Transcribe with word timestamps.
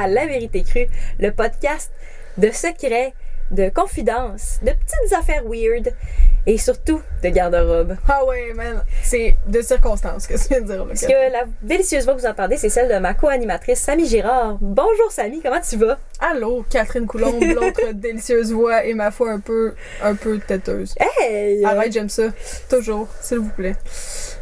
à 0.00 0.06
La 0.06 0.26
Vérité 0.26 0.62
Crue, 0.62 0.88
le 1.18 1.30
podcast 1.30 1.92
de 2.38 2.50
secrets, 2.50 3.12
de 3.50 3.68
confidences, 3.68 4.58
de 4.62 4.70
petites 4.70 5.12
affaires 5.18 5.42
weird 5.44 5.92
et 6.46 6.56
surtout 6.56 7.02
de 7.22 7.28
garde-robe. 7.28 7.96
Ah 8.08 8.24
ouais, 8.24 8.54
man. 8.54 8.82
C'est 9.02 9.36
de 9.46 9.60
circonstances, 9.60 10.26
que 10.26 10.40
tu 10.40 10.48
viens 10.48 10.62
de 10.62 10.66
dire. 10.66 10.86
Parce 10.86 11.02
que 11.02 11.32
la 11.32 11.44
délicieuse 11.60 12.04
voix 12.04 12.14
que 12.14 12.20
vous 12.20 12.26
entendez, 12.26 12.56
c'est 12.56 12.70
celle 12.70 12.88
de 12.88 12.98
ma 12.98 13.12
co-animatrice 13.12 13.80
Samy 13.80 14.06
Girard. 14.06 14.56
Bonjour 14.62 15.10
Samy, 15.10 15.42
comment 15.42 15.60
tu 15.60 15.76
vas? 15.76 15.98
Allô, 16.18 16.64
Catherine 16.70 17.06
Coulombe, 17.06 17.42
l'autre 17.42 17.92
délicieuse 17.92 18.52
voix 18.52 18.84
et 18.86 18.94
ma 18.94 19.10
foi 19.10 19.32
un 19.32 19.40
peu, 19.40 19.74
un 20.02 20.14
peu 20.14 20.38
têteuse. 20.38 20.94
Hey! 20.98 21.62
Arrête, 21.62 21.92
j'aime 21.92 22.08
ça. 22.08 22.28
Toujours, 22.70 23.08
s'il 23.20 23.40
vous 23.40 23.50
plaît. 23.50 23.76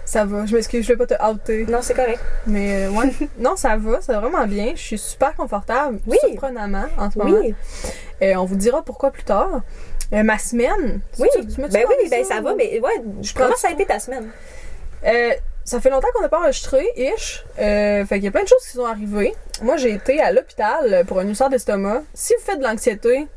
Ça 0.09 0.25
va. 0.25 0.47
Je 0.47 0.55
m'excuse, 0.55 0.87
je 0.87 0.93
vais 0.95 0.97
pas 0.97 1.05
te 1.07 1.23
outer. 1.23 1.67
Non, 1.67 1.83
c'est 1.83 1.93
correct. 1.93 2.19
Mais 2.47 2.87
euh, 2.87 2.91
ouais. 2.93 3.13
non, 3.39 3.57
ça 3.57 3.77
va, 3.77 4.01
ça 4.01 4.15
va 4.15 4.21
vraiment 4.27 4.47
bien. 4.47 4.73
Je 4.75 4.81
suis 4.81 4.97
super 4.99 5.35
confortable. 5.35 6.01
Oui. 6.07 6.17
Surprenamment 6.27 6.87
en 6.97 7.11
ce 7.11 7.19
moment. 7.19 7.37
Oui, 7.39 7.55
Et 8.23 8.35
on 8.35 8.47
vous 8.47 8.57
dira 8.57 8.83
pourquoi 8.83 9.11
plus 9.11 9.25
tard. 9.25 9.61
Euh, 10.15 10.23
ma 10.23 10.39
semaine. 10.39 11.03
oui. 11.19 11.29
Tu- 11.35 11.47
tu 11.47 11.61
Ben 11.61 11.85
oui, 11.87 12.09
ben 12.11 12.25
ça, 12.25 12.41
va, 12.41 12.55
mais 12.55 12.81
ouais, 12.81 13.03
Je 13.21 13.35
comment 13.35 13.55
ça 13.55 13.69
a 13.69 13.73
été 13.73 13.85
ta 13.85 13.99
semaine? 13.99 14.31
Euh, 15.05 15.33
ça 15.63 15.79
fait 15.79 15.91
longtemps 15.91 16.09
qu'on 16.15 16.23
n'a 16.23 16.31
pas 16.31 16.41
enregistré, 16.41 16.87
ish. 16.97 17.45
Euh, 17.59 18.07
fait 18.07 18.15
qu'il 18.15 18.25
y 18.25 18.29
a 18.29 18.31
plein 18.31 18.45
de 18.45 18.49
choses 18.49 18.63
qui 18.63 18.71
sont 18.79 18.87
arrivées. 18.87 19.35
Moi, 19.61 19.77
j'ai 19.77 19.93
été 19.93 20.23
à 20.23 20.33
l'hôpital 20.33 21.05
pour 21.07 21.19
un 21.19 21.29
ulcère 21.29 21.51
d'estomac. 21.51 22.01
Si 22.15 22.33
vous 22.35 22.43
faites 22.47 22.61
de 22.61 22.65
l'anxiété, 22.65 23.29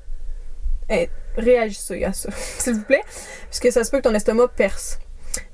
eh, 0.90 1.09
réagissez 1.35 2.05
à 2.05 2.13
ça, 2.13 2.29
s'il 2.57 2.76
vous 2.76 2.84
plaît. 2.84 3.03
Parce 3.49 3.59
que 3.59 3.71
ça 3.71 3.84
se 3.84 3.91
peut 3.91 3.98
que 3.98 4.03
ton 4.03 4.15
estomac 4.15 4.48
perce. 4.55 4.99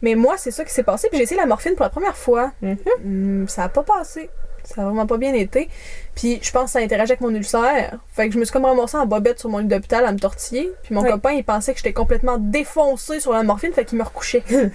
Mais 0.02 0.16
moi, 0.16 0.36
c'est 0.38 0.52
ça 0.52 0.64
qui 0.64 0.73
s'est 0.73 0.83
passé. 0.83 1.08
Puis 1.09 1.17
j'ai 1.17 1.23
essayé 1.23 1.39
la 1.39 1.45
morphine 1.47 1.73
pour 1.75 1.83
la 1.83 1.89
première 1.89 2.17
fois. 2.17 2.52
Mhm. 2.61 2.78
Hum, 3.06 3.47
ça 3.47 3.64
a 3.66 3.70
pas 3.70 3.83
passé. 3.83 4.30
Ça 4.64 4.81
a 4.81 4.86
vraiment 4.86 5.08
pas 5.08 5.17
bien 5.17 5.33
été. 5.33 5.70
Puis 6.14 6.39
je 6.42 6.52
pense 6.52 6.66
que 6.66 6.70
ça 6.72 6.80
interagit 6.80 7.14
avec 7.14 7.22
mon 7.22 7.33
ulcère. 7.33 8.00
Fait 8.11 8.28
que 8.28 8.33
je 8.33 8.39
me 8.39 8.44
suis 8.44 8.52
comme 8.52 8.66
ramassée 8.66 8.98
en 8.98 9.05
bobette 9.05 9.39
sur 9.39 9.50
mon 9.50 9.59
lit 9.59 9.66
d'hôpital 9.67 10.05
à 10.05 10.11
me 10.11 10.20
tortiller. 10.20 10.70
Puis 10.83 10.94
mon 10.94 11.03
Oui. 11.03 11.09
copain, 11.09 11.31
il 11.31 11.44
pensait 11.45 11.72
que 11.72 11.78
j'étais 11.78 11.94
complètement 11.94 12.38
défoncée 12.38 13.22
sur 13.22 13.31
la 13.31 13.44
morphine. 13.44 13.72
Fait 13.72 13.86
qu'il 13.86 13.98
me 13.98 14.03
recouchait. 14.03 14.42
Puis 14.48 14.66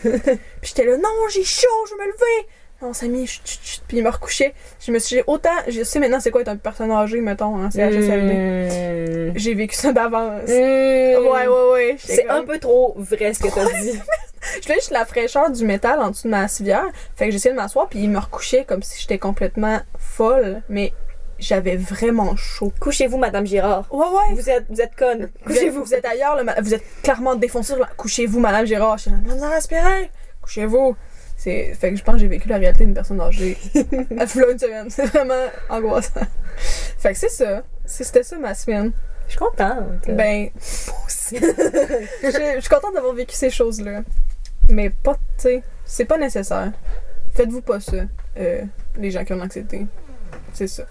j'étais 0.62 0.84
là, 0.86 0.97
non, 0.97 1.11
j'ai 1.30 1.45
chaud, 1.45 1.69
je 1.91 1.95
vais 1.97 2.06
me 2.06 2.06
lever. 2.12 2.48
Non, 2.83 2.92
Samy, 2.92 3.27
chut, 3.28 3.42
chut, 3.47 3.61
chut. 3.62 3.83
Puis 3.86 3.98
il 3.98 4.02
me 4.05 4.11
recouchait. 4.11 4.55
Je 4.84 4.91
me 4.91 4.98
suis 4.98 5.16
dit, 5.16 5.22
autant, 5.28 5.50
je 5.69 5.83
sais 5.84 6.00
maintenant 6.00 6.19
c'est 6.20 6.30
quoi 6.33 6.41
être 6.41 6.48
un 6.48 6.56
personne 6.56 6.91
âgée, 6.91 7.20
mettons, 7.20 7.56
hein, 7.56 7.69
c'est 7.72 7.78
HSLD. 7.80 9.30
Mmh. 9.30 9.33
J'ai 9.36 9.55
vécu 9.55 9.77
ça 9.77 9.92
d'avance. 9.92 10.48
Mmh. 10.48 10.50
Ouais, 10.50 11.47
ouais, 11.47 11.70
ouais. 11.72 11.97
C'est 11.98 12.24
comme- 12.24 12.36
un 12.36 12.42
peu 12.44 12.58
trop 12.58 12.94
vrai 12.97 13.33
ce 13.34 13.41
que 13.42 13.55
t'as 13.55 13.66
dit. 13.80 13.92
Je 14.56 14.62
voulais 14.62 14.74
juste 14.74 14.91
la 14.91 15.05
fraîcheur 15.06 15.50
du 15.52 15.64
métal 15.64 16.00
en 16.00 16.11
dessous 16.11 16.27
de 16.27 16.33
ma 16.33 16.48
civière. 16.48 16.84
Fait 17.14 17.27
que 17.27 17.30
j'essayais 17.30 17.55
de 17.55 17.61
m'asseoir, 17.61 17.89
puis 17.89 18.00
il 18.00 18.11
me 18.11 18.19
recouchait 18.19 18.64
comme 18.64 18.83
si 18.83 19.00
j'étais 19.00 19.19
complètement 19.19 19.78
folle. 20.00 20.62
Mais 20.69 20.92
j'avais 21.39 21.77
vraiment 21.77 22.34
chaud. 22.34 22.72
Couchez-vous, 22.80 23.19
Madame 23.19 23.46
Girard. 23.46 23.86
Ouais, 23.92 24.05
ouais. 24.06 24.34
Vous 24.34 24.50
êtes, 24.50 24.64
vous 24.69 24.80
êtes 24.80 24.96
conne. 24.96 25.30
Couchez-vous. 25.46 25.84
vous 25.84 25.94
êtes 25.94 26.05
ailleurs, 26.05 26.42
ma- 26.44 26.61
vous 26.61 26.74
êtes 26.74 26.83
clairement 27.05 27.36
défoncé. 27.36 27.74
Couchez-vous, 27.96 28.41
Madame 28.41 28.67
Gérard. 28.67 28.98
Je 28.98 29.02
suis 29.05 29.12
là, 29.41 29.48
respirer. 29.50 30.11
Couchez-vous. 30.42 30.96
C'est... 31.43 31.75
Fait 31.75 31.91
que 31.91 31.97
je 31.97 32.05
pense 32.05 32.15
que 32.15 32.21
j'ai 32.21 32.29
vécu 32.29 32.48
la 32.48 32.59
réalité 32.59 32.85
d'une 32.85 32.95
personne 32.95 33.21
âgée. 33.21 33.59
à 34.19 34.29
flot 34.29 34.53
une 34.53 34.59
semaine. 34.61 34.89
C'est 34.91 35.07
vraiment 35.07 35.47
angoissant. 35.69 36.21
Fait 36.57 37.15
que 37.15 37.19
c'est 37.19 37.31
ça. 37.31 37.65
C'était 37.85 38.23
ça 38.23 38.39
ma 38.39 38.55
semaine. 38.55 38.93
Je 39.27 39.33
suis 39.33 39.39
contente. 39.41 40.07
Ben, 40.07 40.51
moi 40.87 40.97
aussi. 41.05 41.37
je, 41.41 42.53
je 42.57 42.61
suis 42.61 42.70
contente 42.70 42.95
d'avoir 42.95 43.13
vécu 43.15 43.35
ces 43.35 43.51
choses-là. 43.51 44.03
Mais 44.69 44.91
pas, 44.91 45.15
tu 45.15 45.20
sais, 45.39 45.63
c'est 45.85 46.05
pas 46.05 46.17
nécessaire. 46.17 46.70
Faites-vous 47.35 47.63
pas 47.63 47.81
ça, 47.81 47.97
euh, 48.39 48.63
les 48.97 49.11
gens 49.11 49.25
qui 49.25 49.33
ont 49.33 49.36
l'anxiété. 49.36 49.86
C'est 50.52 50.69
ça. 50.69 50.85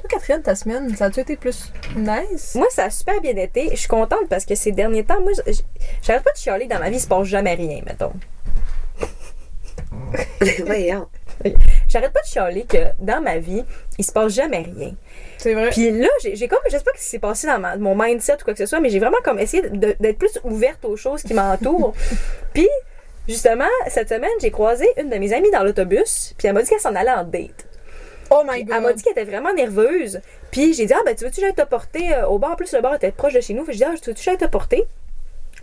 Toi, 0.00 0.08
Catherine, 0.08 0.42
ta 0.42 0.56
semaine, 0.56 0.96
ça 0.96 1.04
a-tu 1.04 1.20
été 1.20 1.36
plus 1.36 1.72
nice? 1.94 2.56
Moi, 2.56 2.66
ça 2.70 2.86
a 2.86 2.90
super 2.90 3.20
bien 3.20 3.36
été. 3.36 3.68
Je 3.70 3.76
suis 3.76 3.88
contente 3.88 4.28
parce 4.28 4.44
que 4.44 4.56
ces 4.56 4.72
derniers 4.72 5.04
temps, 5.04 5.20
moi, 5.20 5.30
j'arrête 6.02 6.24
pas 6.24 6.32
de 6.32 6.38
chialer 6.38 6.66
dans 6.66 6.80
ma 6.80 6.90
vie, 6.90 6.96
il 6.96 7.00
se 7.00 7.06
passe 7.06 7.28
jamais 7.28 7.54
rien, 7.54 7.82
mettons. 7.86 8.14
Voyons. 10.66 11.08
J'arrête 11.88 12.12
pas 12.12 12.20
de 12.20 12.26
chialer 12.26 12.64
que 12.64 12.78
dans 13.00 13.20
ma 13.20 13.38
vie, 13.38 13.64
il 13.98 14.04
se 14.04 14.12
passe 14.12 14.32
jamais 14.34 14.58
rien. 14.58 14.94
C'est 15.38 15.54
vrai. 15.54 15.70
Puis 15.70 15.90
là, 15.90 16.08
j'ai 16.22 16.46
comme, 16.48 16.58
je 16.66 16.70
sais 16.76 16.84
pas 16.84 16.90
ce 16.94 17.02
qui 17.02 17.08
s'est 17.08 17.18
passé 17.18 17.46
dans 17.46 17.58
ma- 17.58 17.76
mon 17.76 17.94
mindset 17.96 18.34
ou 18.34 18.44
quoi 18.44 18.52
que 18.52 18.58
ce 18.58 18.66
soit, 18.66 18.80
mais 18.80 18.90
j'ai 18.90 18.98
vraiment 19.00 19.18
comme 19.24 19.38
essayé 19.38 19.62
d'être 19.70 20.18
plus 20.18 20.38
ouverte 20.44 20.84
aux 20.84 20.96
choses 20.96 21.22
qui 21.22 21.34
m'entourent. 21.34 21.94
puis, 22.54 22.68
justement, 23.28 23.64
cette 23.88 24.08
semaine, 24.08 24.30
j'ai 24.40 24.50
croisé 24.50 24.86
une 24.98 25.10
de 25.10 25.16
mes 25.16 25.32
amies 25.32 25.50
dans 25.50 25.64
l'autobus, 25.64 26.34
puis 26.38 26.46
elle 26.48 26.54
m'a 26.54 26.62
dit 26.62 26.68
qu'elle 26.68 26.80
s'en 26.80 26.94
allait 26.94 27.10
en 27.10 27.24
date. 27.24 27.66
oh 28.30 28.42
my 28.48 28.62
god. 28.64 28.76
Elle 28.76 28.82
m'a 28.82 28.92
dit 28.92 29.02
qu'elle 29.02 29.12
était 29.12 29.24
vraiment 29.30 29.52
nerveuse. 29.52 30.20
Puis 30.50 30.74
j'ai 30.74 30.86
dit, 30.86 30.92
ah 30.92 31.00
ben 31.04 31.14
tu 31.16 31.24
veux-tu 31.24 31.36
que 31.36 31.46
j'aille 31.46 31.54
te 31.54 31.62
porter 31.62 32.14
euh, 32.14 32.26
au 32.26 32.38
bar? 32.38 32.52
En 32.52 32.56
plus, 32.56 32.72
le 32.72 32.80
bar 32.80 32.94
était 32.94 33.10
proche 33.10 33.32
de 33.32 33.40
chez 33.40 33.54
nous. 33.54 33.64
Fait 33.64 33.72
que 33.72 33.78
j'ai 33.78 33.84
dit, 33.84 33.90
ah, 33.90 33.98
tu 34.00 34.10
veux-tu 34.10 34.18
que 34.20 34.24
j'aille 34.24 34.36
te 34.38 34.44
porter? 34.44 34.84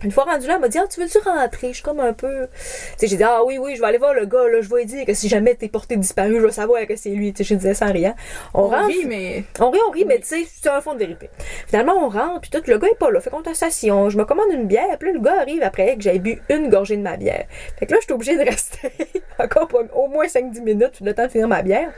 Une 0.02 0.10
fois 0.10 0.24
rendue 0.24 0.46
là, 0.46 0.54
elle 0.54 0.60
m'a 0.60 0.68
dit, 0.68 0.78
ah, 0.78 0.86
tu 0.88 1.00
veux-tu 1.00 1.18
rentrer? 1.18 1.68
Je 1.68 1.74
suis 1.74 1.82
comme 1.82 2.00
un 2.00 2.12
peu. 2.12 2.46
Tu 2.52 2.58
sais, 2.98 3.06
j'ai 3.06 3.16
dit, 3.16 3.22
ah 3.22 3.44
oui, 3.44 3.58
oui, 3.58 3.74
je 3.76 3.80
vais 3.80 3.86
aller 3.86 3.98
voir 3.98 4.14
le 4.14 4.26
gars, 4.26 4.48
là, 4.48 4.60
je 4.60 4.68
vais 4.68 4.78
lui 4.78 4.86
dire 4.86 5.04
que 5.04 5.14
si 5.14 5.28
jamais 5.28 5.54
t'es 5.54 5.68
porté 5.68 5.96
disparu, 5.96 6.36
je 6.40 6.46
vais 6.46 6.52
savoir 6.52 6.86
que 6.86 6.96
c'est 6.96 7.10
lui. 7.10 7.32
Tu 7.32 7.44
sais, 7.44 7.54
je 7.54 7.58
disais 7.58 7.74
sans 7.74 7.92
rien. 7.92 8.14
On, 8.54 8.62
On 8.62 8.68
rentre. 8.68 8.86
rit, 8.88 9.04
mais. 9.06 9.44
On 9.60 9.70
rit, 9.70 9.78
on 9.86 9.90
rit, 9.90 10.04
mais 10.06 10.18
tu 10.20 10.26
sais, 10.26 10.46
c'est 10.50 10.68
un 10.70 10.80
fond 10.80 10.94
de 10.94 10.98
vérité. 11.00 11.28
Finalement, 11.66 11.94
on 12.04 12.08
rentre, 12.08 12.40
puis 12.40 12.50
tout, 12.50 12.62
le 12.66 12.78
gars 12.78 12.88
est 12.88 12.98
pas 12.98 13.10
là. 13.10 13.20
Fait 13.20 13.30
qu'on 13.30 13.42
on- 13.42 14.10
je 14.10 14.16
me 14.18 14.24
commande 14.24 14.50
une 14.52 14.66
bière, 14.66 14.96
puis 14.98 15.08
là, 15.08 15.14
le 15.14 15.20
gars 15.20 15.40
arrive 15.40 15.62
après 15.62 15.96
que 15.96 16.02
j'avais 16.02 16.18
bu 16.18 16.40
une 16.48 16.68
gorgée 16.68 16.96
de 16.96 17.02
ma 17.02 17.16
bière. 17.16 17.44
Fait 17.78 17.86
que 17.86 17.92
là, 17.92 17.98
j'étais 18.00 18.12
obligée 18.12 18.36
de 18.36 18.44
rester 18.50 18.90
encore 19.38 19.68
pour 19.68 19.82
au 19.94 20.08
moins 20.08 20.26
5-10 20.26 20.60
minutes, 20.62 21.00
le 21.02 21.14
temps 21.14 21.24
de 21.26 21.30
finir 21.30 21.48
ma 21.48 21.62
bière. 21.62 21.90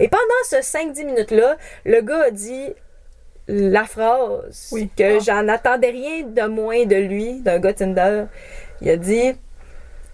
Et 0.00 0.08
pendant 0.08 0.22
ce 0.44 0.56
5-10 0.62 1.04
minutes-là, 1.04 1.56
le 1.84 2.00
gars 2.02 2.24
a 2.26 2.30
dit 2.30 2.72
la 3.48 3.84
phrase 3.84 4.68
Oui. 4.72 4.90
que 4.96 5.16
Ah. 5.16 5.18
j'en 5.20 5.48
attendais 5.48 5.90
rien 5.90 6.22
de 6.22 6.42
moins 6.46 6.84
de 6.84 6.96
lui, 6.96 7.40
d'un 7.40 7.58
gars 7.58 7.72
Tinder. 7.72 8.24
Il 8.80 8.90
a 8.90 8.96
dit 8.96 9.32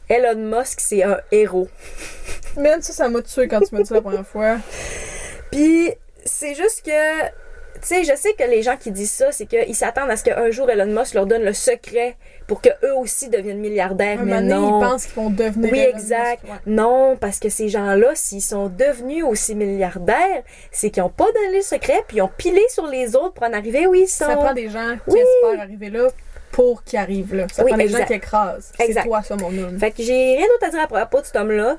Elon 0.09 0.37
Musk, 0.59 0.81
c'est 0.81 1.03
un 1.03 1.19
héros. 1.33 1.69
Man, 2.57 2.81
ça, 2.83 2.93
ça 2.93 3.09
m'a 3.09 3.21
tué 3.23 3.49
quand 3.49 3.61
tu 3.61 3.75
m'as 3.75 3.83
dit 3.83 3.89
ça 3.89 3.95
la 3.97 4.01
première 4.03 4.27
fois. 4.27 4.59
Puis 5.51 5.91
c'est 6.25 6.55
juste 6.55 6.85
que, 6.85 7.23
tu 7.23 7.81
sais, 7.83 8.05
je 8.05 8.15
sais 8.17 8.33
que 8.35 8.45
les 8.45 8.63
gens 8.63 8.77
qui 8.77 8.91
disent 8.91 9.11
ça, 9.13 9.33
c'est 9.33 9.47
qu'ils 9.47 9.75
s'attendent 9.75 10.11
à 10.11 10.17
ce 10.17 10.25
qu'un 10.25 10.51
jour 10.51 10.71
Elon 10.71 10.87
Musk 10.87 11.15
leur 11.15 11.27
donne 11.27 11.43
le 11.43 11.53
secret 11.53 12.17
pour 12.47 12.61
que 12.61 12.69
eux 12.85 12.95
aussi 12.97 13.29
deviennent 13.29 13.59
milliardaires. 13.61 14.21
Un 14.21 14.25
mais 14.25 14.35
donné, 14.35 14.55
non. 14.55 14.81
ils 14.81 14.85
pensent 14.85 15.07
qu'ils 15.07 15.15
vont 15.23 15.31
devenir. 15.31 15.73
Oui, 15.73 15.79
exact. 15.81 16.45
Ouais. 16.45 16.51
Non, 16.67 17.17
parce 17.19 17.39
que 17.39 17.49
ces 17.49 17.69
gens-là, 17.69 18.11
s'ils 18.15 18.43
sont 18.43 18.69
devenus 18.69 19.25
aussi 19.25 19.55
milliardaires, 19.55 20.43
c'est 20.71 20.91
qu'ils 20.91 21.03
n'ont 21.03 21.09
pas 21.09 21.27
donné 21.33 21.57
le 21.57 21.63
secret, 21.63 22.05
puis 22.07 22.19
ils 22.19 22.23
ont 22.23 22.31
pilé 22.37 22.63
sur 22.69 22.87
les 22.87 23.17
autres 23.17 23.33
pour 23.35 23.47
en 23.47 23.53
arriver 23.53 23.87
où 23.87 23.95
ils 23.95 24.07
sont. 24.09 24.27
Ça 24.27 24.37
prend 24.37 24.53
des 24.55 24.69
gens 24.69 24.95
qui 25.09 25.15
Oui. 25.15 25.21
espèrent 25.21 25.61
arriver 25.61 25.91
là 25.91 26.09
pour 26.53 26.85
qu'ils 26.85 26.99
arrivent 27.01 27.35
là. 27.35 27.47
Ça 27.53 27.65
Oui, 27.65 27.71
prend 27.71 27.79
des 27.79 27.89
gens 27.89 28.05
qui 28.05 28.13
écrasent. 28.13 28.73
C'est 28.77 28.85
Exact. 28.85 29.05
toi, 29.07 29.23
ça, 29.23 29.35
mon 29.37 29.49
homme. 29.49 29.79
Fait 29.79 29.91
que 29.91 30.03
j'ai 30.03 30.37
rien 30.37 30.47
d'autre 30.47 30.67
à 30.67 30.71
dire 30.71 30.81
à 30.83 30.87
propos 30.87 31.21
de 31.21 31.27
cet 31.27 31.37
homme-là. 31.37 31.77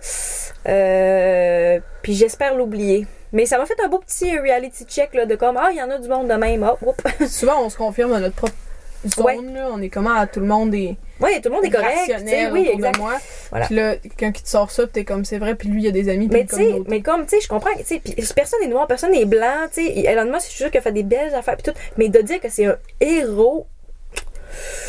Euh, 0.68 1.80
puis 2.02 2.14
j'espère 2.14 2.56
l'oublier. 2.56 3.08
Mais 3.32 3.46
ça 3.46 3.58
m'a 3.58 3.66
fait 3.66 3.76
un 3.84 3.88
beau 3.88 4.00
petit 4.00 4.38
reality 4.38 4.86
check 4.86 5.14
là, 5.14 5.26
de 5.26 5.36
comme, 5.36 5.58
ah, 5.58 5.70
il 5.72 5.78
y 5.78 5.82
en 5.82 5.90
a 5.92 5.98
du 5.98 6.08
monde 6.08 6.28
de 6.28 6.34
même. 6.36 6.66
Souvent, 7.28 7.64
on 7.66 7.70
se 7.70 7.78
confirme 7.78 8.12
dans 8.12 8.20
notre 8.20 8.36
propre 8.36 8.54
zone. 9.10 9.26
Ouais. 9.26 9.38
Là. 9.54 9.70
On 9.72 9.82
est 9.82 9.90
comment 9.90 10.14
à 10.14 10.28
tout 10.28 10.40
le 10.40 10.46
monde 10.46 10.74
est 10.76 10.96
Oui, 11.20 11.42
tout 11.42 11.50
le 11.50 11.56
monde 11.56 11.66
est 11.66 11.70
correct. 11.70 11.96
tu 12.08 12.52
Oui, 12.52 12.70
exact. 12.74 12.98
moi. 12.98 13.14
Voilà. 13.50 13.66
Puis 13.68 13.76
là, 13.76 13.96
quelqu'un 13.98 14.32
qui 14.32 14.44
te 14.44 14.50
sort 14.50 14.72
ça, 14.72 14.88
t'es 14.88 15.04
comme 15.06 15.26
c'est 15.26 15.38
vrai, 15.38 15.56
puis 15.56 15.70
lui, 15.70 15.82
il 15.82 15.86
y 15.86 15.88
a 15.88 15.92
des 15.92 16.10
amis, 16.10 16.30
Mais 16.32 16.46
tu 16.46 16.56
sais, 16.56 16.74
mais 16.88 17.02
comme, 17.02 17.24
tu 17.26 17.36
sais, 17.36 17.42
je 17.42 17.48
comprends, 17.48 17.74
tu 17.78 17.84
sais, 17.86 18.00
puis 18.00 18.14
personne 18.36 18.60
n'est 18.62 18.68
noir, 18.68 18.88
personne 18.88 19.12
n'est 19.12 19.26
blanc, 19.26 19.68
tu 19.74 19.86
sais, 19.86 20.00
Elon 20.06 20.26
Musk, 20.32 20.42
je 20.46 20.50
suis 20.50 20.58
sûre 20.58 20.72
qu'il 20.72 20.80
a 20.80 20.82
fait 20.82 20.92
des 20.92 21.04
belles 21.04 21.34
affaires, 21.36 21.56
puis 21.58 21.72
tout, 21.72 21.80
mais 21.98 22.10
de 22.10 22.20
dire 22.22 22.40
que 22.40 22.50
c'est 22.50 22.66
un 22.66 22.78
héros, 23.00 23.68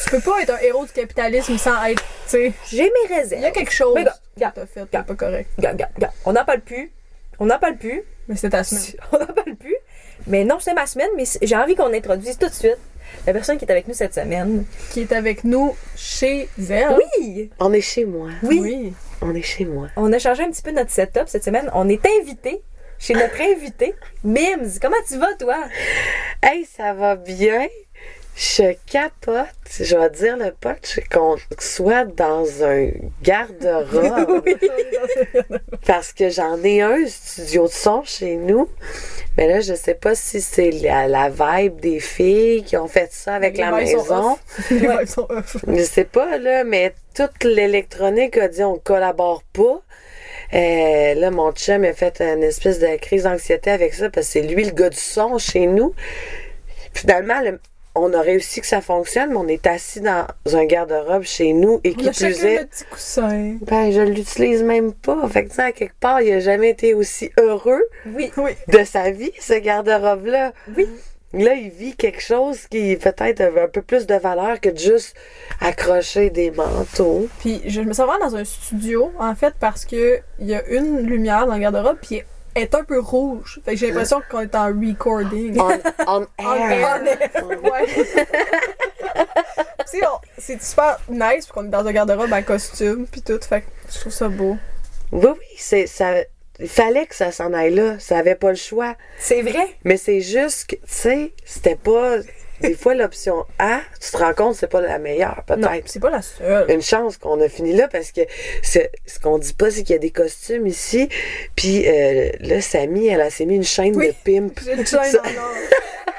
Tu 0.04 0.10
peux 0.10 0.20
pas 0.20 0.40
être 0.42 0.50
un 0.50 0.58
héros 0.58 0.84
du 0.86 0.92
capitalisme 0.92 1.58
sans 1.58 1.82
être, 1.86 2.02
tu 2.24 2.30
sais. 2.30 2.52
j'ai 2.70 2.84
mes 2.84 2.90
Il 3.06 3.10
y 3.10 3.14
a 3.14 3.16
réserves. 3.20 3.52
quelque 3.52 3.72
chose 3.72 3.94
Mais 3.96 4.04
gars, 4.04 4.14
que 4.36 4.40
gars, 4.40 4.52
t'as 4.54 4.66
fait, 4.66 4.84
gars. 4.92 5.02
pas 5.02 5.14
correct. 5.14 5.50
Regarde, 5.56 5.74
regarde, 5.76 5.92
regarde, 5.96 6.14
on 6.24 6.32
n'en 6.32 6.44
parle 6.44 6.60
plus, 6.60 6.92
on 7.38 7.46
n'en 7.46 7.58
parle 7.58 7.76
plus, 7.76 8.02
Mais 8.28 8.36
c'était 8.36 8.50
ta 8.50 8.64
semaine. 8.64 8.82
on 9.12 9.18
n'en 9.18 9.26
parle 9.26 9.56
plus, 9.56 9.76
mais 10.28 10.44
non, 10.44 10.58
c'est 10.60 10.74
ma 10.74 10.86
semaine, 10.86 11.10
mais 11.16 11.24
c'est- 11.24 11.44
j'ai 11.44 11.56
envie 11.56 11.74
qu'on 11.74 11.92
introduise 11.92 12.38
tout 12.38 12.48
de 12.48 12.52
suite 12.54 12.78
la 13.26 13.32
personne 13.32 13.58
qui 13.58 13.64
est 13.64 13.70
avec 13.70 13.88
nous 13.88 13.94
cette 13.94 14.14
semaine. 14.14 14.64
Qui 14.90 15.00
est 15.00 15.12
avec 15.12 15.44
nous 15.44 15.74
chez 15.96 16.48
elle. 16.70 16.98
Oui! 17.18 17.50
On 17.58 17.72
est 17.72 17.80
chez 17.80 18.04
moi. 18.04 18.30
Oui! 18.42 18.60
Oui. 18.60 18.92
On 19.22 19.34
est 19.34 19.42
chez 19.42 19.64
moi. 19.64 19.88
On 19.96 20.12
a 20.12 20.18
changé 20.18 20.42
un 20.42 20.50
petit 20.50 20.62
peu 20.62 20.72
notre 20.72 20.90
setup 20.90 21.24
cette 21.26 21.44
semaine, 21.44 21.70
on 21.74 21.88
est 21.88 22.04
invité 22.20 22.62
chez 22.98 23.14
notre 23.14 23.40
invité, 23.40 23.94
Mims. 24.24 24.78
Comment 24.80 24.96
tu 25.06 25.18
vas, 25.18 25.34
toi? 25.34 25.64
Hey, 26.42 26.64
ça 26.64 26.94
va 26.94 27.16
bien? 27.16 27.66
Je 28.38 28.74
capote. 28.90 29.46
Je 29.80 29.96
vais 29.96 30.10
dire 30.10 30.36
le 30.36 30.50
pote 30.52 30.98
qu'on 31.10 31.36
soit 31.58 32.04
dans 32.04 32.62
un 32.64 32.90
garde-robe. 33.22 34.44
Parce 35.86 36.12
que 36.12 36.28
j'en 36.28 36.62
ai 36.62 36.82
un 36.82 37.06
studio 37.06 37.62
de 37.66 37.72
son 37.72 38.02
chez 38.04 38.36
nous. 38.36 38.68
Mais 39.38 39.48
là, 39.48 39.60
je 39.60 39.72
sais 39.72 39.94
pas 39.94 40.14
si 40.14 40.42
c'est 40.42 40.70
la, 40.70 41.08
la 41.08 41.30
vibe 41.30 41.80
des 41.80 41.98
filles 41.98 42.62
qui 42.62 42.76
ont 42.76 42.88
fait 42.88 43.08
ça 43.10 43.36
avec 43.36 43.56
Les 43.56 43.62
la 43.62 43.70
maison. 43.72 44.36
Les 44.70 45.06
sont 45.06 45.26
off. 45.30 45.56
Je 45.66 45.82
sais 45.82 46.04
pas, 46.04 46.36
là, 46.36 46.62
mais 46.64 46.94
toute 47.14 47.42
l'électronique 47.42 48.36
a 48.36 48.48
dit 48.48 48.62
on 48.64 48.76
collabore 48.78 49.44
pas. 49.54 49.80
Euh, 50.52 51.14
là, 51.14 51.30
mon 51.30 51.52
chum 51.52 51.84
a 51.84 51.94
fait 51.94 52.20
une 52.20 52.42
espèce 52.42 52.80
de 52.80 52.96
crise 52.98 53.22
d'anxiété 53.24 53.70
avec 53.70 53.94
ça 53.94 54.10
parce 54.10 54.26
que 54.26 54.32
c'est 54.34 54.42
lui 54.42 54.64
le 54.64 54.72
gars 54.72 54.90
du 54.90 54.96
son 54.98 55.38
chez 55.38 55.66
nous. 55.66 55.94
Finalement, 56.92 57.40
le- 57.40 57.60
on 57.96 58.12
a 58.12 58.20
réussi 58.20 58.60
que 58.60 58.66
ça 58.66 58.80
fonctionne, 58.80 59.30
mais 59.30 59.36
on 59.36 59.48
est 59.48 59.66
assis 59.66 60.00
dans 60.00 60.26
un 60.52 60.64
garde-robe 60.64 61.22
chez 61.22 61.52
nous 61.52 61.80
et 61.84 61.94
qui 61.94 62.10
plus 62.10 62.44
est, 62.44 62.58
notre 62.58 62.68
petit 62.70 62.84
coussin. 62.84 63.56
ben, 63.62 63.90
je 63.90 64.00
l'utilise 64.00 64.62
même 64.62 64.92
pas. 64.92 65.28
Fait 65.28 65.44
que, 65.44 65.50
tu 65.50 65.56
sais, 65.56 65.62
à 65.62 65.72
quelque 65.72 65.98
part, 65.98 66.20
il 66.20 66.32
a 66.32 66.40
jamais 66.40 66.70
été 66.70 66.94
aussi 66.94 67.30
heureux 67.38 67.82
Oui. 68.06 68.30
De 68.68 68.84
sa 68.84 69.10
vie, 69.10 69.32
ce 69.40 69.54
garde-robe-là. 69.54 70.52
Oui. 70.76 70.88
Là, 71.32 71.54
il 71.54 71.70
vit 71.70 71.96
quelque 71.96 72.22
chose 72.22 72.66
qui 72.68 72.96
peut-être 72.96 73.40
avait 73.40 73.62
un 73.62 73.68
peu 73.68 73.82
plus 73.82 74.06
de 74.06 74.14
valeur 74.14 74.60
que 74.60 74.70
de 74.70 74.78
juste 74.78 75.14
accrocher 75.60 76.30
des 76.30 76.50
manteaux. 76.50 77.28
Puis 77.40 77.62
je 77.66 77.80
me 77.80 77.92
sens 77.92 78.06
vraiment 78.06 78.26
dans 78.26 78.36
un 78.36 78.44
studio, 78.44 79.12
en 79.18 79.34
fait, 79.34 79.54
parce 79.58 79.84
que 79.84 80.20
il 80.38 80.46
y 80.46 80.54
a 80.54 80.64
une 80.68 81.00
lumière 81.00 81.46
dans 81.46 81.54
le 81.54 81.60
garde-robe, 81.60 81.98
puis 82.00 82.22
est 82.56 82.74
un 82.74 82.84
peu 82.84 82.98
rouge. 83.00 83.60
Fait 83.64 83.72
que 83.72 83.78
j'ai 83.78 83.88
l'impression 83.88 84.20
qu'on 84.30 84.40
est 84.40 84.54
en 84.54 84.66
recording. 84.66 85.58
On, 85.60 86.26
on 86.38 86.44
En 86.44 86.54
air. 86.70 87.02
air. 87.06 87.44
Ouais. 87.62 87.86
On- 90.02 90.20
c'est 90.38 90.62
super 90.62 90.98
nice, 91.08 91.46
qu'on 91.46 91.64
est 91.64 91.68
dans 91.68 91.86
un 91.86 91.92
garde-robe 91.92 92.32
en 92.32 92.42
costume, 92.42 93.06
puis 93.10 93.22
tout. 93.22 93.38
Fait 93.40 93.62
que 93.62 93.66
je 93.92 94.00
trouve 94.00 94.12
ça 94.12 94.28
beau. 94.28 94.56
Oui, 95.12 95.24
oui, 95.26 95.46
c'est, 95.56 95.86
ça, 95.86 96.16
il 96.58 96.68
fallait 96.68 97.06
que 97.06 97.14
ça 97.14 97.32
s'en 97.32 97.52
aille 97.54 97.74
là. 97.74 97.98
Ça 97.98 98.18
avait 98.18 98.34
pas 98.34 98.50
le 98.50 98.56
choix. 98.56 98.94
C'est 99.18 99.42
vrai. 99.42 99.76
Mais 99.84 99.96
c'est 99.96 100.20
juste 100.20 100.66
que, 100.70 100.76
tu 100.76 100.82
sais, 100.86 101.32
c'était 101.44 101.76
pas. 101.76 102.16
Des 102.60 102.74
fois, 102.74 102.94
l'option 102.94 103.44
A, 103.58 103.80
tu 104.00 104.10
te 104.10 104.16
rends 104.16 104.34
compte, 104.34 104.54
c'est 104.54 104.66
pas 104.70 104.80
la 104.80 104.98
meilleure, 104.98 105.42
peut-être. 105.46 105.82
c'est 105.86 106.00
pas 106.00 106.10
la 106.10 106.22
seule. 106.22 106.70
Une 106.70 106.82
chance 106.82 107.16
qu'on 107.16 107.40
a 107.40 107.48
fini 107.48 107.72
là 107.74 107.88
parce 107.88 108.12
que 108.12 108.22
ce 108.62 108.78
qu'on 109.22 109.38
dit 109.38 109.52
pas, 109.54 109.70
c'est 109.70 109.82
qu'il 109.82 109.92
y 109.94 109.96
a 109.96 110.00
des 110.00 110.10
costumes 110.10 110.66
ici. 110.66 111.08
Puis 111.54 111.86
euh, 111.88 112.30
là, 112.40 112.60
Samy, 112.60 113.08
elle, 113.08 113.20
a 113.20 113.30
s'est 113.30 113.46
mis 113.46 113.56
une 113.56 113.64
chaîne 113.64 113.96
Oui. 113.96 114.08
de 114.08 114.14
pimp. 114.24 114.58
J'ai 114.64 114.72
une 114.72 114.86
chaîne 114.86 115.04
Ça- 115.04 115.20
en 115.22 115.42
or. 115.42 115.54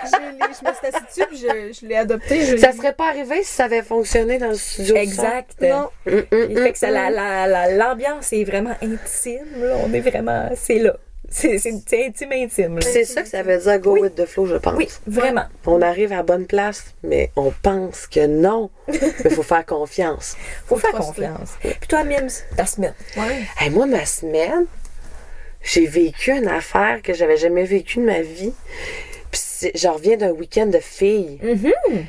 Je 0.03 0.67
me 0.69 0.73
suis 0.73 0.87
assise 0.87 1.07
dessus, 1.07 1.27
puis 1.27 1.37
je, 1.37 1.79
je 1.81 1.85
l'ai 1.87 1.95
adopté. 1.95 2.41
je 2.45 2.57
Ça 2.57 2.71
serait 2.71 2.93
pas 2.93 3.09
arrivé 3.09 3.43
si 3.43 3.51
ça 3.53 3.65
avait 3.65 3.81
fonctionné 3.81 4.37
dans 4.37 4.49
le 4.49 4.55
studio. 4.55 4.95
Exact. 4.95 5.51
Non. 5.61 5.89
Hum, 6.07 6.23
hum, 6.31 6.47
Il 6.49 6.55
fait 6.57 6.65
hum, 6.67 6.71
que 6.71 6.77
ça, 6.77 6.89
la, 6.89 7.09
la, 7.09 7.47
la- 7.47 7.71
l'ambiance 7.71 8.31
est 8.31 8.43
vraiment 8.43 8.75
intime. 8.81 9.45
Là. 9.57 9.75
On 9.85 9.93
est 9.93 9.99
vraiment. 9.99 10.49
C'est 10.55 10.79
là. 10.79 10.95
C'est, 11.29 11.55
intime, 11.67 12.31
intime. 12.31 12.81
c'est 12.81 13.03
ça 13.03 13.21
que 13.21 13.27
ça 13.27 13.43
veut 13.43 13.57
dire 13.57 13.79
go 13.79 13.93
Oui. 13.93 14.01
with 14.01 14.15
the 14.15 14.25
flow, 14.25 14.45
je 14.45 14.55
pense. 14.55 14.75
Oui, 14.77 14.87
vraiment. 15.05 15.43
On 15.65 15.81
arrive 15.81 16.13
à 16.13 16.17
la 16.17 16.23
bonne 16.23 16.45
place, 16.47 16.95
mais 17.03 17.31
on 17.35 17.51
pense 17.61 18.07
que 18.07 18.25
non. 18.25 18.69
Mais 18.87 18.97
il 19.25 19.31
faut 19.31 19.43
faire 19.43 19.65
confiance. 19.65 20.37
Faut 20.65 20.77
faire 20.77 20.91
truster. 20.93 21.23
confiance. 21.27 21.51
Puis 21.61 21.87
toi, 21.89 22.03
Mims, 22.05 22.29
ta 22.55 22.65
semaine. 22.65 22.93
Ouais. 23.17 23.41
Hey, 23.59 23.69
moi, 23.69 23.85
ma 23.85 24.05
semaine, 24.05 24.65
j'ai 25.61 25.85
vécu 25.85 26.31
une 26.31 26.47
affaire 26.47 27.01
que 27.03 27.13
j'avais 27.13 27.37
jamais 27.37 27.65
vécue 27.65 27.99
de 27.99 28.05
ma 28.05 28.21
vie. 28.21 28.53
Puis 29.29 29.69
je 29.75 29.87
reviens 29.89 30.15
d'un 30.15 30.31
week-end 30.31 30.67
de 30.67 30.79
filles. 30.79 31.39
Mhm. 31.43 32.05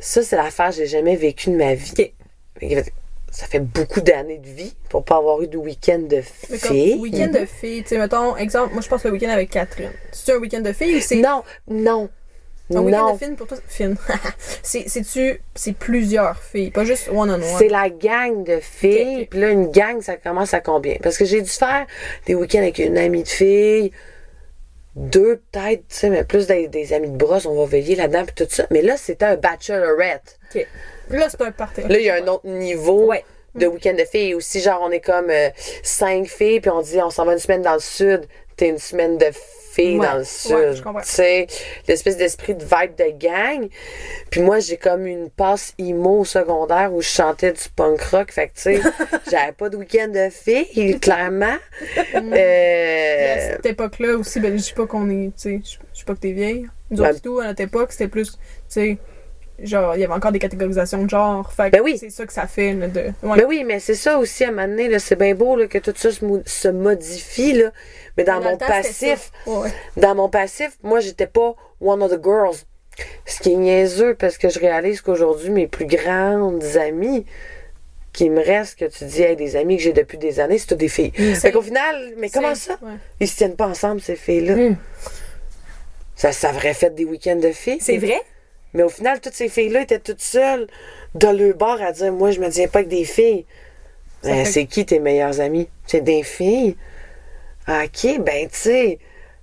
Ça, 0.00 0.22
c'est 0.22 0.36
l'affaire 0.36 0.70
que 0.70 0.74
j'ai 0.76 0.86
jamais 0.86 1.14
vécue 1.14 1.50
de 1.50 1.56
ma 1.56 1.74
vie. 1.74 2.12
OK. 2.60 2.92
Ça 3.32 3.46
fait 3.46 3.60
beaucoup 3.60 4.02
d'années 4.02 4.36
de 4.38 4.46
vie 4.48 4.74
pour 4.90 5.04
pas 5.04 5.16
avoir 5.16 5.40
eu 5.40 5.48
de 5.48 5.56
week-end 5.56 6.00
de 6.00 6.20
filles. 6.20 6.96
week-end 7.00 7.28
de 7.28 7.46
filles, 7.46 7.82
tu 7.82 7.88
sais, 7.88 7.98
mettons, 7.98 8.36
exemple, 8.36 8.74
moi 8.74 8.82
je 8.82 8.88
passe 8.90 9.04
le 9.04 9.10
week-end 9.10 9.30
avec 9.30 9.48
Catherine. 9.48 9.90
C'est 10.12 10.34
un 10.34 10.36
week-end 10.36 10.60
de 10.60 10.72
filles 10.74 10.96
ou 10.96 11.00
c'est 11.00 11.16
Non, 11.16 11.42
non. 11.66 12.10
un 12.74 12.80
week-end 12.80 13.14
de 13.14 13.18
filles 13.18 13.34
pour 13.34 13.46
toi? 13.46 13.56
Film. 13.66 13.96
c'est, 14.62 14.84
c'est-tu, 14.86 15.40
c'est 15.54 15.72
plusieurs 15.74 16.38
filles, 16.38 16.70
pas 16.72 16.84
juste 16.84 17.08
one-on-one? 17.08 17.42
C'est 17.58 17.68
la 17.70 17.88
gang 17.88 18.44
de 18.44 18.60
filles. 18.60 19.14
Ok, 19.14 19.22
ok. 19.22 19.28
Puis 19.30 19.40
là, 19.40 19.48
une 19.48 19.70
gang, 19.70 20.02
ça 20.02 20.16
commence 20.16 20.52
à 20.52 20.60
combien? 20.60 20.96
Parce 21.02 21.16
que 21.16 21.24
j'ai 21.24 21.40
dû 21.40 21.48
faire 21.50 21.86
des 22.26 22.34
week-ends 22.34 22.58
avec 22.58 22.78
une 22.80 22.98
amie 22.98 23.22
de 23.22 23.28
filles, 23.28 23.92
deux 24.94 25.40
peut-être, 25.50 25.88
tu 25.88 25.96
sais, 25.96 26.10
mais 26.10 26.22
plus 26.24 26.46
des, 26.46 26.68
des 26.68 26.92
amis 26.92 27.08
de 27.08 27.16
brosse, 27.16 27.46
on 27.46 27.54
va 27.54 27.64
veiller 27.64 27.94
là-dedans, 27.96 28.24
puis 28.26 28.44
tout 28.44 28.52
ça. 28.54 28.66
Mais 28.70 28.82
là, 28.82 28.98
c'était 28.98 29.24
un 29.24 29.36
bachelorette. 29.36 30.38
OK. 30.54 30.66
Là, 31.12 31.28
c'est 31.30 31.40
un 31.42 31.52
party. 31.52 31.82
Là, 31.82 31.98
il 31.98 32.04
y 32.04 32.10
a 32.10 32.14
un 32.16 32.26
autre 32.26 32.46
niveau 32.46 33.06
Ouais. 33.06 33.24
de 33.54 33.66
week-end 33.66 33.94
de 33.94 34.04
filles 34.04 34.34
aussi. 34.34 34.60
Genre, 34.60 34.80
on 34.82 34.90
est 34.90 35.00
comme 35.00 35.30
euh, 35.30 35.48
cinq 35.82 36.26
filles, 36.26 36.60
puis 36.60 36.70
on 36.70 36.82
dit, 36.82 37.00
on 37.02 37.10
s'en 37.10 37.24
va 37.24 37.32
une 37.32 37.38
semaine 37.38 37.62
dans 37.62 37.74
le 37.74 37.80
sud. 37.80 38.26
T'es 38.56 38.68
une 38.68 38.78
semaine 38.78 39.16
de 39.18 39.26
filles 39.72 39.98
Ouais. 39.98 40.06
dans 40.06 40.12
le 40.12 40.18
Ouais, 40.20 40.74
sud. 40.74 40.84
tu 40.84 40.92
sais, 41.04 41.46
l'espèce 41.88 42.18
d'esprit 42.18 42.54
de 42.54 42.62
vibe 42.62 42.94
de 42.98 43.10
gang. 43.18 43.68
Puis 44.30 44.42
moi, 44.42 44.58
j'ai 44.60 44.76
comme 44.76 45.06
une 45.06 45.30
passe 45.30 45.72
emo 45.78 46.20
au 46.20 46.24
secondaire 46.26 46.92
où 46.92 47.00
je 47.00 47.08
chantais 47.08 47.52
du 47.52 47.62
punk 47.74 48.02
rock. 48.02 48.30
Fait 48.30 48.48
que, 48.48 48.52
tu 48.54 48.60
sais, 48.60 48.80
j'avais 49.30 49.52
pas 49.52 49.70
de 49.70 49.78
week-end 49.78 50.08
de 50.08 50.28
filles, 50.30 51.00
clairement. 51.00 51.56
À 52.14 52.18
Euh, 52.18 53.52
cette 53.56 53.66
époque-là 53.66 54.16
aussi, 54.18 54.40
ben, 54.40 54.56
je 54.58 54.62
dis 54.62 54.72
pas 54.74 54.86
qu'on 54.86 55.08
est, 55.08 55.28
tu 55.28 55.32
sais, 55.36 55.60
je 55.64 55.98
dis 55.98 56.04
pas 56.04 56.14
que 56.14 56.20
t'es 56.20 56.32
vieille. 56.32 56.66
Nous 56.90 57.02
Ben- 57.02 57.18
tout, 57.18 57.40
à 57.40 57.46
notre 57.46 57.62
époque, 57.62 57.92
c'était 57.92 58.08
plus, 58.08 58.32
tu 58.32 58.38
sais, 58.68 58.98
genre, 59.62 59.94
il 59.94 60.00
y 60.00 60.04
avait 60.04 60.12
encore 60.14 60.32
des 60.32 60.38
catégorisations 60.38 61.04
de 61.04 61.10
genre. 61.10 61.52
Fait 61.52 61.70
que 61.70 61.76
Ben 61.76 61.82
oui. 61.82 61.96
c'est 61.98 62.10
ça 62.10 62.26
que 62.26 62.32
ça 62.32 62.46
fait, 62.46 62.72
là, 62.74 62.88
de. 62.88 63.00
Ouais. 63.22 63.36
Mais 63.36 63.44
oui, 63.44 63.64
mais 63.66 63.78
c'est 63.80 63.94
ça 63.94 64.18
aussi 64.18 64.44
à 64.44 64.48
un 64.48 64.50
moment 64.52 64.68
donné, 64.68 64.98
c'est 64.98 65.16
bien 65.16 65.34
beau 65.34 65.56
là, 65.56 65.66
que 65.66 65.78
tout 65.78 65.92
ça 65.96 66.10
se, 66.10 66.24
mo- 66.24 66.42
se 66.44 66.68
modifie, 66.68 67.52
là. 67.54 67.70
Mais 68.16 68.24
dans 68.24 68.40
mon 68.40 68.56
temps, 68.56 68.66
passif. 68.66 69.30
Ouais, 69.46 69.70
dans 69.96 70.14
mon 70.14 70.28
passif, 70.28 70.76
moi, 70.82 71.00
j'étais 71.00 71.26
pas 71.26 71.54
one 71.80 72.02
of 72.02 72.10
the 72.10 72.22
girls. 72.22 72.56
Ce 73.24 73.40
qui 73.40 73.52
est 73.52 73.56
niaiseux 73.56 74.14
parce 74.14 74.36
que 74.36 74.50
je 74.50 74.58
réalise 74.58 75.00
qu'aujourd'hui, 75.00 75.48
mes 75.50 75.66
plus 75.66 75.86
grandes 75.86 76.62
amies 76.76 77.24
qui 78.12 78.28
me 78.28 78.44
restent, 78.44 78.78
que 78.78 78.84
tu 78.84 79.04
dis, 79.06 79.22
hey, 79.22 79.34
des 79.36 79.56
amis 79.56 79.78
que 79.78 79.82
j'ai 79.82 79.94
depuis 79.94 80.18
des 80.18 80.38
années, 80.40 80.58
c'est 80.58 80.66
toutes 80.66 80.76
des 80.78 80.88
filles. 80.88 81.10
Fait 81.12 81.50
qu'au 81.50 81.62
final, 81.62 82.12
mais 82.18 82.28
comment 82.28 82.54
ça? 82.54 82.74
ouais. 82.82 82.92
Ils 83.20 83.28
se 83.28 83.36
tiennent 83.36 83.56
pas 83.56 83.66
ensemble, 83.66 84.02
ces 84.02 84.16
filles-là. 84.16 84.56
Mm. 84.56 84.76
Ça, 86.14 86.32
ça 86.32 86.50
aurait 86.50 86.74
fait 86.74 86.94
des 86.94 87.06
week-ends 87.06 87.36
de 87.36 87.50
filles. 87.52 87.78
C'est 87.80 87.96
vrai? 87.96 88.20
Mais 88.74 88.82
au 88.82 88.88
final, 88.88 89.20
toutes 89.20 89.34
ces 89.34 89.48
filles-là 89.48 89.82
étaient 89.82 89.98
toutes 89.98 90.20
seules 90.22 90.66
dans 91.14 91.32
le 91.36 91.52
bar 91.52 91.80
à 91.82 91.92
dire 91.92 92.12
Moi, 92.12 92.30
je 92.30 92.40
me 92.40 92.48
tiens 92.50 92.68
pas 92.68 92.80
avec 92.80 92.88
des 92.88 93.04
filles. 93.04 93.44
Ben, 94.22 94.44
C'est 94.44 94.66
qui 94.66 94.86
tes 94.86 94.98
meilleures 95.00 95.40
amies 95.40 95.68
C'est 95.86 96.00
des 96.00 96.22
filles? 96.22 96.76
Ah, 97.66 97.84
Ok, 97.84 98.18
ben, 98.20 98.48
tu 98.48 98.56
sais. 98.56 98.98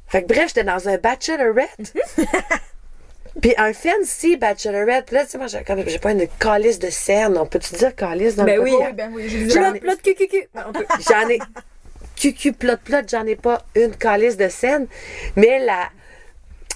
Fait 0.08 0.24
que 0.24 0.28
bref, 0.28 0.48
j'étais 0.48 0.64
dans 0.64 0.90
un 0.90 0.98
bachelorette. 0.98 1.94
Puis 3.42 3.54
un 3.58 3.72
fancy 3.74 4.36
bachelorette. 4.38 5.06
Puis 5.06 5.16
là, 5.16 5.24
tu 5.26 5.32
sais, 5.32 5.38
moi, 5.38 5.48
j'ai 5.48 6.00
pas 6.00 6.12
une 6.12 6.28
calice 6.40 6.80
de 6.80 6.90
scène. 6.90 7.38
On 7.38 7.46
peut-tu 7.46 7.76
dire 7.76 7.96
calice 7.96 8.36
dans 8.36 8.44
Ben 8.44 8.56
le 8.58 8.64
oui. 8.64 8.74
Oui, 8.80 8.94
ben 8.94 9.12
oui, 9.14 9.50
J'en 9.50 9.74
ai- 9.74 9.80
plot. 9.80 9.94
J'en 11.10 11.30
ai. 11.30 11.40
Cucu 12.16 12.52
plot 12.52 12.76
plot, 12.84 12.98
j'en 13.10 13.26
ai 13.26 13.38
pas 13.38 13.64
une 13.76 13.96
calice 13.96 14.36
de 14.36 14.50
scène. 14.50 14.88
Mais 15.38 15.60
la 15.60 15.90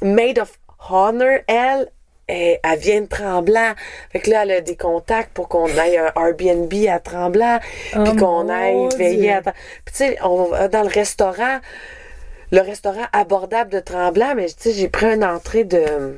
Maid 0.02 0.40
of 0.40 0.58
Honor, 0.90 1.40
elle, 1.48 1.90
elle, 2.28 2.60
elle 2.64 2.80
vient 2.80 3.02
de 3.02 3.08
Tremblant. 3.08 3.74
Fait 4.12 4.20
que 4.20 4.30
là, 4.30 4.44
elle 4.44 4.52
a 4.52 4.62
des 4.62 4.76
contacts 4.76 5.32
pour 5.34 5.48
qu'on 5.50 5.66
aille 5.78 5.98
un 5.98 6.12
Airbnb 6.16 6.74
à 6.90 7.00
Tremblant. 7.00 7.60
Oh 7.96 8.04
puis 8.04 8.16
qu'on 8.16 8.50
aille 8.50 8.88
Dieu. 8.90 8.98
veiller 8.98 9.34
à. 9.34 9.42
Puis 9.42 9.54
tu 9.88 9.94
sais, 9.94 10.18
on 10.24 10.46
va 10.46 10.68
dans 10.68 10.84
le 10.84 10.90
restaurant. 10.90 11.60
Le 12.52 12.62
restaurant 12.62 13.06
abordable 13.14 13.72
de 13.72 13.80
Tremblant, 13.80 14.36
mais 14.36 14.46
tu 14.46 14.54
sais, 14.60 14.74
j'ai 14.74 14.88
pris 14.88 15.08
une 15.08 15.24
entrée 15.24 15.64
de. 15.64 16.18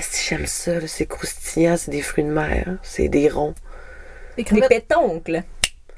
Si 0.00 0.28
j'aime 0.28 0.46
ça, 0.46 0.72
c'est 0.86 1.06
croustillant, 1.06 1.76
c'est 1.76 1.92
des 1.92 2.02
fruits 2.02 2.24
de 2.24 2.30
mer, 2.30 2.64
hein, 2.66 2.78
c'est 2.82 3.08
des 3.08 3.28
ronds. 3.28 3.54
Des 4.36 4.44
pétoncles. 4.44 5.42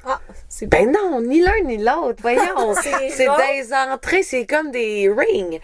Ah, 0.05 0.19
c'est 0.49 0.65
bon. 0.65 0.77
Ben 0.77 0.91
non, 0.91 1.21
ni 1.21 1.41
l'un 1.41 1.61
ni 1.65 1.77
l'autre. 1.77 2.21
Voyons, 2.21 2.73
C'est 2.81 3.17
des 3.17 3.73
entrées, 3.73 4.23
c'est 4.23 4.45
comme 4.45 4.71
des 4.71 5.09
rings. 5.09 5.59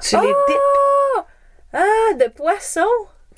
Tu 0.00 0.16
les 0.16 0.26
dips. 0.26 1.24
Ah, 1.76 2.14
de 2.14 2.28
poisson. 2.28 2.86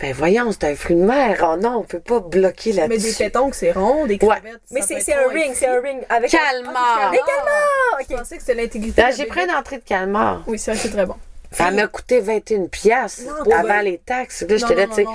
Ben 0.01 0.13
voyons, 0.13 0.53
c'est 0.53 0.63
un 0.65 0.77
fruit 0.77 0.95
de 0.95 1.03
mer. 1.03 1.45
Oh 1.45 1.57
non, 1.57 1.79
on 1.79 1.83
peut 1.83 1.99
pas 1.99 2.21
bloquer 2.21 2.71
Mais 2.73 2.87
des 2.87 2.95
là-dessus. 2.99 3.15
pétons, 3.19 3.51
c'est 3.53 3.73
rond, 3.73 4.07
des 4.07 4.15
Ouais. 4.15 4.37
crevettes. 4.37 4.61
Mais 4.71 4.81
c'est 4.83 5.13
un 5.13 5.29
ring, 5.29 5.53
c'est 5.55 5.67
un 5.67 5.81
ring 5.81 5.99
avec 6.09 6.31
Calmar. 6.31 7.11
Des 7.11 7.19
calmars! 7.19 7.99
Je 8.09 8.17
pensais 8.17 8.37
que 8.37 8.43
c'était 8.45 8.63
l'intégrité. 8.63 9.03
La 9.03 9.11
j'ai 9.11 9.27
pris 9.27 9.43
une 9.43 9.51
entrée 9.51 9.79
de 9.79 9.83
calmar. 9.85 10.45
Oui, 10.47 10.57
c'est 10.59 10.71
vrai, 10.71 10.81
c'est 10.81 10.91
très 10.91 11.05
bon. 11.05 11.17
Ça 11.51 11.71
m'a 11.73 11.87
coûté 11.89 12.21
21 12.21 12.67
piastres 12.67 13.23
Non, 13.25 13.57
avant 13.57 13.81
les 13.81 13.99
taxes. 13.99 14.43
Là, 14.49 14.57
j'étais 14.57 14.75
là, 14.77 14.87
tu 14.87 14.95
sais, 14.95 15.07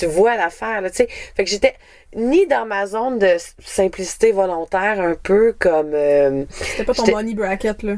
tu 0.00 0.06
vois 0.06 0.34
l'affaire, 0.36 0.80
là, 0.80 0.90
tu 0.90 0.96
sais. 0.96 1.08
Fait 1.36 1.44
que 1.44 1.50
j'étais 1.50 1.74
ni 2.16 2.46
dans 2.48 2.66
ma 2.66 2.86
zone 2.86 3.18
de 3.20 3.36
simplicité 3.64 4.32
volontaire, 4.32 4.98
un 5.00 5.14
peu 5.14 5.54
comme... 5.58 5.92
euh, 5.94 6.44
C'était 6.50 6.84
pas 6.84 6.94
ton 6.94 7.08
money 7.10 7.34
bracket, 7.34 7.82
là. 7.84 7.94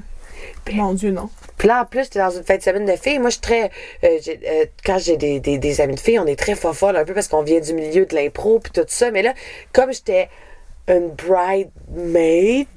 Mon 0.73 0.95
Dieu, 0.95 1.11
non. 1.11 1.29
Puis 1.59 1.69
là, 1.69 1.83
en 1.83 1.85
plus, 1.85 2.09
t'es 2.11 2.19
dans 2.19 2.31
une 2.31 2.45
fête 2.45 2.61
de 2.61 2.65
semaine 2.65 2.87
de 2.87 2.97
filles. 2.97 3.19
Moi, 3.19 3.31
je 3.31 3.35
suis 3.35 3.41
très. 3.41 3.71
euh, 4.05 4.19
euh, 4.29 4.65
quand 4.85 4.99
j'ai 4.99 5.17
des, 5.17 5.41
des, 5.41 5.59
des 5.59 5.81
amis 5.81 5.95
de 5.97 6.01
filles, 6.01 6.19
on 6.19 6.27
est 6.27 6.39
très 6.39 6.55
fofolle 6.55 6.97
un 6.97 7.05
peu 7.05 7.13
parce 7.15 7.29
qu'on 7.29 7.43
vient 7.43 7.61
du 7.61 7.75
milieu 7.75 8.07
de 8.07 8.15
l'impro 8.15 8.61
puis 8.61 8.73
tout 8.73 8.85
ça. 8.89 9.11
Mais 9.11 9.23
là, 9.23 9.35
comme 9.73 9.93
j'étais 9.93 10.29
une 10.89 11.11
bridesmaid, 11.11 12.69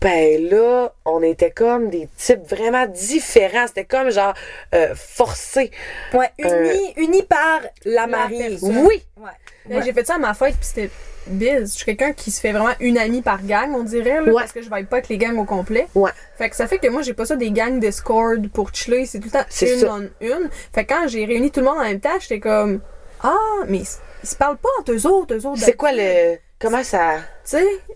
Ben 0.00 0.50
là, 0.50 0.92
on 1.06 1.22
était 1.22 1.50
comme 1.50 1.88
des 1.88 2.08
types 2.18 2.46
vraiment 2.46 2.86
différents. 2.86 3.66
C'était 3.66 3.86
comme 3.86 4.10
genre 4.10 4.34
euh, 4.74 4.94
forcé. 4.94 5.70
Ouais, 6.12 6.30
unis, 6.38 6.92
unis 6.96 7.22
par 7.22 7.60
la 7.86 8.06
mariée. 8.06 8.58
Oui. 8.60 9.02
Ouais. 9.16 9.30
J'ai 9.68 9.92
fait 9.92 10.06
ça 10.06 10.16
à 10.16 10.18
ma 10.18 10.34
fête, 10.34 10.54
puis 10.56 10.64
c'était 10.66 10.90
biz. 11.26 11.72
Je 11.72 11.76
suis 11.76 11.84
quelqu'un 11.84 12.12
qui 12.12 12.30
se 12.30 12.40
fait 12.40 12.52
vraiment 12.52 12.74
une 12.80 12.98
amie 12.98 13.22
par 13.22 13.42
gang, 13.42 13.72
on 13.74 13.82
dirait, 13.82 14.20
là, 14.20 14.32
Ouais. 14.32 14.42
parce 14.42 14.52
que 14.52 14.60
je 14.62 14.68
vibe 14.74 14.86
pas 14.86 14.96
avec 14.96 15.08
les 15.08 15.16
gangs 15.18 15.38
au 15.38 15.44
complet. 15.44 15.86
Ouais. 15.94 16.10
Fait 16.36 16.50
que 16.50 16.56
ça 16.56 16.66
fait 16.66 16.78
que 16.78 16.88
moi, 16.88 17.02
j'ai 17.02 17.14
pas 17.14 17.24
ça 17.24 17.36
des 17.36 17.50
gangs 17.50 17.80
Discord 17.80 18.46
pour 18.50 18.74
chiller, 18.74 19.06
c'est 19.06 19.20
tout 19.20 19.28
le 19.28 19.30
temps 19.32 19.46
une 19.62 19.78
ça. 19.78 19.92
en 19.92 20.00
une. 20.20 20.50
Fait 20.74 20.84
que 20.84 20.92
quand 20.94 21.08
j'ai 21.08 21.24
réuni 21.24 21.50
tout 21.50 21.60
le 21.60 21.66
monde 21.66 21.78
en 21.78 21.84
même 21.84 22.00
temps, 22.00 22.18
j'étais 22.20 22.40
comme 22.40 22.80
Ah, 23.22 23.34
mais 23.68 23.78
ils, 23.78 24.26
se 24.26 24.36
parlent 24.36 24.58
pas 24.58 24.68
entre 24.80 24.92
eux 24.92 25.06
autres, 25.06 25.34
eux 25.34 25.46
autres. 25.46 25.62
C'est 25.62 25.76
quoi 25.76 25.92
le. 25.92 26.36
Comment 26.60 26.82
ça 26.84 27.16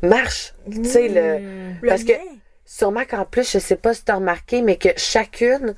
marche? 0.02 0.54
Tu 0.70 0.84
sais, 0.84 1.08
le. 1.08 1.38
le 1.82 1.88
Parce 1.88 2.04
que- 2.04 2.12
lien. 2.12 2.18
Sûrement 2.70 3.04
qu'en 3.08 3.24
plus, 3.24 3.50
je 3.50 3.58
sais 3.58 3.76
pas 3.76 3.94
si 3.94 4.04
t'as 4.04 4.16
remarqué, 4.16 4.60
mais 4.60 4.76
que 4.76 4.90
chacune 4.96 5.74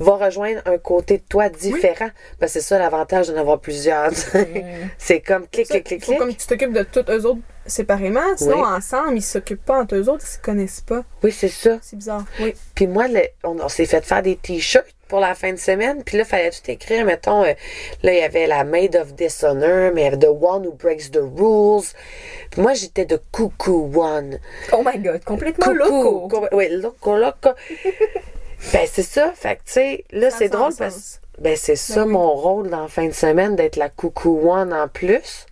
va 0.00 0.16
rejoindre 0.16 0.60
un 0.66 0.78
côté 0.78 1.18
de 1.18 1.22
toi 1.28 1.48
différent. 1.48 2.10
Parce 2.38 2.54
que 2.54 2.60
c'est 2.60 2.66
ça 2.66 2.78
l'avantage 2.78 3.28
d'en 3.28 3.36
avoir 3.36 3.60
plusieurs. 3.60 4.10
c'est 4.98 5.20
comme 5.20 5.46
clic, 5.46 5.68
clic, 5.68 5.84
clic, 5.84 6.02
clic. 6.02 6.18
comme 6.18 6.34
tu 6.34 6.46
t'occupes 6.46 6.72
de 6.72 6.82
tous 6.82 7.04
eux 7.10 7.26
autres 7.26 7.40
séparément, 7.66 8.36
sinon 8.36 8.56
Oui. 8.62 8.66
ensemble, 8.66 9.16
ils 9.16 9.22
s'occupent 9.22 9.64
pas 9.64 9.78
entre 9.80 9.94
eux 9.94 10.08
autres, 10.08 10.24
ils 10.26 10.32
se 10.34 10.38
connaissent 10.40 10.80
pas. 10.80 11.02
Oui, 11.22 11.30
c'est 11.30 11.46
ça. 11.48 11.78
C'est 11.82 11.94
bizarre. 11.96 12.24
Oui. 12.40 12.54
Puis 12.74 12.88
moi, 12.88 13.06
le- 13.06 13.28
on, 13.44 13.60
on 13.60 13.68
s'est 13.68 13.86
fait 13.86 14.04
faire 14.04 14.22
des 14.22 14.34
t-shirts 14.36 14.86
pour 15.06 15.20
la 15.20 15.34
fin 15.36 15.52
de 15.52 15.58
semaine. 15.58 16.02
Puis 16.02 16.16
là, 16.16 16.24
il 16.24 16.26
fallait 16.26 16.50
tout 16.50 16.68
écrire. 16.68 17.04
Mettons, 17.04 17.44
euh, 17.44 17.52
là, 18.02 18.12
il 18.12 18.18
y 18.18 18.22
avait 18.22 18.46
la 18.48 18.64
Maid 18.64 18.96
of 18.96 19.14
Dishonor, 19.14 19.92
mais 19.94 20.00
il 20.00 20.04
y 20.04 20.06
avait 20.08 20.16
The 20.18 20.30
One 20.30 20.66
Who 20.66 20.72
Breaks 20.72 21.12
the 21.12 21.20
Rules. 21.20 21.84
Puis 22.50 22.60
moi, 22.60 22.72
j'étais 22.74 23.04
de 23.04 23.20
Cuckoo 23.30 23.90
One. 23.94 24.40
Oh 24.72 24.82
my 24.84 24.98
god, 24.98 25.22
complètement 25.24 25.66
Coucou. 25.66 25.78
loco. 25.78 26.28
Co- 26.28 26.48
Oui, 26.56 26.68
loco, 26.70 27.16
loco. 27.16 27.50
ben, 28.72 28.86
c'est 28.90 29.02
ça. 29.02 29.32
Fait 29.34 29.56
que, 29.56 29.60
tu 29.66 29.72
sais, 29.72 30.04
là, 30.10 30.30
Ça 30.30 30.38
c'est 30.38 30.48
drôle 30.48 30.74
parce 30.76 31.20
ben, 31.38 31.56
c'est 31.56 31.76
ça 31.76 32.04
oui. 32.04 32.12
mon 32.12 32.32
rôle 32.34 32.68
dans 32.68 32.82
la 32.82 32.88
fin 32.88 33.06
de 33.06 33.12
semaine, 33.12 33.56
d'être 33.56 33.76
la 33.76 33.88
Cuckoo 33.88 34.50
One 34.50 34.72
en 34.74 34.88
plus. 34.88 35.46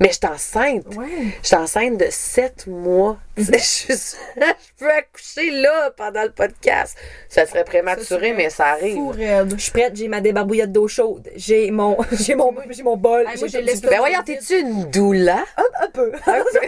Mais 0.00 0.08
je 0.08 0.14
suis 0.14 0.26
enceinte. 0.26 0.86
Ouais. 0.96 1.06
Je 1.42 1.46
suis 1.46 1.56
enceinte 1.56 1.98
de 1.98 2.06
sept 2.10 2.66
mois. 2.66 3.18
Je, 3.36 3.56
suis- 3.58 3.94
je 3.94 4.54
peux 4.78 4.90
accoucher 4.90 5.50
là 5.50 5.90
pendant 5.96 6.22
le 6.24 6.30
podcast. 6.30 6.96
Ça 7.28 7.46
serait 7.46 7.64
prématuré, 7.64 8.30
Ça, 8.30 8.34
mais 8.36 8.50
ça 8.50 8.66
arrive. 8.66 8.94
Fou 8.96 9.08
raide. 9.10 9.54
Je 9.56 9.62
suis 9.62 9.70
prête, 9.72 9.94
j'ai 9.96 10.08
ma 10.08 10.20
débarbouillette 10.20 10.72
d'eau 10.72 10.88
chaude, 10.88 11.30
j'ai 11.36 11.70
mon, 11.70 11.96
j'ai 12.12 12.34
mon, 12.34 12.54
j'ai 12.68 12.82
mon 12.82 12.96
bol. 12.96 13.24
Ah, 13.26 13.32
moi, 13.38 13.48
j'ai 13.48 13.62
Ben 13.62 13.98
voyons, 13.98 14.22
t'es-tu 14.22 14.58
une 14.60 14.90
doula? 14.90 15.44
un, 15.56 15.84
un 15.84 15.90
peu. 15.90 16.12
Un 16.26 16.42
peu. 16.52 16.60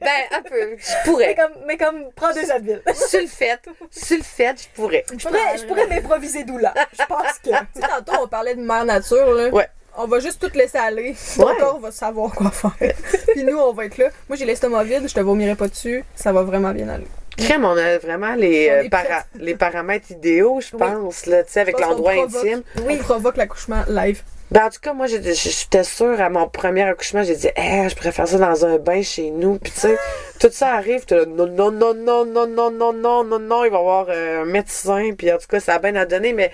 Ben, 0.00 0.08
un 0.32 0.42
peu. 0.42 0.76
Je 0.76 0.90
mais 0.92 1.02
pourrais. 1.04 1.34
comme, 1.36 1.52
mais 1.66 1.76
comme, 1.76 2.10
prends 2.16 2.32
deux 2.32 2.50
Advil. 2.50 2.82
Sulfette. 2.94 3.66
Sulfette, 3.90 4.62
je 4.62 4.68
pourrais. 4.74 5.04
Je 5.16 5.26
pourrais, 5.26 5.58
je 5.58 5.64
pourrais 5.66 5.86
m'improviser 5.86 6.42
doula. 6.44 6.74
Je 6.98 7.04
pense 7.06 7.38
que. 7.44 7.50
Tu 7.50 7.80
sais, 7.80 7.86
tantôt, 7.88 8.22
on 8.24 8.28
parlait 8.28 8.54
de 8.54 8.60
mère 8.62 8.84
nature, 8.84 9.32
là. 9.34 9.48
Ouais. 9.50 9.68
On 9.98 10.06
va 10.06 10.20
juste 10.20 10.40
tout 10.40 10.56
laisser 10.56 10.78
aller. 10.78 11.14
Ton 11.36 11.46
Ouais. 11.46 11.56
corps 11.58 11.78
va 11.80 11.90
savoir 11.90 12.32
quoi 12.32 12.50
faire. 12.50 12.94
Puis 13.32 13.44
nous, 13.44 13.56
on 13.58 13.72
va 13.72 13.84
être 13.86 13.98
là. 13.98 14.08
Moi, 14.28 14.36
j'ai 14.36 14.44
l'estomac 14.44 14.84
vide, 14.84 15.08
je 15.08 15.14
te 15.14 15.20
vomirai 15.20 15.54
pas 15.54 15.68
dessus. 15.68 16.04
Ça 16.14 16.32
va 16.32 16.42
vraiment 16.42 16.72
bien 16.72 16.88
aller. 16.88 17.06
Crème, 17.36 17.64
on 17.64 17.76
a 17.76 17.98
vraiment 17.98 18.34
les, 18.34 18.68
euh, 18.68 18.88
para- 18.90 19.24
les 19.38 19.54
paramètres 19.54 20.10
idéaux, 20.10 20.60
je 20.60 20.76
pense, 20.76 21.24
là, 21.26 21.42
tu 21.44 21.52
sais, 21.52 21.60
avec 21.60 21.80
l'endroit 21.80 22.12
intime. 22.12 22.62
On 22.88 22.96
provoque 22.98 23.36
l'accouchement 23.38 23.82
live. 23.88 24.22
Ben, 24.50 24.66
en 24.66 24.68
tout 24.68 24.80
cas, 24.82 24.92
moi, 24.92 25.06
j'étais- 25.06 25.82
sûre 25.82 26.20
à 26.20 26.28
mon 26.28 26.46
premier 26.46 26.82
accouchement, 26.82 27.22
j'ai 27.22 27.34
dit, 27.36 27.48
Eh, 27.56 27.88
je 27.88 27.96
préfère 27.96 28.28
ça 28.28 28.36
dans 28.36 28.66
un 28.66 28.76
bain 28.76 29.00
chez 29.00 29.30
nous. 29.30 29.58
Puis, 29.58 29.72
tu 29.72 29.80
sais, 29.80 29.98
tout 30.40 30.50
ça 30.52 30.74
arrive, 30.74 31.04
non, 31.10 31.46
non, 31.46 31.70
non, 31.70 31.94
non, 31.94 32.26
non, 32.26 32.46
non, 32.46 32.70
non, 32.70 32.92
non, 32.92 33.24
non, 33.24 33.38
non, 33.38 33.64
il 33.64 33.70
va 33.70 33.76
y 33.78 33.80
avoir 33.80 34.06
euh, 34.10 34.42
un 34.42 34.44
médecin. 34.44 35.12
Puis, 35.16 35.32
en 35.32 35.38
tout 35.38 35.46
cas, 35.48 35.58
ça 35.58 35.76
a 35.76 35.78
bien 35.78 35.96
à 35.96 36.04
donner, 36.04 36.34
mais 36.34 36.50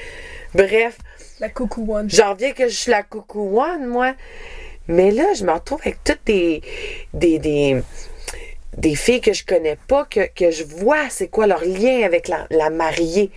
bref, 0.54 0.96
La 1.40 1.48
coucou 1.48 1.86
one. 1.94 2.10
j'en 2.10 2.32
reviens 2.32 2.52
que 2.52 2.68
je 2.68 2.74
suis 2.74 2.90
la 2.90 3.02
coucou 3.04 3.60
one, 3.60 3.86
moi. 3.86 4.14
Mais 4.88 5.10
là, 5.10 5.34
je 5.34 5.44
me 5.44 5.52
retrouve 5.52 5.80
avec 5.82 6.02
toutes 6.02 6.24
des, 6.24 6.62
des, 7.12 7.38
des, 7.38 7.82
des 8.76 8.94
filles 8.96 9.20
que 9.20 9.32
je 9.32 9.44
connais 9.44 9.76
pas, 9.86 10.04
que, 10.06 10.26
que 10.34 10.50
je 10.50 10.64
vois 10.64 11.10
c'est 11.10 11.28
quoi 11.28 11.46
leur 11.46 11.62
lien 11.62 12.02
avec 12.02 12.26
la, 12.26 12.46
la 12.50 12.70
mariée. 12.70 13.30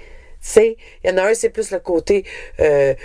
Il 0.55 0.75
y 1.03 1.11
en 1.11 1.17
a 1.17 1.27
un, 1.29 1.33
c'est 1.35 1.49
plus 1.51 1.69
le 1.69 1.79
côté 1.79 2.25
euh, 2.59 2.95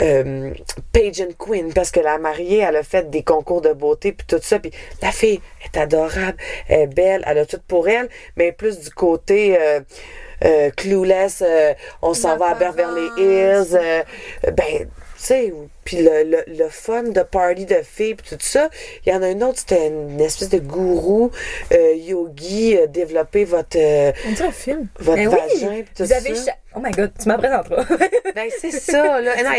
euh, 0.00 0.54
pageant 0.92 1.28
queen, 1.36 1.74
parce 1.74 1.90
que 1.90 2.00
la 2.00 2.16
mariée, 2.16 2.58
elle 2.58 2.76
a 2.76 2.82
fait 2.82 3.10
des 3.10 3.22
concours 3.24 3.60
de 3.60 3.72
beauté, 3.72 4.12
puis 4.12 4.26
tout 4.26 4.40
ça, 4.40 4.58
puis 4.60 4.70
la 5.02 5.10
fille 5.10 5.40
est 5.64 5.76
adorable, 5.76 6.38
elle 6.68 6.80
est 6.82 6.86
belle, 6.86 7.22
elle 7.26 7.38
a 7.38 7.46
tout 7.46 7.60
pour 7.66 7.88
elle, 7.88 8.08
mais 8.36 8.52
plus 8.52 8.78
du 8.78 8.90
côté... 8.90 9.58
euh, 9.60 9.80
euh, 10.44 10.70
clueless, 10.76 11.42
euh, 11.46 11.74
on 12.02 12.14
s'en 12.14 12.36
va 12.36 12.48
à 12.50 12.54
Beverly 12.54 13.08
Hills, 13.18 13.74
euh, 13.74 14.02
ben, 14.52 14.88
tu 15.18 15.24
sais, 15.24 15.52
puis 15.84 15.96
le, 15.96 16.22
le, 16.22 16.44
le 16.46 16.68
fun 16.68 17.02
de 17.02 17.22
party 17.22 17.64
de 17.66 17.80
filles, 17.82 18.14
puis 18.14 18.28
tout 18.30 18.36
ça. 18.38 18.68
Il 19.04 19.12
y 19.12 19.16
en 19.16 19.22
a 19.22 19.26
un 19.26 19.40
autre, 19.40 19.58
c'était 19.58 19.88
une 19.88 20.20
espèce 20.20 20.50
de 20.50 20.58
gourou, 20.58 21.32
euh, 21.72 21.94
yogi, 21.94 22.76
euh, 22.76 22.86
développer 22.86 23.44
votre, 23.44 23.76
euh, 23.76 24.12
On 24.28 24.32
dirait 24.32 24.48
un 24.48 24.52
film. 24.52 24.86
votre 25.00 25.16
Ben 25.16 25.28
oui, 25.28 25.34
vagin, 25.60 25.82
puis 25.82 25.90
tout 25.96 26.04
Vous 26.04 26.12
avez. 26.12 26.34
ça. 26.36 26.52
Oh 26.76 26.80
my 26.80 26.92
god, 26.92 27.10
tu 27.20 27.28
m'en 27.28 27.36
présenteras. 27.38 27.84
Ben, 28.34 28.48
c'est 28.60 28.70
ça, 28.70 29.20
là. 29.20 29.34
Non, 29.42 29.50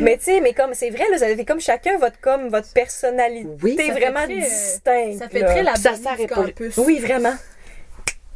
mais 0.00 0.16
tu 0.16 0.24
sais, 0.24 0.40
mais 0.40 0.54
comme, 0.54 0.72
c'est 0.72 0.88
vrai, 0.88 1.04
là, 1.10 1.16
vous 1.18 1.22
avez 1.24 1.44
comme 1.44 1.60
chacun 1.60 1.98
votre, 1.98 2.18
comme, 2.20 2.48
votre 2.48 2.72
personnalité 2.72 3.46
Oui. 3.62 3.76
Vraiment 3.90 4.20
euh, 4.22 4.26
distincte. 4.26 5.18
Ça 5.18 5.28
fait 5.28 5.44
très 5.44 5.62
la 5.62 5.74
Ça 5.74 5.92
sert 5.94 6.16
campus. 6.28 6.78
Oui, 6.78 6.98
vraiment. 7.00 7.34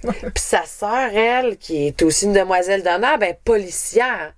Puis 0.20 0.32
sa 0.37 0.64
sœur, 0.64 1.11
elle, 1.14 1.56
qui 1.56 1.87
est 1.87 2.02
aussi 2.02 2.26
une 2.26 2.32
demoiselle 2.32 2.82
d'honneur, 2.82 3.18
ben 3.18 3.34
policière. 3.44 4.34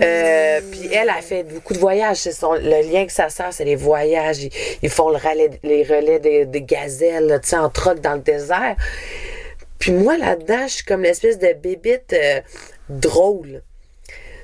Euh, 0.00 0.60
Puis 0.70 0.88
elle 0.92 1.10
a 1.10 1.20
fait 1.22 1.44
beaucoup 1.44 1.74
de 1.74 1.78
voyages. 1.78 2.18
C'est 2.18 2.32
son, 2.32 2.54
le 2.54 2.90
lien 2.90 3.00
avec 3.00 3.10
sa 3.10 3.28
sœur, 3.28 3.52
c'est 3.52 3.64
les 3.64 3.76
voyages. 3.76 4.42
Ils, 4.42 4.50
ils 4.82 4.90
font 4.90 5.10
le 5.10 5.16
relais, 5.16 5.50
les 5.62 5.82
relais 5.84 6.18
des, 6.18 6.46
des 6.46 6.62
gazelles, 6.62 7.40
tu 7.42 7.50
sais, 7.50 7.56
en 7.56 7.70
troc 7.70 8.00
dans 8.00 8.14
le 8.14 8.20
désert. 8.20 8.76
Puis 9.78 9.92
moi, 9.92 10.16
là-dedans, 10.16 10.66
je 10.66 10.74
suis 10.74 10.84
comme 10.84 11.02
l'espèce 11.02 11.38
de 11.38 11.52
bébite 11.52 12.12
euh, 12.12 12.40
drôle. 12.88 13.62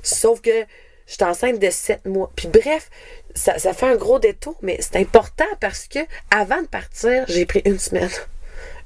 Sauf 0.03 0.41
que 0.41 0.65
je 1.07 1.15
suis 1.15 1.25
enceinte 1.25 1.59
de 1.59 1.71
7 1.71 2.07
mois. 2.07 2.31
Puis 2.37 2.49
bref, 2.49 2.89
ça, 3.35 3.59
ça 3.59 3.73
fait 3.73 3.87
un 3.87 3.97
gros 3.97 4.19
détour, 4.19 4.57
mais 4.63 4.79
c'est 4.81 4.97
important 4.97 5.49
parce 5.61 5.89
que 5.89 5.99
avant 6.31 6.63
de 6.63 6.67
partir, 6.67 7.25
j'ai 7.27 7.47
pris 7.47 7.63
une 7.65 7.79
semaine. 7.79 8.11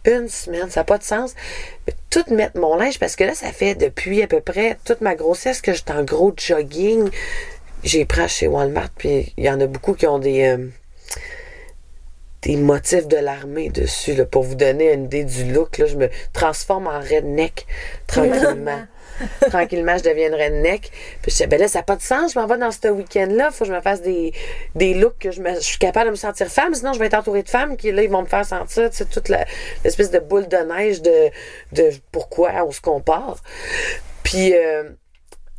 Une 0.04 0.28
semaine, 0.28 0.70
ça 0.70 0.80
n'a 0.80 0.84
pas 0.84 0.98
de 0.98 1.02
sens. 1.02 1.34
Mais 1.86 1.94
tout 2.10 2.24
mettre 2.32 2.58
mon 2.58 2.76
linge, 2.76 2.98
parce 2.98 3.16
que 3.16 3.24
là, 3.24 3.34
ça 3.34 3.52
fait 3.52 3.74
depuis 3.74 4.22
à 4.22 4.26
peu 4.26 4.40
près 4.40 4.78
toute 4.84 5.00
ma 5.00 5.14
grossesse 5.14 5.60
que 5.60 5.72
j'étais 5.72 5.92
en 5.92 6.04
gros 6.04 6.32
jogging. 6.36 7.10
J'ai 7.82 8.04
pris 8.04 8.28
chez 8.28 8.46
Walmart, 8.46 8.90
puis 8.96 9.32
il 9.36 9.44
y 9.44 9.50
en 9.50 9.60
a 9.60 9.66
beaucoup 9.66 9.94
qui 9.94 10.06
ont 10.06 10.18
des, 10.18 10.44
euh, 10.44 10.68
des 12.42 12.56
motifs 12.56 13.08
de 13.08 13.16
l'armée 13.16 13.70
dessus, 13.70 14.14
là, 14.14 14.26
pour 14.26 14.42
vous 14.42 14.54
donner 14.54 14.92
une 14.92 15.04
idée 15.04 15.24
du 15.24 15.52
look. 15.52 15.78
Là, 15.78 15.86
je 15.86 15.96
me 15.96 16.10
transforme 16.32 16.86
en 16.86 17.00
redneck 17.00 17.66
tranquillement. 18.06 18.84
tranquillement, 19.48 19.96
je 19.98 20.04
deviens 20.04 20.28
une 20.28 20.34
redneck. 20.34 20.90
Puis 21.22 21.30
je 21.30 21.30
disais, 21.30 21.46
ben 21.46 21.60
là, 21.60 21.68
ça 21.68 21.80
n'a 21.80 21.82
pas 21.84 21.96
de 21.96 22.02
sens, 22.02 22.32
je 22.34 22.38
m'en 22.38 22.46
vais 22.46 22.58
dans 22.58 22.70
ce 22.70 22.88
week-end-là, 22.88 23.50
faut 23.50 23.64
que 23.64 23.70
je 23.70 23.76
me 23.76 23.80
fasse 23.80 24.02
des, 24.02 24.32
des 24.74 24.94
looks 24.94 25.18
que 25.18 25.30
je, 25.30 25.40
me- 25.40 25.54
je 25.54 25.60
suis 25.60 25.78
capable 25.78 26.06
de 26.06 26.10
me 26.12 26.16
sentir 26.16 26.48
femme, 26.48 26.74
sinon 26.74 26.92
je 26.92 26.98
vais 26.98 27.06
être 27.06 27.14
entourée 27.14 27.42
de 27.42 27.48
femmes 27.48 27.76
qui, 27.76 27.92
là, 27.92 28.02
ils 28.02 28.10
vont 28.10 28.22
me 28.22 28.26
faire 28.28 28.44
sentir, 28.44 28.90
tu 28.90 28.96
sais, 28.96 29.04
toute 29.04 29.28
l'espèce 29.28 30.10
de 30.10 30.18
boule 30.18 30.48
de 30.48 30.56
neige 30.56 31.02
de, 31.02 31.30
de 31.72 31.90
pourquoi 32.12 32.50
on 32.66 32.72
se 32.72 32.80
compare. 32.80 33.36
Puis, 34.22 34.54
euh, 34.54 34.84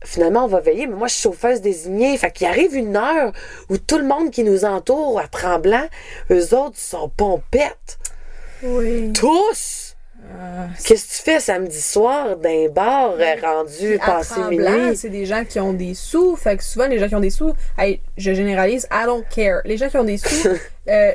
finalement, 0.04 0.46
on 0.46 0.48
va 0.48 0.60
veiller, 0.60 0.88
mais 0.88 0.96
moi, 0.96 1.08
je 1.08 1.14
suis 1.14 1.24
chauffeuse 1.24 1.62
désignée. 1.62 2.18
Fait 2.18 2.32
qu'il 2.32 2.48
arrive 2.48 2.76
une 2.76 2.96
heure 2.98 3.32
où 3.70 3.78
tout 3.78 3.98
le 3.98 4.06
monde 4.06 4.32
qui 4.32 4.44
nous 4.44 4.66
entoure 4.66 5.20
à 5.20 5.28
Tremblant, 5.28 5.88
eux 6.32 6.54
autres 6.56 6.78
sont 6.78 7.10
pompettes. 7.10 7.98
Oui. 8.64 9.12
Tous! 9.14 9.85
Qu'est-ce 10.84 11.06
que 11.06 11.18
tu 11.18 11.24
fais 11.24 11.40
samedi 11.40 11.82
soir 11.82 12.38
d'un 12.38 12.68
bar 12.70 13.16
euh, 13.20 13.36
rendu 13.42 13.96
À 14.02 14.06
passé 14.06 14.42
minuit? 14.50 14.96
c'est 14.96 15.10
des 15.10 15.26
gens 15.26 15.44
qui 15.46 15.60
ont 15.60 15.74
des 15.74 15.94
sous. 15.94 16.36
Fait 16.36 16.58
que 16.58 16.64
souvent, 16.64 16.88
les 16.88 17.00
gens 17.00 17.08
qui 17.08 17.16
ont 17.16 17.20
des 17.20 17.30
sous, 17.30 17.54
hey, 17.78 18.02
je 18.18 18.34
généralise, 18.34 18.88
I 18.92 19.06
don't 19.06 19.24
care. 19.34 19.62
Les 19.66 19.78
gens 19.78 19.90
qui 19.90 19.98
ont 19.98 20.04
des 20.04 20.18
sous, 20.18 20.48
euh, 20.90 21.12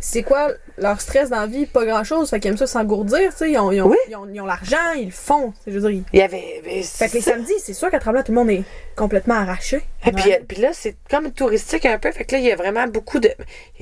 c'est 0.00 0.22
quoi 0.24 0.48
leur 0.78 1.00
stress 1.00 1.30
dans 1.30 1.40
la 1.40 1.46
vie? 1.46 1.66
Pas 1.66 1.84
grand 1.84 2.02
chose. 2.02 2.28
Fait 2.30 2.40
qu'ils 2.40 2.50
aiment 2.50 2.56
ça 2.56 2.66
s'engourdir, 2.66 3.30
tu 3.30 3.36
sais. 3.38 3.50
Ils 3.52 3.58
ont, 3.58 3.70
ils 3.70 3.80
ont, 3.82 3.88
Oui. 3.88 3.96
ils 4.08 4.16
ont, 4.16 4.26
ils 4.32 4.40
ont 4.40 4.46
l'argent, 4.46 4.76
ils 4.96 5.06
le 5.06 5.10
font. 5.12 5.52
C'est- 5.64 5.70
Je 5.72 5.78
veux 5.78 5.90
dire, 5.92 6.02
Il 6.12 6.18
y 6.18 6.22
avait. 6.22 6.60
mais 6.64 6.82
Fait 6.82 7.08
que 7.08 7.14
les 7.14 7.20
samedis, 7.20 7.52
c'est 7.60 7.72
sûr 7.74 7.88
qu'à 7.90 8.00
Tremblant, 8.00 8.22
tout 8.24 8.32
le 8.32 8.38
monde 8.38 8.50
est 8.50 8.64
complètement 8.96 9.34
arraché. 9.36 9.82
Et 10.04 10.10
puis, 10.10 10.32
euh, 10.32 10.38
puis 10.48 10.60
là, 10.60 10.70
c'est 10.72 10.96
comme 11.08 11.30
touristique 11.32 11.86
un 11.86 11.98
peu. 11.98 12.10
Fait 12.10 12.24
que 12.24 12.34
là, 12.34 12.40
il 12.40 12.46
y 12.46 12.50
a 12.52 12.56
vraiment 12.56 12.86
beaucoup 12.88 13.20
de. 13.20 13.28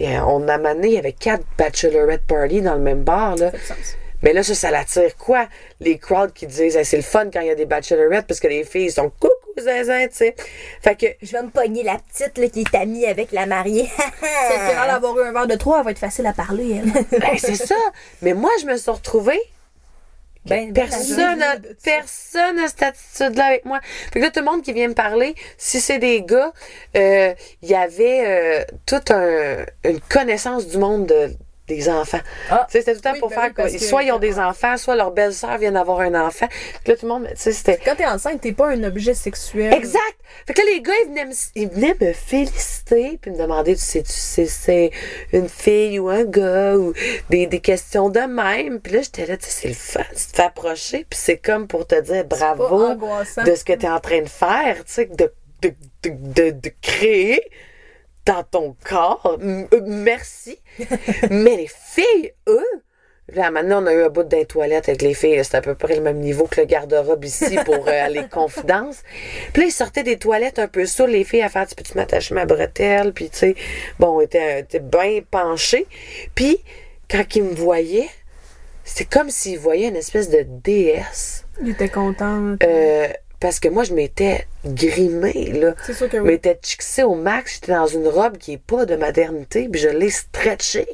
euh, 0.00 0.18
on 0.26 0.46
a 0.48 0.58
mené, 0.58 0.88
il 0.88 0.94
y 0.94 0.98
avait 0.98 1.12
quatre 1.12 1.44
bachelorette 1.56 2.22
parties 2.26 2.60
dans 2.60 2.74
le 2.74 2.80
même 2.82 3.02
bar, 3.02 3.36
là. 3.36 3.50
Ça 3.52 3.74
fait 3.74 3.80
du 3.80 3.82
sens. 3.82 3.96
Mais 4.22 4.32
là, 4.32 4.42
ça, 4.42 4.54
ça 4.54 4.70
l'attire 4.70 5.16
quoi? 5.16 5.48
Les 5.80 5.98
crowds 5.98 6.32
qui 6.32 6.46
disent, 6.46 6.76
Hey, 6.76 6.84
c'est 6.84 6.96
le 6.96 7.02
fun 7.02 7.30
quand 7.32 7.40
il 7.40 7.46
y 7.46 7.50
a 7.50 7.54
des 7.54 7.66
bachelorettes 7.66 8.26
parce 8.26 8.40
que 8.40 8.48
les 8.48 8.64
filles 8.64 8.90
sont 8.90 9.10
coucou 9.10 9.32
zinzin, 9.58 10.06
tu 10.08 10.16
sais. 10.16 10.34
Fait 10.82 10.94
que, 10.94 11.06
Je 11.22 11.32
vais 11.32 11.42
me 11.42 11.50
pogner 11.50 11.82
la 11.82 11.96
petite 11.98 12.38
là, 12.38 12.48
qui 12.48 12.60
est 12.60 12.74
amie 12.76 13.06
avec 13.06 13.32
la 13.32 13.46
mariée. 13.46 13.88
A 14.22 14.86
l'air 14.86 15.00
d'avoir 15.00 15.18
eu 15.18 15.26
un 15.28 15.32
verre 15.32 15.46
de 15.46 15.56
trop, 15.56 15.76
elle 15.76 15.84
va 15.84 15.90
être 15.90 15.98
facile 15.98 16.26
à 16.26 16.32
parler, 16.32 16.80
elle. 16.82 17.18
ben, 17.20 17.36
c'est 17.38 17.54
ça. 17.56 17.76
Mais 18.22 18.34
moi, 18.34 18.50
je 18.60 18.66
me 18.66 18.76
suis 18.76 18.90
retrouvée 18.90 19.40
Ben, 20.46 20.72
Personne 20.72 21.38
n'a 21.38 21.56
personne 21.82 22.58
a 22.60 22.68
cette 22.68 22.82
attitude-là 22.82 23.44
avec 23.46 23.64
moi. 23.66 23.80
Fait 24.12 24.20
que 24.20 24.24
là, 24.24 24.30
tout 24.30 24.40
le 24.40 24.46
monde 24.46 24.62
qui 24.62 24.72
vient 24.72 24.88
me 24.88 24.94
parler, 24.94 25.34
si 25.58 25.80
c'est 25.80 25.98
des 25.98 26.22
gars, 26.22 26.52
euh, 26.96 27.34
il 27.62 27.68
y 27.68 27.74
avait 27.74 28.22
euh, 28.26 28.64
toute 28.86 29.10
un- 29.10 29.66
une 29.84 30.00
connaissance 30.00 30.66
du 30.66 30.78
monde 30.78 31.06
de- 31.06 31.34
des 31.74 31.88
enfants. 31.88 32.20
Ah. 32.50 32.66
Tu 32.70 32.72
sais, 32.72 32.78
c'était 32.80 32.92
tout 32.92 32.98
le 32.98 33.02
temps 33.02 33.12
Oui, 33.14 33.18
pour 33.20 33.28
ben 33.30 33.34
faire 33.36 33.44
oui, 33.48 33.54
quoi? 33.54 33.70
que- 33.70 33.78
Soit 33.78 34.02
ils 34.02 34.12
ont 34.12 34.18
des 34.18 34.38
enfants, 34.38 34.76
soit 34.76 34.96
leur 34.96 35.10
belle-sœur 35.12 35.56
vient 35.58 35.72
d'avoir 35.72 36.00
un 36.00 36.14
enfant. 36.26 36.46
Là, 36.86 36.96
tout 36.96 37.06
le 37.06 37.12
monde, 37.12 37.26
tu 37.30 37.34
sais, 37.36 37.52
c'était... 37.52 37.78
Quand 37.84 37.94
t'es 37.96 38.06
enceinte, 38.06 38.40
t'es 38.40 38.52
pas 38.52 38.68
un 38.68 38.82
objet 38.84 39.14
sexuel. 39.14 39.72
Exact! 39.72 40.00
Fait 40.46 40.54
que 40.54 40.60
là, 40.60 40.66
les 40.72 40.80
gars, 40.80 40.92
ils 41.04 41.08
venaient 41.10 41.24
me, 41.26 41.32
ils 41.56 41.68
venaient 41.68 41.96
me 42.00 42.12
féliciter 42.12 43.18
puis 43.20 43.30
me 43.32 43.38
demander, 43.38 43.74
tu 43.74 43.80
sais, 43.82 44.02
tu 44.02 44.12
sais, 44.12 44.46
c'est 44.46 44.90
une 45.32 45.48
fille 45.48 45.98
ou 45.98 46.08
un 46.08 46.24
gars 46.24 46.76
ou 46.76 46.92
des, 47.30 47.46
des 47.46 47.60
questions 47.60 48.10
de 48.10 48.20
même. 48.20 48.80
Puis 48.80 48.92
là, 48.92 49.02
j'étais 49.02 49.26
là, 49.26 49.36
tu 49.36 49.46
sais, 49.46 49.50
c'est 49.50 49.68
le 49.68 49.74
fun. 49.74 50.04
Tu 50.10 50.26
te 50.26 50.36
fais 50.36 50.42
approcher 50.42 51.06
puis 51.08 51.18
c'est 51.20 51.38
comme 51.38 51.66
pour 51.66 51.86
te 51.86 52.00
dire 52.00 52.24
bravo 52.24 52.94
de 52.94 53.54
ce 53.54 53.64
que 53.64 53.72
tu 53.72 53.86
es 53.86 53.88
en 53.88 54.00
train 54.00 54.22
de 54.22 54.28
faire, 54.28 54.76
tu 54.84 54.92
sais, 54.92 55.06
de, 55.06 55.32
de, 55.62 55.74
de, 56.04 56.10
de, 56.10 56.50
de 56.50 56.70
créer 56.80 57.40
dans 58.32 58.44
ton 58.44 58.76
corps. 58.84 59.38
M- 59.40 59.66
euh, 59.72 59.80
merci. 59.84 60.58
Mais 61.30 61.56
les 61.56 61.68
filles, 61.68 62.32
eux, 62.48 62.66
Là, 63.32 63.52
maintenant, 63.52 63.80
on 63.80 63.86
a 63.86 63.92
eu 63.94 64.02
un 64.02 64.08
bout 64.08 64.24
d'un 64.24 64.42
toilette 64.42 64.88
avec 64.88 65.02
les 65.02 65.14
filles. 65.14 65.44
C'était 65.44 65.58
à 65.58 65.60
peu 65.60 65.76
près 65.76 65.94
le 65.94 66.00
même 66.02 66.18
niveau 66.18 66.48
que 66.48 66.60
le 66.60 66.66
garde-robe 66.66 67.24
ici 67.24 67.56
pour 67.64 67.86
euh, 67.86 68.08
les 68.08 68.26
confidences. 68.28 69.04
Puis 69.52 69.62
là, 69.62 69.68
ils 69.68 69.72
sortaient 69.72 70.02
des 70.02 70.18
toilettes 70.18 70.58
un 70.58 70.66
peu 70.66 70.84
saouls, 70.84 71.06
les 71.06 71.22
filles, 71.22 71.42
à 71.42 71.48
faire, 71.48 71.64
tu 71.64 71.76
peux-tu 71.76 71.96
m'attacher 71.96 72.34
ma 72.34 72.44
bretelle? 72.44 73.12
Puis, 73.12 73.30
tu 73.30 73.38
sais, 73.38 73.54
bon, 74.00 74.16
on 74.16 74.20
était, 74.20 74.60
était 74.60 74.80
bien 74.80 75.20
penchés. 75.30 75.86
Puis, 76.34 76.58
quand 77.08 77.22
ils 77.36 77.44
me 77.44 77.54
voyaient, 77.54 78.10
c'était 78.82 79.04
comme 79.04 79.30
s'ils 79.30 79.60
voyaient 79.60 79.86
une 79.88 79.96
espèce 79.96 80.28
de 80.28 80.44
déesse. 80.64 81.44
Il 81.62 81.70
était 81.70 81.88
content. 81.88 82.56
Euh, 82.64 83.08
parce 83.40 83.58
que 83.58 83.68
moi, 83.68 83.84
je 83.84 83.94
m'étais 83.94 84.46
grimée, 84.66 85.52
là. 85.52 85.74
C'est 85.86 85.94
sûr 85.94 86.08
que 86.08 86.18
Je 86.18 86.22
oui. 86.22 86.28
m'étais 86.32 86.58
chixée 86.62 87.02
au 87.02 87.14
max. 87.14 87.54
J'étais 87.54 87.72
dans 87.72 87.86
une 87.86 88.06
robe 88.06 88.36
qui 88.36 88.52
est 88.52 88.62
pas 88.62 88.84
de 88.86 88.96
maternité, 88.96 89.68
puis 89.68 89.80
je 89.80 89.88
l'ai 89.88 90.10
stretchée. 90.10 90.86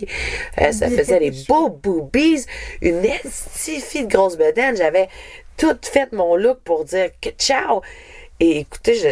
Euh, 0.61 0.71
ça 0.73 0.89
faisait 0.89 1.19
des 1.19 1.31
beaux 1.49 1.69
boobies, 1.69 2.45
une 2.81 3.05
estifie 3.05 4.07
de 4.07 4.13
grosse 4.13 4.37
bedaine. 4.37 4.77
J'avais 4.77 5.09
tout 5.57 5.77
fait 5.83 6.13
mon 6.13 6.37
look 6.37 6.59
pour 6.65 6.85
dire 6.85 7.11
que 7.21 7.31
ciao. 7.31 7.83
Et 8.41 8.59
écoutez, 8.61 8.95
je, 8.95 9.09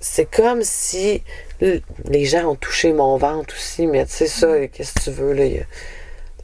c'est 0.00 0.30
comme 0.30 0.62
si 0.62 1.22
les 1.60 2.24
gens 2.24 2.52
ont 2.52 2.54
touché 2.56 2.92
mon 2.94 3.18
ventre 3.18 3.54
aussi, 3.54 3.86
mais 3.86 4.06
tu 4.06 4.12
sais 4.12 4.26
ça, 4.26 4.46
Mm. 4.46 4.68
qu'est-ce 4.68 4.94
que 4.94 5.00
tu 5.00 5.10
veux, 5.10 5.32
là? 5.34 5.44
il 5.44 5.52
y 5.54 5.58
a- 5.58 5.64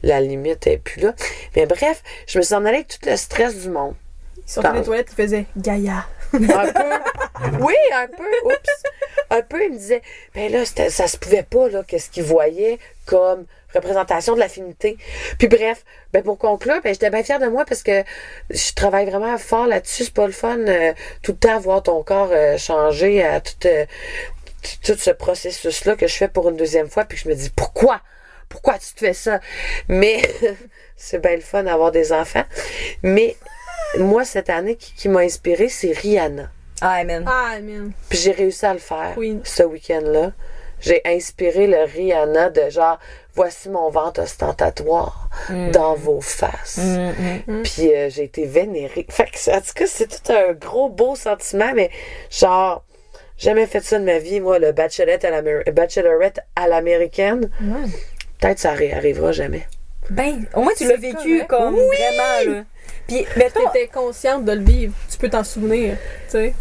la 0.03 0.21
limite 0.21 0.67
est 0.67 0.77
plus 0.77 1.01
là. 1.01 1.15
Mais 1.55 1.65
bref, 1.65 2.03
je 2.27 2.37
me 2.37 2.43
suis 2.43 2.53
en 2.53 2.63
allée 2.65 2.77
avec 2.77 2.87
tout 2.89 3.09
le 3.09 3.15
stress 3.17 3.55
du 3.59 3.69
monde. 3.69 3.95
Il 4.37 4.43
sortait 4.51 4.69
Dans- 4.69 4.75
des 4.79 4.83
toilettes, 4.85 5.07
il 5.11 5.15
faisait 5.23 5.45
Gaïa. 5.57 6.05
Un 6.33 6.71
peu. 6.71 7.59
Oui, 7.61 7.75
un 7.93 8.07
peu. 8.07 8.29
Oups. 8.45 8.83
Un 9.29 9.41
peu, 9.41 9.63
il 9.63 9.73
me 9.73 9.77
disait, 9.77 10.01
ben 10.33 10.51
là, 10.51 10.63
ça 10.65 11.07
se 11.07 11.17
pouvait 11.17 11.43
pas, 11.43 11.67
là, 11.69 11.83
qu'est-ce 11.85 12.09
qu'il 12.09 12.23
voyait 12.23 12.79
comme 13.05 13.45
représentation 13.73 14.35
de 14.35 14.39
l'affinité. 14.39 14.97
Puis 15.37 15.47
bref, 15.47 15.83
ben 16.13 16.23
pour 16.23 16.37
conclure, 16.37 16.81
ben 16.83 16.93
j'étais 16.93 17.09
bien 17.09 17.23
fière 17.23 17.39
de 17.39 17.47
moi 17.47 17.65
parce 17.65 17.83
que 17.83 18.03
je 18.49 18.73
travaille 18.73 19.09
vraiment 19.09 19.37
fort 19.37 19.67
là-dessus. 19.67 20.05
C'est 20.05 20.13
pas 20.13 20.25
le 20.25 20.33
fun 20.33 20.57
euh, 20.59 20.93
tout 21.21 21.33
le 21.33 21.37
temps 21.37 21.59
voir 21.59 21.83
ton 21.83 22.03
corps 22.03 22.29
euh, 22.31 22.57
changer 22.57 23.23
à 23.23 23.41
tout, 23.41 23.65
euh, 23.65 23.85
tout 24.83 24.95
ce 24.95 25.11
processus-là 25.11 25.95
que 25.95 26.07
je 26.07 26.15
fais 26.15 26.27
pour 26.27 26.49
une 26.49 26.55
deuxième 26.55 26.89
fois. 26.89 27.05
Puis 27.05 27.17
je 27.17 27.29
me 27.29 27.35
dis, 27.35 27.49
pourquoi? 27.49 28.01
Pourquoi 28.49 28.77
tu 28.79 28.93
te 28.93 28.99
fais 28.99 29.13
ça? 29.13 29.39
Mais 29.89 30.21
c'est 30.95 31.21
bien 31.21 31.35
le 31.35 31.41
fun 31.41 31.63
d'avoir 31.63 31.91
des 31.91 32.13
enfants. 32.13 32.45
Mais 33.03 33.35
moi, 33.99 34.25
cette 34.25 34.49
année, 34.49 34.75
qui, 34.75 34.93
qui 34.93 35.09
m'a 35.09 35.21
inspirée, 35.21 35.69
c'est 35.69 35.91
Rihanna. 35.91 36.49
Ah. 36.81 37.01
Ah, 37.25 37.59
man. 37.61 37.91
Puis 38.09 38.19
j'ai 38.19 38.31
réussi 38.31 38.65
à 38.65 38.73
le 38.73 38.79
faire 38.79 39.13
Oui. 39.17 39.39
ce 39.43 39.63
week-end-là. 39.63 40.31
J'ai 40.79 41.01
inspiré 41.05 41.65
le 41.65 41.83
Rihanna 41.85 42.51
de 42.51 42.69
genre, 42.69 42.99
voici 43.33 43.67
mon 43.69 43.89
ventre 43.89 44.21
ostentatoire 44.21 45.27
dans 45.73 45.95
vos 45.95 46.21
faces. 46.21 46.77
Mm, 46.77 47.63
Puis 47.63 47.91
euh, 47.95 48.09
j'ai 48.11 48.25
été 48.25 48.45
vénérée. 48.45 49.07
Fait 49.09 49.25
que, 49.25 49.49
en 49.51 49.59
tout 49.59 49.73
cas, 49.73 49.85
c'est 49.87 50.07
tout 50.07 50.31
un 50.31 50.53
gros 50.53 50.89
beau 50.89 51.15
sentiment, 51.15 51.71
mais 51.73 51.89
genre, 52.29 52.83
jamais 53.39 53.65
fait 53.65 53.81
ça 53.83 53.97
de 53.97 54.03
ma 54.05 54.19
vie, 54.19 54.39
moi, 54.39 54.59
le 54.59 54.71
bachelorette 54.71 55.25
à 55.25 55.31
l'Amer- 55.31 55.63
bachelorette 55.71 56.41
à 56.55 56.67
l'américaine. 56.67 57.49
Peut-être 58.39 58.59
ça 58.59 58.75
arri- 58.75 58.93
arrivera 58.95 59.31
jamais. 59.31 59.65
Ben, 60.11 60.45
au 60.53 60.61
moins, 60.61 60.73
tu 60.77 60.87
l'as 60.87 60.95
vécu 60.95 61.43
correct. 61.45 61.47
comme 61.47 61.75
vraiment, 61.75 62.53
là. 62.57 62.63
Puis, 63.07 63.25
mettons, 63.35 63.67
T'étais 63.71 63.87
consciente 63.87 64.45
de 64.45 64.51
le 64.51 64.63
vivre? 64.63 64.93
Tu 65.09 65.17
peux 65.17 65.29
t'en 65.29 65.43
souvenir. 65.43 65.97
Tu 66.25 66.31
sais. 66.31 66.53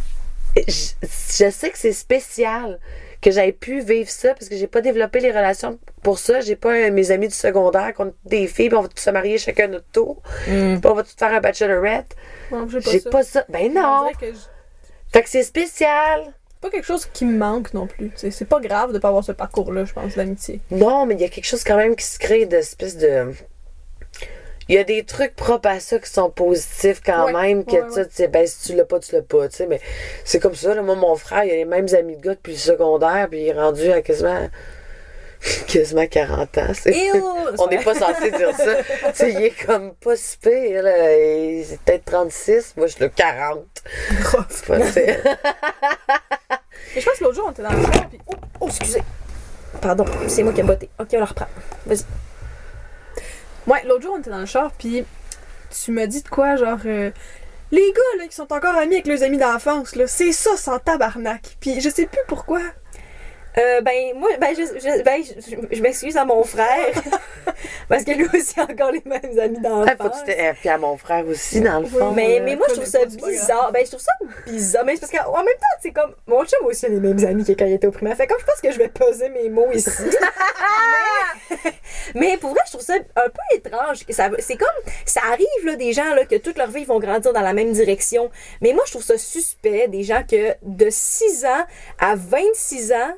je, 0.56 1.06
je 1.44 1.50
sais 1.50 1.70
que 1.70 1.78
c'est 1.78 1.92
spécial 1.92 2.78
que 3.20 3.30
j'aie 3.30 3.52
pu 3.52 3.80
vivre 3.80 4.08
ça 4.10 4.34
parce 4.34 4.48
que 4.48 4.56
j'ai 4.56 4.66
pas 4.66 4.80
développé 4.80 5.20
les 5.20 5.30
relations 5.32 5.78
pour 6.02 6.18
ça. 6.18 6.40
J'ai 6.40 6.56
pas 6.56 6.90
mes 6.90 7.10
amis 7.10 7.28
du 7.28 7.34
secondaire 7.34 7.92
qui 7.94 8.02
ont 8.02 8.14
des 8.24 8.46
filles, 8.46 8.68
puis 8.68 8.76
on 8.78 8.82
va 8.82 8.88
tous 8.88 9.02
se 9.02 9.10
marier 9.10 9.38
chacun 9.38 9.66
notre 9.68 9.86
tour. 9.92 10.22
Mm. 10.48 10.78
Puis 10.80 10.90
on 10.90 10.94
va 10.94 11.02
tous 11.02 11.14
faire 11.18 11.32
un 11.34 11.40
bachelorette. 11.40 12.14
Non, 12.52 12.68
j'ai 12.68 12.80
pas 12.80 12.90
J'ai 12.90 13.00
ça. 13.00 13.10
pas 13.10 13.22
ça. 13.22 13.44
Ben 13.48 13.70
On 13.76 13.80
non! 14.04 14.10
que 14.20 14.26
je- 14.32 14.38
Fait 15.12 15.22
que 15.22 15.28
c'est 15.28 15.42
spécial. 15.42 16.22
C'est 16.52 16.60
pas 16.60 16.70
quelque 16.70 16.86
chose 16.86 17.06
qui 17.12 17.24
me 17.26 17.36
manque 17.36 17.74
non 17.74 17.86
plus. 17.86 18.10
tu. 18.18 18.30
C'est 18.30 18.44
pas 18.46 18.60
grave 18.60 18.92
de 18.92 18.98
pas 18.98 19.08
avoir 19.08 19.24
ce 19.24 19.32
parcours-là, 19.32 19.84
je 19.84 19.92
pense, 19.92 20.14
d'amitié. 20.14 20.60
Non, 20.70 21.04
mais 21.06 21.14
il 21.14 21.20
y 21.20 21.24
a 21.24 21.28
quelque 21.28 21.44
chose 21.46 21.64
quand 21.64 21.76
même 21.76 21.96
qui 21.96 22.04
se 22.04 22.18
crée 22.18 22.46
d'espèce 22.46 22.96
de. 22.96 23.32
Il 24.68 24.74
y 24.74 24.78
a 24.78 24.84
des 24.84 25.04
trucs 25.04 25.36
propres 25.36 25.68
à 25.68 25.78
ça 25.80 25.98
qui 25.98 26.10
sont 26.10 26.28
positifs 26.30 27.00
quand 27.04 27.26
Ouais, 27.26 27.32
même, 27.32 27.64
que 27.64 27.72
ouais, 27.72 27.86
tu 27.86 27.92
sais, 27.92 28.00
ouais. 28.00 28.06
tu 28.08 28.14
sais, 28.16 28.28
ben 28.28 28.46
si 28.46 28.68
tu 28.70 28.76
l'as 28.76 28.84
pas, 28.84 28.98
tu 28.98 29.14
l'as 29.14 29.22
pas, 29.22 29.48
tu 29.48 29.56
sais, 29.56 29.66
mais 29.66 29.80
c'est 30.24 30.40
comme 30.40 30.54
ça, 30.56 30.74
là, 30.74 30.82
moi, 30.82 30.96
mon 30.96 31.14
frère, 31.16 31.44
il 31.44 31.52
a 31.52 31.54
les 31.54 31.64
mêmes 31.64 31.86
amis 31.96 32.16
de 32.16 32.22
gars 32.22 32.34
depuis 32.34 32.54
le 32.54 32.58
secondaire, 32.58 33.28
puis 33.30 33.42
il 33.42 33.48
est 33.48 33.52
rendu 33.52 33.92
à 33.92 34.02
quasiment, 34.02 34.48
quasiment 35.68 36.06
40 36.08 36.58
ans! 36.58 36.72
On 37.58 37.68
n'est 37.68 37.82
pas 37.84 37.94
censé 37.94 38.30
dire 38.32 38.56
ça. 38.56 38.74
tu 39.12 39.14
sais, 39.14 39.32
il 39.34 39.42
est 39.44 39.64
comme 39.66 39.94
pas 39.94 40.16
si 40.16 40.36
pire, 40.38 40.82
là, 40.82 41.14
il 41.16 41.60
est 41.60 41.80
peut-être 41.84 42.04
36, 42.06 42.74
moi, 42.76 42.88
je 42.88 42.92
suis 42.94 43.02
le 43.04 43.10
40. 43.10 43.64
C'est 44.50 44.66
pas. 44.66 44.78
Mais 46.94 47.00
je 47.00 47.04
pense 47.04 47.18
que 47.18 47.24
l'autre 47.24 47.36
jour, 47.36 47.44
on 47.48 47.52
était 47.52 47.62
dans 47.62 47.70
le 47.72 47.82
char, 47.82 48.08
puis. 48.08 48.18
Oh, 48.26 48.34
Oh, 48.58 48.66
excusez. 48.68 49.02
Pardon, 49.80 50.04
c'est 50.28 50.42
moi 50.42 50.52
qui 50.52 50.60
ai 50.60 50.62
botté. 50.64 50.88
Ok, 50.98 51.08
on 51.12 51.18
la 51.18 51.24
reprend. 51.26 51.46
Vas-y. 51.84 52.04
Ouais, 53.66 53.84
l'autre 53.84 54.02
jour, 54.02 54.14
on 54.16 54.20
était 54.20 54.30
dans 54.30 54.38
le 54.40 54.46
char, 54.46 54.70
puis 54.72 55.04
tu 55.84 55.90
m'as 55.92 56.06
dit 56.06 56.22
de 56.22 56.28
quoi, 56.28 56.56
genre. 56.56 56.78
euh, 56.86 57.10
les 57.72 57.92
gars, 57.92 58.18
là, 58.18 58.28
qui 58.28 58.34
sont 58.34 58.52
encore 58.52 58.76
amis 58.76 58.94
avec 58.94 59.06
leurs 59.08 59.22
amis 59.24 59.38
d'enfance, 59.38 59.96
là, 59.96 60.06
c'est 60.06 60.32
ça 60.32 60.56
sans 60.56 60.78
tabarnak. 60.78 61.56
Puis 61.60 61.80
je 61.80 61.88
sais 61.88 62.06
plus 62.06 62.20
pourquoi. 62.28 62.60
Euh, 63.58 63.80
ben, 63.80 64.12
moi, 64.16 64.30
ben, 64.38 64.54
je, 64.54 64.62
je, 64.78 65.02
ben, 65.02 65.22
je, 65.24 65.76
je 65.76 65.82
m'excuse 65.82 66.16
à 66.16 66.24
mon 66.26 66.42
frère. 66.44 66.92
parce 67.88 68.04
que 68.04 68.10
lui 68.12 68.26
aussi 68.34 68.60
a 68.60 68.64
encore 68.64 68.92
les 68.92 69.02
mêmes 69.06 69.38
amis 69.38 69.58
Ah, 69.64 69.68
faut 69.68 69.84
que 69.94 70.02
d'enfance. 70.02 70.18
tu 70.18 70.24
t'aies- 70.26 70.52
puis 70.60 70.68
à 70.68 70.76
mon 70.76 70.96
frère 70.98 71.26
aussi, 71.26 71.60
dans 71.62 71.80
le 71.80 71.86
fond. 71.86 72.12
Mais, 72.12 72.40
euh, 72.40 72.44
mais 72.44 72.54
moi, 72.56 72.66
je 72.68 72.74
trouve 72.74 72.84
ça 72.86 73.04
bizarre. 73.06 73.72
Ben, 73.72 73.82
je 73.84 73.90
trouve 73.92 74.02
ça 74.02 74.12
bizarre. 74.46 74.84
Mais 74.84 74.96
c'est 74.96 75.00
parce 75.08 75.12
qu'en 75.24 75.38
même 75.38 75.54
temps, 75.54 75.76
c'est 75.80 75.92
comme. 75.92 76.14
Mon 76.26 76.44
chum 76.44 76.66
aussi 76.66 76.84
a 76.86 76.88
les 76.90 77.00
mêmes 77.00 77.24
amis 77.24 77.44
que 77.44 77.52
quand 77.52 77.64
il 77.64 77.72
était 77.74 77.86
au 77.86 77.92
primaire. 77.92 78.16
Fait 78.16 78.26
comme 78.26 78.38
je 78.40 78.44
pense 78.44 78.60
que 78.60 78.70
je 78.70 78.78
vais 78.78 78.88
peser 78.88 79.28
mes 79.30 79.48
mots 79.48 79.70
ici. 79.72 79.90
mais, 81.56 81.70
mais 82.14 82.36
pour 82.36 82.50
vrai, 82.50 82.60
je 82.66 82.72
trouve 82.72 82.84
ça 82.84 82.94
un 82.94 83.28
peu 83.28 83.56
étrange. 83.56 84.04
que 84.04 84.12
ça 84.12 84.28
va- 84.28 84.36
C'est 84.40 84.56
comme. 84.56 84.68
Ça 85.04 85.20
arrive, 85.32 85.46
là, 85.64 85.76
des 85.76 85.92
gens, 85.92 86.14
là, 86.14 86.24
que 86.26 86.36
toute 86.36 86.58
leur 86.58 86.68
vie, 86.70 86.80
ils 86.82 86.86
vont 86.86 87.00
grandir 87.00 87.32
dans 87.32 87.40
la 87.40 87.52
même 87.54 87.72
direction. 87.72 88.30
Mais 88.60 88.72
moi, 88.72 88.82
je 88.86 88.90
trouve 88.92 89.02
ça 89.04 89.16
suspect, 89.18 89.88
des 89.88 90.02
gens 90.02 90.22
que 90.30 90.54
de 90.62 90.88
6 90.90 91.44
ans 91.46 91.64
à 91.98 92.14
26 92.16 92.92
ans, 92.92 93.14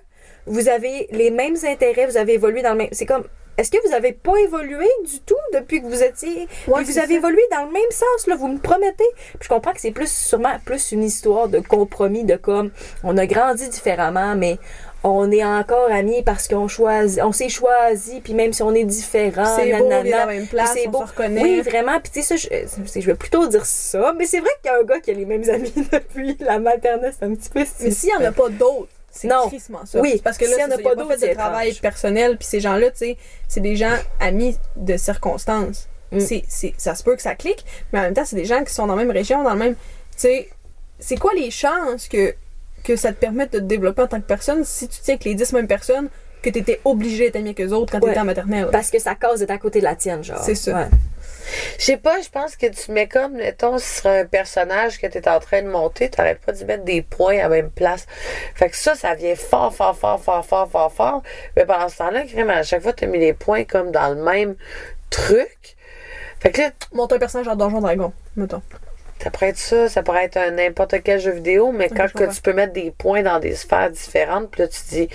vous 0.47 0.69
avez 0.69 1.09
les 1.11 1.31
mêmes 1.31 1.57
intérêts, 1.67 2.07
vous 2.07 2.17
avez 2.17 2.35
évolué 2.35 2.63
dans 2.63 2.71
le 2.73 2.77
même. 2.79 2.89
C'est 2.93 3.07
comme. 3.07 3.25
Est-ce 3.57 3.73
que 3.73 3.89
vous 3.89 3.93
avez 3.93 4.13
pas 4.13 4.37
évolué 4.37 4.87
du 5.05 5.19
tout 5.19 5.35
depuis 5.53 5.83
que 5.83 5.87
vous 5.87 6.01
étiez. 6.01 6.47
Ouais, 6.69 6.85
Puis 6.85 6.93
vous 6.93 6.99
avez 7.01 7.15
ça. 7.15 7.19
évolué 7.19 7.43
dans 7.51 7.65
le 7.65 7.73
même 7.73 7.91
sens, 7.91 8.29
là, 8.29 8.37
vous 8.37 8.47
me 8.47 8.59
promettez? 8.59 9.03
Puis 9.17 9.39
je 9.43 9.49
comprends 9.49 9.73
que 9.73 9.81
c'est 9.81 9.91
plus 9.91 10.09
sûrement 10.09 10.55
plus 10.65 10.93
une 10.93 11.03
histoire 11.03 11.49
de 11.49 11.59
compromis, 11.59 12.23
de 12.23 12.37
comme 12.37 12.71
on 13.03 13.17
a 13.19 13.27
grandi 13.27 13.69
différemment, 13.69 14.37
mais 14.37 14.59
on 15.03 15.33
est 15.33 15.45
encore 15.45 15.91
amis 15.91 16.23
parce 16.23 16.47
qu'on 16.47 16.69
choisit, 16.69 17.21
on 17.25 17.33
s'est 17.33 17.49
choisi, 17.49 18.21
puis 18.21 18.33
même 18.35 18.53
si 18.53 18.63
on 18.63 18.73
est 18.77 18.85
différent, 18.85 19.57
C'est 19.57 19.73
beau, 19.77 19.87
on 19.87 19.91
est 20.05 20.11
dans 20.11 20.17
la 20.19 20.27
même 20.27 20.47
place, 20.47 20.77
on 20.87 20.91
beau. 20.91 20.99
se 21.01 21.11
reconnaît. 21.11 21.43
Oui, 21.43 21.61
vraiment. 21.63 21.99
Puis 21.99 22.13
tu 22.13 22.23
sais, 22.23 22.37
ça, 22.37 22.49
je, 22.95 23.01
je 23.01 23.07
vais 23.07 23.17
plutôt 23.17 23.45
dire 23.49 23.67
ça, 23.67 24.15
mais 24.17 24.27
c'est 24.27 24.39
vrai 24.39 24.51
qu'il 24.63 24.71
y 24.71 24.75
a 24.75 24.79
un 24.79 24.85
gars 24.85 25.01
qui 25.01 25.11
a 25.11 25.15
les 25.15 25.25
mêmes 25.25 25.49
amis 25.51 25.73
depuis 25.93 26.37
la 26.39 26.61
maternelle, 26.61 27.13
c'est 27.19 27.27
un 27.27 27.35
petit 27.35 27.51
peu. 27.51 27.65
Mais 27.81 27.91
s'il 27.91 28.11
y 28.11 28.15
en 28.15 28.25
a 28.25 28.31
pas 28.31 28.51
d'autres, 28.51 28.93
c'est 29.19 29.29
Non. 29.29 29.49
crissement 29.49 29.85
ça. 29.85 30.01
Oui, 30.01 30.21
parce 30.23 30.39
que 30.39 30.45
là, 30.45 30.51
s'il 30.53 30.61
y 30.61 30.65
en 30.65 30.67
a 30.69 30.77
c'est 30.77 30.83
ça, 30.83 30.89
pas 30.89 30.95
d'autres, 30.95 31.17
fait 31.19 31.29
de 31.29 31.35
travail 31.35 31.75
personnel, 31.75 32.37
puis 32.39 32.47
ces 32.47 32.61
gens-là, 32.61 32.91
tu 32.91 32.99
sais, 32.99 33.17
c'est 33.49 33.61
des 33.61 33.77
gens 33.77 33.95
amis 34.21 34.57
de 34.77 34.97
circonstances. 34.97 35.89
Mm. 36.13 36.21
C'est, 36.21 36.43
c'est, 36.49 36.75
ça 36.79 36.95
se 36.95 37.03
peut 37.03 37.17
que 37.17 37.23
ça 37.23 37.35
clique, 37.35 37.65
mais 37.93 37.99
en 37.99 38.03
même 38.03 38.15
temps, 38.15 38.25
c'est 38.25 38.37
des 38.37 38.45
gens 38.47 38.65
qui 38.65 38.73
sont 38.73 38.87
dans 38.87 38.97
la 38.97 39.05
même 39.05 39.13
région, 39.15 39.43
dans 39.43 39.53
le 39.53 39.59
même. 39.59 39.75
Tu 39.75 39.79
sais, 40.17 40.49
c'est 40.99 41.17
quoi 41.17 41.33
les 41.35 41.51
chances 41.51 42.09
que, 42.09 42.35
que 42.85 42.97
ça 42.97 43.13
te 43.13 43.19
permette 43.21 43.53
de 43.53 43.59
te 43.59 43.65
développer 43.65 44.03
en 44.03 44.07
tant 44.07 44.21
que 44.21 44.27
personne 44.27 44.65
si 44.65 44.89
tu 44.89 45.01
tiens 45.03 45.15
avec 45.15 45.25
les 45.25 45.35
10 45.35 45.53
mêmes 45.53 45.67
personnes 45.69 46.09
que 46.43 46.51
tu 46.51 46.59
étais 46.61 46.81
obligé 46.85 47.25
d'être 47.27 47.37
ami 47.37 47.47
avec 47.51 47.61
eux 47.61 47.73
autres 47.73 47.91
quand 47.93 47.99
tu 47.99 48.05
Ouais. 48.07 48.13
étais 48.13 48.21
en 48.21 48.25
maternelle? 48.25 48.69
Parce 48.73 48.91
que 48.91 48.99
sa 49.01 49.15
cause 49.17 49.43
est 49.43 49.51
à 49.51 49.59
côté 49.59 49.81
de 49.81 49.85
la 49.85 49.97
tienne, 49.97 50.23
genre. 50.25 50.41
C'est 50.43 50.55
ça. 50.55 50.73
Ouais. 50.75 50.87
Je 51.79 51.85
sais 51.85 51.97
pas, 51.97 52.21
je 52.21 52.29
pense 52.29 52.57
que 52.57 52.67
tu 52.67 52.93
mets 52.93 53.07
comme, 53.07 53.35
mettons, 53.35 53.79
si 53.79 53.87
ce 53.87 54.03
serait 54.03 54.21
un 54.21 54.25
personnage 54.27 54.99
que 54.99 55.07
tu 55.07 55.19
es 55.19 55.29
en 55.29 55.41
train 55.41 55.63
de 55.63 55.69
monter, 55.69 56.11
t'arrêtes 56.11 56.41
pas 56.41 56.53
d'y 56.53 56.65
mettre 56.65 56.85
des 56.85 57.03
points 57.03 57.39
à 57.39 57.43
la 57.43 57.49
même 57.49 57.71
place. 57.71 58.07
Fait 58.55 58.69
que 58.69 58.77
ça, 58.77 58.95
ça 58.95 59.15
vient 59.15 59.35
fort, 59.35 59.75
fort, 59.75 59.97
fort, 59.97 60.21
fort, 60.21 60.45
fort, 60.45 60.71
fort, 60.71 60.93
fort. 60.93 61.23
Mais 61.57 61.65
pendant 61.65 61.89
ce 61.89 61.99
temps-là, 61.99 62.25
crème, 62.25 62.51
à 62.51 62.63
chaque 62.63 62.83
fois, 62.83 62.93
tu 62.93 63.05
as 63.05 63.07
mis 63.07 63.19
les 63.19 63.33
points 63.33 63.65
comme 63.65 63.91
dans 63.91 64.09
le 64.15 64.23
même 64.23 64.57
truc. 65.11 65.77
Fait 66.41 66.51
que 66.51 66.61
là, 66.63 66.71
Monte 66.93 67.13
un 67.13 67.19
personnage 67.19 67.49
en 67.49 67.57
Donjon 67.57 67.81
Dragon, 67.81 68.13
mettons. 68.37 68.63
ça 69.23 69.31
pourrait 69.31 69.49
être 69.49 69.59
ça, 69.59 69.89
ça 69.89 70.03
pourrait 70.03 70.25
être 70.25 70.37
un 70.37 70.53
n'importe 70.53 71.03
quel 71.03 71.21
jeu 71.21 71.33
vidéo, 71.33 71.73
mais 71.73 71.89
quand 71.89 72.11
que 72.13 72.33
tu 72.33 72.41
peux 72.41 72.53
mettre 72.53 72.73
des 72.73 72.93
points 72.93 73.23
dans 73.23 73.41
des 73.41 73.55
sphères 73.55 73.91
différentes, 73.91 74.51
puis 74.51 74.63
là, 74.63 74.69
tu 74.69 74.81
dis 74.89 75.09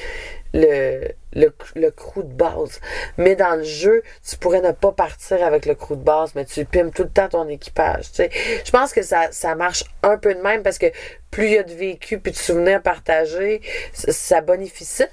le, 0.53 1.09
le, 1.33 1.53
le 1.75 1.91
crew 1.91 2.19
de 2.23 2.33
base. 2.33 2.79
Mais 3.17 3.35
dans 3.35 3.55
le 3.55 3.63
jeu, 3.63 4.03
tu 4.27 4.37
pourrais 4.37 4.61
ne 4.61 4.71
pas 4.71 4.91
partir 4.91 5.43
avec 5.43 5.65
le 5.65 5.75
crew 5.75 5.93
de 5.93 6.03
base, 6.03 6.35
mais 6.35 6.45
tu 6.45 6.63
pimes 6.65 6.91
tout 6.91 7.03
le 7.03 7.09
temps 7.09 7.29
ton 7.29 7.47
équipage. 7.47 8.11
tu 8.11 8.17
sais. 8.17 8.29
Je 8.63 8.71
pense 8.71 8.93
que 8.93 9.01
ça, 9.01 9.31
ça 9.31 9.55
marche 9.55 9.83
un 10.03 10.17
peu 10.17 10.33
de 10.33 10.41
même 10.41 10.63
parce 10.63 10.77
que 10.77 10.87
plus 11.31 11.45
il 11.47 11.53
y 11.53 11.57
a 11.57 11.63
de 11.63 11.73
vécu 11.73 12.19
puis 12.19 12.31
de 12.31 12.37
souvenirs 12.37 12.81
partagés, 12.81 13.61
ça, 13.93 14.41
bonifie 14.41 14.85
ça. 14.85 15.05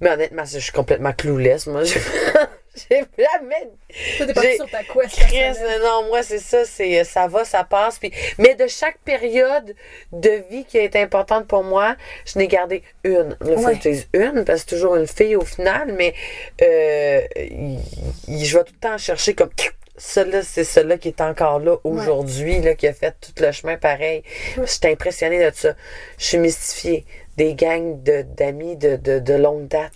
Mais 0.00 0.10
honnêtement, 0.10 0.44
je 0.44 0.58
suis 0.58 0.72
complètement 0.72 1.12
clouless. 1.12 1.66
Moi, 1.66 1.82
j'ai 2.90 3.04
jamais 3.18 3.70
Toi, 4.32 4.42
t'es 4.42 4.56
sur 4.56 4.70
ta 4.70 4.82
quest. 4.82 5.16
Chris, 5.16 5.58
non, 5.82 6.06
moi, 6.08 6.22
c'est 6.22 6.38
ça, 6.38 6.64
c'est 6.64 7.04
ça 7.04 7.26
va, 7.28 7.44
ça 7.44 7.64
passe. 7.64 7.98
Puis, 7.98 8.12
mais 8.38 8.54
de 8.54 8.66
chaque 8.66 8.98
période 9.04 9.74
de 10.12 10.42
vie 10.50 10.64
qui 10.64 10.78
a 10.78 10.82
été 10.82 10.98
importante 11.00 11.46
pour 11.46 11.64
moi, 11.64 11.96
je 12.26 12.38
n'ai 12.38 12.46
gardé 12.48 12.82
une. 13.04 13.36
Là, 13.40 13.56
faut 13.56 13.64
Ouais. 13.66 13.72
que 13.78 13.82
je 13.84 13.88
dise 13.90 14.08
une, 14.14 14.44
parce 14.44 14.64
que 14.64 14.70
c'est 14.70 14.76
toujours 14.76 14.96
une 14.96 15.06
fille 15.06 15.36
au 15.36 15.44
final, 15.44 15.92
mais 15.96 16.14
euh, 16.62 17.20
il- 17.36 17.78
il- 18.28 18.44
je 18.44 18.56
vais 18.58 18.64
tout 18.64 18.72
le 18.74 18.80
temps 18.88 18.98
chercher 18.98 19.34
comme. 19.34 19.50
Celle-là, 20.02 20.42
c'est 20.42 20.64
celle-là 20.64 20.96
qui 20.96 21.08
est 21.08 21.20
encore 21.20 21.58
là 21.58 21.76
aujourd'hui, 21.84 22.60
là, 22.62 22.74
qui 22.74 22.86
a 22.88 22.94
fait 22.94 23.14
tout 23.20 23.32
le 23.42 23.52
chemin 23.52 23.76
pareil. 23.76 24.22
J'étais 24.56 24.92
impressionnée 24.92 25.44
de 25.44 25.54
ça. 25.54 25.74
Je 26.18 26.24
suis 26.24 26.38
mystifiée. 26.38 27.04
Des 27.36 27.52
gangs 27.54 28.02
de- 28.02 28.22
d'amis 28.22 28.76
de, 28.76 28.96
de, 28.96 29.18
de 29.18 29.34
longue 29.34 29.68
date. 29.68 29.92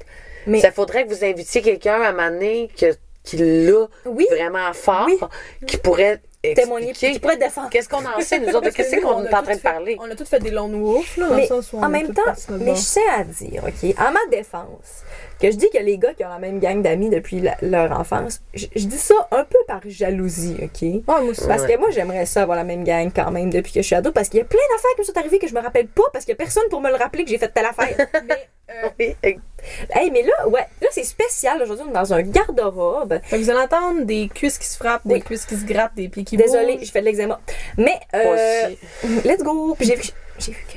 Mais- 0.46 0.60
Ça 0.60 0.70
faudrait 0.72 1.06
que 1.06 1.12
vous 1.14 1.24
invitiez 1.24 1.62
quelqu'un 1.62 2.00
à 2.02 2.12
que, 2.76 2.94
qui 3.22 3.36
l'a 3.36 3.86
Oui. 4.06 4.26
vraiment 4.30 4.72
fort, 4.72 5.06
Oui. 5.06 5.18
qui 5.66 5.76
pourrait 5.78 6.20
Témoigner, 6.54 6.92
qui 6.92 7.18
pourrait 7.18 7.38
défendre. 7.38 7.70
qu'est-ce 7.70 7.88
qu'on 7.88 8.04
en 8.04 8.20
sait, 8.20 8.38
nous 8.38 8.54
autres, 8.54 8.68
qu'est-ce 8.76 8.96
qu'on 9.00 9.24
est 9.24 9.34
en 9.34 9.42
train 9.42 9.56
de 9.56 9.60
parler? 9.60 9.96
On 9.98 10.10
a 10.10 10.14
tous 10.14 10.28
fait 10.28 10.40
des 10.40 10.50
lone 10.50 10.78
wolf, 10.78 11.16
là, 11.16 11.28
dans 11.28 11.34
Mais 11.36 11.40
le 11.42 11.48
sens 11.48 11.72
où 11.72 11.78
on 11.78 11.82
en 11.82 11.88
même 11.88 12.12
temps, 12.12 12.22
mais 12.50 12.74
je 12.74 12.80
sais 12.80 13.00
à 13.16 13.24
dire, 13.24 13.62
OK, 13.66 13.94
en 13.98 14.12
ma 14.12 14.20
défense, 14.30 15.04
que 15.40 15.50
je 15.50 15.56
dis 15.56 15.68
que 15.70 15.78
les 15.78 15.98
gars 15.98 16.14
qui 16.14 16.24
ont 16.24 16.28
la 16.28 16.38
même 16.38 16.58
gang 16.60 16.80
d'amis 16.82 17.10
depuis 17.10 17.40
la- 17.40 17.56
leur 17.62 17.92
enfance, 17.98 18.40
je, 18.54 18.66
je 18.74 18.86
dis 18.86 18.98
ça 18.98 19.14
un 19.30 19.44
peu 19.44 19.58
par 19.66 19.80
jalousie, 19.86 20.56
OK? 20.62 20.82
Ouais, 20.82 21.00
moi 21.06 21.20
aussi. 21.22 21.46
Parce 21.46 21.62
Ouais. 21.62 21.74
que 21.74 21.78
moi, 21.78 21.90
j'aimerais 21.90 22.26
ça 22.26 22.42
avoir 22.42 22.56
la 22.56 22.64
même 22.64 22.84
gang 22.84 23.10
quand 23.14 23.30
même 23.30 23.50
depuis 23.50 23.72
que 23.72 23.80
je 23.82 23.86
suis 23.86 23.94
ado, 23.94 24.12
parce 24.12 24.28
qu'il 24.28 24.38
y 24.38 24.42
a 24.42 24.46
plein 24.46 24.58
d'affaires 24.72 24.90
qui 24.94 25.00
me 25.00 25.06
sont 25.06 25.18
arrivées 25.18 25.38
que 25.38 25.48
je 25.48 25.54
me 25.54 25.60
rappelle 25.60 25.88
pas, 25.88 26.02
parce 26.12 26.24
qu'il 26.24 26.32
y 26.32 26.36
a 26.36 26.36
personne 26.36 26.64
pour 26.70 26.80
me 26.80 26.88
le 26.90 26.96
rappeler 26.96 27.24
que 27.24 27.30
j'ai 27.30 27.38
fait 27.38 27.48
telle 27.48 27.66
affaire. 27.66 27.96
Mais, 28.98 29.14
euh, 29.26 29.32
hey, 29.94 30.10
mais 30.10 30.22
là, 30.22 30.48
ouais, 30.48 30.66
là, 30.80 30.88
c'est 30.90 31.04
spécial. 31.04 31.60
Aujourd'hui, 31.62 31.84
on 31.86 31.90
est 31.90 31.94
dans 31.94 32.14
un 32.14 32.22
garde-robe. 32.22 33.20
fait 33.22 33.36
que 33.38 33.42
vous 33.42 33.50
allez 33.50 33.60
entendre 33.60 34.04
des 34.06 34.28
cuisses 34.34 34.56
qui 34.56 34.66
se 34.66 34.76
frappent, 34.78 35.06
des 35.06 35.14
Oui. 35.16 35.20
cuisses 35.22 35.44
qui 35.44 35.54
se 35.56 35.66
grattent, 35.66 35.94
des 35.94 36.08
pieds 36.08 36.24
qui 36.24 36.36
Désolée, 36.38 36.76
bougent. 36.78 36.86
je 36.86 36.90
fais 36.90 37.00
de 37.00 37.04
l'eczéma. 37.04 37.40
Mais, 37.76 38.00
euh, 38.14 38.70
let's 39.24 39.42
go. 39.42 39.74
Puis 39.78 39.86
j'ai 39.88 39.96
vu, 39.96 40.04
j'ai 40.38 40.52
vu 40.52 40.64
que 40.66 40.73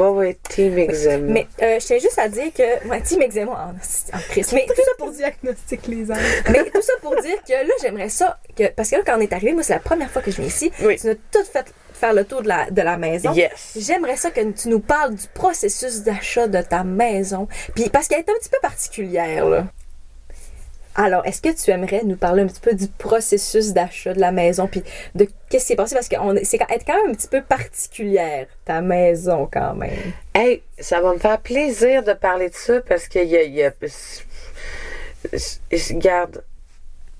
en. 0.00 0.10
Ouais, 0.12 0.18
ouais, 0.18 0.38
team 0.48 0.78
examen. 0.78 1.32
Mais 1.32 1.46
euh, 1.62 1.78
je 1.78 1.86
tiens 1.86 1.98
juste 1.98 2.18
à 2.18 2.28
dire 2.28 2.52
que. 2.54 2.88
Ouais, 2.88 3.00
team 3.02 3.22
eczéma 3.22 3.52
en, 3.52 4.16
en 4.16 4.20
crise. 4.30 4.52
Mais 4.52 4.66
tout 4.66 4.74
ça 4.76 4.90
pour 4.98 5.10
pour 5.10 5.16
diagnostiquer 5.16 5.90
les 5.90 6.10
âmes. 6.10 6.18
Mais 6.50 6.64
tout 6.70 6.82
ça 6.82 6.92
pour 7.02 7.16
dire 7.16 7.42
que 7.46 7.52
là, 7.52 7.74
j'aimerais 7.80 8.08
ça. 8.08 8.38
Que, 8.56 8.68
parce 8.68 8.90
que 8.90 8.96
là, 8.96 9.02
quand 9.04 9.16
on 9.16 9.20
est 9.20 9.32
arrivé, 9.32 9.52
moi, 9.52 9.62
c'est 9.62 9.74
la 9.74 9.80
première 9.80 10.10
fois 10.10 10.22
que 10.22 10.30
je 10.30 10.36
viens 10.36 10.46
ici. 10.46 10.70
Oui. 10.82 10.98
Tu 10.98 11.06
nous 11.06 11.12
as 11.12 11.16
tout 11.16 11.44
fait 11.50 11.66
faire 11.92 12.14
le 12.14 12.24
tour 12.24 12.42
de 12.42 12.48
la, 12.48 12.70
de 12.70 12.80
la 12.80 12.96
maison. 12.96 13.32
Yes. 13.34 13.76
J'aimerais 13.76 14.16
ça 14.16 14.30
que 14.30 14.40
tu 14.52 14.68
nous 14.68 14.80
parles 14.80 15.14
du 15.14 15.26
processus 15.34 16.02
d'achat 16.02 16.46
de 16.46 16.62
ta 16.62 16.82
maison. 16.82 17.46
Puis 17.74 17.90
parce 17.90 18.08
qu'elle 18.08 18.20
est 18.20 18.30
un 18.30 18.38
petit 18.40 18.48
peu 18.48 18.58
particulière, 18.62 19.46
là. 19.46 19.66
Alors, 20.96 21.24
est-ce 21.24 21.40
que 21.40 21.48
tu 21.54 21.70
aimerais 21.70 22.02
nous 22.04 22.16
parler 22.16 22.42
un 22.42 22.46
petit 22.46 22.60
peu 22.60 22.74
du 22.74 22.88
processus 22.88 23.72
d'achat 23.72 24.12
de 24.12 24.20
la 24.20 24.32
maison, 24.32 24.66
puis 24.66 24.82
de 25.14 25.26
qu'est-ce 25.48 25.64
qui 25.64 25.68
s'est 25.68 25.76
passé? 25.76 25.94
Parce 25.94 26.08
que 26.08 26.16
c'est 26.44 26.58
quand- 26.58 26.66
même 26.68 27.10
un 27.10 27.14
petit 27.14 27.28
peu 27.28 27.42
particulière, 27.42 28.46
ta 28.64 28.80
maison, 28.80 29.48
quand 29.50 29.74
même. 29.74 30.12
Hey, 30.34 30.62
ça 30.78 31.00
va 31.00 31.12
me 31.14 31.18
faire 31.18 31.40
plaisir 31.40 32.02
de 32.02 32.12
parler 32.12 32.50
de 32.50 32.54
ça 32.54 32.80
parce 32.80 33.06
qu'il 33.08 33.24
y 33.28 33.36
a. 33.36 33.42
y 33.44 33.62
a- 33.62 33.72
Regarde, 35.90 36.42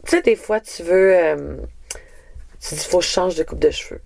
tu 0.05 0.11
sais, 0.11 0.23
des 0.23 0.37
fois, 0.37 0.61
tu 0.61 0.83
veux. 0.83 1.15
euh, 1.17 1.57
tu 2.61 2.75
dis, 2.75 2.85
faut 2.85 2.99
que 2.99 3.05
je 3.05 3.11
change 3.11 3.35
de 3.37 3.43
coupe 3.45 3.59
de 3.61 3.71
cheveux. 3.71 4.01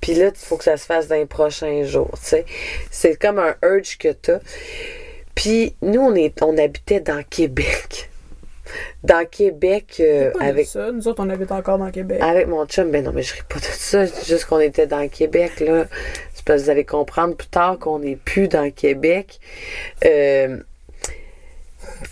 Puis 0.00 0.14
là, 0.14 0.28
il 0.28 0.36
faut 0.36 0.56
que 0.56 0.64
ça 0.64 0.76
se 0.76 0.84
fasse 0.86 1.06
dans 1.08 1.14
les 1.16 1.26
prochains 1.26 1.84
jours, 1.84 2.10
tu 2.20 2.26
sais. 2.30 2.44
C'est 2.90 3.16
comme 3.16 3.38
un 3.38 3.54
urge 3.62 3.98
que 3.98 4.08
t'as. 4.12 4.38
Puis 5.34 5.76
nous, 5.82 6.00
on, 6.00 6.14
est, 6.14 6.42
on 6.42 6.56
habitait 6.58 7.00
dans 7.00 7.22
Québec. 7.22 8.08
Dans 9.02 9.26
Québec, 9.28 9.96
euh, 10.00 10.30
Pas 10.32 10.44
avec 10.44 10.66
ça. 10.66 10.92
Nous 10.92 11.08
autres, 11.08 11.22
on 11.24 11.28
habite 11.30 11.50
encore 11.52 11.78
dans 11.78 11.90
Québec. 11.90 12.20
avec 12.22 12.46
mon 12.46 12.64
chum, 12.66 12.90
ben 12.90 13.04
non, 13.04 13.12
mais 13.12 13.22
je 13.22 13.34
ris 13.34 13.40
pas 13.48 13.58
de 13.58 13.64
ça. 13.64 14.06
C'est 14.06 14.26
juste 14.26 14.44
qu'on 14.46 14.60
était 14.60 14.86
dans 14.86 15.08
Québec, 15.08 15.60
là. 15.60 15.86
C'est 16.34 16.44
parce 16.44 16.60
que 16.60 16.64
vous 16.66 16.70
allez 16.70 16.84
comprendre 16.84 17.36
plus 17.36 17.48
tard 17.48 17.78
qu'on 17.78 17.98
n'est 18.00 18.16
plus 18.16 18.48
dans 18.48 18.70
Québec. 18.70 19.38
Euh, 20.04 20.58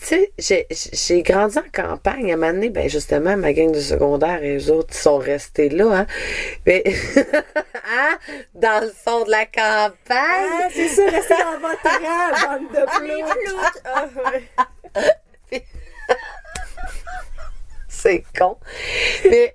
tu 0.08 0.26
sais, 0.38 0.66
j'ai- 0.68 1.22
grandi 1.22 1.58
en 1.58 1.62
campagne. 1.72 2.30
À 2.30 2.34
un 2.34 2.36
moment 2.36 2.52
donné, 2.52 2.70
ben 2.70 2.88
justement, 2.88 3.36
ma 3.36 3.52
gang 3.52 3.70
de 3.72 3.80
secondaire 3.80 4.42
et 4.42 4.56
eux 4.56 4.70
autres 4.72 4.94
sont 4.94 5.18
restés 5.18 5.68
là, 5.68 6.00
hein. 6.00 6.06
Mais, 6.66 6.82
hein? 7.26 8.18
Dans 8.54 8.82
le 8.84 8.90
fond 8.90 9.24
de 9.24 9.30
la 9.30 9.46
campagne. 9.46 9.94
Ah, 10.16 10.68
c'est 10.72 10.88
ça, 10.88 11.02
restez 11.08 11.34
dans 11.34 11.60
votre 11.60 11.82
rang, 11.84 12.58
bande 12.58 12.68
de 12.72 12.84
ploutes. 15.02 15.62
c'est 18.00 18.24
con. 18.38 18.56
Mais 19.24 19.54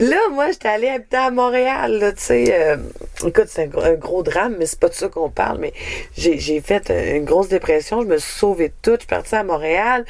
là, 0.00 0.18
moi, 0.30 0.50
j'étais 0.50 0.68
allée 0.68 0.88
habiter 0.88 1.16
à 1.16 1.30
Montréal, 1.30 1.98
là, 1.98 2.12
tu 2.12 2.20
sais. 2.20 2.44
euh, 2.52 2.76
écoute, 3.26 3.46
c'est 3.48 3.62
un, 3.64 3.66
gros- 3.66 3.82
un 3.82 3.94
gros 3.94 4.22
drame, 4.22 4.56
mais 4.58 4.66
c'est 4.66 4.78
pas 4.80 4.88
de 4.88 4.94
ça 4.94 5.08
qu'on 5.08 5.30
parle. 5.30 5.58
Mais 5.58 5.72
j'ai 6.16 6.60
fait 6.60 6.90
une 6.90 7.24
grosse 7.24 7.48
dépression, 7.48 8.02
je 8.02 8.06
me 8.06 8.18
suis 8.18 8.32
sauvée 8.32 8.68
de 8.68 8.74
tout. 8.82 8.92
Je 8.94 8.98
suis 9.00 9.06
partie 9.06 9.34
à 9.34 9.44
Montréal. 9.44 10.04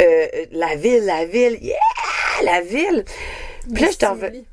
Euh, 0.00 0.26
la 0.52 0.76
ville, 0.76 1.04
la 1.04 1.26
ville, 1.26 1.58
yeah! 1.62 1.76
La 2.44 2.60
ville! 2.62 3.04
Puis 3.72 3.82
là, 3.82 3.88
je 3.90 3.96
suis 3.96 4.06
revenue. 4.06 4.44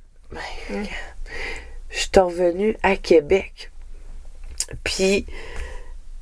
Je 1.89 1.99
suis 1.99 2.09
revenue 2.19 2.77
à 2.83 2.95
Québec. 2.95 3.71
Puis, 4.83 5.25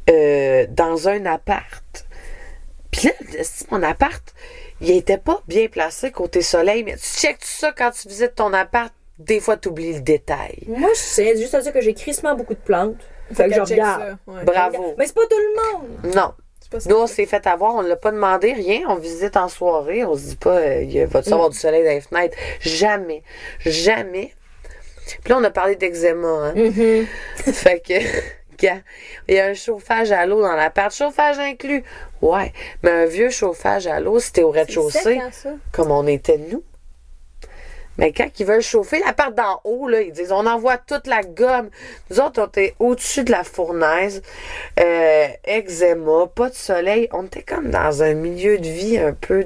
euh, 0.10 0.66
dans 0.70 1.08
un 1.08 1.26
appart. 1.26 2.06
Puis 2.92 3.08
là, 3.08 3.14
mon 3.70 3.84
appart, 3.84 4.34
il 4.82 4.92
était 4.92 5.18
pas 5.18 5.42
bien 5.48 5.68
placé 5.68 6.12
côté 6.12 6.42
soleil, 6.42 6.84
mais 6.84 6.96
tu 6.96 7.04
checkes 7.04 7.40
tout 7.40 7.48
ça 7.48 7.72
quand 7.72 7.92
tu 7.92 8.08
visites 8.08 8.36
ton 8.36 8.54
appart, 8.54 8.94
des 9.20 9.42
fois, 9.42 9.58
tu 9.58 9.68
oublies 9.68 9.94
le 9.94 10.00
détail. 10.00 10.64
Moi, 10.68 10.90
je 10.94 11.00
sais 11.00 11.38
juste 11.38 11.54
à 11.54 11.62
dire 11.62 11.74
que 11.74 11.82
j'ai 11.82 11.94
crissement 11.94 12.36
beaucoup 12.36 12.54
de 12.54 12.60
plantes. 12.60 12.96
Fait 13.34 13.48
que 13.48 13.50
je 13.50 13.56
qu'elle 13.56 13.68
check 13.68 13.78
regarde. 13.80 14.02
ça, 14.02 14.32
ouais. 14.32 14.44
Bravo. 14.46 14.96
Mais 14.98 15.06
c'est 15.06 15.16
pas 15.16 15.28
tout 15.30 15.38
le 15.38 15.74
monde. 15.74 16.16
Non. 16.16 16.34
C'est 16.62 16.72
pas 16.72 16.80
ça. 16.80 16.90
Nous, 16.90 16.96
on 16.96 17.08
s'est 17.08 17.26
fait 17.26 17.46
avoir, 17.46 17.76
on 17.76 17.84
ne 17.84 17.90
l'a 17.90 17.98
pas 17.98 18.12
demandé, 18.12 18.54
rien. 18.54 18.82
On 18.88 18.96
visite 18.96 19.36
en 19.36 19.50
soirée, 19.50 20.06
on 20.06 20.16
se 20.16 20.30
dit 20.30 20.36
pas, 20.38 20.58
euh, 20.58 20.84
il 20.84 21.06
va-tu 21.06 21.34
avoir 21.34 21.50
du 21.50 21.58
soleil 21.58 21.84
dans 21.84 21.90
les 21.90 22.02
fenêtres? 22.02 22.38
Jamais. 22.62 23.24
Jamais. 23.66 24.34
Puis 25.24 25.30
là, 25.32 25.38
on 25.38 25.44
a 25.44 25.52
parlé 25.52 25.76
d'eczéma, 25.76 26.28
hein. 26.28 26.54
Mm-hmm. 26.56 27.06
fait 27.52 27.80
que, 27.86 27.94
gars, 28.58 28.80
il 29.28 29.36
y 29.36 29.40
a 29.40 29.48
un 29.48 29.54
chauffage 29.54 30.12
à 30.12 30.26
l'eau 30.26 30.42
dans 30.42 30.56
l'appart. 30.56 30.96
Chauffage 30.96 31.40
inclus. 31.40 31.84
Ouais. 32.22 32.52
Mais 32.84 32.92
un 32.92 33.06
vieux 33.06 33.30
chauffage 33.30 33.88
à 33.88 34.00
l'eau, 34.00 34.20
c'était 34.20 34.44
au 34.44 34.52
rez-de-chaussée. 34.52 35.20
hein, 35.20 35.58
comme 35.72 35.92
on 35.92 36.06
était 36.08 36.38
nous. 36.38 36.64
Mais 37.98 38.14
quand 38.14 38.30
ils 38.40 38.46
veulent 38.46 38.62
chauffer 38.62 39.00
la 39.06 39.12
part 39.12 39.34
d'en 39.34 39.60
haut, 39.66 39.90
là, 39.90 40.00
ils 40.02 40.14
disent 40.14 40.32
on 40.32 40.46
envoie 40.46 40.78
toute 40.78 41.06
la 41.06 41.22
gomme. 41.22 41.70
Nous 42.10 42.22
autres, 42.22 42.42
on 42.42 42.48
était 42.48 42.74
au-dessus 42.80 43.26
de 43.26 43.32
la 43.32 43.44
fournaise. 43.44 44.22
Euh, 44.80 45.28
eczéma, 45.44 46.28
pas 46.34 46.50
de 46.50 46.56
soleil. 46.56 47.10
On 47.12 47.26
était 47.26 47.42
comme 47.44 47.70
dans 47.70 48.02
un 48.02 48.14
milieu 48.14 48.58
de 48.58 48.68
vie 48.68 48.98
un 48.98 49.12
peu 49.12 49.44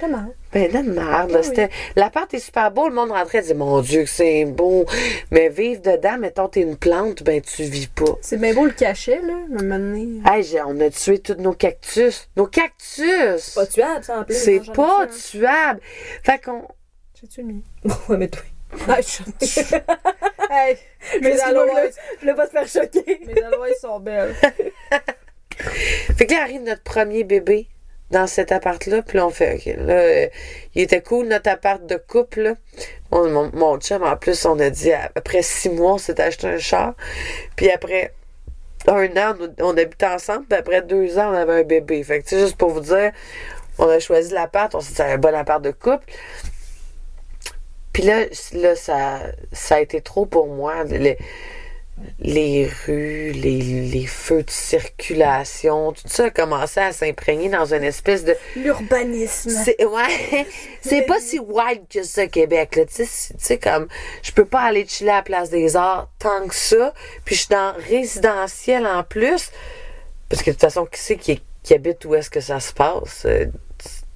Pas 0.00 0.08
mal. 0.08 0.26
Ben, 0.54 0.70
de 0.70 0.90
merde. 0.90 1.30
là. 1.32 1.40
Oui. 1.46 1.62
L'appart 1.96 2.32
est 2.32 2.38
super 2.38 2.70
beau, 2.70 2.88
le 2.88 2.94
monde 2.94 3.10
rentrait 3.10 3.38
et 3.38 3.42
disait 3.42 3.54
Mon 3.54 3.80
Dieu, 3.80 4.04
que 4.04 4.08
c'est 4.08 4.44
beau. 4.46 4.86
Mais 5.30 5.48
vivre 5.48 5.82
dedans, 5.82 6.16
mettons, 6.18 6.48
t'es 6.48 6.60
une 6.62 6.76
plante, 6.76 7.22
ben 7.22 7.40
tu 7.42 7.64
vis 7.64 7.88
pas. 7.88 8.04
C'est 8.22 8.38
bien 8.38 8.54
beau 8.54 8.64
le 8.64 8.70
cachet, 8.72 9.20
là, 9.20 9.34
à 9.34 9.36
un 9.60 9.62
moment 9.62 9.78
donné. 9.78 10.20
Hey, 10.26 10.42
j'ai- 10.44 10.62
on 10.62 10.78
a 10.80 10.90
tué 10.90 11.18
tous 11.18 11.34
nos 11.34 11.52
cactus. 11.52 12.28
Nos 12.36 12.46
cactus! 12.46 13.50
Pas 13.54 13.66
tuable, 13.66 14.04
ça, 14.04 14.20
en 14.20 14.24
plus. 14.24 14.34
c'est 14.34 14.54
ai 14.56 14.60
pas 14.74 15.06
tuable. 15.08 15.80
Fait 16.22 16.38
qu'on. 16.42 16.62
J'ai-tu 17.20 17.42
mis? 17.42 17.62
ouais, 18.08 18.16
mais 18.16 18.28
toi. 18.28 18.42
Ah, 18.88 18.98
je... 19.00 19.22
hey, 20.50 20.76
mes 21.20 21.40
aloès, 21.40 21.94
Je 22.16 22.20
voulais 22.20 22.34
pas 22.34 22.46
te 22.46 22.52
faire 22.52 22.66
choquer. 22.68 23.20
mes 23.26 23.42
aloès 23.42 23.78
sont 23.80 24.00
belles. 24.00 24.34
Fait 26.16 26.26
que 26.26 26.34
là 26.34 26.40
arrive 26.42 26.62
notre 26.62 26.82
premier 26.82 27.22
bébé 27.24 27.68
dans 28.10 28.26
cet 28.26 28.52
appart-là, 28.52 29.02
puis 29.02 29.18
là, 29.18 29.26
on 29.26 29.30
fait, 29.30 29.54
OK, 29.54 29.74
là, 29.86 29.94
euh, 29.94 30.28
il 30.74 30.82
était 30.82 31.00
cool, 31.00 31.26
notre 31.26 31.50
appart 31.50 31.84
de 31.84 31.96
couple. 31.96 32.54
Mon, 33.10 33.50
mon, 33.52 33.78
chum, 33.78 34.02
en 34.02 34.16
plus, 34.16 34.44
on 34.44 34.58
a 34.58 34.70
dit, 34.70 34.92
après 34.92 35.42
six 35.42 35.70
mois, 35.70 35.94
on 35.94 35.98
s'est 35.98 36.20
acheté 36.20 36.46
un 36.46 36.58
char, 36.58 36.94
puis 37.56 37.70
après 37.70 38.12
un 38.86 39.06
an, 39.16 39.34
on, 39.40 39.70
on 39.70 39.76
habitait 39.76 40.06
ensemble, 40.06 40.44
puis 40.46 40.58
après 40.58 40.82
deux 40.82 41.18
ans, 41.18 41.30
on 41.30 41.34
avait 41.34 41.60
un 41.60 41.64
bébé. 41.64 42.02
Fait 42.04 42.20
que, 42.20 42.24
tu 42.24 42.36
sais, 42.36 42.40
juste 42.40 42.56
pour 42.56 42.70
vous 42.70 42.80
dire, 42.80 43.12
on 43.78 43.88
a 43.88 43.98
choisi 43.98 44.32
l'appart, 44.32 44.74
on 44.74 44.80
s'est 44.80 44.90
dit, 44.90 44.94
c'est 44.96 45.12
un 45.12 45.18
bon 45.18 45.34
appart 45.34 45.62
de 45.62 45.70
couple. 45.70 46.04
Puis 47.92 48.02
là, 48.02 48.24
là 48.52 48.76
ça, 48.76 49.20
ça 49.52 49.76
a 49.76 49.80
été 49.80 50.00
trop 50.00 50.26
pour 50.26 50.48
moi. 50.48 50.84
Les 52.20 52.70
rues, 52.86 53.32
les, 53.32 53.60
les 53.60 54.06
feux 54.06 54.42
de 54.42 54.50
circulation, 54.50 55.92
tout 55.92 56.02
ça 56.06 56.24
a 56.26 56.30
commencé 56.30 56.80
à 56.80 56.92
s'imprégner 56.92 57.48
dans 57.48 57.72
une 57.74 57.84
espèce 57.84 58.24
de. 58.24 58.36
L'urbanisme. 58.56 59.50
C'est, 59.50 59.84
ouais, 59.84 60.46
c'est 60.80 61.02
pas 61.02 61.18
si 61.20 61.38
wild 61.38 61.82
que 61.88 62.02
ça, 62.02 62.26
Québec. 62.26 62.76
Là. 62.76 62.84
Tu 62.86 63.04
sais, 63.06 63.58
comme, 63.58 63.88
je 64.22 64.32
peux 64.32 64.44
pas 64.44 64.60
aller 64.62 64.86
chiller 64.86 65.10
à 65.10 65.16
la 65.16 65.22
place 65.22 65.50
des 65.50 65.76
arts 65.76 66.08
tant 66.18 66.46
que 66.46 66.54
ça. 66.54 66.92
Puis 67.24 67.34
je 67.34 67.40
suis 67.40 67.50
dans 67.50 67.72
résidentiel 67.88 68.86
en 68.86 69.02
plus. 69.02 69.50
Parce 70.28 70.42
que 70.42 70.50
de 70.50 70.54
toute 70.54 70.60
façon, 70.62 70.86
qui 70.86 71.00
c'est 71.00 71.16
qui, 71.16 71.42
qui 71.62 71.74
habite 71.74 72.04
où 72.04 72.14
est-ce 72.14 72.30
que 72.30 72.40
ça 72.40 72.60
se 72.60 72.72
passe? 72.72 73.22
Euh, 73.26 73.46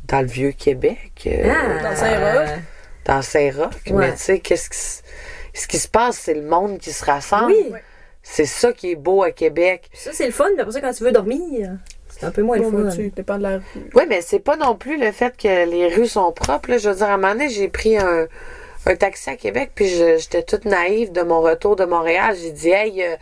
Dans 0.04 0.20
le 0.20 0.26
vieux 0.26 0.52
Québec? 0.52 1.12
euh, 1.26 1.82
Dans 1.82 1.94
Saint-Roch. 1.96 2.48
dans 3.04 3.22
Saint-Roch. 3.22 3.72
Ouais. 3.88 3.92
Mais 4.08 4.12
tu 4.12 4.18
sais, 4.22 4.38
qu'est-ce 4.40 4.70
qui, 4.70 5.02
ce 5.60 5.66
qui 5.68 5.78
se 5.78 5.88
passe, 5.88 6.18
c'est 6.18 6.34
le 6.34 6.42
monde 6.42 6.78
qui 6.78 6.92
se 6.92 7.04
rassemble. 7.04 7.52
Oui. 7.52 7.72
C'est 8.22 8.44
ça 8.46 8.72
qui 8.72 8.90
est 8.92 8.96
beau 8.96 9.22
à 9.22 9.30
Québec. 9.30 9.88
Ça, 9.94 10.10
c'est 10.12 10.26
le 10.26 10.32
fun, 10.32 10.46
mais 10.54 10.60
après 10.62 10.72
ça, 10.72 10.80
quand 10.80 10.92
tu 10.92 11.02
veux 11.04 11.12
dormir, 11.12 11.70
c'est 12.08 12.24
un 12.26 12.30
peu 12.30 12.42
moins 12.42 12.58
Bon, 12.58 12.70
le 12.70 12.90
fun. 12.90 12.96
tu 12.96 13.10
dépends 13.10 13.38
de 13.38 13.42
la 13.44 13.56
rue. 13.58 13.62
Oui, 13.94 14.02
mais 14.08 14.20
c'est 14.20 14.40
pas 14.40 14.56
non 14.56 14.74
plus 14.74 14.98
le 14.98 15.12
fait 15.12 15.34
que 15.36 15.64
les 15.70 15.88
rues 15.94 16.08
sont 16.08 16.30
propres. 16.32 16.70
là. 16.70 16.78
Je 16.78 16.90
veux 16.90 16.96
dire, 16.96 17.06
à 17.06 17.12
un 17.14 17.16
moment 17.16 17.32
donné, 17.32 17.48
j'ai 17.48 17.68
pris 17.68 17.96
un, 17.96 18.26
un 18.86 18.96
taxi 18.96 19.30
à 19.30 19.36
Québec, 19.36 19.70
puis 19.74 19.88
je- 19.88 20.18
j'étais 20.18 20.42
toute 20.42 20.64
naïve 20.66 21.12
de 21.12 21.22
mon 21.22 21.40
retour 21.40 21.76
de 21.76 21.84
Montréal. 21.84 22.36
J'ai 22.38 22.52
dit, 22.52 22.68
hey, 22.70 23.02
euh, 23.02 23.16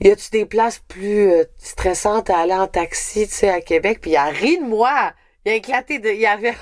y 0.00 0.10
a-tu 0.10 0.30
des 0.30 0.46
places 0.46 0.80
plus 0.88 1.30
euh, 1.30 1.44
stressantes 1.58 2.30
à 2.30 2.38
aller 2.38 2.54
en 2.54 2.66
taxi, 2.66 3.26
tu 3.28 3.34
sais, 3.34 3.50
à 3.50 3.60
Québec? 3.60 3.98
Puis 4.00 4.12
il 4.12 4.16
a 4.16 4.24
ri 4.26 4.58
de 4.58 4.64
moi. 4.64 5.12
Il 5.46 5.52
a 5.52 5.54
éclaté 5.54 5.98
de. 5.98 6.10
Il 6.10 6.26
avait. 6.26 6.54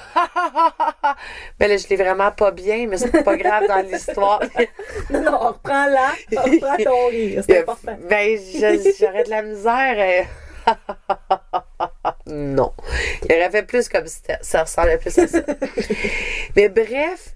mais 1.59 1.69
là, 1.69 1.77
je 1.77 1.89
l'ai 1.89 1.97
vraiment 1.97 2.31
pas 2.31 2.53
bien, 2.53 2.87
mais 2.89 2.97
c'est 2.97 3.25
pas 3.25 3.37
grave 3.37 3.67
dans 3.67 3.85
l'histoire. 3.85 4.41
Non, 5.11 5.39
reprends-la. 5.39 6.13
Reprends 6.43 6.77
ton 6.85 7.07
rire, 7.09 7.43
c'est 7.47 7.61
important. 7.61 7.97
Ben, 8.09 8.39
j'aurais 9.01 9.25
de 9.25 9.31
la 9.31 9.43
misère. 9.43 10.27
euh. 10.69 10.75
non. 12.27 12.73
Il 13.25 13.33
aurait 13.35 13.51
fait 13.51 13.63
plus 13.63 13.89
comme 13.89 14.07
si 14.07 14.21
ça 14.43 14.63
ressemblait 14.63 14.99
plus 14.99 15.19
à 15.19 15.27
ça. 15.27 15.39
Mais 16.57 16.69
bref, 16.69 17.35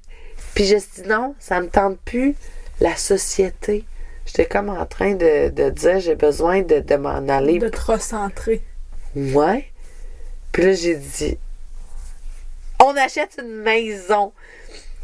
puis 0.55 0.65
je 0.67 0.77
dis 0.77 1.09
non, 1.09 1.35
ça 1.39 1.61
me 1.61 1.69
tente 1.69 1.99
plus. 2.05 2.37
La 2.81 2.97
société. 2.97 3.85
J'étais 4.27 4.47
comme 4.47 4.69
en 4.69 4.87
train 4.87 5.15
de, 5.15 5.49
de 5.51 5.71
dire 5.71 5.99
j'ai 6.01 6.15
besoin 6.15 6.63
de, 6.63 6.79
de 6.81 6.97
m'en 6.97 7.27
aller. 7.29 7.59
De 7.59 7.69
te 7.69 7.81
recentrer. 7.93 8.63
Ouais. 9.17 9.72
Puis 10.53 10.63
là, 10.65 10.73
j'ai 10.73 10.97
dit 10.97 11.39
on 12.85 12.97
achète 12.97 13.39
une 13.41 13.63
maison. 13.63 14.33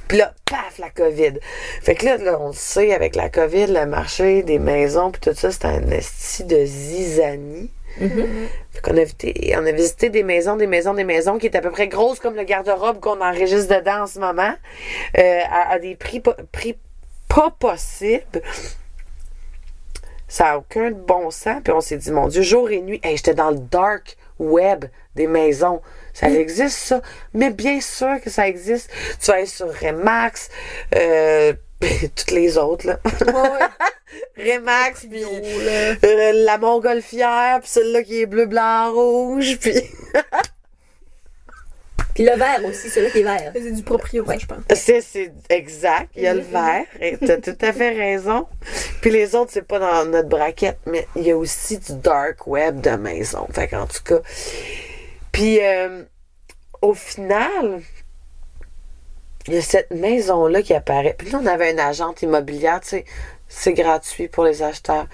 Puis 0.09 0.19
là, 0.19 0.35
paf, 0.47 0.79
la 0.79 0.91
COVID. 0.91 1.35
Fait 1.83 1.95
que 1.95 2.05
là, 2.07 2.17
là, 2.17 2.39
on 2.41 2.49
le 2.49 2.53
sait, 2.55 2.93
avec 2.95 3.15
la 3.15 3.29
COVID, 3.29 3.67
le 3.67 3.87
marché 3.87 4.43
des 4.43 4.59
maisons, 4.59 5.11
puis 5.11 5.21
tout 5.21 5.35
ça, 5.35 5.51
c'était 5.51 5.67
un 5.67 5.91
esti 5.91 6.45
de 6.45 6.65
zizanie. 6.65 7.71
Fait 7.99 8.81
qu'on 8.83 8.97
a 8.97 9.03
visité, 9.03 9.55
on 9.57 9.67
a 9.67 9.73
visité 9.73 10.09
des 10.09 10.23
maisons, 10.23 10.57
des 10.57 10.67
maisons, 10.67 10.95
des 10.95 11.05
maisons 11.05 11.39
qui 11.39 11.47
étaient 11.47 11.59
à 11.59 11.63
peu 11.63 11.71
près 11.71 11.89
grosses 11.89 12.21
comme 12.21 12.37
le 12.37 12.45
garde-robe 12.45 13.01
qu'on 13.01 13.21
enregistre 13.21 13.77
dedans 13.79 14.03
en 14.03 14.07
ce 14.07 14.19
moment, 14.19 14.55
euh, 15.19 15.41
à, 15.51 15.73
à 15.73 15.79
des 15.79 15.95
prix, 15.97 16.21
pas- 16.21 16.37
prix 16.53 16.77
pas 17.29 17.51
possibles. 17.59 18.41
Ça 20.29 20.45
n'a 20.45 20.59
aucun 20.59 20.91
bon 20.91 21.31
sens. 21.31 21.61
Puis 21.65 21.73
on 21.73 21.81
s'est 21.81 21.97
dit, 21.97 22.11
mon 22.13 22.29
Dieu, 22.29 22.43
jour 22.43 22.71
et 22.71 22.81
nuit, 22.81 23.01
hey, 23.03 23.17
j'étais 23.17 23.35
dans 23.35 23.51
le 23.51 23.59
dark 23.59 24.17
web 24.39 24.87
des 25.15 25.27
maisons. 25.27 25.81
Ça 26.13 26.31
existe, 26.31 26.79
ça. 26.79 27.03
Mais 27.35 27.51
bien 27.51 27.81
sûr 27.81 28.21
que 28.23 28.31
ça 28.31 28.49
existe. 28.49 28.91
Tu 29.21 29.27
vas 29.27 29.39
aller 29.39 29.47
sur 29.47 29.69
Remax, 29.69 30.51
euh, 30.95 31.53
toutes 32.17 32.31
les 32.31 32.59
autres, 32.59 32.87
là. 32.87 32.99
Remax, 34.37 35.07
puis 35.07 35.23
euh, 35.25 36.33
la 36.45 36.59
montgolfière, 36.59 37.61
puis 37.61 37.69
celle-là 37.69 38.03
qui 38.03 38.23
est 38.23 38.27
bleu, 38.27 38.47
blanc, 38.47 38.93
rouge, 38.93 39.59
puis... 39.61 39.83
Puis 42.19 42.27
le 42.27 42.35
vert 42.35 42.65
aussi, 42.65 42.91
celui-là 42.91 43.11
qui 43.13 43.21
est 43.21 43.23
vert. 43.23 43.53
C'est 43.55 43.71
du 43.71 43.83
proprio, 43.85 44.27
ça, 44.27 44.37
je 44.37 44.47
pense. 44.47 44.59
C'est, 44.75 45.01
c'est 45.03 45.33
exact. 45.51 46.11
Il 46.17 46.25
y 46.25 46.27
a 46.27 46.35
le 46.35 46.41
vert. 46.41 46.85
Et 47.01 47.17
t'as 47.17 47.37
tout 47.37 47.57
à 47.61 47.73
fait 47.73 47.91
raison. 47.91 48.49
Puis 49.01 49.13
les 49.13 49.37
autres, 49.37 49.53
c'est 49.53 49.63
pas 49.63 49.79
dans 49.79 50.11
notre 50.11 50.29
braquette, 50.29 50.81
mais 50.85 51.07
il 51.15 51.23
y 51.23 51.31
a 51.31 51.37
aussi 51.37 51.79
du 51.79 51.95
dark 51.95 52.49
web 52.49 52.81
de 52.81 52.91
maison. 52.91 53.47
Fait 53.53 53.69
qu'en 53.69 53.87
tout 53.87 54.03
cas. 54.05 54.19
Puis 55.31 55.61
euh, 55.63 56.03
au 56.83 56.93
final, 56.93 57.83
il 59.47 59.55
y 59.55 59.59
a 59.59 59.63
cette 59.63 59.93
maison-là 59.93 60.63
qui 60.63 60.75
apparaît. 60.75 61.15
Puis 61.17 61.31
là, 61.31 61.39
on 61.41 61.47
avait 61.47 61.71
une 61.71 61.79
agente 61.79 62.23
immobilière, 62.23 62.81
tu 62.81 62.89
sais. 62.89 63.05
C'est 63.47 63.75
gratuit 63.75 64.27
pour 64.27 64.43
les 64.43 64.65
acheteurs. 64.65 65.07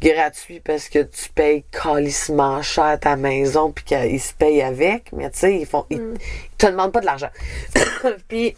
Gratuit 0.00 0.60
parce 0.60 0.88
que 0.88 1.02
tu 1.02 1.28
payes 1.30 1.64
calissement 1.72 2.60
cher 2.62 2.98
ta 3.00 3.16
maison 3.16 3.72
puis 3.72 3.84
qu'ils 3.84 4.20
se 4.20 4.34
payent 4.34 4.62
avec. 4.62 5.12
Mais 5.12 5.30
tu 5.30 5.38
sais, 5.38 5.58
ils 5.58 5.66
font. 5.66 5.86
Ils, 5.90 6.14
ils 6.20 6.56
te 6.58 6.66
demandent 6.66 6.92
pas 6.92 7.00
de 7.00 7.06
l'argent. 7.06 7.30
puis 8.28 8.56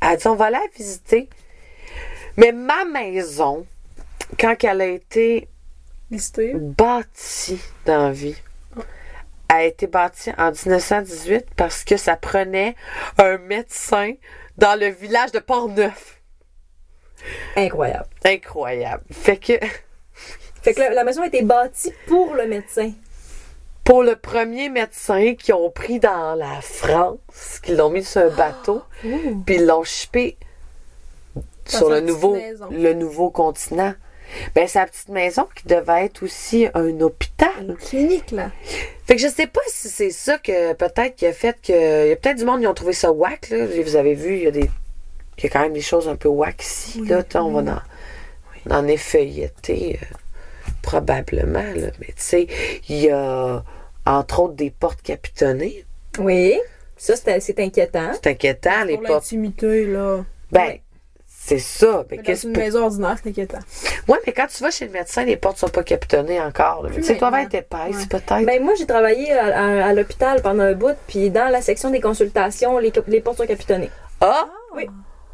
elle 0.00 0.16
dit 0.16 0.26
on 0.26 0.34
va 0.34 0.46
aller 0.46 0.58
la 0.58 0.68
visiter. 0.76 1.28
Mais 2.36 2.52
ma 2.52 2.84
maison, 2.84 3.66
quand 4.38 4.56
elle 4.64 4.80
a 4.80 4.86
été 4.86 5.48
bâtie 6.54 7.60
dans 7.84 8.06
la 8.06 8.12
vie, 8.12 8.36
a 9.48 9.64
été 9.64 9.86
bâtie 9.86 10.30
en 10.38 10.52
1918 10.52 11.46
parce 11.56 11.84
que 11.84 11.96
ça 11.96 12.16
prenait 12.16 12.76
un 13.18 13.38
médecin 13.38 14.12
dans 14.58 14.78
le 14.78 14.88
village 14.88 15.32
de 15.32 15.40
Port-Neuf. 15.40 16.19
Incroyable. 17.56 18.06
Incroyable. 18.24 19.02
Fait 19.10 19.36
que 19.36 19.52
Fait 20.62 20.74
que 20.74 20.80
la, 20.80 20.90
la 20.90 21.04
maison 21.04 21.22
a 21.22 21.26
été 21.26 21.42
bâtie 21.42 21.92
pour 22.06 22.34
le 22.34 22.46
médecin. 22.46 22.92
pour 23.84 24.02
le 24.02 24.14
premier 24.14 24.68
médecin 24.68 25.34
qu'ils 25.34 25.54
ont 25.54 25.70
pris 25.70 25.98
dans 25.98 26.34
la 26.34 26.60
France, 26.60 27.60
qu'ils 27.62 27.76
l'ont 27.76 27.90
mis 27.90 28.04
sur 28.04 28.20
un 28.20 28.28
bateau, 28.28 28.82
puis 29.02 29.54
ils 29.56 29.66
l'ont 29.66 29.84
chippé 29.84 30.36
sur 31.64 31.88
le 31.88 32.00
nouveau, 32.00 32.36
le 32.70 32.92
nouveau 32.92 33.30
continent. 33.30 33.94
Ben, 34.54 34.68
sa 34.68 34.86
petite 34.86 35.08
maison 35.08 35.48
qui 35.56 35.66
devait 35.66 36.04
être 36.04 36.22
aussi 36.22 36.68
un 36.74 37.00
hôpital. 37.00 37.76
Clinique, 37.80 38.30
là. 38.30 38.52
Fait 39.04 39.16
que 39.16 39.20
je 39.22 39.26
sais 39.26 39.48
pas 39.48 39.60
si 39.66 39.88
c'est 39.88 40.10
ça 40.10 40.38
que 40.38 40.72
peut-être 40.74 41.16
qui 41.16 41.26
a 41.26 41.32
fait 41.32 41.56
que. 41.60 42.04
Il 42.06 42.10
y 42.10 42.12
a 42.12 42.16
peut-être 42.16 42.38
du 42.38 42.44
monde 42.44 42.60
qui 42.60 42.66
ont 42.68 42.74
trouvé 42.74 42.92
ça 42.92 43.10
whack, 43.10 43.50
là. 43.50 43.66
Vous 43.66 43.96
avez 43.96 44.14
vu, 44.14 44.36
il 44.36 44.42
y 44.44 44.46
a 44.46 44.52
des. 44.52 44.70
Il 45.40 45.44
y 45.44 45.46
a 45.46 45.50
quand 45.50 45.60
même 45.60 45.72
des 45.72 45.80
choses 45.80 46.08
un 46.08 46.16
peu 46.16 46.28
whack 46.28 46.62
ici, 46.62 47.02
là. 47.06 47.22
On 47.34 47.50
va 47.62 47.82
en, 48.70 48.74
en 48.76 48.86
effeuilleter, 48.86 49.98
euh, 50.02 50.06
probablement, 50.82 51.62
là. 51.74 51.88
Mais 52.00 52.08
tu 52.08 52.14
sais, 52.16 52.46
il 52.88 52.96
y 52.96 53.10
a 53.10 53.62
entre 54.06 54.40
autres 54.40 54.54
des 54.54 54.70
portes 54.70 55.02
capitonnées. 55.02 55.84
Oui. 56.18 56.58
Ça, 56.96 57.14
c'est 57.16 57.58
inquiétant. 57.60 58.10
C'est 58.14 58.26
inquiétant, 58.28 58.84
les 58.86 58.94
Pour 58.98 59.06
portes. 59.06 59.22
l'intimité, 59.24 59.86
là. 59.86 60.24
Ben, 60.52 60.60
Ouais. 60.60 60.82
c'est 61.26 61.58
ça. 61.58 62.04
Ben, 62.10 62.20
Mais 62.26 62.34
dans 62.34 62.40
une 62.40 62.56
maison 62.56 62.84
ordinaire, 62.84 63.16
c'est 63.22 63.30
inquiétant. 63.30 63.58
Ouais, 64.08 64.18
mais 64.26 64.32
quand 64.34 64.46
tu 64.48 64.62
vas 64.62 64.70
chez 64.70 64.84
le 64.86 64.92
médecin, 64.92 65.24
les 65.24 65.36
portes 65.38 65.56
sont 65.56 65.68
pas 65.68 65.82
capitonnées 65.82 66.40
encore. 66.40 66.86
Tu 66.92 67.02
sais, 67.02 67.14
doivent 67.14 67.34
être 67.36 67.54
Ouais. 67.54 68.06
peut-être. 68.10 68.44
Ben, 68.44 68.62
moi, 68.62 68.74
j'ai 68.78 68.84
travaillé 68.86 69.32
à, 69.32 69.46
à- 69.46 69.86
à 69.86 69.92
l'hôpital 69.94 70.42
pendant 70.42 70.64
un 70.64 70.74
bout, 70.74 70.96
puis 71.06 71.30
dans 71.30 71.48
la 71.50 71.62
section 71.62 71.90
des 71.90 72.00
consultations, 72.00 72.76
les, 72.78 72.92
les 73.06 73.20
portes 73.20 73.38
sont 73.38 73.46
capitonnées. 73.46 73.90
ah! 74.20 74.46
Oui. 74.76 74.86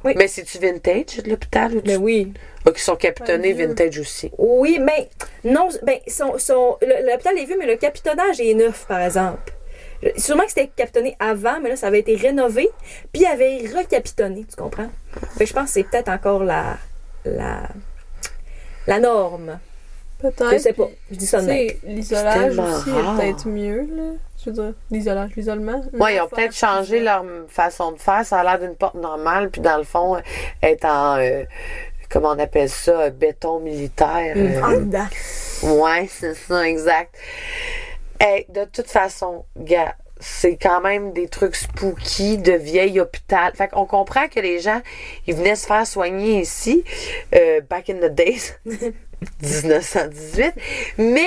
Oui. 0.06 0.14
Mais 0.16 0.28
c'est-tu 0.28 0.58
vintage 0.58 1.18
de 1.24 1.28
l'hôpital 1.30 1.74
ou 1.76 1.80
tu... 1.80 1.88
Ben 1.88 1.96
oui. 2.00 2.32
Ah, 2.64 2.70
qui 2.72 2.80
sont 2.82 2.96
capitonnés 2.96 3.52
vintage 3.52 3.98
aussi? 3.98 4.30
Oui, 4.38 4.78
mais 4.80 5.08
non, 5.44 5.68
ben, 5.82 5.98
son, 6.08 6.38
son, 6.38 6.76
le- 6.82 7.10
l'hôpital 7.10 7.36
est 7.38 7.44
vieux, 7.44 7.56
mais 7.58 7.66
le 7.66 7.76
capitonnage 7.76 8.40
est 8.40 8.54
neuf, 8.54 8.86
par 8.88 9.00
exemple. 9.00 9.52
Sûrement 10.16 10.42
que 10.44 10.50
c'était 10.50 10.68
capitonné 10.74 11.16
avant, 11.18 11.58
mais 11.60 11.70
là, 11.70 11.76
ça 11.76 11.86
avait 11.88 12.00
été 12.00 12.16
rénové, 12.16 12.68
puis 13.12 13.22
il 13.22 13.26
avait 13.26 13.58
recapitonné, 13.76 14.44
tu 14.48 14.54
comprends? 14.56 14.88
Fait 15.36 15.44
que 15.44 15.46
je 15.46 15.54
pense 15.54 15.64
que 15.66 15.70
c'est 15.70 15.84
peut-être 15.84 16.08
encore 16.10 16.44
la, 16.44 16.76
la, 17.24 17.68
la 18.86 18.98
norme. 19.00 19.58
Peut-être. 20.18 20.52
Je 20.52 20.58
sais 20.58 20.72
pas. 20.72 20.88
Je 21.10 21.16
dis 21.16 21.26
ça 21.26 21.40
de 21.40 21.46
Tu 21.46 21.48
même. 21.52 21.68
sais, 21.68 21.78
l'isolage 21.84 22.58
aussi 22.58 22.90
rare. 22.90 23.20
est 23.20 23.22
peut-être 23.32 23.48
mieux, 23.48 23.80
là. 23.82 24.12
Je 24.46 24.50
veux 24.50 24.62
dire, 24.68 24.74
l'isolage, 24.90 25.30
l'isolement. 25.36 25.82
Oui, 25.92 26.14
ils 26.14 26.20
ont 26.20 26.28
peut-être 26.28 26.54
changé 26.54 27.00
leur 27.00 27.24
façon 27.48 27.92
de 27.92 27.98
faire. 27.98 28.24
Ça 28.24 28.38
a 28.38 28.44
l'air 28.44 28.58
d'une 28.60 28.76
porte 28.76 28.94
normale, 28.94 29.50
puis 29.50 29.60
dans 29.60 29.76
le 29.76 29.84
fond, 29.84 30.16
est 30.62 30.84
en. 30.84 31.18
euh, 31.18 31.44
comment 32.08 32.30
on 32.30 32.38
appelle 32.38 32.70
ça? 32.70 32.92
euh, 33.00 33.10
Béton 33.10 33.58
militaire. 33.60 34.34
euh. 34.36 34.60
Ouais, 35.62 36.06
c'est 36.08 36.34
ça, 36.34 36.66
exact. 36.68 37.14
Hey, 38.20 38.46
de 38.48 38.64
toute 38.64 38.88
façon, 38.88 39.44
gars, 39.58 39.94
c'est 40.20 40.56
quand 40.56 40.80
même 40.80 41.12
des 41.12 41.28
trucs 41.28 41.56
spooky 41.56 42.38
de 42.38 42.52
vieil 42.52 43.00
hôpital. 43.00 43.52
Fait 43.54 43.68
qu'on 43.68 43.84
comprend 43.84 44.28
que 44.28 44.40
les 44.40 44.60
gens, 44.60 44.80
ils 45.26 45.34
venaient 45.34 45.56
se 45.56 45.66
faire 45.66 45.86
soigner 45.86 46.40
ici, 46.40 46.84
euh, 47.34 47.60
back 47.68 47.90
in 47.90 47.96
the 47.96 48.12
days, 48.14 48.54
1918. 49.42 50.54
Mais 50.98 51.26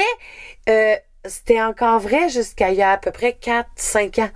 euh, 0.69 0.95
c'était 1.25 1.61
encore 1.61 1.99
vrai 1.99 2.29
jusqu'à 2.29 2.69
il 2.69 2.75
y 2.77 2.81
a 2.81 2.91
à 2.91 2.97
peu 2.97 3.11
près 3.11 3.37
4-5 3.41 4.19
ans. 4.21 4.29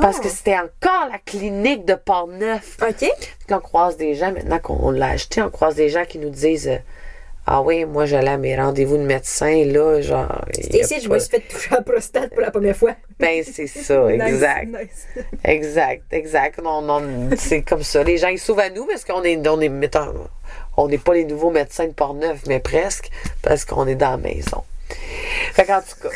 Parce 0.00 0.18
Oh. 0.18 0.22
que 0.22 0.28
c'était 0.30 0.56
encore 0.58 1.08
la 1.10 1.18
clinique 1.18 1.84
de 1.84 1.94
Port-Neuf. 1.94 2.78
OK. 2.80 3.06
On 3.50 3.58
croise 3.60 3.98
des 3.98 4.14
gens, 4.14 4.32
maintenant 4.32 4.58
qu'on 4.58 4.90
l'a 4.90 5.08
acheté, 5.08 5.42
on 5.42 5.50
croise 5.50 5.74
des 5.74 5.90
gens 5.90 6.04
qui 6.06 6.18
nous 6.18 6.30
disent 6.30 6.68
euh, 6.68 6.78
Ah 7.46 7.60
oui, 7.60 7.84
moi 7.84 8.06
j'allais 8.06 8.30
à 8.30 8.38
mes 8.38 8.56
rendez-vous 8.56 8.96
de 8.96 9.02
médecin, 9.02 9.64
là, 9.66 10.00
genre. 10.00 10.30
a 10.30 10.44
Ici, 10.76 11.00
je 11.02 11.08
pas- 11.08 11.14
me 11.14 11.18
suis 11.18 11.28
fait 11.28 11.40
toucher 11.40 11.70
la 11.72 11.82
prostate 11.82 12.30
pour 12.30 12.40
la 12.40 12.50
première 12.50 12.74
fois. 12.76 12.94
Ben, 13.18 13.44
c'est 13.44 13.66
ça, 13.66 14.06
exact. 14.14 14.68
Nice, 14.68 15.06
nice. 15.16 15.24
Exact, 15.44 16.04
exact. 16.10 16.62
Non, 16.62 16.80
non, 16.80 17.02
c'est 17.36 17.60
comme 17.60 17.82
ça. 17.82 18.02
Les 18.02 18.16
gens, 18.16 18.28
ils 18.28 18.38
s'ouvrent 18.38 18.60
à 18.62 18.70
nous 18.70 18.86
parce 18.86 19.04
qu'on 19.04 19.22
est, 19.24 19.46
on 19.46 19.60
est, 19.60 19.68
mettons, 19.68 20.14
on 20.78 20.88
n'est 20.88 20.96
pas 20.98 21.12
les 21.12 21.24
nouveaux 21.26 21.50
médecins 21.50 21.86
de 21.86 21.92
Port-Neuf, 21.92 22.44
mais 22.46 22.60
presque, 22.60 23.10
parce 23.42 23.66
qu'on 23.66 23.86
est 23.86 23.94
dans 23.96 24.12
la 24.12 24.16
maison. 24.16 24.64
Fait 25.52 25.64
qu'en 25.64 25.80
tout 25.80 26.08
cas, 26.08 26.14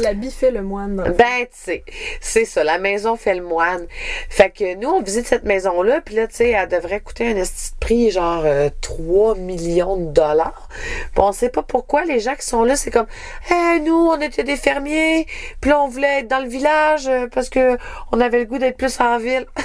L'habit 0.00 0.30
fait 0.30 0.50
le 0.50 0.62
moine. 0.62 0.96
dans 0.96 1.04
le 1.04 1.10
fond. 1.10 1.16
ben, 1.18 1.44
tu 1.44 1.48
sais, 1.52 1.84
c'est 2.20 2.44
ça, 2.44 2.64
la 2.64 2.78
maison 2.78 3.16
fait 3.16 3.34
le 3.34 3.42
moine. 3.42 3.86
Fait 4.28 4.50
que 4.50 4.74
nous, 4.76 4.88
on 4.88 5.02
visite 5.02 5.26
cette 5.26 5.44
maison-là, 5.44 6.00
puis 6.00 6.14
là, 6.14 6.26
tu 6.26 6.36
sais, 6.36 6.50
elle 6.50 6.68
devrait 6.68 7.00
coûter 7.00 7.30
un 7.30 7.36
esti 7.36 7.72
de 7.72 7.76
prix, 7.78 8.10
genre 8.10 8.42
euh, 8.44 8.70
3 8.80 9.36
millions 9.36 9.96
de 9.96 10.10
dollars. 10.10 10.68
Puis 11.14 11.22
on 11.22 11.32
sait 11.32 11.50
pas 11.50 11.62
pourquoi 11.62 12.04
les 12.04 12.20
gens 12.20 12.34
qui 12.34 12.46
sont 12.46 12.64
là, 12.64 12.76
c'est 12.76 12.90
comme, 12.90 13.06
hey, 13.50 13.80
nous, 13.80 13.94
on 13.94 14.20
était 14.20 14.44
des 14.44 14.56
fermiers, 14.56 15.26
puis 15.60 15.70
là, 15.70 15.80
on 15.82 15.88
voulait 15.88 16.20
être 16.20 16.28
dans 16.28 16.40
le 16.40 16.48
village 16.48 17.06
euh, 17.08 17.26
parce 17.32 17.50
que 17.50 17.76
on 18.12 18.20
avait 18.20 18.40
le 18.40 18.46
goût 18.46 18.58
d'être 18.58 18.76
plus 18.76 18.98
en 19.00 19.18
ville. 19.18 19.46
tu 19.56 19.62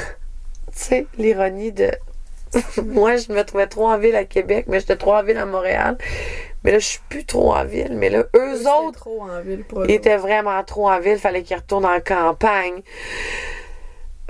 sais, 0.73 1.07
l'ironie 1.17 1.71
de. 1.71 1.91
Moi, 2.85 3.17
je 3.17 3.31
me 3.31 3.43
trouvais 3.43 3.67
trop 3.67 3.87
en 3.87 3.97
ville 3.97 4.15
à 4.15 4.25
Québec, 4.25 4.65
mais 4.67 4.79
j'étais 4.79 4.95
trop 4.97 5.13
en 5.13 5.23
ville 5.23 5.37
à 5.37 5.45
Montréal. 5.45 5.97
Mais 6.63 6.71
là, 6.71 6.79
je 6.79 6.85
suis 6.85 6.99
plus 7.09 7.23
trop 7.25 7.53
en 7.53 7.63
ville. 7.65 7.93
Mais 7.95 8.09
là, 8.09 8.23
eux 8.35 8.67
autres, 8.67 8.99
trop 8.99 9.21
en 9.23 9.41
ville 9.41 9.63
pour 9.63 9.81
eux 9.81 9.85
il 9.87 9.91
était 9.95 10.17
vraiment 10.17 10.61
trop 10.63 10.89
en 10.89 10.99
ville, 10.99 11.17
fallait 11.19 11.43
qu'il 11.43 11.55
retourne 11.55 11.85
en 11.85 11.99
campagne. 11.99 12.81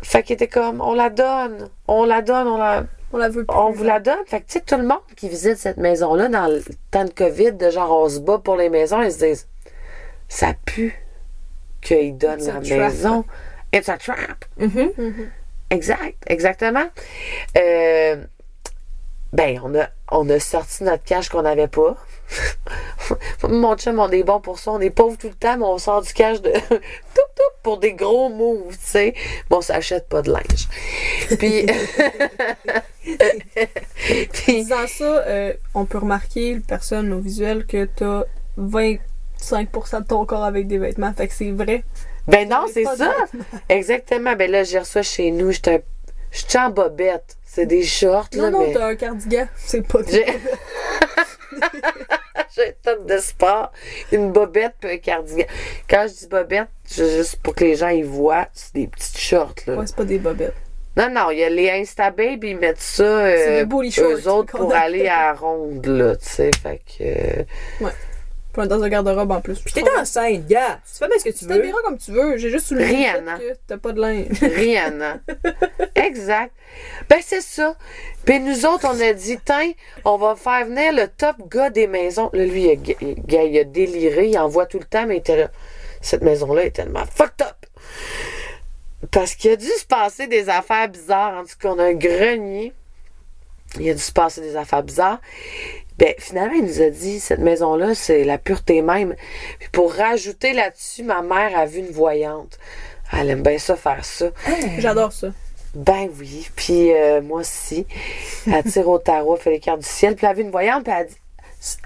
Fait 0.03 0.21
qu'il 0.23 0.33
était 0.35 0.47
comme, 0.47 0.79
on 0.81 0.93
la 0.93 1.09
donne, 1.09 1.69
on 1.87 2.05
la 2.05 2.21
donne, 2.21 2.47
on 2.47 2.57
la, 2.57 2.79
autres. 2.81 2.87
On 3.13 3.17
la 3.17 3.29
veut 3.29 3.45
plus. 3.45 3.55
on 3.57 3.71
vous 3.71 3.83
la 3.83 3.99
donne. 3.99 4.19
Fait 4.27 4.41
que, 4.41 4.45
tu 4.47 4.53
sais, 4.53 4.61
tout 4.61 4.75
le 4.75 4.83
monde 4.85 4.99
qui 5.15 5.27
visite 5.29 5.57
cette 5.57 5.77
maison-là 5.77 6.27
dans 6.27 6.47
le 6.47 6.61
temps 6.91 7.05
de 7.05 7.09
COVID, 7.11 7.53
de 7.53 7.69
genre, 7.71 7.91
on 8.03 8.09
se 8.09 8.19
bat 8.19 8.37
pour 8.37 8.57
les 8.57 8.69
maisons, 8.69 9.01
ils 9.01 9.11
se 9.11 9.19
disent, 9.19 9.47
ça 10.27 10.53
pue 10.65 10.93
qu'ils 11.81 12.17
donnent 12.17 12.39
It's 12.39 12.47
la 12.47 12.59
trap. 12.61 12.77
maison. 12.79 13.25
It's 13.73 13.89
a 13.89 13.97
trap. 13.97 14.45
Mhm. 14.57 14.91
Mhm. 14.97 15.29
Exact, 15.69 16.15
exactement. 16.27 16.87
Euh, 17.57 18.23
ben, 19.33 19.59
on 19.63 19.75
a, 19.75 19.89
on 20.11 20.29
a 20.29 20.39
sorti 20.39 20.83
notre 20.83 21.03
cash 21.03 21.27
qu'on 21.29 21.41
n'avait 21.41 21.67
pas. 21.67 21.97
Mon 23.43 23.75
chum, 23.75 23.99
on 23.99 24.09
est 24.09 24.23
bon 24.23 24.39
pour 24.39 24.59
ça. 24.59 24.71
On 24.71 24.79
est 24.79 24.89
pauvre 24.89 25.17
tout 25.17 25.27
le 25.27 25.33
temps, 25.33 25.57
mais 25.57 25.65
on 25.65 25.77
sort 25.77 26.01
du 26.01 26.13
cash 26.13 26.41
de 26.41 26.51
tout, 26.69 26.77
tout 27.35 27.51
pour 27.61 27.77
des 27.77 27.93
gros 27.93 28.29
moves, 28.29 28.77
tu 28.77 28.85
sais. 28.85 29.13
Bon, 29.49 29.57
on 29.57 29.61
s'achète 29.61 30.07
pas 30.07 30.21
de 30.21 30.31
linge. 30.31 30.69
Puis, 31.37 31.65
puis 34.33 34.63
disant 34.63 34.87
ça, 34.87 35.03
euh, 35.27 35.53
on 35.73 35.85
peut 35.85 35.97
remarquer, 35.97 36.61
personne 36.65 37.11
au 37.11 37.19
visuel, 37.19 37.65
que 37.65 37.83
t'as 37.83 38.23
25% 38.57 40.01
de 40.01 40.07
ton 40.07 40.25
corps 40.25 40.45
avec 40.45 40.67
des 40.67 40.77
vêtements. 40.77 41.13
Fait 41.13 41.27
que 41.27 41.33
c'est 41.33 41.51
vrai. 41.51 41.83
Ben 42.27 42.47
non, 42.49 42.65
c'est 42.71 42.83
ça. 42.83 43.13
Exactement. 43.69 44.35
Ben 44.35 44.49
là, 44.51 44.63
j'ai 44.63 44.79
reçu 44.79 45.03
chez 45.03 45.31
nous. 45.31 45.49
Un- 45.51 45.79
j'étais 46.31 46.59
en 46.59 46.69
bobette. 46.69 47.35
C'est 47.45 47.65
des 47.65 47.83
shorts, 47.83 48.27
là, 48.33 48.49
Non, 48.51 48.59
non, 48.59 48.67
mais... 48.67 48.73
t'as 48.73 48.87
un 48.87 48.95
cardigan. 48.95 49.47
C'est 49.55 49.81
pas 49.87 49.99
J'ai 50.11 50.25
J'ai 52.55 52.67
un 52.69 52.71
top 52.83 53.05
de 53.07 53.17
sport, 53.17 53.71
une 54.11 54.31
bobette 54.31 54.73
puis 54.79 54.91
un 54.91 54.97
cardigan. 54.97 55.45
Quand 55.89 56.05
je 56.07 56.13
dis 56.13 56.27
bobette, 56.27 56.67
je- 56.89 57.03
juste 57.03 57.37
pour 57.37 57.55
que 57.55 57.63
les 57.63 57.75
gens 57.75 57.89
y 57.89 58.03
voient, 58.03 58.47
c'est 58.53 58.73
des 58.75 58.87
petites 58.87 59.17
shorts. 59.17 59.55
Là. 59.67 59.75
Ouais, 59.75 59.87
c'est 59.87 59.95
pas 59.95 60.03
des 60.03 60.17
bobettes. 60.19 60.53
Non, 60.95 61.09
non, 61.11 61.29
il 61.31 61.37
y 61.39 61.43
a 61.43 61.49
les 61.49 61.69
Instababe, 61.69 62.43
ils 62.43 62.57
mettent 62.57 62.81
ça, 62.81 63.03
euh, 63.03 63.65
des 63.65 63.99
eux 64.01 64.27
autres, 64.27 64.57
pour 64.57 64.73
aller 64.73 65.07
à 65.07 65.27
la 65.27 65.33
ronde, 65.33 65.85
là, 65.85 66.15
tu 66.15 66.25
sais, 66.27 66.49
fait 66.61 66.81
que... 66.97 67.03
euh, 67.85 67.89
Puis 68.57 68.67
dans 68.67 68.81
un 68.81 68.89
garde-robe 68.89 69.31
en 69.31 69.41
plus. 69.41 69.59
Puis 69.59 69.73
t'es 69.73 69.83
enceinte, 69.97 70.47
gars. 70.47 70.79
Tu 70.91 70.97
fais 70.97 71.07
bien 71.07 71.19
ce 71.19 71.23
que 71.25 71.29
tu 71.29 71.39
Tu 71.39 71.45
veux. 71.45 71.55
t'habilleras 71.55 71.81
comme 71.83 71.97
tu 71.97 72.11
veux. 72.11 72.37
J'ai 72.37 72.49
juste 72.49 72.67
souligné 72.67 73.07
que 73.13 73.53
t'as 73.67 73.77
pas 73.77 73.91
de 73.93 74.01
linge. 74.01 74.27
Rihanna. 74.41 75.19
exact. 75.95 76.53
Ben, 77.09 77.19
c'est 77.21 77.41
ça. 77.41 77.75
Puis 78.25 78.39
nous 78.39 78.65
autres, 78.65 78.87
on 78.91 78.99
a 78.99 79.13
dit, 79.13 79.37
tiens, 79.45 79.71
on 80.05 80.17
va 80.17 80.35
faire 80.35 80.65
venir 80.65 80.91
le 80.93 81.07
top 81.07 81.35
gars 81.49 81.69
des 81.69 81.87
maisons. 81.87 82.29
Là, 82.33 82.45
lui, 82.45 82.63
il 82.63 82.71
a, 82.71 82.95
il 83.01 83.35
a- 83.37 83.43
il 83.43 83.57
a 83.59 83.63
déliré, 83.63 84.29
il 84.29 84.37
en 84.37 84.47
voit 84.47 84.65
tout 84.65 84.79
le 84.79 84.85
temps, 84.85 85.05
mais 85.05 85.15
il 85.15 85.19
était 85.19 85.37
là. 85.37 85.49
Cette 86.01 86.21
maison-là 86.23 86.65
est 86.65 86.71
tellement 86.71 87.05
fucked 87.05 87.41
up. 87.45 87.55
Parce 89.11 89.35
qu'il 89.35 89.51
a 89.51 89.55
dû 89.55 89.65
se 89.67 89.85
passer 89.85 90.27
des 90.27 90.49
affaires 90.49 90.89
bizarres. 90.89 91.37
En 91.37 91.43
tout 91.43 91.55
cas, 91.59 91.69
on 91.69 91.79
a 91.79 91.83
un 91.85 91.93
grenier. 91.93 92.73
Il 93.79 93.89
a 93.89 93.93
dû 93.93 93.99
se 94.01 94.11
passer 94.11 94.41
des 94.41 94.55
affaires 94.55 94.83
bizarres. 94.83 95.19
Ben, 95.97 96.13
finalement, 96.19 96.53
il 96.55 96.65
nous 96.65 96.81
a 96.81 96.89
dit, 96.89 97.19
cette 97.19 97.39
maison-là, 97.39 97.95
c'est 97.95 98.23
la 98.23 98.37
pureté 98.37 98.81
même. 98.81 99.15
Puis 99.59 99.69
pour 99.69 99.93
rajouter 99.93 100.53
là-dessus, 100.53 101.03
ma 101.03 101.21
mère 101.21 101.57
a 101.57 101.65
vu 101.65 101.79
une 101.79 101.91
voyante. 101.91 102.59
Elle 103.11 103.29
aime 103.29 103.41
bien 103.41 103.57
ça, 103.57 103.75
faire 103.75 104.05
ça. 104.05 104.27
J'adore 104.77 105.11
ça. 105.11 105.29
Ben 105.73 106.09
oui. 106.19 106.47
Puis 106.55 106.93
euh, 106.93 107.21
moi 107.21 107.41
aussi. 107.41 107.85
Elle 108.47 108.63
tire 108.63 108.87
au 108.87 108.97
tarot, 108.99 109.35
elle 109.35 109.41
fait 109.41 109.51
les 109.51 109.59
cartes 109.59 109.79
du 109.79 109.85
ciel. 109.87 110.15
Puis 110.15 110.25
elle 110.25 110.31
a 110.31 110.33
vu 110.33 110.41
une 110.41 110.51
voyante, 110.51 110.83
puis 110.83 110.93
elle 110.93 111.01
a 111.01 111.05
dit, 111.05 111.17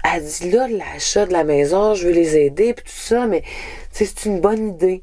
elle 0.04 0.24
dit 0.24 0.50
là, 0.50 0.68
l'achat 0.68 1.26
de 1.26 1.32
la 1.32 1.44
maison, 1.44 1.94
je 1.94 2.06
veux 2.06 2.12
les 2.12 2.36
aider, 2.36 2.74
puis 2.74 2.84
tout 2.84 2.90
ça, 2.90 3.26
mais 3.26 3.42
tu 3.92 4.04
sais, 4.04 4.04
c'est 4.04 4.28
une 4.28 4.40
bonne 4.40 4.68
idée. 4.68 5.02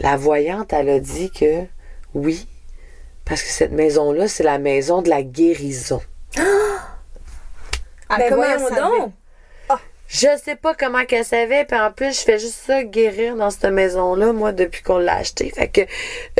La 0.00 0.16
voyante, 0.16 0.72
elle 0.72 0.88
a 0.88 1.00
dit 1.00 1.30
que 1.30 1.64
oui, 2.14 2.46
parce 3.24 3.42
que 3.42 3.48
cette 3.48 3.72
maison-là, 3.72 4.28
c'est 4.28 4.44
la 4.44 4.58
maison 4.58 5.02
de 5.02 5.08
la 5.08 5.22
guérison. 5.22 6.00
Ah, 8.08 8.16
Ben 8.18 8.34
voyons 8.34 8.70
donc. 8.70 9.12
Je 10.08 10.28
sais 10.42 10.54
pas 10.54 10.72
comment 10.74 11.04
qu'elle 11.04 11.24
savait, 11.24 11.64
puis 11.64 11.78
en 11.78 11.90
plus, 11.90 12.20
je 12.20 12.24
fais 12.24 12.38
juste 12.38 12.54
ça 12.64 12.84
guérir 12.84 13.34
dans 13.34 13.50
cette 13.50 13.72
maison-là, 13.72 14.32
moi, 14.32 14.52
depuis 14.52 14.82
qu'on 14.82 14.98
l'a 14.98 15.16
acheté. 15.16 15.50
Fait 15.50 15.66
que, 15.66 15.80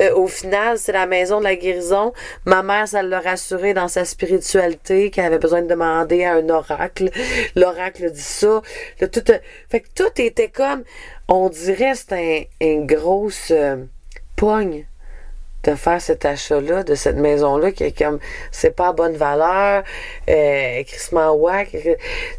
euh, 0.00 0.14
au 0.14 0.28
final, 0.28 0.78
c'est 0.78 0.92
la 0.92 1.06
maison 1.06 1.40
de 1.40 1.44
la 1.44 1.56
guérison. 1.56 2.12
Ma 2.44 2.62
mère, 2.62 2.86
ça 2.86 3.02
l'a 3.02 3.18
rassurée 3.18 3.74
dans 3.74 3.88
sa 3.88 4.04
spiritualité, 4.04 5.10
qu'elle 5.10 5.24
avait 5.24 5.38
besoin 5.38 5.62
de 5.62 5.66
demander 5.66 6.22
à 6.22 6.34
un 6.34 6.48
oracle. 6.48 7.10
L'oracle 7.56 8.12
dit 8.12 8.20
ça. 8.20 8.62
Le 9.00 9.10
tout, 9.10 9.28
euh, 9.32 9.38
fait 9.68 9.80
que 9.80 9.88
tout 9.96 10.22
était 10.22 10.48
comme, 10.48 10.84
on 11.26 11.48
dirait, 11.48 11.96
c'était 11.96 12.48
un, 12.62 12.66
une 12.66 12.86
grosse 12.86 13.50
euh, 13.50 13.84
pogne 14.36 14.86
de 15.66 15.74
faire 15.74 16.00
cet 16.00 16.24
achat-là, 16.24 16.84
de 16.84 16.94
cette 16.94 17.16
maison-là, 17.16 17.72
qui 17.72 17.84
est 17.84 17.98
comme, 17.98 18.18
c'est 18.52 18.74
pas 18.74 18.88
à 18.88 18.92
bonne 18.92 19.16
valeur, 19.16 19.82
euh, 20.28 20.82
crissement 20.84 21.36
euh, 21.36 21.94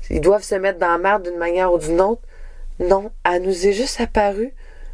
ils 0.09 0.21
doivent 0.21 0.43
se 0.43 0.55
mettre 0.55 0.79
dans 0.79 0.91
la 0.91 0.97
merde 0.97 1.23
d'une 1.23 1.37
manière 1.37 1.71
ou 1.73 1.77
d'une 1.77 1.99
autre. 2.01 2.21
Non, 2.79 3.11
elle 3.25 3.41
nous 3.43 3.67
est 3.67 3.73
juste 3.73 3.99
apparue. 3.99 4.53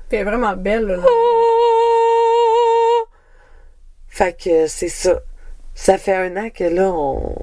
Puis 0.10 0.18
elle 0.18 0.22
est 0.22 0.24
vraiment 0.24 0.56
belle, 0.56 0.86
là. 0.86 0.98
Oh! 1.06 1.44
Fait 4.08 4.38
que 4.38 4.68
c'est 4.68 4.90
ça. 4.90 5.22
Ça 5.76 5.98
fait 5.98 6.14
un 6.14 6.38
an 6.38 6.50
que 6.50 6.64
là, 6.64 6.92
on. 6.92 7.36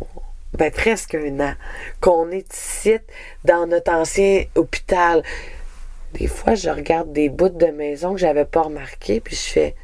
Ben, 0.54 0.70
presque 0.72 1.14
un 1.14 1.40
an 1.40 1.54
qu'on 2.00 2.30
est 2.30 2.52
ici, 2.52 2.98
dans 3.44 3.66
notre 3.66 3.92
ancien 3.92 4.44
hôpital. 4.56 5.22
Des 6.14 6.26
fois, 6.26 6.54
je 6.54 6.70
regarde 6.70 7.12
des 7.12 7.28
bouts 7.28 7.50
de 7.50 7.66
maison 7.66 8.14
que 8.14 8.20
j'avais 8.20 8.44
pas 8.44 8.62
remarqué, 8.62 9.20
puis 9.20 9.36
je 9.36 9.48
fais. 9.48 9.74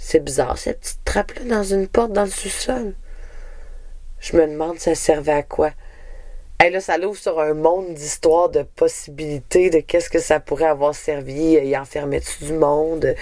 C'est 0.00 0.20
bizarre, 0.20 0.56
cette 0.56 0.80
petite 0.80 1.04
trappe-là 1.04 1.44
dans 1.44 1.64
une 1.64 1.88
porte 1.88 2.12
dans 2.12 2.24
le 2.24 2.30
sous-sol. 2.30 2.94
Je 4.20 4.36
me 4.36 4.46
demande 4.46 4.78
ça 4.78 4.94
servait 4.94 5.32
à 5.32 5.42
quoi? 5.42 5.72
Et 6.64 6.70
là, 6.70 6.80
ça 6.80 6.98
l'ouvre 6.98 7.18
sur 7.18 7.38
un 7.38 7.54
monde 7.54 7.94
d'histoires, 7.94 8.48
de 8.48 8.62
possibilités, 8.62 9.70
de 9.70 9.80
qu'est-ce 9.80 10.08
que 10.08 10.18
ça 10.18 10.40
pourrait 10.40 10.66
avoir 10.66 10.94
servi. 10.94 11.52
Y 11.52 11.76
enfermait-tu 11.76 12.44
du 12.46 12.52
monde? 12.52 13.14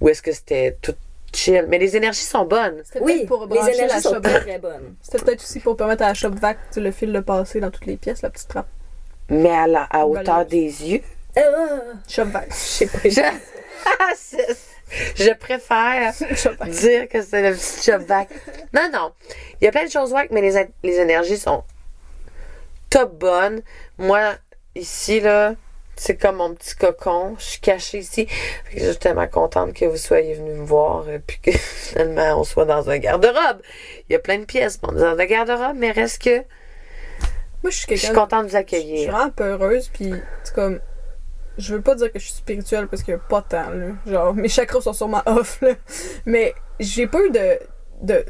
Ou 0.00 0.08
est-ce 0.08 0.22
que 0.22 0.30
c'était 0.32 0.76
tout 0.80 0.94
chill? 1.32 1.64
Mais 1.68 1.78
les 1.78 1.96
énergies 1.96 2.20
sont 2.20 2.44
bonnes. 2.44 2.80
C'était 2.84 3.00
Oui, 3.00 3.26
peut-être 3.26 3.28
pour 3.28 3.46
les 3.46 3.60
la 3.60 3.72
énergies 3.72 4.00
sont 4.00 4.14
shop 4.14 4.20
très, 4.20 4.58
bonnes. 4.58 4.94
C'était 5.02 5.18
peut-être 5.24 5.42
aussi 5.42 5.60
pour 5.60 5.76
permettre 5.76 6.02
à 6.04 6.08
la 6.08 6.14
shop 6.14 6.30
vac, 6.30 6.58
tu 6.68 6.74
sais, 6.74 6.80
le 6.80 6.92
fil 6.92 7.12
de 7.12 7.20
passer 7.20 7.58
dans 7.60 7.70
toutes 7.70 7.86
les 7.86 7.96
pièces, 7.96 8.22
la 8.22 8.30
petite 8.30 8.48
trappe. 8.48 8.68
Mais 9.28 9.50
à, 9.50 9.66
la, 9.66 9.82
à 9.84 10.06
hauteur 10.06 10.44
des 10.46 10.64
yeux? 10.64 11.02
Ah, 11.36 11.40
Shop 12.08 12.24
vac. 12.26 12.48
je 12.50 12.54
sais 12.54 12.86
pas. 12.86 12.98
Je, 13.04 14.69
je 15.16 15.32
préfère 15.34 16.12
dire 16.68 17.08
que 17.08 17.22
c'est 17.22 17.48
le 17.48 17.54
petit 17.56 17.90
vac. 18.06 18.28
Non, 18.72 18.88
non. 18.92 19.12
Il 19.60 19.64
y 19.64 19.68
a 19.68 19.70
plein 19.72 19.84
de 19.84 19.90
choses 19.90 20.12
wack, 20.12 20.30
mais 20.30 20.40
les, 20.40 20.66
les 20.82 20.98
énergies 20.98 21.38
sont 21.38 21.64
top 22.90 23.14
bonnes. 23.18 23.62
Moi, 23.98 24.34
ici, 24.74 25.20
là, 25.20 25.54
c'est 25.96 26.16
comme 26.16 26.36
mon 26.36 26.54
petit 26.54 26.74
cocon. 26.74 27.36
Je 27.38 27.44
suis 27.44 27.60
cachée 27.60 27.98
ici. 27.98 28.26
Fait 28.26 28.78
que 28.78 28.80
je 28.84 28.90
suis 28.90 28.98
tellement 28.98 29.28
contente 29.28 29.74
que 29.74 29.84
vous 29.84 29.98
soyez 29.98 30.34
venus 30.34 30.56
me 30.56 30.64
voir, 30.64 31.04
euh, 31.08 31.18
puis 31.24 31.38
que 31.40 31.50
finalement 31.56 32.40
on 32.40 32.44
soit 32.44 32.64
dans 32.64 32.88
un 32.88 32.98
garde-robe. 32.98 33.60
Il 34.08 34.12
y 34.12 34.16
a 34.16 34.18
plein 34.18 34.38
de 34.38 34.44
pièces, 34.44 34.80
bon, 34.80 34.92
dans 34.92 35.18
un 35.18 35.26
garde-robe, 35.26 35.76
mais 35.76 35.90
reste 35.92 36.22
que 36.22 36.38
Moi, 37.62 37.70
je 37.70 37.76
suis 37.76 37.96
je 37.96 38.06
suis 38.06 38.14
contente 38.14 38.46
de 38.46 38.50
vous 38.50 38.56
Je 38.56 38.66
suis 38.66 38.76
accueillir. 38.76 39.10
vraiment 39.12 39.30
peureuse, 39.30 39.88
puis 39.92 40.12
c'est 40.42 40.54
comme. 40.54 40.80
Je 41.60 41.74
veux 41.74 41.80
pas 41.82 41.94
dire 41.94 42.10
que 42.12 42.18
je 42.18 42.24
suis 42.24 42.34
spirituelle 42.34 42.88
parce 42.88 43.02
que 43.02 43.12
pas 43.16 43.42
tant, 43.42 43.70
là. 43.70 43.88
Genre, 44.06 44.34
mes 44.34 44.48
chakras 44.48 44.80
sont 44.80 44.92
sûrement 44.92 45.22
off, 45.26 45.60
là. 45.60 45.74
Mais 46.26 46.54
j'ai 46.80 47.06
pas 47.06 47.20
eu 47.24 47.30
de. 47.30 47.58
de 48.02 48.24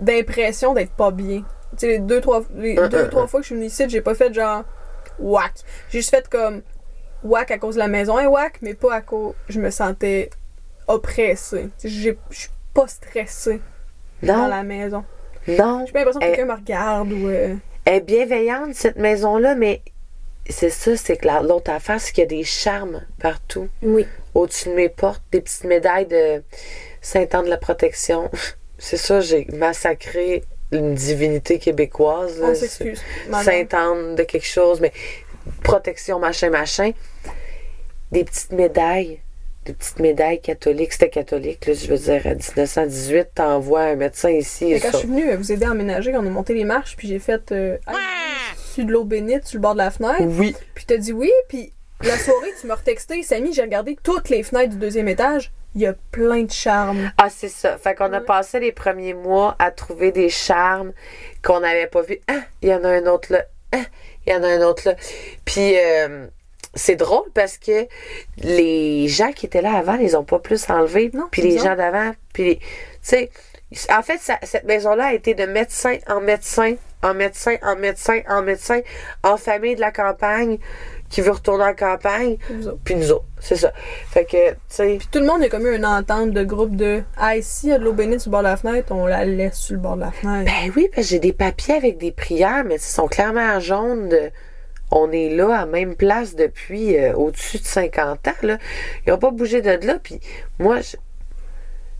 d'impression 0.00 0.74
d'être 0.74 0.92
pas 0.92 1.10
bien. 1.10 1.38
Tu 1.72 1.78
sais, 1.78 1.86
les 1.88 1.98
deux, 2.00 2.20
trois, 2.20 2.42
les 2.54 2.78
Euh, 2.78 2.88
deux, 2.88 2.98
euh, 2.98 3.08
trois 3.08 3.22
euh. 3.24 3.26
fois 3.26 3.40
que 3.40 3.44
je 3.44 3.48
suis 3.48 3.54
venue 3.54 3.66
ici, 3.66 3.88
j'ai 3.88 4.00
pas 4.02 4.14
fait 4.14 4.32
genre. 4.34 4.64
whack. 5.18 5.52
J'ai 5.90 5.98
juste 6.00 6.10
fait 6.10 6.28
comme. 6.28 6.62
whack 7.22 7.50
à 7.50 7.58
cause 7.58 7.76
de 7.76 7.80
la 7.80 7.88
maison 7.88 8.18
et 8.18 8.26
whack, 8.26 8.58
mais 8.62 8.74
pas 8.74 8.94
à 8.94 9.00
cause. 9.00 9.34
Je 9.48 9.60
me 9.60 9.70
sentais 9.70 10.30
oppressée. 10.86 11.70
Je 11.82 11.88
suis 12.30 12.50
pas 12.74 12.86
stressée 12.88 13.60
dans 14.22 14.48
la 14.48 14.62
maison. 14.62 15.04
non. 15.48 15.84
J'ai 15.86 15.92
pas 15.92 15.98
l'impression 16.00 16.20
que 16.20 16.26
quelqu'un 16.26 16.46
me 16.46 16.54
regarde 16.54 17.12
ou. 17.12 17.28
Elle 17.28 17.58
est 17.84 18.00
bienveillante, 18.00 18.74
cette 18.74 18.96
maison-là, 18.96 19.54
mais 19.54 19.80
c'est 20.50 20.70
ça, 20.70 20.96
c'est 20.96 21.16
que 21.16 21.26
la- 21.26 21.40
l'autre 21.42 21.70
affaire, 21.70 22.00
c'est 22.00 22.12
qu'il 22.12 22.22
y 22.22 22.26
a 22.26 22.28
des 22.28 22.44
charmes 22.44 23.04
partout. 23.20 23.68
Oui. 23.82 24.06
Au-dessus 24.34 24.68
de 24.70 24.74
mes 24.74 24.88
portes, 24.88 25.22
des 25.32 25.40
petites 25.40 25.64
médailles 25.64 26.06
de 26.06 26.42
Saint-Anne 27.00 27.44
de 27.46 27.50
la 27.50 27.56
Protection. 27.58 28.30
C'est 28.78 28.98
ça, 28.98 29.20
j'ai 29.20 29.46
massacré 29.54 30.44
une 30.70 30.94
divinité 30.94 31.58
québécoise. 31.58 32.38
On 32.42 32.54
s'excuse. 32.54 33.00
Sainte-Anne 33.42 34.16
de 34.16 34.22
quelque 34.22 34.46
chose, 34.46 34.80
mais 34.82 34.92
protection, 35.64 36.18
machin, 36.18 36.50
machin. 36.50 36.90
Des 38.12 38.24
petites 38.24 38.52
médailles, 38.52 39.20
des 39.66 39.72
petites 39.72 39.98
médailles 39.98 40.40
catholiques. 40.40 40.92
C'était 40.92 41.10
catholique, 41.10 41.66
là, 41.66 41.74
je 41.74 41.86
veux 41.88 41.98
dire, 41.98 42.26
à 42.26 42.34
1918, 42.34 43.28
t'envoies 43.34 43.82
un 43.82 43.96
médecin 43.96 44.30
ici. 44.30 44.72
Et 44.72 44.80
quand 44.80 44.92
ça. 44.92 44.92
je 44.92 44.98
suis 44.98 45.08
venue 45.08 45.30
euh, 45.30 45.36
vous 45.36 45.52
aider 45.52 45.66
à 45.66 45.72
emménager, 45.72 46.16
on 46.16 46.26
a 46.26 46.30
monté 46.30 46.54
les 46.54 46.64
marches, 46.64 46.96
puis 46.96 47.08
j'ai 47.08 47.18
fait 47.18 47.52
euh, 47.52 47.76
Ah, 47.86 47.94
sur 48.74 48.84
de 48.84 48.92
l'eau 48.92 49.04
bénite 49.04 49.46
sur 49.46 49.58
le 49.58 49.62
bord 49.62 49.74
de 49.74 49.78
la 49.78 49.90
fenêtre. 49.90 50.22
Oui. 50.22 50.54
Puis 50.74 50.84
t'as 50.86 50.96
dit 50.96 51.12
oui, 51.12 51.30
puis 51.48 51.72
la 52.02 52.16
soirée, 52.16 52.52
tu 52.60 52.66
m'as 52.66 52.74
retexté, 52.74 53.22
Samy, 53.22 53.52
j'ai 53.52 53.62
regardé 53.62 53.96
toutes 54.02 54.28
les 54.28 54.42
fenêtres 54.42 54.70
du 54.70 54.78
deuxième 54.78 55.08
étage. 55.08 55.52
Il 55.74 55.82
y 55.82 55.86
a 55.86 55.94
plein 56.10 56.42
de 56.42 56.50
charme. 56.50 57.10
Ah, 57.18 57.28
c'est 57.28 57.48
ça. 57.48 57.76
Fait 57.76 57.94
qu'on 57.94 58.12
a 58.12 58.20
passé 58.20 58.60
les 58.60 58.72
premiers 58.72 59.14
mois 59.14 59.56
à 59.58 59.70
trouver 59.70 60.10
des 60.10 60.30
charmes 60.30 60.92
qu'on 61.42 61.60
n'avait 61.60 61.86
pas 61.86 62.02
vus. 62.02 62.18
Ah, 62.28 62.40
il 62.62 62.70
y 62.70 62.74
en 62.74 62.82
a 62.84 62.88
un 62.88 63.06
autre 63.06 63.32
là. 63.32 63.44
Ah, 63.72 63.84
il 64.26 64.32
y 64.32 64.36
en 64.36 64.42
a 64.42 64.48
un 64.48 64.62
autre 64.62 64.82
là. 64.86 64.94
Puis, 65.44 65.76
euh, 65.76 66.26
c'est 66.76 66.94
drôle 66.96 67.28
parce 67.34 67.58
que 67.58 67.86
les 68.38 69.08
gens 69.08 69.32
qui 69.32 69.46
étaient 69.46 69.62
là 69.62 69.74
avant, 69.76 69.96
ils 69.96 70.16
ont 70.16 70.24
pas 70.24 70.38
plus 70.38 70.68
enlevé. 70.70 71.10
Non, 71.12 71.26
puis 71.30 71.42
les 71.42 71.58
gens 71.58 71.76
d'avant. 71.76 72.12
Puis, 72.32 72.44
les- 72.44 72.56
tu 72.58 72.64
sais, 73.02 73.30
en 73.90 74.02
fait, 74.02 74.18
ça- 74.18 74.38
cette 74.42 74.64
maison-là 74.64 75.06
a 75.06 75.12
été 75.14 75.34
de 75.34 75.44
médecin 75.46 75.96
en 76.08 76.20
médecin, 76.20 76.74
en 77.02 77.14
médecin, 77.14 77.56
en 77.62 77.76
médecin, 77.76 78.20
en 78.28 78.42
médecin, 78.42 78.80
en 79.24 79.36
famille 79.36 79.74
de 79.74 79.80
la 79.80 79.90
campagne 79.90 80.58
qui 81.08 81.20
veut 81.20 81.30
retourner 81.30 81.64
en 81.64 81.74
campagne, 81.74 82.36
puis 82.84 82.96
nous 82.96 83.12
autres. 83.12 83.24
C'est 83.38 83.54
ça. 83.56 83.72
Fait 84.10 84.24
que, 84.24 84.50
tu 84.50 84.56
sais, 84.68 84.96
Puis 84.98 85.08
tout 85.10 85.20
le 85.20 85.26
monde 85.26 85.42
a 85.42 85.48
comme 85.48 85.66
eu 85.66 85.74
une 85.76 85.86
entente 85.86 86.32
de 86.32 86.42
groupe 86.42 86.74
de 86.74 87.02
Ah, 87.16 87.36
ici, 87.36 87.66
il 87.68 87.70
y 87.70 87.72
a 87.72 87.78
de 87.78 87.84
l'eau 87.84 87.92
bénite 87.92 88.20
sur 88.20 88.30
le 88.30 88.32
bord 88.32 88.42
de 88.42 88.48
la 88.48 88.56
fenêtre, 88.56 88.88
on 88.90 89.06
la 89.06 89.24
laisse 89.24 89.54
sur 89.56 89.74
le 89.76 89.80
bord 89.80 89.94
de 89.96 90.00
la 90.00 90.10
fenêtre. 90.10 90.44
Ben 90.50 90.72
oui, 90.74 90.88
parce 90.92 91.06
que 91.06 91.10
j'ai 91.12 91.18
des 91.20 91.32
papiers 91.32 91.74
avec 91.74 91.96
des 91.98 92.10
prières, 92.12 92.64
mais 92.64 92.76
ils 92.76 92.80
sont 92.80 93.06
clairement 93.08 93.40
en 93.56 93.60
jaune. 93.60 94.08
de- 94.08 94.30
on 94.90 95.10
est 95.12 95.30
là 95.30 95.58
à 95.60 95.66
même 95.66 95.96
place 95.96 96.34
depuis 96.34 96.96
euh, 96.96 97.12
au-dessus 97.14 97.58
de 97.58 97.64
50 97.64 98.28
ans. 98.28 98.32
Là. 98.42 98.58
Ils 99.06 99.10
n'ont 99.10 99.18
pas 99.18 99.30
bougé 99.30 99.60
de 99.62 99.70
là. 99.86 99.98
Puis 100.02 100.20
moi, 100.58 100.80
je, 100.80 100.96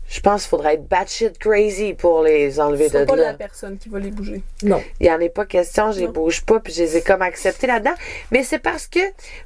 je 0.09 0.19
pense 0.21 0.43
qu'il 0.43 0.49
faudrait 0.51 0.75
être 0.75 0.87
batshit 0.87 1.37
crazy 1.37 1.93
pour 1.93 2.23
les 2.23 2.59
enlever 2.59 2.87
Ce 2.89 2.99
de 2.99 3.03
pas 3.05 3.15
là. 3.15 3.23
la 3.31 3.33
personne 3.33 3.77
qui 3.77 3.89
va 3.89 3.99
les 3.99 4.11
bouger. 4.11 4.41
Non. 4.63 4.81
Il 4.99 5.07
n'y 5.07 5.11
en 5.11 5.19
est 5.19 5.29
pas 5.29 5.45
question, 5.45 5.91
je 5.91 5.99
les 5.99 6.07
bouge 6.07 6.45
pas, 6.45 6.59
puis 6.61 6.71
je 6.73 6.83
les 6.83 6.97
ai 6.97 7.01
comme 7.01 7.21
acceptés 7.21 7.67
là-dedans. 7.67 7.95
Mais 8.31 8.43
c'est 8.43 8.59
parce 8.59 8.87
que 8.87 8.99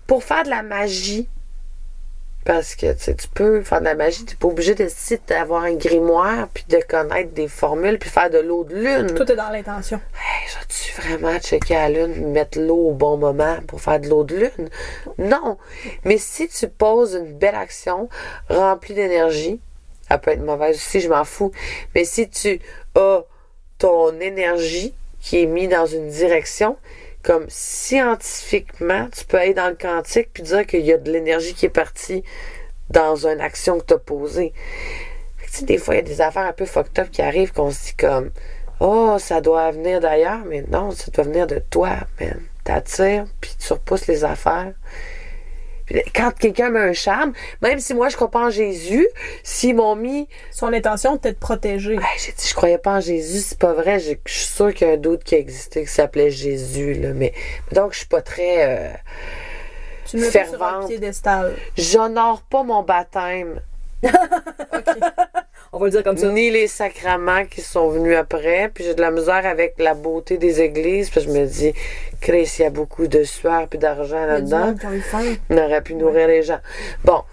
pour 0.06 0.24
faire 0.24 0.44
de 0.44 0.50
la 0.50 0.62
magie, 0.62 1.28
parce 2.46 2.76
que 2.76 2.94
tu 2.94 3.28
peux 3.34 3.62
faire 3.62 3.80
de 3.80 3.86
la 3.86 3.96
magie, 3.96 4.26
tu 4.26 4.34
n'es 4.34 4.38
pas 4.38 4.48
obligé 4.48 4.74
de 4.74 4.88
d'avoir 5.28 5.64
un 5.64 5.74
grimoire, 5.74 6.48
puis 6.54 6.66
de 6.68 6.80
connaître 6.88 7.32
des 7.34 7.48
formules, 7.48 8.00
puis 8.00 8.10
faire 8.10 8.30
de 8.30 8.40
l'eau 8.40 8.64
de 8.64 8.76
lune. 8.76 9.14
Tout 9.14 9.32
est 9.32 9.36
dans 9.36 9.50
l'intention. 9.50 10.00
Hey, 10.16 10.50
J'ai-tu 10.50 11.02
vraiment 11.02 11.38
checké 11.40 11.76
à 11.76 11.90
la 11.90 12.08
lune, 12.08 12.32
mettre 12.32 12.60
l'eau 12.60 12.90
au 12.90 12.94
bon 12.94 13.18
moment 13.18 13.58
pour 13.68 13.82
faire 13.82 14.00
de 14.00 14.08
l'eau 14.08 14.24
de 14.24 14.36
lune? 14.36 14.70
Non. 15.18 15.58
Mais 16.04 16.18
si 16.18 16.48
tu 16.48 16.68
poses 16.68 17.14
une 17.14 17.34
belle 17.34 17.56
action 17.56 18.10
remplie 18.50 18.96
d'énergie, 18.96 19.60
elle 20.10 20.20
peut 20.20 20.32
être 20.32 20.44
mauvaise 20.44 20.76
aussi, 20.76 21.00
je 21.00 21.10
m'en 21.10 21.24
fous. 21.24 21.52
Mais 21.96 22.06
si 22.06 22.30
tu 22.30 22.60
as 22.96 23.24
ton 23.78 24.20
énergie 24.20 24.94
qui 25.20 25.44
est 25.44 25.46
mise 25.46 25.70
dans 25.70 25.86
une 25.86 26.10
direction, 26.10 26.76
comme 27.24 27.46
scientifiquement, 27.50 29.08
tu 29.16 29.26
peux 29.26 29.38
aller 29.38 29.54
dans 29.54 29.70
le 29.70 29.76
quantique 29.76 30.30
puis 30.34 30.44
dire 30.44 30.66
qu'il 30.66 30.86
y 30.86 30.94
a 30.94 30.98
de 30.98 31.12
l'énergie 31.12 31.54
qui 31.54 31.66
est 31.66 31.70
partie 31.70 32.24
dans 32.90 33.28
une 33.28 33.42
action 33.42 33.80
que 33.80 33.86
tu 33.86 33.94
as 33.94 34.00
posée. 34.00 34.54
Tu 35.46 35.52
sais, 35.52 35.66
des 35.66 35.78
fois, 35.78 35.96
il 35.96 35.98
y 35.98 36.02
a 36.02 36.04
des 36.04 36.22
affaires 36.22 36.46
un 36.46 36.54
peu 36.54 36.66
fucked 36.66 37.00
up 37.00 37.10
qui 37.12 37.22
arrivent 37.22 37.52
qu'on 37.52 37.72
se 37.72 37.88
dit 37.88 37.96
comme 37.96 38.32
Oh, 38.80 39.18
ça 39.20 39.42
doit 39.42 39.72
venir 39.72 40.00
d'ailleurs, 40.00 40.44
mais 40.46 40.64
non, 40.64 40.92
ça 40.92 41.12
doit 41.12 41.26
venir 41.26 41.46
de 41.48 41.60
toi, 41.60 41.98
man. 42.20 42.42
T'attires, 42.64 43.26
puis 43.40 43.56
tu 43.60 43.74
repousses 43.74 44.08
les 44.08 44.24
affaires. 44.24 44.74
Quand 46.16 46.32
quelqu'un 46.32 46.70
met 46.70 46.80
un 46.80 46.94
charme, 46.94 47.34
même 47.62 47.80
si 47.80 47.94
moi 47.94 48.10
je 48.10 48.16
crois 48.16 48.30
pas 48.32 48.46
en 48.46 48.50
Jésus, 48.50 49.08
s'ils 49.44 49.76
m'ont 49.76 49.96
mis 49.96 50.28
Son 50.52 50.72
intention, 50.74 51.14
c'était 51.14 51.34
de 51.34 51.38
protéger. 51.38 51.98
J'ai 52.18 52.32
dit, 52.32 52.48
je 52.48 52.54
croyais 52.54 52.78
pas 52.78 52.94
en 52.98 53.00
Jésus, 53.02 53.40
c'est 53.40 53.60
pas 53.60 53.74
vrai. 53.74 54.00
Je 54.00 54.16
suis 54.26 54.46
sûre 54.46 54.74
qu'il 54.74 54.88
y 54.88 54.90
a 54.92 54.94
un 54.94 54.98
doute 54.98 55.24
qui 55.24 55.36
existait 55.36 55.84
qui 55.86 55.92
s'appelait 55.92 56.32
Jésus, 56.32 56.94
là. 56.94 57.10
Mais, 57.14 57.34
donc, 57.72 57.94
je 57.94 58.00
suis 58.00 58.08
pas 58.08 58.22
très. 58.22 58.66
euh, 58.68 58.94
Tu 60.06 60.18
un 60.26 60.30
fervente. 60.30 60.88
piédestal. 60.88 61.56
J'honore 61.78 62.42
pas 62.44 62.64
mon 62.64 62.84
baptême, 62.84 63.62
On 65.74 65.80
va 65.80 65.86
le 65.86 65.92
dire 65.92 66.04
comme 66.04 66.18
ça. 66.18 66.28
ni 66.30 66.52
les 66.52 66.68
sacrements 66.68 67.46
qui 67.46 67.62
sont 67.62 67.88
venus 67.90 68.18
après. 68.18 68.70
Puis 68.74 68.84
j'ai 68.84 68.94
de 68.94 69.00
la 69.02 69.10
misère 69.12 69.46
avec 69.46 69.76
la 69.80 69.94
beauté 69.94 70.38
des 70.38 70.62
églises. 70.62 71.10
Puis 71.10 71.22
je 71.22 71.30
me 71.30 71.46
dis, 71.46 71.74
Chris, 72.20 72.52
il 72.60 72.62
y 72.64 72.66
a 72.66 72.70
beaucoup 72.70 73.08
de 73.08 73.24
sueur 73.24 73.68
puis 73.70 73.80
d'argent 73.80 74.26
là-dedans. 74.26 74.76
qui. 74.76 75.40
On 75.50 75.58
aurait 75.58 75.82
pu 75.82 75.96
nourrir 75.96 76.28
les 76.28 76.44
gens. 76.44 76.60
Bon, 77.06 77.24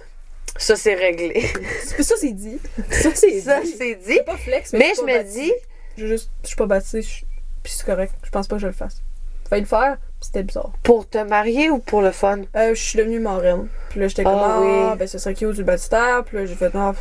ça 0.56 0.76
c'est 0.76 0.94
réglé. 0.94 1.42
Ça, 2.00 2.14
c'est 2.16 2.32
dit. 2.32 2.58
Ça, 2.90 3.10
c'est 3.14 3.40
ça 3.40 3.60
dit. 3.60 3.74
c'est 3.76 3.94
dit. 3.96 4.20
Pas 4.24 4.36
flex, 4.36 4.72
mais, 4.72 4.92
je 4.96 5.02
me 5.02 5.22
dis, 5.24 5.52
Je, 5.96 6.06
juste, 6.06 6.30
je 6.42 6.48
suis 6.48 6.56
pas 6.56 6.66
je- 6.80 7.24
puis 7.62 7.72
c'est 7.76 7.84
correct. 7.84 8.12
Je 8.22 8.30
pense 8.30 8.46
pas 8.46 8.56
que 8.56 8.62
je 8.62 8.66
le 8.68 8.72
fasse. 8.72 9.02
Fallait 9.48 9.62
le 9.62 9.66
faire, 9.66 9.96
c'était 10.20 10.42
bizarre. 10.42 10.72
pour 10.82 11.08
te 11.08 11.18
marier 11.18 11.70
ou 11.70 11.78
pour 11.78 12.02
le 12.02 12.10
fun? 12.12 12.42
Euh, 12.54 12.74
je 12.74 12.80
suis 12.82 12.98
devenue 12.98 13.18
marraine. 13.18 13.68
Puis 13.90 13.98
là, 14.00 14.08
j'étais 14.08 14.22
comme, 14.24 14.34
Ah 14.36 14.56
ah, 14.58 14.90
oui. 14.92 14.98
ben 14.98 15.08
ce 15.08 15.18
serait 15.18 15.34
cute 15.34 15.52
du 15.56 15.64
baptistère. 15.64 16.22
Puis 16.24 16.36
là, 16.36 16.46
j'ai 16.46 16.54
fait, 16.54 16.70
ah, 16.74 16.94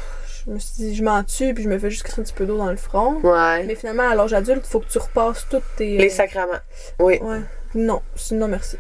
je 0.48 0.52
me 0.54 0.60
suis 0.60 0.76
dit, 0.78 0.96
je 0.96 1.04
m'en 1.04 1.24
tue, 1.24 1.54
puis 1.54 1.64
je 1.64 1.70
me 1.70 1.78
fais 1.78 1.90
juste 1.90 2.08
un 2.18 2.24
petit 2.24 2.34
peu 2.34 2.46
d'eau 2.46 2.58
dans 2.58 2.70
le 2.72 2.78
front. 2.78 3.16
Ouais. 3.22 3.64
Mais 3.66 3.76
finalement, 3.76 4.10
à 4.10 4.16
l'âge 4.16 4.34
adulte, 4.34 4.64
il 4.66 4.70
faut 4.70 4.80
que 4.80 4.88
tu 4.90 4.98
repasses 4.98 5.46
toutes 5.50 5.64
tes. 5.76 5.98
Les 5.98 6.10
sacrements. 6.10 6.60
Oui. 7.00 7.20
Ouais. 7.22 7.42
Non, 7.76 8.02
sinon, 8.16 8.48
merci. 8.48 8.78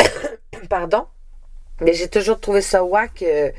pardon, 0.68 1.06
mais 1.80 1.92
j'ai 1.92 2.08
toujours 2.08 2.40
trouvé 2.40 2.60
ça 2.60 2.82
whack. 2.84 3.22
euh, 3.22 3.50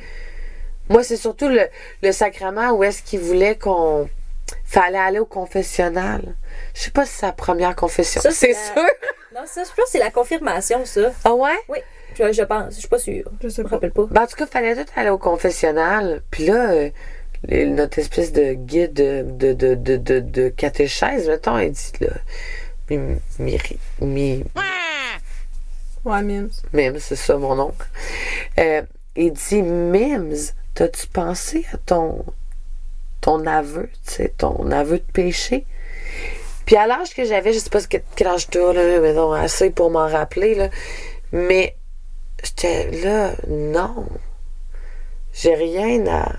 moi, 0.89 1.03
c'est 1.03 1.17
surtout 1.17 1.47
le, 1.49 1.61
le 2.01 2.11
sacrement 2.11 2.71
où 2.71 2.83
est-ce 2.83 3.01
qu'il 3.03 3.19
voulait 3.19 3.55
qu'on 3.57 4.09
fallait 4.65 4.97
aller 4.97 5.19
au 5.19 5.25
confessionnal. 5.25 6.35
Je 6.73 6.81
sais 6.81 6.91
pas 6.91 7.05
si 7.05 7.11
c'est 7.13 7.25
sa 7.27 7.31
première 7.33 7.75
confession. 7.75 8.21
Ça, 8.21 8.31
C'est 8.31 8.53
sûr. 8.53 8.75
Non, 9.35 9.43
ça, 9.45 9.61
je 9.63 9.69
pense 9.69 9.85
que 9.85 9.91
c'est 9.91 9.99
la 9.99 10.09
confirmation, 10.09 10.83
ça. 10.85 11.11
Ah 11.23 11.33
ouais? 11.35 11.51
Oui, 11.69 11.77
je, 12.17 12.31
je 12.31 12.41
pense. 12.41 12.73
Je 12.73 12.79
suis 12.79 12.87
pas 12.87 12.97
sûre. 12.97 13.29
Je 13.39 13.49
sais 13.49 13.57
Je 13.57 13.61
me 13.61 13.67
pas. 13.69 13.75
rappelle 13.75 13.91
pas. 13.91 14.05
Ben, 14.09 14.23
en 14.23 14.25
tout 14.25 14.35
cas, 14.35 14.47
fallait 14.47 14.73
tout 14.83 14.91
aller 14.95 15.09
au 15.11 15.19
confessionnal. 15.19 16.23
Puis 16.31 16.47
là, 16.47 16.71
euh, 16.71 16.89
notre 17.47 17.99
espèce 17.99 18.31
de 18.33 18.53
guide 18.53 18.93
de, 18.93 19.23
de, 19.23 19.53
de, 19.53 19.75
de, 19.95 20.19
de, 20.19 20.49
catéchèse, 20.49 21.27
mettons, 21.27 21.57
il 21.57 21.71
dit 21.71 21.91
là. 22.01 22.09
Mi, 22.89 22.97
mi, 23.39 23.57
mi- 24.01 24.43
Ouais, 26.05 26.21
mimes. 26.21 26.49
Mims, 26.73 26.99
c'est 26.99 27.15
ça 27.17 27.37
mon 27.37 27.59
oncle. 27.59 27.85
Euh, 28.59 28.81
il 29.15 29.33
dit 29.33 29.61
Mims, 29.61 30.53
t'as-tu 30.73 31.07
pensé 31.07 31.65
à 31.73 31.77
ton 31.77 32.23
ton 33.19 33.45
aveu, 33.45 33.89
tu 34.05 34.13
sais, 34.13 34.33
ton 34.37 34.71
aveu 34.71 34.99
de 34.99 35.11
péché? 35.11 35.65
Puis 36.65 36.75
à 36.77 36.87
l'âge 36.87 37.13
que 37.13 37.25
j'avais, 37.25 37.51
je 37.51 37.59
sais 37.59 37.69
pas 37.69 37.79
ce 37.81 37.87
que, 37.87 37.97
quel 38.15 38.27
âge 38.27 38.47
t'as, 38.47 38.71
là, 38.73 38.99
mais 39.01 39.13
non, 39.13 39.31
assez 39.33 39.69
pour 39.69 39.89
m'en 39.89 40.07
rappeler, 40.07 40.55
là. 40.55 40.69
Mais 41.33 41.75
j'étais 42.43 42.91
là, 43.03 43.31
non. 43.49 44.05
J'ai 45.33 45.55
rien 45.55 46.05
à 46.07 46.31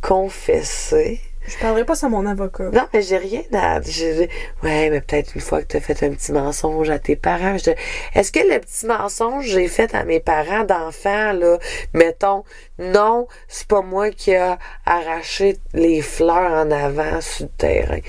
confesser. 0.00 1.20
Je 1.46 1.56
parlerai 1.58 1.84
pas 1.84 1.94
sans 1.94 2.10
mon 2.10 2.26
avocat. 2.26 2.70
Non, 2.72 2.86
mais 2.92 3.00
j'ai 3.02 3.16
rien 3.16 3.42
à. 3.54 3.80
j'ai- 3.80 4.28
Ouais, 4.62 4.90
mais 4.90 5.00
peut-être 5.00 5.34
une 5.34 5.40
fois 5.40 5.62
que 5.62 5.68
tu 5.68 5.76
as 5.78 5.80
fait 5.80 6.02
un 6.04 6.10
petit 6.10 6.32
mensonge 6.32 6.90
à 6.90 6.98
tes 6.98 7.16
parents. 7.16 7.56
je 7.56 7.70
Est-ce 8.14 8.30
que 8.30 8.40
le 8.40 8.60
petit 8.60 8.86
mensonge 8.86 9.46
que 9.46 9.50
j'ai 9.50 9.66
fait 9.66 9.94
à 9.94 10.04
mes 10.04 10.20
parents 10.20 10.64
d'enfants, 10.64 11.32
là, 11.32 11.58
mettons, 11.94 12.44
non, 12.80 13.28
c'est 13.46 13.68
pas 13.68 13.82
moi 13.82 14.10
qui 14.10 14.34
a 14.34 14.58
arraché 14.86 15.58
les 15.74 16.00
fleurs 16.00 16.52
en 16.52 16.70
avant 16.70 17.20
sur 17.20 17.44
le 17.44 17.50
terrain. 17.50 18.00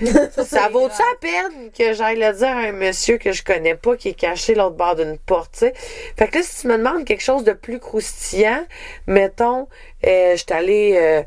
Ça 0.46 0.68
vaut-tu 0.68 0.94
la 0.98 1.18
peine 1.20 1.70
que 1.76 1.92
j'aille 1.92 2.18
le 2.18 2.32
dire 2.32 2.48
à 2.48 2.60
un 2.60 2.72
monsieur 2.72 3.18
que 3.18 3.32
je 3.32 3.42
connais 3.42 3.74
pas 3.74 3.96
qui 3.96 4.10
est 4.10 4.14
caché 4.14 4.54
l'autre 4.54 4.76
bord 4.76 4.94
d'une 4.96 5.18
porte, 5.18 5.52
tu 5.52 5.58
sais? 5.58 5.74
Fait 6.16 6.28
que 6.28 6.38
là, 6.38 6.44
si 6.44 6.60
tu 6.62 6.68
me 6.68 6.78
demandes 6.78 7.04
quelque 7.04 7.22
chose 7.22 7.42
de 7.44 7.52
plus 7.52 7.80
croustillant, 7.80 8.64
mettons, 9.06 9.66
euh, 10.06 10.32
je 10.32 10.36
suis 10.36 10.52
allée 10.52 10.96
euh, 10.96 11.22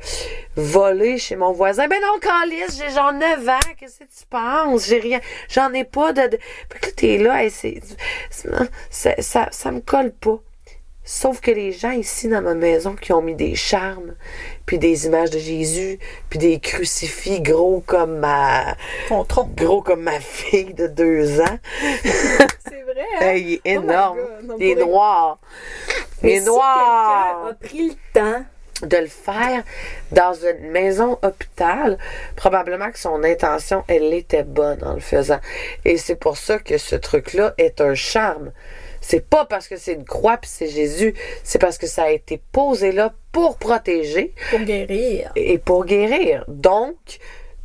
voler 0.56 1.18
chez 1.18 1.36
mon 1.36 1.52
voisin. 1.52 1.88
Ben 1.88 2.00
non, 2.02 2.20
Calice, 2.20 2.78
j'ai 2.82 2.90
genre 2.94 3.14
9 3.14 3.50
ans, 3.50 3.60
qu'est-ce 3.78 4.00
que 4.00 4.04
tu 4.06 4.26
penses? 4.30 4.88
J'ai 4.88 5.00
rien, 5.00 5.20
j'en 5.50 5.72
ai 5.74 5.84
pas 5.84 6.14
de... 6.14 6.22
Fait 6.22 6.80
que 6.80 6.86
là, 6.86 6.92
t'es 6.96 7.18
là, 7.18 7.44
hey, 7.44 7.52
c'est- 7.52 7.82
ça, 8.90 9.12
ça, 9.20 9.48
ça 9.52 9.72
me 9.72 9.82
colle 9.82 10.12
pas. 10.14 10.40
Sauf 11.06 11.42
que 11.42 11.52
les 11.52 11.74
gens 11.74 11.92
ici 11.92 12.30
dans 12.30 12.42
ma 12.42 12.54
maison 12.54 12.96
qui 12.96 13.12
ont 13.12 13.22
mis 13.22 13.36
des 13.36 13.56
charmes, 13.56 14.16
puis 14.66 14.78
des 14.80 15.06
images 15.06 15.32
de 15.32 15.38
Jésus, 15.40 16.00
puis 16.30 16.40
des 16.40 16.60
crucifix 16.60 17.42
gros 17.42 17.82
comme 17.86 18.20
ma 18.20 18.76
gros 19.58 19.82
comme 19.82 20.04
ma 20.04 20.20
fille 20.22 20.74
de 20.74 20.88
deux 20.88 21.42
ans. 21.42 21.60
C'est 22.04 22.84
vrai, 22.84 23.06
hein? 23.22 23.34
Il 23.34 23.54
est 23.54 23.62
Oh 23.66 23.70
énorme. 23.82 24.20
On 24.50 24.58
il 24.58 24.64
est 24.70 24.74
pourrait- 24.76 24.86
noir. 24.86 25.38
Il 26.24 26.30
est 26.30 26.40
si 26.40 26.46
noir. 26.46 27.42
quelqu'un 27.44 27.50
a 27.50 27.54
pris 27.68 27.88
le 27.90 27.96
temps 28.14 28.46
de 28.88 28.98
le 28.98 29.08
faire 29.08 29.64
dans 30.12 30.34
une 30.34 30.72
maison 30.72 31.18
hôpital, 31.22 31.98
probablement 32.36 32.92
que 32.92 33.00
son 33.00 33.24
intention, 33.24 33.84
elle 33.88 34.14
était 34.14 34.44
bonne 34.44 34.84
en 34.84 34.94
le 34.94 35.00
faisant. 35.00 35.40
Et 35.86 35.98
c'est 35.98 36.16
pour 36.16 36.38
ça 36.38 36.60
que 36.60 36.78
ce 36.78 36.96
truc-là 36.96 37.54
est 37.58 37.82
un 37.82 37.94
charme. 37.94 38.52
C'est 39.06 39.28
pas 39.28 39.44
parce 39.46 39.68
que 39.68 39.76
c'est 39.76 39.94
une 39.94 40.06
croix 40.06 40.38
puis 40.38 40.50
c'est 40.52 40.70
Jésus, 40.70 41.14
c'est 41.44 41.60
parce 41.60 41.78
que 41.78 41.88
ça 41.88 42.04
a 42.04 42.10
été 42.12 42.40
posé 42.54 42.94
là 42.94 43.14
pour 43.34 43.58
protéger 43.58 44.34
Pour 44.50 44.60
guérir. 44.62 45.32
et 45.36 45.58
pour 45.58 45.84
guérir. 45.86 46.46
Donc, 46.48 46.96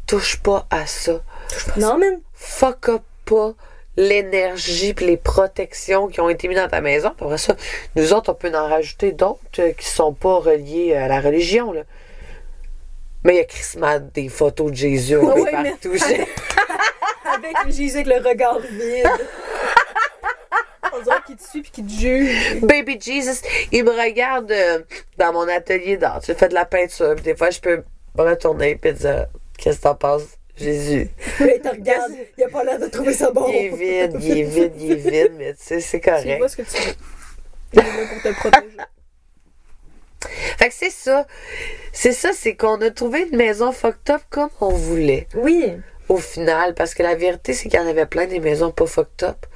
touche 0.09 0.39
pas 0.43 0.67
à 0.71 0.87
ça. 0.87 1.23
Non, 1.77 1.97
mais 1.97 2.19
Fuck 2.35 2.89
up 2.89 3.03
pas 3.25 3.53
l'énergie 3.97 4.95
puis 4.95 5.07
les 5.07 5.17
protections 5.17 6.09
qui 6.09 6.21
ont 6.21 6.29
été 6.29 6.49
mises 6.49 6.59
dans 6.59 6.69
ta 6.69 6.81
maison. 6.81 7.09
Après 7.21 7.39
ça, 7.39 7.55
nous 7.97 8.13
autres, 8.13 8.31
on 8.33 8.35
peut 8.35 8.53
en 8.55 8.69
rajouter 8.69 9.13
d'autres 9.13 9.41
euh, 9.61 9.73
qui 9.73 9.87
sont 9.87 10.13
pas 10.13 10.39
reliés 10.39 10.95
à 10.95 11.07
la 11.09 11.21
religion. 11.21 11.73
Là. 11.73 11.83
Mais 13.25 13.35
il 13.35 13.37
y 13.39 13.41
a 13.41 13.45
crissement 13.45 13.99
des 14.15 14.29
photos 14.29 14.71
de 14.71 14.77
Jésus 14.77 15.17
un 15.17 15.21
Ah 15.29 15.35
oui, 15.37 15.43
mais- 15.63 15.71
partout. 15.83 15.95
J'ai- 15.95 16.27
avec 17.35 17.57
Jésus 17.75 17.99
avec 17.99 18.07
le 18.07 18.29
regard 18.29 18.59
vide. 18.61 19.07
On 20.99 21.03
dirait 21.03 21.17
qu'il 21.27 21.37
te 21.37 21.43
suit 21.49 21.63
puis 21.63 21.71
qu'il 21.71 21.87
te 21.87 21.93
juge. 21.93 22.61
Baby 22.63 22.99
Jesus, 23.01 23.43
il 23.73 23.85
me 23.85 23.91
regarde 23.91 24.51
euh, 24.51 24.81
dans 25.17 25.33
mon 25.33 25.49
atelier 25.49 25.97
d'art. 25.97 26.21
Tu 26.21 26.35
fais 26.35 26.49
de 26.49 26.55
la 26.55 26.65
peinture. 26.65 27.15
des 27.17 27.37
fois, 27.37 27.51
je 27.51 27.61
peux 27.61 27.83
me 28.17 28.23
retourner 28.23 28.79
et 28.83 28.93
dire 28.93 29.27
Qu'est-ce 29.59 29.79
que 29.79 29.83
t'en 29.83 29.95
penses, 29.95 30.23
Jésus? 30.57 31.09
Puis 31.37 31.53
il 31.57 31.61
te 31.61 31.69
regarde, 31.69 32.13
il 32.37 32.45
a 32.45 32.49
pas 32.49 32.65
l'air 32.65 32.79
de 32.79 32.87
trouver 32.87 33.13
ça 33.13 33.31
bon. 33.31 33.47
Il 33.49 33.57
est 33.57 33.69
vide, 33.69 34.19
il 34.23 34.39
est 34.39 34.43
vide, 34.45 34.73
il 34.79 34.93
est 34.93 34.95
vide, 34.95 35.33
mais 35.37 35.53
tu 35.55 35.63
sais, 35.63 35.81
c'est 35.81 36.01
Tu 36.01 36.09
correct. 36.11 36.39
vois 36.39 36.49
ce 36.49 36.57
que 36.57 36.63
tu 36.63 36.83
veux. 36.83 36.95
Il 37.73 37.81
est 37.81 37.83
là 37.83 38.07
pour 38.13 38.23
te 38.23 38.35
protéger. 38.39 38.77
Fait 40.59 40.69
que 40.69 40.75
c'est 40.75 40.91
ça. 40.91 41.27
C'est 41.93 42.13
ça, 42.13 42.31
c'est 42.33 42.57
qu'on 42.57 42.81
a 42.81 42.91
trouvé 42.91 43.29
une 43.31 43.37
maison 43.37 43.71
fucked 43.73 44.11
up 44.11 44.23
comme 44.31 44.51
on 44.61 44.71
voulait. 44.71 45.27
Oui. 45.35 45.73
au 46.09 46.17
final, 46.17 46.75
parce 46.75 46.95
que 46.95 47.03
la 47.03 47.15
vérité, 47.15 47.53
c'est 47.53 47.69
qu'il 47.69 47.79
y 47.79 47.83
en 47.83 47.87
avait 47.87 48.07
plein 48.07 48.27
des 48.27 48.41
maisons 48.41 48.71
pas 48.71 48.87
fucked 48.87 49.23
up. 49.29 49.47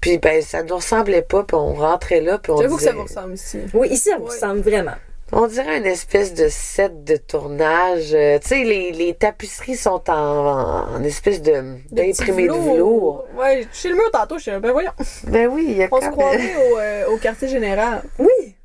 Puis 0.00 0.18
ben, 0.18 0.40
ça 0.42 0.62
nous 0.62 0.76
ressemblait 0.76 1.22
pas, 1.22 1.42
puis 1.44 1.56
on 1.56 1.74
rentrait 1.74 2.20
là, 2.20 2.38
puis 2.38 2.52
on 2.52 2.60
J'avoue 2.60 2.76
que 2.76 2.80
disait... 2.80 2.90
ça 2.90 2.96
vous 2.96 3.02
ressemble 3.04 3.34
ici. 3.34 3.58
Oui, 3.74 3.88
ici, 3.88 4.08
ça 4.10 4.16
vous 4.16 4.24
Ouais. 4.24 4.30
ressemble 4.30 4.60
vraiment. 4.60 4.94
On 5.32 5.46
dirait 5.46 5.78
une 5.78 5.86
espèce 5.86 6.34
de 6.34 6.48
set 6.48 7.04
de 7.04 7.16
tournage. 7.16 8.12
Euh, 8.14 8.38
tu 8.40 8.48
sais, 8.48 8.64
les, 8.64 8.90
les 8.90 9.14
tapisseries 9.14 9.76
sont 9.76 10.02
en, 10.10 10.12
en, 10.12 10.94
en 10.96 11.04
espèce 11.04 11.40
de 11.40 11.52
De 11.52 12.02
d'imprimé 12.02 12.48
de 12.48 12.52
petits 12.52 12.68
velours. 12.70 13.26
Ouais, 13.38 13.64
chez 13.72 13.90
le 13.90 13.94
mur 13.94 14.10
tantôt, 14.10 14.38
je 14.38 14.42
suis 14.50 14.58
ben 14.58 14.72
voyons. 14.72 14.90
Ben 15.28 15.46
oui, 15.46 15.66
il 15.68 15.76
y 15.76 15.82
a 15.84 15.88
On 15.92 16.00
se 16.00 16.08
croirait 16.08 16.56
au, 16.72 16.78
euh, 16.78 17.06
au 17.10 17.16
quartier 17.18 17.46
général. 17.46 18.02
Oui. 18.18 18.56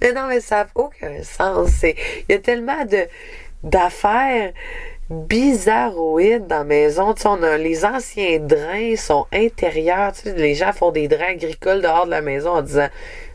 Mais 0.00 0.12
non, 0.12 0.22
mais 0.28 0.40
ça 0.40 0.64
n'a 0.64 0.66
aucun 0.74 1.22
sens. 1.22 1.68
C'est- 1.78 1.94
Il 2.28 2.32
y 2.32 2.34
a 2.34 2.40
tellement 2.40 2.84
de 2.86 3.06
d'affaires 3.62 4.52
bizarroïdes 5.10 6.46
dans 6.46 6.58
la 6.58 6.64
maison. 6.64 7.14
Tu 7.14 7.22
sais, 7.22 7.28
on 7.28 7.42
a, 7.42 7.58
les 7.58 7.84
anciens 7.84 8.38
drains 8.38 8.94
sont 8.96 9.26
intérieurs. 9.32 10.12
Tu 10.12 10.22
sais, 10.22 10.34
les 10.34 10.54
gens 10.54 10.72
font 10.72 10.92
des 10.92 11.08
drains 11.08 11.32
agricoles 11.32 11.82
dehors 11.82 12.06
de 12.06 12.10
la 12.10 12.22
maison 12.22 12.50
en 12.50 12.62
disant 12.62 12.88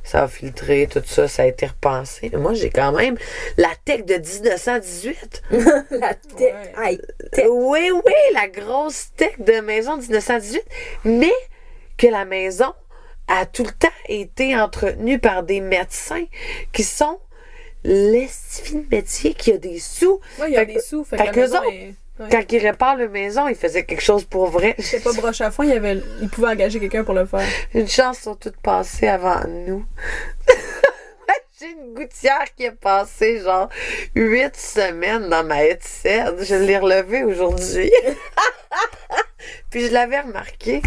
ça 0.03 0.23
a 0.23 0.28
filtré, 0.28 0.88
tout 0.89 1.01
ça, 1.05 1.28
ça 1.28 1.43
a 1.43 1.45
été 1.47 1.65
repensé. 1.65 2.30
Mais 2.32 2.39
moi, 2.39 2.53
j'ai 2.53 2.69
quand 2.69 2.91
même 2.91 3.17
la 3.57 3.71
tech 3.84 4.05
de 4.05 4.15
1918. 4.15 5.43
La 5.91 6.13
tête. 6.13 6.39
Ouais. 6.39 6.73
Aïe. 6.78 7.01
Oui, 7.49 7.91
oui, 7.91 8.13
la 8.34 8.47
grosse 8.47 9.11
tech 9.17 9.39
de 9.39 9.59
maison 9.61 9.97
de 9.97 10.01
1918. 10.01 10.61
Mais 11.05 11.34
que 11.97 12.07
la 12.07 12.26
maison 12.26 12.73
a 13.28 13.45
tout 13.45 13.63
le 13.63 13.71
temps 13.71 13.88
été 14.07 14.55
entretenue 14.55 15.17
par 15.17 15.43
des 15.43 15.59
médecins 15.59 16.26
qui 16.71 16.84
sont 16.84 17.19
l'estivie 17.86 18.84
de 18.84 18.96
métier 18.96 19.34
qui 19.34 19.52
a 19.54 19.58
des 19.58 19.80
sous? 19.80 20.20
Ouais, 20.40 20.48
il 20.50 20.54
y 20.54 20.58
a 20.58 20.62
Fait 20.62 20.66
des 20.74 20.80
sous. 20.80 21.04
Fait, 21.04 21.18
fait 21.18 21.32
que 21.32 21.40
la 21.40 21.46
autres, 21.46 21.64
est- 21.72 21.94
ouais. 22.20 22.28
Quand 22.32 22.44
ils 22.52 22.58
réparent 22.60 22.96
le 22.98 23.10
maison, 23.10 23.48
ils 23.48 23.56
faisaient 23.56 23.86
quelque 23.86 24.02
chose 24.04 24.24
pour 24.26 24.48
vrai. 24.48 24.76
C'était 24.80 25.04
pas 25.04 25.14
broche 25.14 25.42
à 25.42 25.52
foin, 25.52 25.66
il, 25.66 25.72
y 25.74 25.78
avait, 25.78 26.02
il 26.22 26.30
pouvait 26.30 26.48
engager 26.50 26.80
quelqu'un 26.80 27.04
pour 27.04 27.14
le 27.14 27.26
faire. 27.26 27.46
Une 27.74 27.88
chance, 27.88 28.20
ils 28.20 28.24
sont 28.24 28.36
toutes 28.36 28.58
passées 28.58 29.08
avant 29.08 29.44
nous. 29.48 29.86
J'ai 31.60 31.68
une 31.72 31.94
gouttière 31.94 32.54
qui 32.58 32.66
est 32.66 32.72
passée 32.72 33.40
genre 33.40 33.70
huit 34.14 34.58
semaines 34.58 35.30
dans 35.30 35.44
ma 35.46 35.64
headset. 35.64 36.26
Je 36.42 36.56
l'ai 36.56 36.78
relevée 36.78 37.24
aujourd'hui. 37.24 37.90
Puis 39.70 39.88
je 39.88 39.94
l'avais 39.94 40.20
remarqué. 40.20 40.82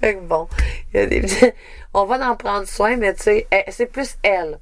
Fait 0.00 0.14
que 0.14 0.20
bon, 0.20 0.48
il 0.94 1.00
y 1.00 1.02
a 1.02 1.06
des 1.06 1.20
petits- 1.20 1.52
on 1.94 2.04
va 2.04 2.30
en 2.30 2.36
prendre 2.36 2.66
soin, 2.66 2.96
mais 2.96 3.14
tu 3.14 3.22
sais, 3.22 3.46
elle- 3.50 3.64
c'est 3.70 3.86
plus 3.86 4.16
elle 4.22 4.58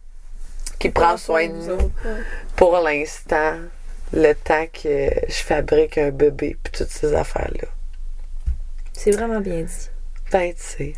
qui 0.79 0.91
prend 0.91 1.17
soin 1.17 1.49
de 1.49 1.53
nous 1.53 1.93
pour 2.57 2.79
l'instant, 2.79 3.55
le 4.13 4.33
temps 4.33 4.67
que 4.73 5.11
je 5.29 5.43
fabrique 5.43 5.99
un 5.99 6.11
bébé 6.11 6.57
puis 6.63 6.73
toutes 6.73 6.91
ces 6.91 7.15
affaires-là. 7.15 7.69
C'est 8.93 9.11
vraiment 9.13 9.41
bien 9.41 9.63
dit. 9.63 9.91
Ben, 10.33 10.53
tu 10.55 10.63
sais. 10.63 10.93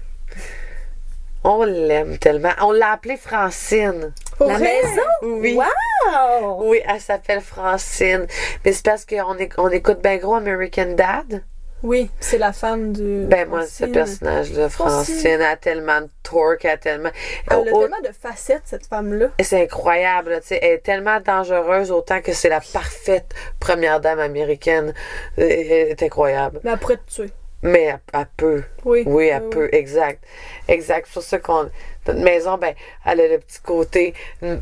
On 1.43 1.65
l'aime 1.65 2.19
tellement. 2.19 2.53
On 2.61 2.71
l'a 2.73 2.93
appelée 2.93 3.17
Francine. 3.17 4.13
Pour 4.37 4.49
La 4.49 4.59
vrai? 4.59 4.83
maison? 4.83 5.01
Oui. 5.23 5.55
Wow! 5.59 6.69
Oui, 6.69 6.81
elle 6.87 7.01
s'appelle 7.01 7.41
Francine. 7.41 8.27
Mais 8.65 8.73
c'est 8.73 8.85
parce 8.85 9.07
qu'on 9.07 9.35
éc- 9.37 9.55
on 9.57 9.69
écoute 9.71 10.03
bien 10.03 10.19
gros 10.19 10.35
American 10.35 10.95
Dad. 10.95 11.43
Oui, 11.83 12.11
c'est 12.21 12.37
la 12.39 12.53
femme 12.53 12.93
du. 12.93 13.25
Ben, 13.27 13.49
moi, 13.49 13.67
ce 13.67 13.85
personnage-là, 13.87 14.69
Francine. 14.69 15.41
A 15.41 15.57
tellement 15.57 16.03
de 16.03 16.09
torque, 16.23 16.65
elle 16.65 16.73
a 16.73 16.77
tellement. 16.77 17.11
Elle 17.51 17.57
a 17.57 17.61
Oh, 17.73 17.81
tellement 17.81 18.01
de 18.07 18.13
facettes, 18.13 18.63
cette 18.67 18.87
femme-là. 18.87 19.29
C'est 19.41 19.63
incroyable, 19.63 20.39
tu 20.43 20.49
sais, 20.49 20.59
elle 20.63 20.73
est 20.75 20.79
tellement 20.79 21.21
dangereuse 21.21 21.91
autant 21.91 22.21
que 22.21 22.33
c'est 22.33 22.51
la 22.51 22.61
parfaite 22.61 23.33
première 23.59 24.01
dame 24.01 24.19
américaine. 24.19 24.93
Euh, 25.39 25.43
Elle 25.49 25.73
est 25.73 26.03
incroyable. 26.03 26.61
Mais 26.65 26.77
pourrait 26.77 26.99
te 26.99 27.11
tuer. 27.11 27.31
Mais 27.63 27.83
elle, 27.85 28.01
elle 28.15 28.27
peut. 28.37 28.63
Oui. 28.85 29.03
Oui, 29.07 29.27
elle 29.27 29.43
Oui, 29.45 29.51
peut, 29.51 29.69
exact. 29.73 30.23
Exact. 30.69 31.07
C'est 31.07 31.15
pour 31.15 31.23
ça 31.23 31.39
qu'on. 31.39 31.71
Notre 32.07 32.21
maison, 32.21 32.57
ben, 32.59 32.75
elle 33.05 33.21
a 33.21 33.29
le 33.29 33.39
petit 33.39 33.61
côté, 33.61 34.15
mm, 34.43 34.55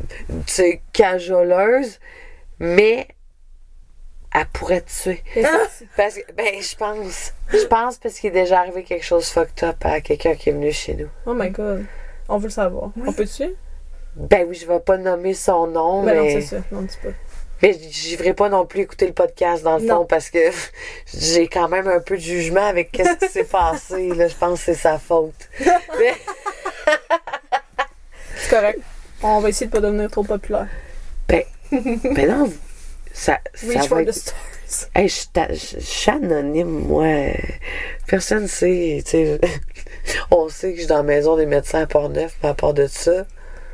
tu 0.45 0.53
sais, 0.53 0.81
cajoleuse, 0.93 1.99
mais 2.59 3.07
elle 4.33 4.45
pourrait 4.53 4.81
te 4.81 4.91
tuer. 4.91 5.23
C'est- 5.33 5.87
Parce 5.97 6.15
que, 6.15 6.31
ben, 6.33 6.61
je 6.61 6.75
pense. 6.75 7.33
Je 7.51 7.65
pense 7.65 7.97
parce 7.97 8.19
qu'il 8.19 8.29
est 8.29 8.33
déjà 8.41 8.59
arrivé 8.59 8.83
quelque 8.83 9.05
chose 9.05 9.27
fucked 9.29 9.63
up 9.67 9.77
à 9.83 10.01
quelqu'un 10.01 10.35
qui 10.35 10.49
est 10.49 10.53
venu 10.53 10.71
chez 10.71 10.93
nous. 10.95 11.07
Oh 11.25 11.33
my 11.33 11.49
god. 11.49 11.85
On 12.27 12.37
veut 12.37 12.45
le 12.45 12.49
savoir. 12.51 12.91
On 13.05 13.11
peut-tu? 13.13 13.49
Ben 14.15 14.45
oui, 14.47 14.55
je 14.55 14.67
vais 14.67 14.79
pas 14.79 14.97
nommer 14.97 15.33
son 15.33 15.67
nom, 15.67 16.03
Ben 16.03 16.15
non, 16.17 16.23
mais. 16.23 16.41
c'est 16.41 16.57
ça. 16.57 16.63
Non, 16.71 16.81
dis 16.81 16.97
pas. 17.01 17.09
Mais 17.61 17.73
j'y 17.73 18.15
ferai 18.15 18.33
pas 18.33 18.47
non 18.49 18.65
plus 18.65 18.81
écouter 18.81 19.05
le 19.07 19.13
podcast 19.13 19.63
dans 19.63 19.77
le 19.77 19.83
Non. 19.85 19.97
fond 19.99 20.05
parce 20.05 20.29
que 20.29 20.39
j'ai 21.13 21.47
quand 21.47 21.67
même 21.67 21.87
un 21.89 21.99
peu 21.99 22.15
de 22.15 22.21
jugement 22.21 22.65
avec 22.65 22.91
qu'est-ce 22.91 23.15
qui 23.25 23.27
s'est 23.31 23.43
passé. 23.43 24.09
Là, 24.09 24.27
je 24.29 24.35
pense 24.35 24.59
que 24.59 24.65
c'est 24.65 24.75
sa 24.75 24.97
faute. 24.97 25.33
Mais- 25.59 26.13
C'est 28.37 28.49
correct. 28.49 28.79
On 29.21 29.39
va 29.39 29.49
essayer 29.49 29.67
de 29.67 29.71
pas 29.71 29.81
devenir 29.81 30.09
trop 30.09 30.23
populaire. 30.23 30.67
Ben, 31.27 31.43
ben 31.71 32.27
non, 32.29 32.51
ça, 33.13 33.39
ça 33.53 33.67
Reach 33.67 33.77
va 33.77 33.83
for 33.83 33.97
the 33.97 34.01
être... 34.09 34.13
stars. 34.13 34.35
Hey, 34.93 35.07
je, 35.09 35.79
suis 35.79 36.11
anonyme, 36.11 36.67
moi. 36.67 37.33
Personne 38.05 38.47
sait. 38.47 39.03
On 40.31 40.47
sait 40.47 40.69
que 40.69 40.75
je 40.75 40.81
suis 40.81 40.87
dans 40.87 40.97
la 40.97 41.03
maison 41.03 41.35
des 41.37 41.47
médecins 41.47 41.81
à 41.81 41.87
Port-Neuf, 41.87 42.35
mais 42.43 42.49
à 42.49 42.53
part 42.53 42.75
de 42.75 42.85
ça, 42.85 43.25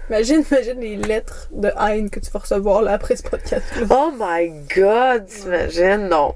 Imagine, 0.09 0.43
imagine 0.51 0.79
les 0.79 0.97
lettres 0.97 1.47
de 1.51 1.71
haine 1.79 2.11
que 2.11 2.19
tu 2.19 2.29
vas 2.29 2.39
recevoir 2.39 2.83
là 2.83 2.93
après 2.93 3.15
ce 3.15 3.23
podcast-là. 3.23 3.87
Oh 3.89 4.11
my 4.15 4.51
god, 4.75 5.25
t'imagines? 5.25 6.07
Non. 6.09 6.35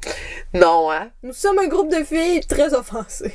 Non, 0.56 0.90
hein? 0.92 1.12
Nous 1.22 1.34
sommes 1.34 1.60
un 1.60 1.68
groupe 1.68 1.92
de 1.92 2.04
filles 2.04 2.42
très 2.48 2.74
offensées. 2.74 3.32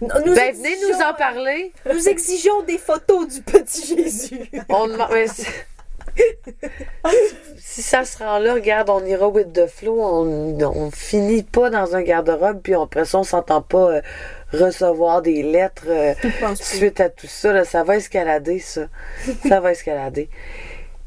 Nous 0.00 0.08
ben, 0.08 0.56
venez 0.56 0.76
nous 0.82 1.00
en 1.00 1.14
parler. 1.14 1.72
Nous 1.92 2.08
exigeons 2.08 2.62
des 2.62 2.78
photos 2.78 3.28
du 3.28 3.42
petit 3.42 3.96
Jésus. 3.96 4.50
On 4.68 4.88
demande- 4.88 5.10
si- 7.58 7.82
ça 7.82 8.04
se 8.04 8.18
rend 8.18 8.38
là, 8.38 8.54
regarde, 8.54 8.90
on 8.90 9.04
ira 9.04 9.28
with 9.28 9.52
the 9.52 9.66
flow. 9.66 10.00
On, 10.00 10.58
on 10.60 10.90
finit 10.90 11.42
pas 11.42 11.70
dans 11.70 11.94
un 11.94 12.02
garde-robe, 12.02 12.60
puis 12.62 12.74
après 12.74 13.04
ça, 13.04 13.18
on 13.18 13.24
s'entend 13.24 13.62
pas 13.62 13.90
euh, 13.96 14.00
recevoir 14.52 15.22
des 15.22 15.42
lettres 15.42 15.84
euh, 15.88 16.14
suite 16.54 17.00
à 17.00 17.10
tout 17.10 17.26
ça. 17.26 17.52
Là, 17.52 17.64
ça 17.64 17.82
va 17.82 17.96
escalader, 17.96 18.58
ça. 18.58 18.86
Ça 19.48 19.60
va 19.60 19.72
escalader. 19.72 20.28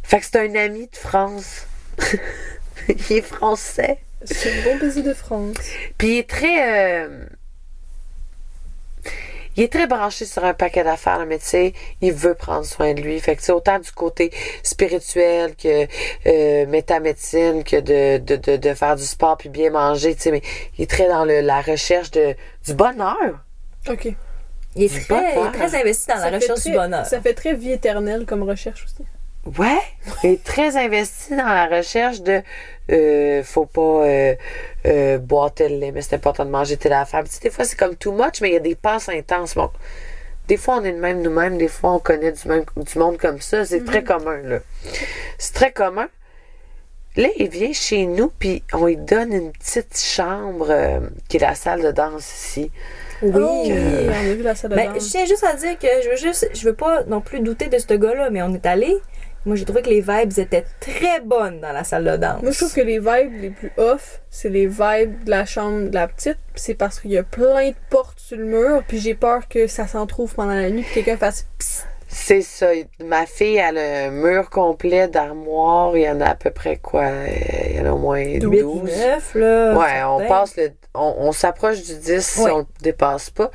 Fait 0.03 0.20
que 0.20 0.26
c'est 0.26 0.39
un 0.39 0.55
ami 0.55 0.88
de 0.88 0.95
France. 0.95 1.66
il 2.88 3.18
est 3.18 3.22
français. 3.22 3.99
C'est 4.26 4.53
le 4.53 4.64
bon 4.64 4.78
baiser 4.78 5.01
de 5.01 5.14
France. 5.14 5.55
Puis 5.97 6.07
il 6.10 6.18
est 6.20 6.30
très. 6.30 7.03
euh, 7.05 7.26
il 9.60 9.64
est 9.64 9.72
très 9.74 9.88
branché 9.88 10.24
sur 10.26 10.45
un 10.45 10.53
paquet 10.53 10.84
d'affaires, 10.86 11.26
mais 11.28 11.38
tu 11.38 11.45
sais, 11.45 11.74
il 12.01 12.14
veut 12.14 12.34
prendre 12.34 12.66
soin 12.66 12.93
de 12.93 13.01
lui. 13.01 13.20
Fait 13.20 13.36
que, 13.36 13.41
tu 13.41 13.47
sais, 13.47 13.51
autant 13.51 13.78
du 13.78 13.91
côté 13.91 14.32
spirituel 14.64 15.55
que 15.55 15.86
euh, 16.28 16.66
métamédecine, 16.68 17.64
que 17.66 17.76
de, 17.76 18.20
de, 18.20 18.36
de, 18.38 18.55
de 18.57 18.74
faire 18.74 18.95
du 18.95 19.03
sport 19.03 19.36
puis 19.38 19.49
bien 19.49 19.70
manger, 19.72 20.16
tu 20.16 20.22
sais, 20.22 20.32
mais 20.32 20.41
il 20.78 20.84
est 20.84 20.89
très 20.89 21.10
dans 21.10 21.26
le, 21.26 21.41
la 21.41 21.60
recherche 21.62 22.12
de, 22.12 22.36
du 22.66 22.74
bonheur. 22.74 23.43
Ok. 23.89 24.07
Il 24.76 24.84
est 24.84 24.88
très, 24.88 24.99
il 25.01 25.07
bonheur. 25.07 25.47
est 25.47 25.51
très 25.57 25.76
investi 25.82 26.07
dans 26.07 26.18
Ça 26.20 26.30
la 26.30 26.38
recherche 26.38 26.60
très- 26.62 26.70
du 26.70 26.76
bonheur. 26.78 27.05
Ça 27.05 27.20
fait 27.22 27.34
très 27.34 27.53
vie 27.53 27.72
éternelle 27.72 28.26
comme 28.26 28.43
recherche 28.43 28.86
aussi. 28.86 29.03
Ouais, 29.57 29.80
il 30.24 30.32
est 30.32 30.43
très 30.43 30.78
investi 30.78 31.32
dans 31.36 31.47
la 31.47 31.66
recherche 31.68 32.22
de 32.22 32.41
euh, 32.91 33.41
faut 33.43 33.66
pas 33.66 33.82
euh, 34.05 34.36
euh, 34.86 35.17
boire 35.17 35.53
tel 35.53 35.80
lait, 35.80 35.91
mais 35.91 36.01
c'est 36.01 36.15
important 36.15 36.45
de 36.45 36.49
manger 36.49 36.77
telle 36.77 36.93
affaire. 36.93 37.23
Tu 37.23 37.32
sais, 37.32 37.39
des 37.41 37.49
fois, 37.49 37.65
c'est 37.65 37.77
comme 37.77 37.95
too 37.95 38.11
much, 38.11 38.41
mais 38.41 38.49
il 38.49 38.53
y 38.53 38.57
a 38.57 38.61
des 38.61 38.75
passes 38.75 39.09
intenses. 39.09 39.55
Bon, 39.55 39.69
des 40.47 40.57
fois, 40.57 40.77
on 40.77 40.84
est 40.84 40.93
de 40.93 40.99
même 40.99 41.21
nous-mêmes, 41.21 41.57
des 41.57 41.67
fois, 41.67 41.93
on 41.93 41.99
connaît 41.99 42.32
du, 42.32 42.47
même, 42.47 42.65
du 42.75 42.99
monde 42.99 43.17
comme 43.17 43.39
ça. 43.39 43.65
C'est 43.65 43.84
très 43.84 44.03
commun, 44.03 44.41
là. 44.43 44.59
C'est 45.38 45.53
très 45.53 45.71
commun. 45.71 46.07
Là, 47.15 47.27
il 47.38 47.49
vient 47.49 47.73
chez 47.73 48.05
nous, 48.05 48.32
puis 48.39 48.63
on 48.71 48.86
lui 48.86 48.95
donne 48.97 49.34
une 49.34 49.51
petite 49.51 49.97
chambre 49.97 50.67
euh, 50.69 50.99
qui 51.27 51.38
est 51.38 51.41
la 51.41 51.55
salle 51.55 51.82
de 51.82 51.91
danse 51.91 52.25
ici. 52.25 52.71
Oui. 53.21 53.32
Oh, 53.36 53.63
oui, 53.65 54.07
on 54.07 54.32
a 54.32 54.34
vu 54.34 54.41
la 54.41 54.55
salle 54.55 54.71
de 54.71 54.75
Ben, 54.75 54.93
je 54.93 55.05
tiens 55.05 55.25
juste 55.25 55.43
à 55.43 55.53
dire 55.53 55.77
que 55.77 55.88
je 56.03 56.09
veux 56.09 56.15
juste, 56.15 56.49
je 56.53 56.63
veux 56.63 56.73
pas 56.73 57.03
non 57.03 57.19
plus 57.19 57.41
douter 57.41 57.67
de 57.67 57.77
ce 57.77 57.93
gars-là, 57.93 58.30
mais 58.30 58.41
on 58.41 58.53
est 58.53 58.65
allé. 58.65 58.95
Moi, 59.49 59.55
j'ai 59.55 59.65
trouvé 59.65 59.81
que 59.81 59.89
les 59.89 60.01
vibes 60.01 60.37
étaient 60.37 60.63
très 60.79 61.21
bonnes 61.21 61.59
dans 61.59 61.71
la 61.71 61.83
salle 61.83 62.03
de 62.03 62.17
danse. 62.17 62.43
Moi, 62.43 62.51
je 62.51 62.59
trouve 62.59 62.71
que 62.71 62.81
les 62.81 62.99
vibes 62.99 63.41
les 63.41 63.49
plus 63.49 63.71
off, 63.77 64.21
c'est 64.29 64.49
les 64.49 64.67
vibes 64.67 65.23
de 65.23 65.29
la 65.31 65.43
chambre 65.45 65.89
de 65.89 65.95
la 65.95 66.07
petite. 66.07 66.37
C'est 66.53 66.75
parce 66.75 66.99
qu'il 66.99 67.09
y 67.09 67.17
a 67.17 67.23
plein 67.23 67.69
de 67.69 67.75
portes 67.89 68.19
sur 68.19 68.37
le 68.37 68.45
mur. 68.45 68.83
Puis 68.87 68.99
j'ai 68.99 69.15
peur 69.15 69.47
que 69.47 69.65
ça 69.65 69.87
s'en 69.87 70.05
trouve 70.05 70.35
pendant 70.35 70.53
la 70.53 70.69
nuit. 70.69 70.83
Puis 70.83 70.93
quelqu'un 71.03 71.17
fasse 71.17 71.47
psst. 71.57 71.87
C'est 72.07 72.41
ça. 72.41 72.67
Ma 73.03 73.25
fille, 73.25 73.57
elle 73.57 73.79
a 73.79 74.05
un 74.05 74.11
mur 74.11 74.51
complet 74.51 75.07
d'armoires. 75.07 75.97
Il 75.97 76.03
y 76.03 76.09
en 76.09 76.21
a 76.21 76.27
à 76.27 76.35
peu 76.35 76.51
près 76.51 76.77
quoi? 76.77 77.07
Il 77.71 77.77
y 77.77 77.79
en 77.81 77.85
a 77.85 77.91
au 77.91 77.97
moins 77.97 78.19
8, 78.21 78.39
12. 78.39 78.83
9, 78.83 79.35
là. 79.35 79.73
Ouais, 79.73 80.03
on 80.03 80.19
certain. 80.19 80.35
passe 80.35 80.57
le. 80.57 80.71
On, 80.93 81.15
on 81.17 81.31
s'approche 81.31 81.81
du 81.81 81.95
10 81.97 82.21
si 82.23 82.39
on 82.41 82.59
le 82.59 82.65
dépasse 82.81 83.31
pas. 83.31 83.49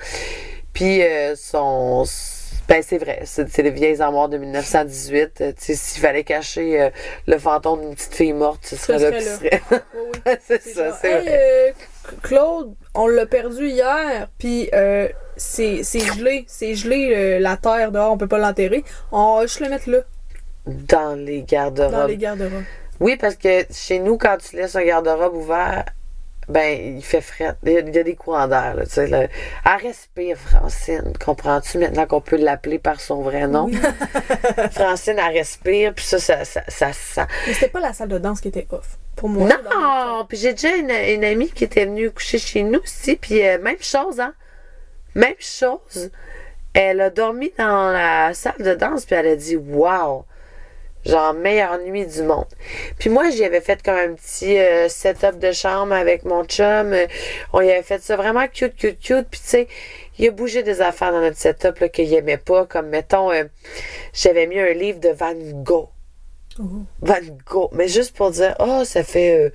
Puis, 0.72 1.02
euh, 1.04 1.36
son. 1.36 2.04
Ben, 2.68 2.82
c'est 2.82 2.96
vrai, 2.98 3.20
c'est 3.26 3.58
les 3.62 3.70
vieilles 3.70 4.00
armoires 4.00 4.28
de 4.30 4.38
1918. 4.38 5.40
Euh, 5.42 5.52
tu 5.52 5.64
sais, 5.64 5.74
s'il 5.74 6.00
fallait 6.00 6.24
cacher 6.24 6.80
euh, 6.80 6.90
le 7.26 7.38
fantôme 7.38 7.80
d'une 7.82 7.94
petite 7.94 8.14
fille 8.14 8.32
morte, 8.32 8.60
ce 8.64 8.76
serait 8.76 8.98
là 8.98 9.12
qui 9.18 9.24
serait. 9.24 9.62
Oui. 9.70 9.78
c'est 10.46 10.62
ça, 10.62 10.88
genre, 10.88 10.98
c'est 11.00 11.12
Hey, 11.12 11.22
vrai. 11.22 11.72
euh, 12.08 12.12
Claude, 12.22 12.74
on 12.94 13.06
l'a 13.06 13.26
perdu 13.26 13.66
hier, 13.68 14.28
puis 14.38 14.70
euh, 14.72 15.08
c'est 15.36 15.82
gelé, 15.84 16.44
c'est 16.48 16.74
gelé 16.74 17.38
la 17.38 17.56
terre 17.58 17.92
dehors, 17.92 18.12
on 18.12 18.18
peut 18.18 18.28
pas 18.28 18.38
l'enterrer. 18.38 18.82
On 19.12 19.36
va 19.36 19.42
juste 19.42 19.60
le 19.60 19.68
mettre 19.68 19.90
là, 19.90 19.98
Dans 20.66 21.14
les 21.18 21.40
dans 21.40 21.46
garde-robes. 21.46 22.08
les 22.08 22.16
garde-robes. 22.16 22.62
Oui, 23.00 23.16
parce 23.16 23.34
que 23.36 23.64
chez 23.72 23.98
nous, 23.98 24.16
quand 24.16 24.36
tu 24.38 24.56
laisses 24.56 24.76
un 24.76 24.84
garde-robe 24.84 25.34
ouvert, 25.34 25.84
ben, 26.48 26.96
il 26.96 27.02
fait 27.04 27.20
fret. 27.20 27.54
Il 27.64 27.72
y 27.72 27.76
a, 27.76 27.80
il 27.80 27.94
y 27.94 27.98
a 27.98 28.02
des 28.02 28.14
courants 28.16 28.48
d'air, 28.48 28.74
là, 28.74 28.84
tu 28.84 28.92
sais. 28.92 29.06
là. 29.06 29.22
Elle 29.22 29.86
respire, 29.86 30.36
Francine. 30.36 31.12
Comprends-tu 31.24 31.78
maintenant 31.78 32.06
qu'on 32.06 32.20
peut 32.20 32.36
l'appeler 32.36 32.78
par 32.78 33.00
son 33.00 33.22
vrai 33.22 33.46
nom? 33.46 33.70
Francine, 34.72 35.16
elle 35.18 35.36
respire, 35.38 35.94
puis 35.94 36.04
ça, 36.04 36.18
ça, 36.18 36.44
ça, 36.44 36.62
ça, 36.68 36.92
ça- 36.92 37.26
Mais 37.46 37.54
c'était 37.54 37.68
pas 37.68 37.80
la 37.80 37.92
salle 37.92 38.08
de 38.08 38.18
danse 38.18 38.40
qui 38.40 38.48
était 38.48 38.66
off. 38.70 38.98
Pour 39.16 39.28
moi. 39.28 39.48
Non! 39.48 40.24
Puis 40.28 40.38
j'ai 40.38 40.52
déjà 40.52 40.74
une, 40.76 40.90
une 40.90 41.24
amie 41.24 41.50
qui 41.50 41.64
était 41.64 41.84
venue 41.86 42.10
coucher 42.10 42.38
chez 42.38 42.62
nous 42.62 42.80
aussi, 42.80 43.16
puis 43.16 43.46
euh, 43.46 43.58
même 43.60 43.80
chose, 43.80 44.20
hein? 44.20 44.34
Même 45.14 45.34
chose. 45.38 46.10
Elle 46.72 47.00
a 47.00 47.10
dormi 47.10 47.52
dans 47.56 47.92
la 47.92 48.34
salle 48.34 48.58
de 48.58 48.74
danse, 48.74 49.04
puis 49.06 49.14
elle 49.14 49.28
a 49.28 49.36
dit 49.36 49.56
«Wow!» 49.56 50.24
Genre, 51.06 51.34
meilleure 51.34 51.78
nuit 51.80 52.06
du 52.06 52.22
monde. 52.22 52.46
Puis 52.98 53.10
moi, 53.10 53.28
j'y 53.30 53.44
avais 53.44 53.60
fait 53.60 53.82
comme 53.82 53.96
un 53.96 54.14
petit 54.14 54.58
euh, 54.58 54.88
setup 54.88 55.38
de 55.38 55.52
chambre 55.52 55.92
avec 55.92 56.24
mon 56.24 56.44
chum. 56.44 56.92
Euh, 56.92 57.06
On 57.52 57.60
y 57.60 57.70
avait 57.70 57.82
fait 57.82 58.02
ça 58.02 58.16
vraiment 58.16 58.46
cute, 58.48 58.74
cute, 58.74 58.98
cute. 59.00 59.26
Puis 59.30 59.40
tu 59.40 59.46
sais, 59.46 59.68
il 60.18 60.28
a 60.28 60.30
bougé 60.30 60.62
des 60.62 60.80
affaires 60.80 61.12
dans 61.12 61.20
notre 61.20 61.36
setup 61.36 61.90
qu'il 61.92 62.12
aimait 62.14 62.38
pas. 62.38 62.64
Comme, 62.66 62.88
mettons, 62.88 63.30
euh, 63.30 63.44
j'avais 64.14 64.46
mis 64.46 64.58
un 64.58 64.72
livre 64.72 65.00
de 65.00 65.10
Van 65.10 65.34
Gogh. 65.34 65.88
Van 66.58 67.14
Gogh. 67.46 67.70
Mais 67.72 67.88
juste 67.88 68.16
pour 68.16 68.30
dire, 68.30 68.54
oh, 68.58 68.82
ça 68.84 69.02
fait... 69.04 69.38
euh, 69.38 69.50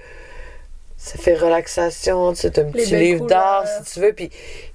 ça 1.01 1.17
fait 1.17 1.33
relaxation, 1.33 2.33
tu 2.33 2.41
sais, 2.41 2.59
un 2.59 2.65
petit 2.71 2.93
livre 2.97 3.25
d'art, 3.25 3.65
si 3.67 3.93
tu 3.93 3.99
veux. 4.01 4.11
Puis 4.11 4.29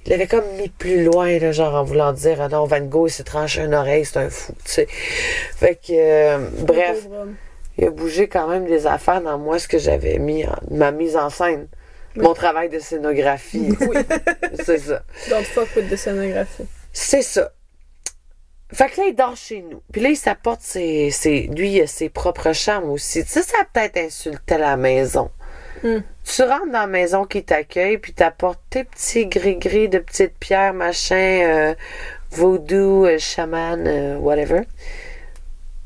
il 0.07 0.11
avait 0.13 0.25
comme 0.25 0.43
mis 0.57 0.69
plus 0.69 1.03
loin, 1.03 1.37
là, 1.37 1.51
genre 1.51 1.75
en 1.75 1.83
voulant 1.83 2.13
dire, 2.13 2.41
ah 2.41 2.49
non, 2.49 2.65
Van 2.65 2.81
Gogh, 2.81 3.09
il 3.09 3.11
s'est 3.11 3.23
tranché 3.23 3.61
une 3.61 3.75
oreille, 3.75 4.05
c'est 4.05 4.17
un 4.17 4.29
fou, 4.31 4.53
tu 4.65 4.71
sais. 4.71 4.87
Fait 4.89 5.75
que, 5.75 5.91
euh, 5.93 6.37
bref, 6.61 7.07
il 7.77 7.85
a 7.85 7.89
bougé 7.91 8.27
quand 8.27 8.47
même 8.47 8.65
des 8.65 8.87
affaires 8.87 9.21
dans 9.21 9.37
moi, 9.37 9.59
ce 9.59 9.67
que 9.67 9.77
j'avais 9.77 10.17
mis, 10.17 10.43
en- 10.45 10.55
ma 10.71 10.91
mise 10.91 11.15
en 11.15 11.29
scène. 11.29 11.67
Oui. 12.15 12.23
Mon 12.23 12.33
travail 12.33 12.69
de 12.69 12.79
scénographie. 12.79 13.69
Oui, 13.81 13.97
c'est 14.63 14.79
ça. 14.79 15.03
don't 15.29 15.43
fuck 15.43 15.67
with 15.75 15.89
the 15.91 15.95
scénographie. 15.95 16.65
C'est 16.91 17.21
ça. 17.21 17.51
Fait 18.73 18.89
que 18.89 18.99
là, 19.01 19.07
il 19.09 19.15
dort 19.15 19.35
chez 19.35 19.61
nous. 19.69 19.81
Puis 19.91 20.01
là, 20.01 20.09
il 20.09 20.15
s'apporte 20.17 20.61
ses, 20.61 21.11
ses- 21.11 21.47
Lui, 21.55 21.73
il 21.73 21.81
a 21.81 21.87
ses 21.87 22.09
propres 22.09 22.51
chambres 22.53 22.89
aussi. 22.89 23.23
Tu 23.23 23.29
sais, 23.31 23.41
ça 23.43 23.57
a 23.61 23.65
peut-être 23.65 23.97
insulté 23.97 24.57
la 24.57 24.75
maison. 24.75 25.29
Hmm. 25.83 25.99
Tu 26.25 26.41
rentres 26.41 26.65
dans 26.65 26.79
la 26.79 26.87
maison 26.87 27.25
qui 27.25 27.43
t'accueille, 27.43 27.99
puis 27.99 28.13
t'apportes 28.13 28.59
tes 28.69 28.83
petits 28.83 29.27
gris-gris 29.27 29.89
de 29.89 29.99
petites 29.99 30.37
pierres, 30.39 30.73
machin, 30.73 31.15
euh, 31.15 31.75
voodoo, 32.31 33.05
euh, 33.05 33.19
chaman, 33.19 33.85
euh, 33.87 34.17
whatever. 34.17 34.61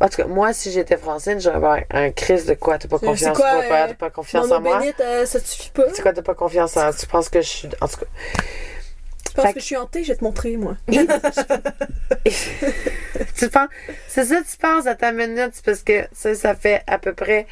En 0.02 0.08
tout 0.08 0.16
cas, 0.18 0.28
moi, 0.28 0.54
si 0.54 0.72
j'étais 0.72 0.96
Francine, 0.96 1.42
j'aurais 1.42 1.86
un, 1.92 2.12
crise 2.12 2.46
de 2.46 2.54
quoi? 2.54 2.78
T'as 2.78 2.88
pas 2.88 3.00
confiance, 3.00 3.38
quoi, 3.38 3.52
t'as 3.52 3.68
pas, 3.68 3.84
euh, 3.84 3.88
t'as 3.90 3.94
pas 3.96 4.10
confiance 4.10 4.50
en 4.50 4.62
moi? 4.62 4.82
ça 5.26 5.42
te 5.42 5.48
suffit 5.48 5.72
pas? 5.72 5.84
C'est 5.94 6.02
quoi, 6.02 6.14
t'as 6.14 6.22
pas 6.22 6.36
confiance 6.36 6.78
en 6.78 6.94
Tu 6.94 7.06
penses 7.06 7.28
que 7.28 7.42
je 7.42 7.48
suis. 7.48 7.68
En 7.82 7.90
tout 7.90 7.98
cas. 7.98 8.06
Tu 9.26 9.34
penses 9.34 9.46
Fait 9.46 9.54
que 9.54 9.60
je 9.60 9.66
suis 9.66 9.76
hantée, 9.76 10.06
je 10.06 10.14
vais 10.14 10.18
te 10.18 10.24
montrer, 10.24 10.56
moi. 10.56 10.78
tu 10.88 11.06
penses, 13.50 13.68
c'est 14.08 14.24
ça, 14.24 14.38
tu 14.50 14.56
penses 14.58 14.88
à 14.88 14.96
ta 14.96 15.12
minute, 15.12 15.62
parce 15.66 15.84
que 15.84 16.08
ça, 16.14 16.34
ça 16.34 16.56
fait 16.56 16.82
à 16.88 16.98
peu 16.98 17.14
près. 17.14 17.46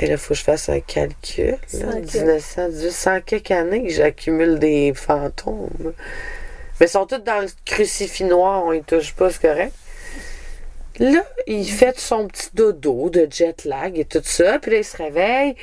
Et 0.00 0.06
là, 0.06 0.12
il 0.12 0.18
faut 0.18 0.32
que 0.32 0.40
je 0.40 0.44
fasse 0.44 0.70
un 0.70 0.80
calcul. 0.80 1.58
Là, 1.74 1.92
Cent 1.92 2.00
1918, 2.00 2.90
100 2.90 3.20
quelques 3.20 3.50
années 3.50 3.82
que 3.82 3.90
j'accumule 3.90 4.58
des 4.58 4.94
fantômes. 4.94 5.92
Mais 6.80 6.86
ils 6.86 6.88
sont 6.88 7.04
tous 7.04 7.18
dans 7.18 7.42
le 7.42 7.48
crucifix 7.66 8.24
noir, 8.24 8.64
on 8.64 8.72
y 8.72 8.82
touche 8.82 9.12
pas, 9.12 9.30
c'est 9.30 9.42
correct. 9.42 9.74
Là, 10.98 11.22
il 11.46 11.66
fait 11.66 11.98
son 11.98 12.28
petit 12.28 12.48
dodo 12.54 13.10
de 13.10 13.28
jet 13.30 13.64
lag 13.66 13.98
et 13.98 14.06
tout 14.06 14.22
ça, 14.22 14.58
puis 14.58 14.70
là, 14.70 14.78
il 14.78 14.84
se 14.84 14.96
réveille, 14.96 15.54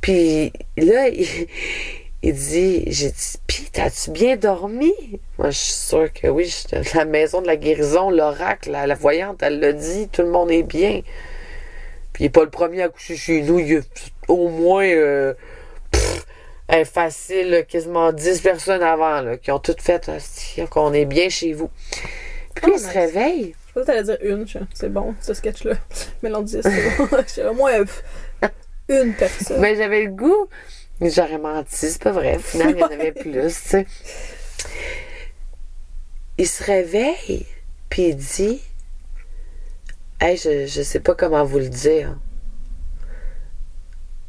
puis 0.00 0.52
là, 0.78 1.08
il, 1.08 1.26
il 2.22 2.34
dit, 2.34 2.84
j'ai 2.86 3.10
dit, 3.10 3.34
pis 3.46 3.68
t'as-tu 3.70 4.10
bien 4.10 4.36
dormi? 4.36 4.92
Moi, 5.38 5.50
je 5.50 5.58
suis 5.58 5.72
sûre 5.72 6.12
que 6.12 6.28
oui, 6.28 6.54
la 6.94 7.04
maison 7.04 7.42
de 7.42 7.46
la 7.46 7.56
guérison, 7.56 8.10
l'oracle, 8.10 8.70
la, 8.70 8.86
la 8.86 8.94
voyante, 8.94 9.42
elle 9.42 9.60
l'a 9.60 9.72
dit, 9.72 10.08
tout 10.08 10.22
le 10.22 10.30
monde 10.30 10.50
est 10.50 10.62
bien. 10.62 11.02
Puis 12.12 12.24
il 12.24 12.26
n'est 12.26 12.30
pas 12.30 12.44
le 12.44 12.50
premier 12.50 12.82
à 12.82 12.88
coucher 12.88 13.16
chez 13.16 13.42
nous, 13.42 13.58
il 13.58 13.68
y 13.72 13.76
a 13.76 13.80
au 14.28 14.48
moins, 14.48 14.84
euh, 14.86 15.34
pff, 15.90 16.26
un 16.68 16.84
facile, 16.84 17.64
quasiment 17.68 18.12
10 18.12 18.40
personnes 18.40 18.82
avant, 18.82 19.20
là, 19.22 19.36
qui 19.36 19.50
ont 19.50 19.58
toutes 19.58 19.80
fait, 19.82 20.10
qu'on 20.70 20.92
est 20.92 21.04
bien 21.04 21.28
chez 21.28 21.52
vous. 21.52 21.70
Puis 22.54 22.64
Oh, 22.66 22.72
il 22.74 22.78
se 22.78 22.86
nice. 22.86 22.92
réveille. 22.94 23.54
Je 23.68 23.72
pensais 23.80 23.80
que 23.80 23.86
t'allais 23.86 24.02
dire 24.02 24.18
une, 24.22 24.46
c'est 24.74 24.92
bon, 24.92 25.14
ce 25.20 25.32
sketch-là. 25.34 25.74
Mais 26.22 26.28
l'on 26.28 26.42
dit, 26.42 26.58
c'est 26.62 26.98
bon. 26.98 27.08
J'ai 27.34 27.44
au 27.46 27.54
moins 27.54 27.72
une 28.88 29.14
personne. 29.14 29.60
Mais 29.60 29.74
j'avais 29.76 30.02
le 30.04 30.10
goût. 30.10 30.48
J'aurais 31.00 31.38
menti, 31.38 31.90
c'est 31.90 32.02
pas 32.02 32.12
vrai. 32.12 32.38
Finalement, 32.38 32.74
il 32.76 32.80
y 32.80 32.84
en 32.84 32.86
avait 33.00 33.12
plus, 33.12 33.32
tu 33.32 33.50
sais. 33.50 33.86
Il 36.38 36.46
se 36.46 36.62
réveille, 36.64 37.46
puis 37.88 38.08
il 38.08 38.16
dit 38.16 38.60
Hey, 40.22 40.36
je, 40.36 40.66
je 40.68 40.82
sais 40.82 41.00
pas 41.00 41.16
comment 41.16 41.42
vous 41.44 41.58
le 41.58 41.68
dire. 41.68 42.16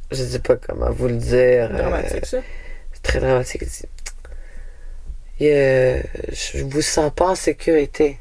Je 0.10 0.24
sais 0.24 0.40
pas 0.40 0.56
comment 0.56 0.90
vous 0.90 1.08
le 1.08 1.18
dire. 1.18 1.70
euh, 1.72 1.78
Dramatique, 1.78 2.26
ça. 2.26 2.40
c'est 2.94 3.02
très 3.04 3.20
dramatique. 3.20 3.64
Il, 5.40 5.48
euh, 5.48 6.02
je 6.32 6.64
vous 6.64 6.82
sens 6.82 7.12
pas 7.16 7.28
en 7.30 7.36
sécurité. 7.36 8.18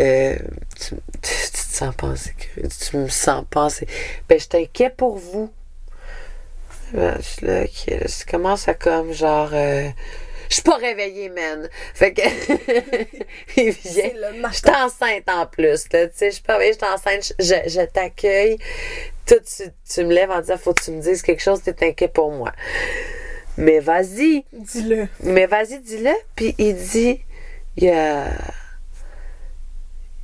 Euh, 0.00 0.38
tu, 0.80 0.94
tu 1.20 1.50
te 1.50 1.56
sens 1.58 1.94
pas 1.96 2.06
en 2.06 2.16
sécurité. 2.16 2.74
Tu 2.90 2.96
me 2.96 3.08
sens 3.08 3.44
pas 3.50 3.64
en 3.64 3.68
sécurité. 3.68 4.22
Ben, 4.30 4.40
je 4.40 4.46
t'inquiète 4.48 4.70
inquiet 4.70 4.90
pour 4.96 5.18
vous. 5.18 5.52
Ben, 6.94 7.16
je 7.18 7.22
suis 7.22 7.46
là, 7.46 8.08
ça 8.08 8.24
commence 8.24 8.68
à 8.68 8.74
comme 8.74 9.12
genre. 9.12 9.50
Je 10.52 10.56
suis 10.56 10.64
pas 10.64 10.76
réveillée, 10.76 11.30
man. 11.30 11.66
Fait 11.94 12.12
que. 12.12 12.20
il 13.56 13.70
vient. 13.70 14.10
Je 14.50 14.54
suis 14.54 14.68
enceinte 14.68 15.26
en 15.26 15.46
plus, 15.46 15.90
là. 15.90 16.06
Tu 16.08 16.12
sais, 16.14 16.26
je 16.26 16.34
suis 16.34 16.42
pas 16.42 16.60
je 16.60 16.72
suis 16.72 16.84
enceinte, 16.84 17.32
je 17.38 17.84
t'accueille. 17.86 18.58
Toi, 19.24 19.38
tu, 19.38 19.62
tu 19.88 20.04
me 20.04 20.12
lèves 20.12 20.30
en 20.30 20.42
disant, 20.42 20.58
faut 20.58 20.74
que 20.74 20.82
tu 20.82 20.90
me 20.90 21.00
dises 21.00 21.22
quelque 21.22 21.40
chose, 21.40 21.62
t'es 21.62 21.74
inquiet 21.86 22.08
pour 22.08 22.30
moi. 22.32 22.52
Mais 23.56 23.80
vas-y, 23.80 24.44
Dis-le. 24.52 25.08
mais 25.20 25.46
vas-y, 25.46 25.80
dis-le. 25.80 26.12
Puis 26.36 26.54
il 26.58 26.76
dit, 26.76 27.22
il 27.78 27.84
y 27.84 27.88
a, 27.90 28.26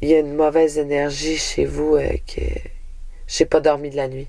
il 0.02 0.10
y 0.10 0.14
a 0.14 0.18
une 0.18 0.34
mauvaise 0.34 0.76
énergie 0.76 1.38
chez 1.38 1.64
vous 1.64 1.96
euh, 1.96 2.06
que 2.26 2.42
j'ai 3.26 3.46
pas 3.46 3.60
dormi 3.60 3.88
de 3.88 3.96
la 3.96 4.08
nuit. 4.08 4.28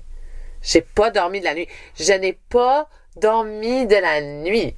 J'ai 0.62 0.80
pas 0.80 1.10
dormi 1.10 1.40
de 1.40 1.44
la 1.44 1.54
nuit. 1.54 1.68
Je 1.98 2.14
n'ai 2.14 2.38
pas 2.48 2.88
dormi 3.16 3.86
de 3.86 3.96
la 3.96 4.22
nuit. 4.22 4.74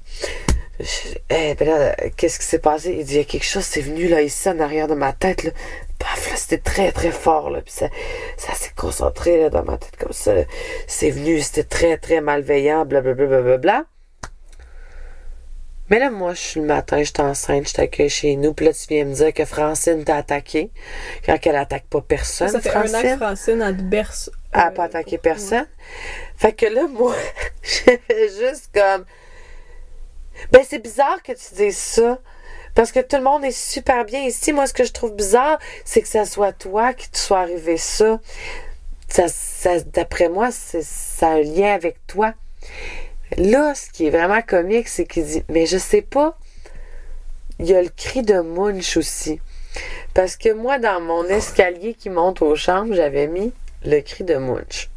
Je- 0.83 1.19
eh, 1.31 1.55
ben 1.55 1.69
là, 1.69 1.95
qu'est-ce 2.17 2.39
qui 2.41 2.45
s'est 2.47 2.59
passé? 2.59 2.93
Il 2.99 3.05
dit, 3.05 3.15
il 3.15 3.19
y 3.19 3.21
a 3.21 3.25
quelque 3.25 3.45
chose, 3.45 3.63
c'est 3.65 3.81
venu 3.81 4.09
là, 4.09 4.21
ici, 4.21 4.49
en 4.49 4.59
arrière 4.59 4.89
de 4.89 4.95
ma 4.95 5.13
tête, 5.13 5.45
là. 5.45 5.51
Paf, 5.99 6.29
là, 6.31 6.37
c'était 6.37 6.59
très, 6.59 6.91
très 6.91 7.13
fort, 7.13 7.51
là. 7.51 7.61
Puis 7.61 7.73
ça, 7.73 7.87
ça 8.37 8.53
s'est 8.55 8.73
concentré, 8.77 9.39
là, 9.41 9.49
dans 9.49 9.63
ma 9.65 9.79
tête, 9.79 9.97
comme 9.97 10.13
ça. 10.13 10.35
là. 10.35 10.43
C'est 10.89 11.11
venu, 11.11 11.41
c'était 11.41 11.63
très, 11.65 11.97
très 11.99 12.21
malveillant, 12.21 12.85
blablabla, 12.85 13.27
blablabla. 13.27 13.85
Mais 15.91 15.99
là, 15.99 16.11
moi, 16.11 16.33
je 16.35 16.41
suis 16.41 16.61
le 16.61 16.67
matin, 16.67 16.99
je 17.03 17.11
suis 17.15 17.21
enceinte, 17.21 17.69
je 17.69 17.75
t'accueille 17.75 18.09
chez 18.09 18.35
nous. 18.37 18.55
Puis 18.55 18.65
là, 18.67 18.73
tu 18.73 18.87
viens 18.89 19.05
me 19.05 19.13
dire 19.15 19.33
que 19.35 19.45
Francine 19.45 20.05
t'a 20.05 20.17
attaqué. 20.17 20.71
Quand 21.27 21.37
elle 21.45 21.57
attaque 21.57 21.85
pas 21.85 22.01
personne, 22.01 22.49
Ça 22.49 22.61
fait 22.61 22.71
Francine. 22.71 22.97
un 22.97 22.99
an 22.99 23.03
que 23.03 23.17
Francine, 23.19 23.61
elle 23.63 23.89
berce. 23.89 24.31
Elle 24.53 24.61
n'a 24.61 24.69
euh, 24.69 24.71
pas 24.71 24.85
attaqué 24.85 25.19
personne. 25.19 25.67
Fait 26.37 26.53
que 26.53 26.67
là, 26.67 26.87
moi, 26.89 27.15
j'ai 27.63 27.99
fait 28.09 28.29
juste 28.29 28.71
comme. 28.75 29.05
Ben, 30.51 30.63
c'est 30.69 30.79
bizarre 30.81 31.23
que 31.23 31.33
tu 31.33 31.55
dises 31.55 31.77
ça. 31.79 32.19
Parce 32.75 32.91
que 32.91 33.01
tout 33.01 33.17
le 33.17 33.23
monde 33.23 33.45
est 33.45 33.51
super 33.51 34.05
bien 34.05 34.21
ici. 34.23 34.53
Moi, 34.53 34.67
ce 34.67 34.73
que 34.73 34.85
je 34.85 34.93
trouve 34.93 35.15
bizarre, 35.15 35.59
c'est 35.85 36.01
que 36.01 36.09
ça 36.09 36.25
soit 36.25 36.53
toi 36.53 36.95
qui 36.95 37.11
te 37.11 37.19
soit 37.19 37.41
arrivé 37.41 37.77
ça. 37.77 38.19
Ça, 39.09 39.29
ça- 39.29 39.81
D'après 39.81 40.29
moi, 40.31 40.51
ça 40.51 41.27
a 41.29 41.31
un 41.33 41.43
lien 41.43 41.75
avec 41.75 41.99
toi. 42.07 42.33
Là, 43.37 43.75
ce 43.75 43.91
qui 43.91 44.07
est 44.07 44.11
vraiment 44.11 44.41
comique, 44.43 44.89
c'est 44.89 45.05
qu'il 45.07 45.25
dit 45.27 45.45
Mais 45.51 45.67
je 45.67 45.77
sais 45.79 46.03
pas. 46.03 46.39
Il 47.59 47.67
y 47.67 47.75
a 47.75 47.83
le 47.83 47.91
cri 47.91 48.23
de 48.23 48.41
Munch 48.41 48.97
aussi. 48.97 49.41
Parce 50.15 50.37
que 50.37 50.53
moi, 50.53 50.79
dans 50.79 51.01
mon 51.01 51.25
escalier 51.27 51.95
qui 51.95 52.11
monte 52.11 52.43
aux 52.43 52.57
chambres, 52.57 52.95
j'avais 52.95 53.27
mis 53.27 53.53
le 53.85 54.01
cri 54.01 54.25
de 54.25 54.37
Munch. 54.37 54.89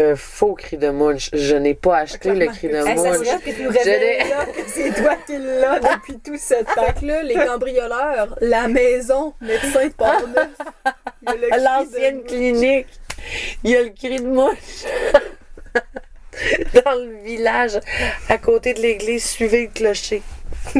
Un 0.00 0.14
faux 0.16 0.54
cri 0.54 0.76
de 0.76 0.90
Munch. 0.90 1.28
Je 1.32 1.56
n'ai 1.56 1.74
pas 1.74 1.98
acheté 1.98 2.32
le 2.32 2.46
cri 2.46 2.68
de 2.68 2.74
là 2.74 4.44
que 4.46 4.60
c'est 4.68 4.92
toi 4.94 5.16
qui 5.26 5.36
l'as 5.38 5.80
depuis 5.80 6.18
tout 6.20 6.36
ce 6.38 6.54
temps. 6.74 6.84
Fait 6.86 7.00
que 7.00 7.04
là, 7.06 7.22
les 7.22 7.34
cambrioleurs, 7.34 8.36
la 8.40 8.68
maison, 8.68 9.34
médecin 9.40 9.86
de 9.86 9.92
Portneuf. 9.92 10.48
L'ancienne 11.60 12.22
clinique. 12.22 12.86
Il 13.64 13.70
y 13.72 13.76
a 13.76 13.82
le 13.82 13.90
cri 13.90 14.20
de 14.20 14.26
Munch. 14.26 14.84
Dans 16.84 16.94
le 16.94 17.16
village, 17.24 17.80
à 18.28 18.38
côté 18.38 18.72
de 18.74 18.80
l'église, 18.80 19.24
suivez 19.28 19.62
le 19.66 19.72
clocher. 19.72 20.22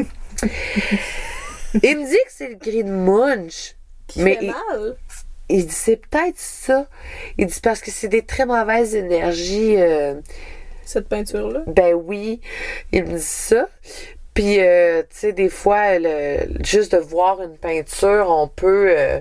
Il 1.82 1.98
me 1.98 2.06
dit 2.08 2.16
que 2.24 2.30
c'est 2.30 2.48
le 2.50 2.54
cri 2.56 2.84
de 2.84 2.90
Munch. 2.90 3.74
qui 4.06 4.22
Mais 4.22 4.36
fait 4.36 4.44
il- 4.46 4.50
mal. 4.52 4.96
Il 5.48 5.66
dit 5.66 5.72
c'est 5.74 5.96
peut-être 5.96 6.38
ça. 6.38 6.86
Il 7.38 7.46
dit 7.46 7.60
parce 7.62 7.80
que 7.80 7.90
c'est 7.90 8.08
des 8.08 8.22
très 8.22 8.44
mauvaises 8.46 8.94
énergies. 8.94 9.76
euh, 9.78 10.14
Cette 10.84 11.08
peinture-là? 11.08 11.60
ben 11.66 11.94
oui, 11.94 12.40
il 12.92 13.04
me 13.04 13.16
dit 13.16 13.22
ça. 13.22 13.68
Puis, 14.34 14.60
euh, 14.60 15.02
tu 15.02 15.18
sais, 15.18 15.32
des 15.32 15.48
fois, 15.48 15.98
le- 15.98 16.62
juste 16.64 16.92
de 16.92 16.98
voir 16.98 17.42
une 17.42 17.56
peinture, 17.56 18.26
on 18.28 18.46
peut 18.46 18.86
euh, 18.96 19.20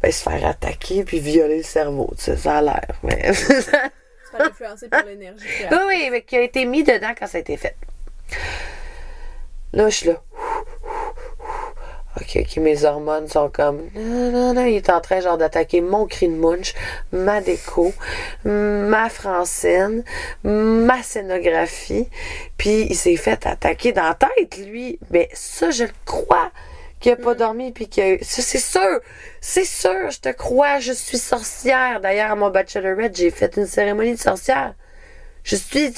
ben, 0.00 0.10
se 0.10 0.22
faire 0.22 0.46
attaquer 0.46 1.04
puis 1.04 1.18
violer 1.20 1.58
le 1.58 1.62
cerveau. 1.62 2.10
Tu 2.16 2.24
sais, 2.24 2.36
ça 2.36 2.58
a 2.58 2.62
l'air. 2.62 2.86
Mais... 3.02 3.32
Se 3.34 3.52
faire 3.62 3.90
influencer 4.50 4.88
par 4.88 5.04
l'énergie. 5.04 5.44
oui, 5.70 5.78
oui, 5.86 6.08
mais 6.10 6.22
qui 6.22 6.36
a 6.36 6.40
été 6.40 6.64
mis 6.64 6.82
dedans 6.82 7.12
quand 7.18 7.26
ça 7.26 7.36
a 7.38 7.40
été 7.42 7.56
fait. 7.56 7.76
Là, 9.72 9.88
je 9.88 9.94
suis 9.96 10.06
là. 10.08 10.22
Ok, 12.18 12.38
ok, 12.40 12.56
mes 12.58 12.84
hormones 12.84 13.28
sont 13.28 13.50
comme. 13.50 13.82
Non, 13.94 14.30
non, 14.30 14.54
non, 14.54 14.64
il 14.64 14.76
est 14.76 14.88
en 14.88 15.00
train 15.00 15.20
genre 15.20 15.36
d'attaquer 15.36 15.82
mon 15.82 16.06
cri 16.06 16.28
de 16.28 16.34
munch, 16.34 16.72
ma 17.12 17.42
déco, 17.42 17.92
ma 18.44 19.10
Francine, 19.10 20.02
ma 20.42 21.02
scénographie. 21.02 22.08
Puis 22.56 22.86
il 22.88 22.96
s'est 22.96 23.16
fait 23.16 23.46
attaquer 23.46 23.92
dans 23.92 24.04
la 24.04 24.14
tête, 24.14 24.56
lui. 24.66 24.98
Mais 25.10 25.28
ça, 25.34 25.70
je 25.70 25.84
le 25.84 25.90
crois 26.06 26.50
qu'il 27.00 27.12
a 27.12 27.16
pas 27.16 27.34
dormi. 27.34 27.72
Puis 27.72 27.88
que. 27.88 28.16
Ça, 28.24 28.40
c'est 28.40 28.58
sûr. 28.58 29.00
C'est 29.42 29.64
sûr, 29.66 30.10
je 30.10 30.20
te 30.20 30.30
crois. 30.30 30.78
Je 30.78 30.92
suis 30.92 31.18
sorcière. 31.18 32.00
D'ailleurs, 32.00 32.30
à 32.30 32.34
mon 32.34 32.48
bachelorette, 32.48 33.14
j'ai 33.14 33.30
fait 33.30 33.56
une 33.58 33.66
cérémonie 33.66 34.14
de 34.14 34.20
sorcière. 34.20 34.74
Je 35.44 35.54
suis. 35.54 35.92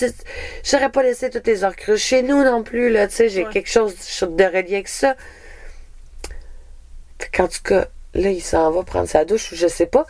J'aurais 0.65 0.91
pas 0.91 1.03
laissé 1.05 1.31
toutes 1.31 1.47
les 1.47 1.63
orcruches 1.65 2.03
chez 2.03 2.23
nous 2.23 2.43
non 2.43 2.63
plus, 2.65 2.91
là. 2.91 3.07
Tu 3.07 3.15
sais, 3.15 3.29
j'ai 3.29 3.45
Ouais. 3.45 3.53
quelque 3.53 3.71
chose 3.71 3.95
de 4.21 4.45
relié 4.45 4.75
avec 4.75 4.89
ça. 4.89 5.15
Qu'en 7.33 7.49
tout 7.49 7.63
cas, 7.63 7.87
là, 8.15 8.31
il 8.31 8.43
s'en 8.43 8.71
va 8.71 8.83
prendre 8.83 9.09
sa 9.09 9.25
douche 9.25 9.53
ou 9.53 9.57
je 9.57 9.67
sais 9.67 9.87
pas, 9.87 10.07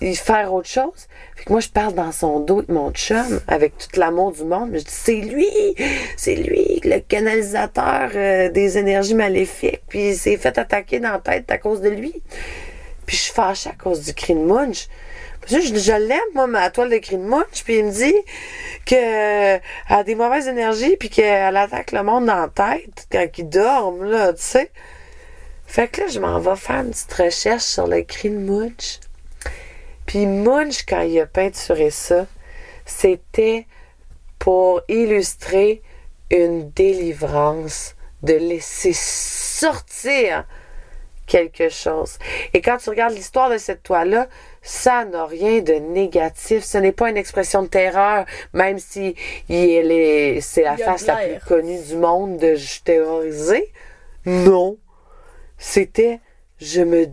il 0.00 0.16
faire 0.16 0.52
autre 0.52 0.68
chose. 0.68 1.08
Fait 1.36 1.44
que 1.44 1.52
moi, 1.52 1.60
je 1.60 1.68
parle 1.68 1.94
dans 1.94 2.12
son 2.12 2.40
dos 2.40 2.58
avec 2.58 2.68
mon 2.70 2.90
chum, 2.92 3.40
avec 3.46 3.76
tout 3.76 3.98
l'amour 3.98 4.32
du 4.32 4.44
monde, 4.44 4.70
mais 4.70 4.78
je 4.78 4.84
dis, 4.84 4.90
c'est 4.92 5.20
lui! 5.20 5.48
C'est 6.16 6.36
lui, 6.36 6.80
le 6.84 7.00
canalisateur 7.00 8.10
euh, 8.14 8.50
des 8.50 8.78
énergies 8.78 9.14
maléfiques, 9.14 9.82
puis 9.88 10.10
il 10.10 10.16
s'est 10.16 10.36
fait 10.36 10.56
attaquer 10.58 11.00
dans 11.00 11.12
la 11.12 11.18
tête 11.18 11.50
à 11.50 11.58
cause 11.58 11.80
de 11.80 11.90
lui. 11.90 12.22
Puis 13.06 13.16
je 13.16 13.22
suis 13.22 13.32
fâchée 13.32 13.70
à 13.70 13.82
cause 13.82 14.04
du 14.04 14.14
cri 14.14 14.34
de 14.34 14.40
Munch. 14.40 14.88
Je, 15.46 15.58
je 15.58 15.92
l'aime, 15.92 16.20
moi, 16.34 16.46
ma 16.46 16.70
toile 16.70 16.90
de 16.90 16.98
cri 16.98 17.16
de 17.16 17.22
Munch, 17.22 17.64
puis 17.64 17.78
il 17.78 17.86
me 17.86 17.90
dit 17.90 18.14
qu'elle 18.84 19.60
a 19.88 20.04
des 20.04 20.14
mauvaises 20.14 20.46
énergies, 20.46 20.96
puis 20.96 21.08
qu'elle 21.10 21.56
attaque 21.56 21.92
le 21.92 22.02
monde 22.02 22.26
dans 22.26 22.36
la 22.36 22.48
tête 22.48 23.06
quand 23.10 23.26
ils 23.38 23.48
dorment, 23.48 24.04
là, 24.04 24.32
tu 24.32 24.42
sais. 24.42 24.70
Fait 25.70 25.86
que 25.86 26.00
là, 26.00 26.08
je 26.08 26.18
m'en 26.18 26.40
vais 26.40 26.56
faire 26.56 26.80
une 26.80 26.90
petite 26.90 27.12
recherche 27.12 27.62
sur 27.62 27.86
le 27.86 28.02
cri 28.02 28.28
de 28.28 28.38
Munch. 28.38 28.98
Puis 30.04 30.26
Munch, 30.26 30.84
quand 30.84 31.02
il 31.02 31.20
a 31.20 31.26
peinturé 31.26 31.90
ça, 31.90 32.26
c'était 32.84 33.68
pour 34.40 34.82
illustrer 34.88 35.80
une 36.32 36.70
délivrance, 36.70 37.94
de 38.24 38.32
laisser 38.32 38.92
sortir 38.92 40.44
quelque 41.28 41.68
chose. 41.68 42.18
Et 42.52 42.62
quand 42.62 42.78
tu 42.78 42.90
regardes 42.90 43.14
l'histoire 43.14 43.48
de 43.48 43.58
cette 43.58 43.84
toile-là, 43.84 44.26
ça 44.62 45.04
n'a 45.04 45.24
rien 45.24 45.60
de 45.60 45.74
négatif. 45.74 46.64
Ce 46.64 46.78
n'est 46.78 46.90
pas 46.90 47.10
une 47.10 47.16
expression 47.16 47.62
de 47.62 47.68
terreur, 47.68 48.26
même 48.52 48.80
si 48.80 49.14
c'est 49.48 50.62
la 50.64 50.76
face 50.76 51.06
la 51.06 51.14
plus 51.14 51.46
connue 51.46 51.80
du 51.80 51.94
monde 51.94 52.38
de 52.38 52.56
je 52.56 52.80
terrorisé. 52.82 53.72
Non. 54.26 54.76
C'était, 55.60 56.18
je 56.60 56.80
me. 56.80 57.06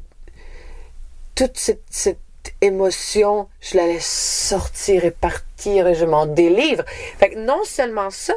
Toute 1.36 1.58
cette, 1.58 1.84
cette 1.92 2.18
émotion, 2.62 3.48
je 3.62 3.78
la 3.78 3.86
laisse 3.86 4.08
sortir 4.08 5.06
et 5.06 5.12
partir 5.12 5.86
et 5.86 5.94
je 5.94 6.06
m'en 6.06 6.26
délivre. 6.26 6.84
Fait 7.20 7.30
que 7.32 7.38
non 7.38 7.64
seulement 7.66 8.10
ça, 8.10 8.34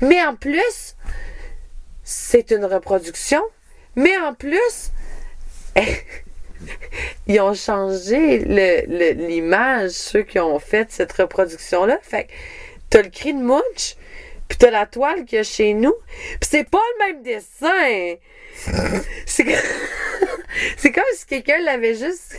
mais 0.00 0.20
en 0.24 0.34
plus, 0.34 0.96
c'est 2.02 2.50
une 2.50 2.64
reproduction, 2.64 3.42
mais 3.94 4.16
en 4.16 4.34
plus, 4.34 4.90
ils 7.26 7.40
ont 7.40 7.54
changé 7.54 8.38
le- 8.40 8.86
le- 8.88 9.26
l'image, 9.26 9.90
ceux 9.90 10.22
qui 10.22 10.38
ont 10.40 10.58
fait 10.58 10.90
cette 10.90 11.12
reproduction-là. 11.12 11.98
Fait 12.02 12.24
que 12.24 12.32
t'as 12.90 13.02
le 13.02 13.10
cri 13.10 13.34
de 13.34 13.40
Munch, 13.40 13.96
puis 14.52 14.58
t'as 14.58 14.70
la 14.70 14.84
toile 14.84 15.24
qu'il 15.24 15.36
y 15.36 15.40
a 15.40 15.44
chez 15.44 15.72
nous, 15.72 15.94
puis 16.38 16.50
c'est 16.50 16.68
pas 16.68 16.82
le 16.98 17.06
même 17.06 17.22
dessin. 17.22 18.16
C'est 19.24 19.44
comme, 19.44 19.54
c'est 20.76 20.92
comme 20.92 21.04
si 21.14 21.24
quelqu'un 21.24 21.58
l'avait 21.62 21.94
juste 21.94 22.36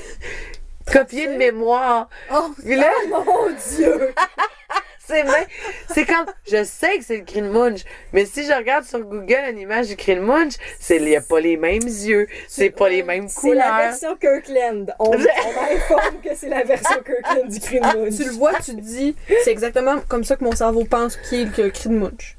copié 0.91 1.25
de 1.25 1.33
mémoire. 1.33 2.07
Oh, 2.31 2.51
Puis 2.63 2.75
là, 2.75 2.91
Mon 3.09 3.49
Dieu! 3.49 4.13
ses 5.13 5.23
mains. 5.23 5.45
C'est 5.89 6.05
comme, 6.05 6.25
je 6.49 6.63
sais 6.63 6.97
que 6.97 7.03
c'est 7.03 7.17
le 7.17 7.23
de 7.41 7.47
Munch, 7.49 7.81
mais 8.13 8.25
si 8.25 8.43
je 8.45 8.51
regarde 8.53 8.83
sur 8.85 8.99
Google 8.99 9.39
une 9.51 9.59
image 9.59 9.87
du 9.87 9.95
de 9.95 10.19
Munch, 10.19 10.53
c'est, 10.79 10.97
il 10.97 11.05
n'y 11.05 11.15
a 11.15 11.21
pas 11.21 11.39
les 11.39 11.57
mêmes 11.57 11.81
yeux, 11.83 12.27
c'est 12.47 12.69
pas 12.69 12.89
les 12.89 13.03
mêmes 13.03 13.27
C'est 13.27 13.53
la 13.53 13.63
couleurs. 13.63 13.77
version 13.89 14.15
Kirkland. 14.17 14.93
On, 14.99 15.11
on 15.11 15.13
informe 15.75 16.21
que 16.23 16.35
c'est 16.35 16.49
la 16.49 16.63
version 16.63 16.97
Kirkland 17.05 17.47
du 17.49 17.59
de 17.59 17.79
Munch. 17.79 18.15
Tu 18.17 18.23
le 18.25 18.31
vois, 18.31 18.53
tu 18.55 18.75
te 18.75 18.81
dis, 18.81 19.15
c'est 19.43 19.51
exactement 19.51 19.99
comme 20.07 20.23
ça 20.23 20.35
que 20.35 20.43
mon 20.43 20.55
cerveau 20.55 20.83
pense 20.85 21.15
qu'il 21.17 21.41
est 21.41 21.57
le 21.57 21.71
de 21.71 21.89
Munch. 21.97 22.37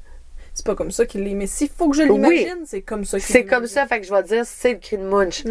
C'est 0.53 0.65
pas 0.65 0.75
comme 0.75 0.91
ça 0.91 1.05
qu'il 1.05 1.23
l'est, 1.23 1.33
mais 1.33 1.47
s'il 1.47 1.67
faut 1.69 1.89
que 1.89 1.97
je 1.97 2.03
Oui. 2.03 2.13
l'imagine, 2.13 2.63
c'est 2.65 2.81
comme 2.81 3.03
ça 3.03 3.17
qu'il 3.19 3.27
C'est 3.27 3.43
comme 3.43 3.67
ça, 3.67 3.87
fait 3.87 3.99
que 3.99 4.07
je 4.07 4.13
vais 4.13 4.23
dire, 4.23 4.43
c'est 4.45 4.71
le 4.73 4.79
cri 4.79 4.97
de 4.97 5.03
Munch. 5.03 5.43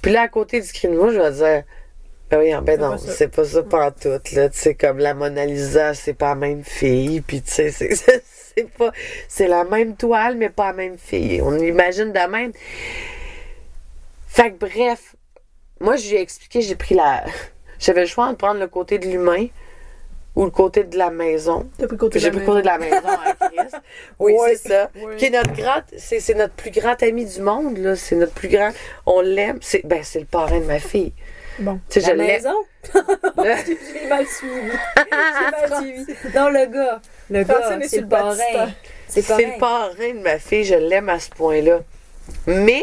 Puis 0.00 0.10
là, 0.10 0.22
à 0.22 0.28
côté 0.28 0.60
du 0.60 0.72
cri 0.72 0.88
de 0.88 0.94
Munch, 0.94 1.12
je 1.12 1.20
vais 1.20 1.30
dire, 1.32 1.64
ben 2.32 2.38
oui, 2.38 2.64
ben 2.64 2.80
non, 2.80 2.96
c'est 2.96 3.28
pas 3.28 3.44
ça 3.44 3.62
pas 3.62 3.90
tout, 3.90 4.08
là. 4.08 4.48
Tu 4.48 4.58
sais, 4.58 4.74
comme 4.74 4.98
la 4.98 5.12
Mona 5.12 5.44
Lisa, 5.44 5.92
c'est 5.92 6.14
pas 6.14 6.30
la 6.30 6.34
même 6.36 6.64
fille, 6.64 7.20
puis 7.20 7.42
tu 7.42 7.50
sais, 7.50 7.70
c'est, 8.54 8.70
pas, 8.70 8.90
c'est 9.28 9.48
la 9.48 9.64
même 9.64 9.96
toile, 9.96 10.36
mais 10.38 10.48
pas 10.48 10.68
la 10.68 10.72
même 10.72 10.96
fille. 10.96 11.42
On 11.42 11.58
imagine 11.58 12.10
de 12.10 12.30
même. 12.30 12.52
Fait 14.28 14.50
que 14.50 14.56
bref, 14.56 15.14
moi, 15.78 15.96
je 15.96 16.08
lui 16.08 16.16
ai 16.16 16.22
expliqué, 16.22 16.62
j'ai 16.62 16.74
pris 16.74 16.94
la, 16.94 17.22
j'avais 17.78 18.00
le 18.00 18.06
choix 18.06 18.30
de 18.32 18.36
prendre 18.36 18.60
le 18.60 18.68
côté 18.68 18.98
de 18.98 19.08
l'humain 19.08 19.48
ou 20.34 20.46
le 20.46 20.50
côté 20.50 20.84
de 20.84 20.96
la 20.96 21.10
maison. 21.10 21.68
T'as 21.76 21.86
pris 21.86 21.96
le 21.96 22.00
côté 22.00 22.18
J'ai 22.18 22.30
pris 22.30 22.40
le 22.40 22.46
côté 22.46 22.62
de 22.62 22.66
la 22.66 22.78
maison 22.78 23.08
à 23.08 23.46
Chris. 23.46 23.76
Oui, 24.18 24.32
c'est 24.46 24.68
ça. 24.68 24.90
Qui 25.18 25.26
est 25.26 25.30
notre 25.30 25.52
grand, 25.52 25.82
c'est, 25.98 26.20
c'est 26.20 26.32
notre 26.32 26.54
plus 26.54 26.70
grand 26.70 27.02
ami 27.02 27.26
du 27.26 27.42
monde, 27.42 27.76
là. 27.76 27.94
C'est 27.94 28.16
notre 28.16 28.32
plus 28.32 28.48
grand. 28.48 28.70
On 29.04 29.20
l'aime. 29.20 29.58
C'est, 29.60 29.86
ben, 29.86 30.02
c'est 30.02 30.20
le 30.20 30.24
parrain 30.24 30.60
de 30.60 30.64
ma 30.64 30.78
fille. 30.78 31.12
Bon. 31.58 31.80
Tu 31.88 32.00
sais, 32.00 32.06
je 32.06 32.16
La 32.16 32.24
l'aime. 32.24 32.36
maison? 32.36 32.54
Je 32.94 33.42
l'ai 33.42 34.06
mal 34.08 34.26
suivi. 34.26 34.70
J'ai 34.96 35.70
mal 35.70 35.82
suivi. 35.82 36.14
Non, 36.34 36.48
le 36.48 36.66
gars. 36.72 37.00
Le 37.30 37.42
gars, 37.44 37.78
est 37.80 37.88
c'est 37.88 38.00
le 38.00 38.08
parrain. 38.08 38.36
C'est 39.08 39.20
le 39.28 39.58
parrain 39.58 39.90
de 39.90 40.22
ma 40.22 40.38
fille, 40.38 40.64
je 40.64 40.74
l'aime 40.74 41.08
à 41.08 41.20
ce 41.20 41.30
point-là. 41.30 41.80
Mais, 42.46 42.82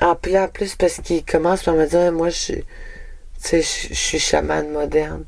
en 0.00 0.14
plus, 0.14 0.36
en 0.36 0.48
plus 0.48 0.76
parce 0.76 1.00
qu'il 1.00 1.24
commence 1.24 1.62
par 1.62 1.74
me 1.74 1.86
dire, 1.86 2.12
moi, 2.12 2.28
je 2.28 2.54
je 3.44 3.56
je 3.56 3.94
suis 3.94 4.18
chamane 4.18 4.70
moderne. 4.70 5.24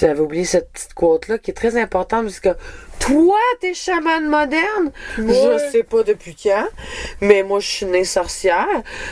J'avais 0.00 0.20
oublié 0.20 0.44
cette 0.44 0.70
petite 0.72 0.94
quote-là 0.94 1.38
qui 1.38 1.50
est 1.52 1.54
très 1.54 1.76
importante 1.76 2.24
parce 2.24 2.40
que 2.40 2.50
toi, 2.98 3.38
t'es 3.60 3.74
chamane 3.74 4.28
moderne? 4.28 4.90
Je 5.16 5.68
sais 5.70 5.82
pas 5.82 6.02
depuis 6.02 6.36
quand, 6.36 6.66
mais 7.20 7.42
moi, 7.42 7.60
je 7.60 7.68
suis 7.68 7.86
née 7.86 8.04
sorcière. 8.04 8.66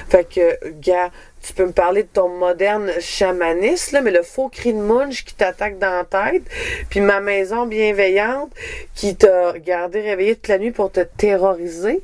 Fait 0.08 0.28
que, 0.28 0.70
gars, 0.80 1.10
tu 1.40 1.52
peux 1.52 1.66
me 1.66 1.72
parler 1.72 2.02
de 2.02 2.08
ton 2.08 2.28
moderne 2.28 2.90
chamaniste, 2.98 3.92
là, 3.92 4.00
mais 4.00 4.10
le 4.10 4.22
faux 4.22 4.48
cri 4.48 4.72
de 4.72 4.78
munch 4.78 5.24
qui 5.24 5.34
t'attaque 5.34 5.78
dans 5.78 5.90
la 5.90 6.04
tête, 6.04 6.42
puis 6.90 7.00
ma 7.00 7.20
maison 7.20 7.66
bienveillante 7.66 8.50
qui 8.94 9.14
t'a 9.14 9.56
gardé 9.58 10.00
réveillé 10.00 10.34
toute 10.34 10.48
la 10.48 10.58
nuit 10.58 10.72
pour 10.72 10.90
te 10.90 11.00
terroriser. 11.00 12.02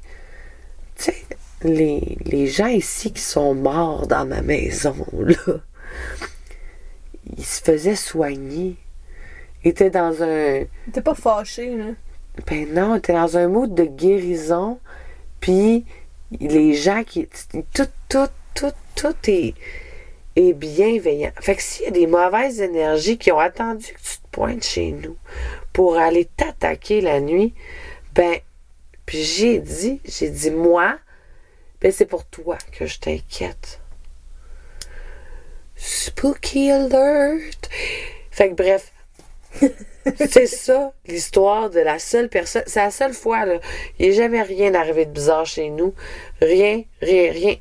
Tu 0.96 1.04
sais, 1.04 1.16
les, 1.62 2.16
les 2.24 2.46
gens 2.46 2.68
ici 2.68 3.12
qui 3.12 3.22
sont 3.22 3.54
morts 3.54 4.06
dans 4.06 4.24
ma 4.24 4.42
maison, 4.42 4.94
là, 5.12 5.58
ils 7.36 7.44
se 7.44 7.62
faisaient 7.62 7.96
soigner. 7.96 8.76
Ils 9.64 9.68
étaient 9.68 9.90
dans 9.90 10.22
un. 10.22 10.64
T'es 10.92 11.02
pas 11.02 11.14
fâché, 11.14 11.76
là. 11.76 11.84
Ben 12.46 12.72
non, 12.72 12.98
t'es 12.98 13.12
dans 13.12 13.36
un 13.36 13.48
mood 13.48 13.74
de 13.74 13.84
guérison, 13.84 14.78
puis 15.40 15.84
les 16.40 16.74
gens 16.74 17.04
qui. 17.04 17.28
Tout, 17.72 17.86
tout, 18.08 18.28
tout, 18.54 18.72
tout 18.94 19.16
est, 19.28 19.54
est 20.36 20.52
bienveillant. 20.52 21.32
Fait 21.40 21.56
que 21.56 21.62
s'il 21.62 21.84
y 21.84 21.88
a 21.88 21.92
des 21.92 22.06
mauvaises 22.06 22.60
énergies 22.60 23.18
qui 23.18 23.30
ont 23.32 23.38
attendu 23.38 23.86
que 23.86 24.00
tu 24.00 24.16
te 24.18 24.28
pointes 24.30 24.64
chez 24.64 24.92
nous 24.92 25.16
pour 25.72 25.96
aller 25.96 26.28
t'attaquer 26.36 27.00
la 27.00 27.20
nuit, 27.20 27.54
ben, 28.14 28.36
puis 29.06 29.22
j'ai 29.22 29.58
dit, 29.58 30.00
j'ai 30.04 30.30
dit, 30.30 30.50
moi, 30.50 30.98
ben 31.80 31.92
c'est 31.92 32.06
pour 32.06 32.24
toi 32.24 32.56
que 32.72 32.86
je 32.86 32.98
t'inquiète. 32.98 33.81
Spooky 35.84 36.70
alert! 36.70 37.68
Fait 38.30 38.50
que 38.50 38.54
bref, 38.54 38.92
c'est 40.30 40.46
ça, 40.46 40.92
l'histoire 41.06 41.70
de 41.70 41.80
la 41.80 41.98
seule 41.98 42.28
personne. 42.28 42.62
C'est 42.66 42.84
la 42.84 42.92
seule 42.92 43.12
fois, 43.12 43.44
là. 43.44 43.58
Il 43.98 44.08
n'est 44.08 44.14
jamais 44.14 44.42
rien 44.42 44.74
arrivé 44.74 45.06
de 45.06 45.10
bizarre 45.10 45.44
chez 45.44 45.70
nous. 45.70 45.92
Rien, 46.40 46.84
rien, 47.00 47.32
rien. 47.32 47.56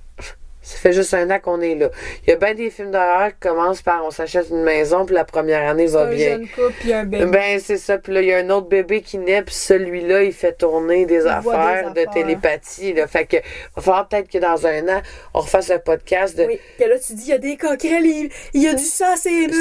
Ça 0.71 0.77
fait 0.77 0.93
juste 0.93 1.13
un 1.13 1.29
an 1.29 1.39
qu'on 1.39 1.59
est 1.61 1.75
là. 1.75 1.89
Il 2.25 2.29
y 2.29 2.33
a 2.33 2.37
bien 2.37 2.53
des 2.53 2.69
films 2.69 2.91
d'horreur 2.91 3.29
qui 3.29 3.47
commencent 3.49 3.81
par 3.81 4.05
on 4.05 4.11
s'achète 4.11 4.49
une 4.49 4.63
maison, 4.63 5.05
puis 5.05 5.13
la 5.15 5.25
première 5.25 5.69
année 5.69 5.85
va 5.87 6.03
un 6.03 6.09
bien. 6.09 6.29
jeune 6.29 6.47
couple 6.47 6.73
puis 6.79 6.93
un 6.93 7.03
bébé. 7.03 7.25
Ben, 7.25 7.59
c'est 7.59 7.77
ça. 7.77 7.97
Puis 7.97 8.13
là, 8.13 8.21
il 8.21 8.27
y 8.27 8.33
a 8.33 8.37
un 8.37 8.49
autre 8.49 8.67
bébé 8.69 9.01
qui 9.01 9.17
naît, 9.17 9.41
puis 9.41 9.53
celui-là, 9.53 10.23
il 10.23 10.31
fait 10.33 10.53
tourner 10.53 11.05
des 11.05 11.25
affaires 11.27 11.93
de 11.93 12.05
télépathie. 12.13 12.93
Là. 12.93 13.07
Fait 13.07 13.25
que, 13.25 13.37
va 13.75 13.81
falloir 13.81 14.07
peut-être 14.07 14.29
que 14.29 14.37
dans 14.37 14.65
un 14.65 14.87
an, 14.87 15.01
on 15.33 15.41
refasse 15.41 15.69
un 15.71 15.79
podcast 15.79 16.37
de 16.37 16.45
Oui. 16.45 16.59
Que 16.79 16.85
là, 16.85 16.95
tu 16.99 17.13
dis, 17.13 17.23
il 17.25 17.29
y 17.29 17.33
a 17.33 17.37
des 17.37 17.57
coquerelles, 17.57 18.05
il, 18.05 18.29
il 18.53 18.63
y 18.63 18.67
a 18.67 18.73
du 18.73 18.83
sang, 18.83 19.15
c'est 19.17 19.31
est-tu 19.43 19.53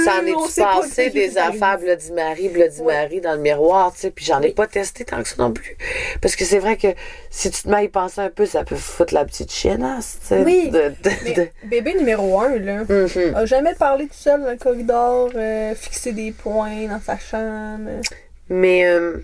sait 0.50 0.62
pas 0.62 0.80
passé 0.80 1.10
des 1.10 1.34
est 1.34 1.36
affaires 1.38 1.78
Bloody 1.78 2.12
Mary, 2.12 2.48
Bloody 2.48 2.80
Ouais. 2.80 2.94
Mary 2.94 3.20
dans 3.20 3.32
le 3.32 3.38
miroir, 3.40 3.92
tu 3.92 4.00
sais, 4.00 4.10
puis 4.10 4.24
j'en 4.24 4.40
ai 4.40 4.46
Oui. 4.46 4.52
pas 4.52 4.66
testé 4.66 5.04
tant 5.04 5.22
que 5.22 5.28
ça 5.28 5.34
non 5.38 5.52
plus. 5.52 5.76
Parce 6.20 6.36
que 6.36 6.44
c'est 6.44 6.58
vrai 6.58 6.76
que 6.76 6.88
si 7.30 7.50
tu 7.50 7.62
te 7.62 7.68
mets 7.68 7.76
à 7.78 7.82
y 7.82 7.88
penser 7.88 8.20
un 8.20 8.30
peu, 8.30 8.46
ça 8.46 8.64
peut 8.64 8.76
foutre 8.76 9.14
la 9.14 9.24
petite 9.24 9.52
chiennasse, 9.52 10.18
tu 10.22 10.28
sais. 10.28 10.42
Oui. 10.44 10.70
De- 10.70 10.92
Mais 11.24 11.52
bébé 11.64 11.94
numéro 11.94 12.40
un, 12.40 12.58
là, 12.58 12.84
Mhm. 12.88 13.34
a 13.34 13.46
jamais 13.46 13.74
parlé 13.74 14.06
tout 14.06 14.14
seul 14.14 14.42
dans 14.42 14.50
le 14.50 14.56
corridor, 14.56 15.30
euh, 15.34 15.74
fixer 15.74 16.12
des 16.12 16.32
points 16.32 16.86
dans 16.88 17.00
sa 17.00 17.18
chambre? 17.18 17.90
Mais, 18.48 18.84
euh, 18.86 19.18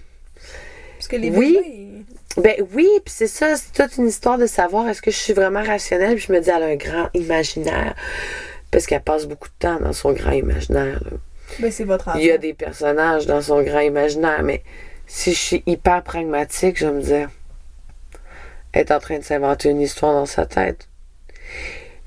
Parce 0.98 1.08
que 1.08 1.16
les 1.16 1.30
Oui. 1.30 1.54
bébés. 1.56 2.04
ben 2.38 2.66
oui, 2.74 2.88
puis 3.04 3.14
c'est 3.14 3.26
ça, 3.26 3.54
c'est 3.56 3.72
toute 3.72 3.96
une 3.98 4.08
histoire 4.08 4.38
de 4.38 4.46
savoir 4.46 4.88
est-ce 4.88 5.02
que 5.02 5.10
je 5.10 5.16
suis 5.16 5.32
vraiment 5.32 5.62
rationnelle, 5.62 6.16
puis 6.16 6.26
je 6.28 6.32
me 6.32 6.40
dis, 6.40 6.50
elle 6.50 6.62
a 6.62 6.66
un 6.66 6.76
grand 6.76 7.08
imaginaire. 7.14 7.94
Parce 8.70 8.86
qu'elle 8.86 9.02
passe 9.02 9.26
beaucoup 9.26 9.48
de 9.48 9.54
temps 9.58 9.78
dans 9.80 9.92
son 9.92 10.12
grand 10.12 10.32
imaginaire. 10.32 11.00
là. 11.04 11.16
Ben, 11.60 11.70
c'est 11.70 11.84
votre 11.84 12.08
enfant. 12.08 12.18
Il 12.18 12.26
y 12.26 12.30
a 12.32 12.38
des 12.38 12.54
personnages 12.54 13.26
dans 13.26 13.40
son 13.40 13.62
grand 13.62 13.80
imaginaire, 13.80 14.42
mais 14.42 14.62
si 15.06 15.32
je 15.32 15.38
suis 15.38 15.62
hyper 15.66 16.02
pragmatique, 16.02 16.78
je 16.78 16.86
vais 16.86 16.92
me 16.92 17.00
dire, 17.02 17.30
elle 18.72 18.80
est 18.82 18.90
en 18.92 18.98
train 18.98 19.18
de 19.18 19.24
s'inventer 19.24 19.70
une 19.70 19.80
histoire 19.80 20.12
dans 20.12 20.26
sa 20.26 20.44
tête. 20.46 20.88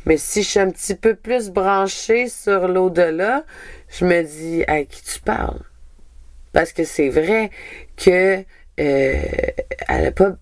Mais 0.06 0.18
si 0.18 0.44
je 0.44 0.50
suis 0.50 0.60
un 0.60 0.72
petit 0.72 0.96
peu 0.96 1.16
plus 1.16 1.50
branchée 1.50 2.30
sur 2.30 2.68
l'au-delà, 2.68 3.44
je 3.90 4.06
me 4.06 4.24
dis, 4.24 4.64
à 4.68 4.84
qui 4.84 5.04
tu 5.04 5.20
parles? 5.20 5.62
Parce 6.54 6.74
que 6.74 6.84
c'est 6.84 7.10
vrai 7.10 7.52
que 7.96 8.44
euh, 8.80 9.24
elle 9.88 10.06
a 10.06 10.12
pas. 10.12 10.36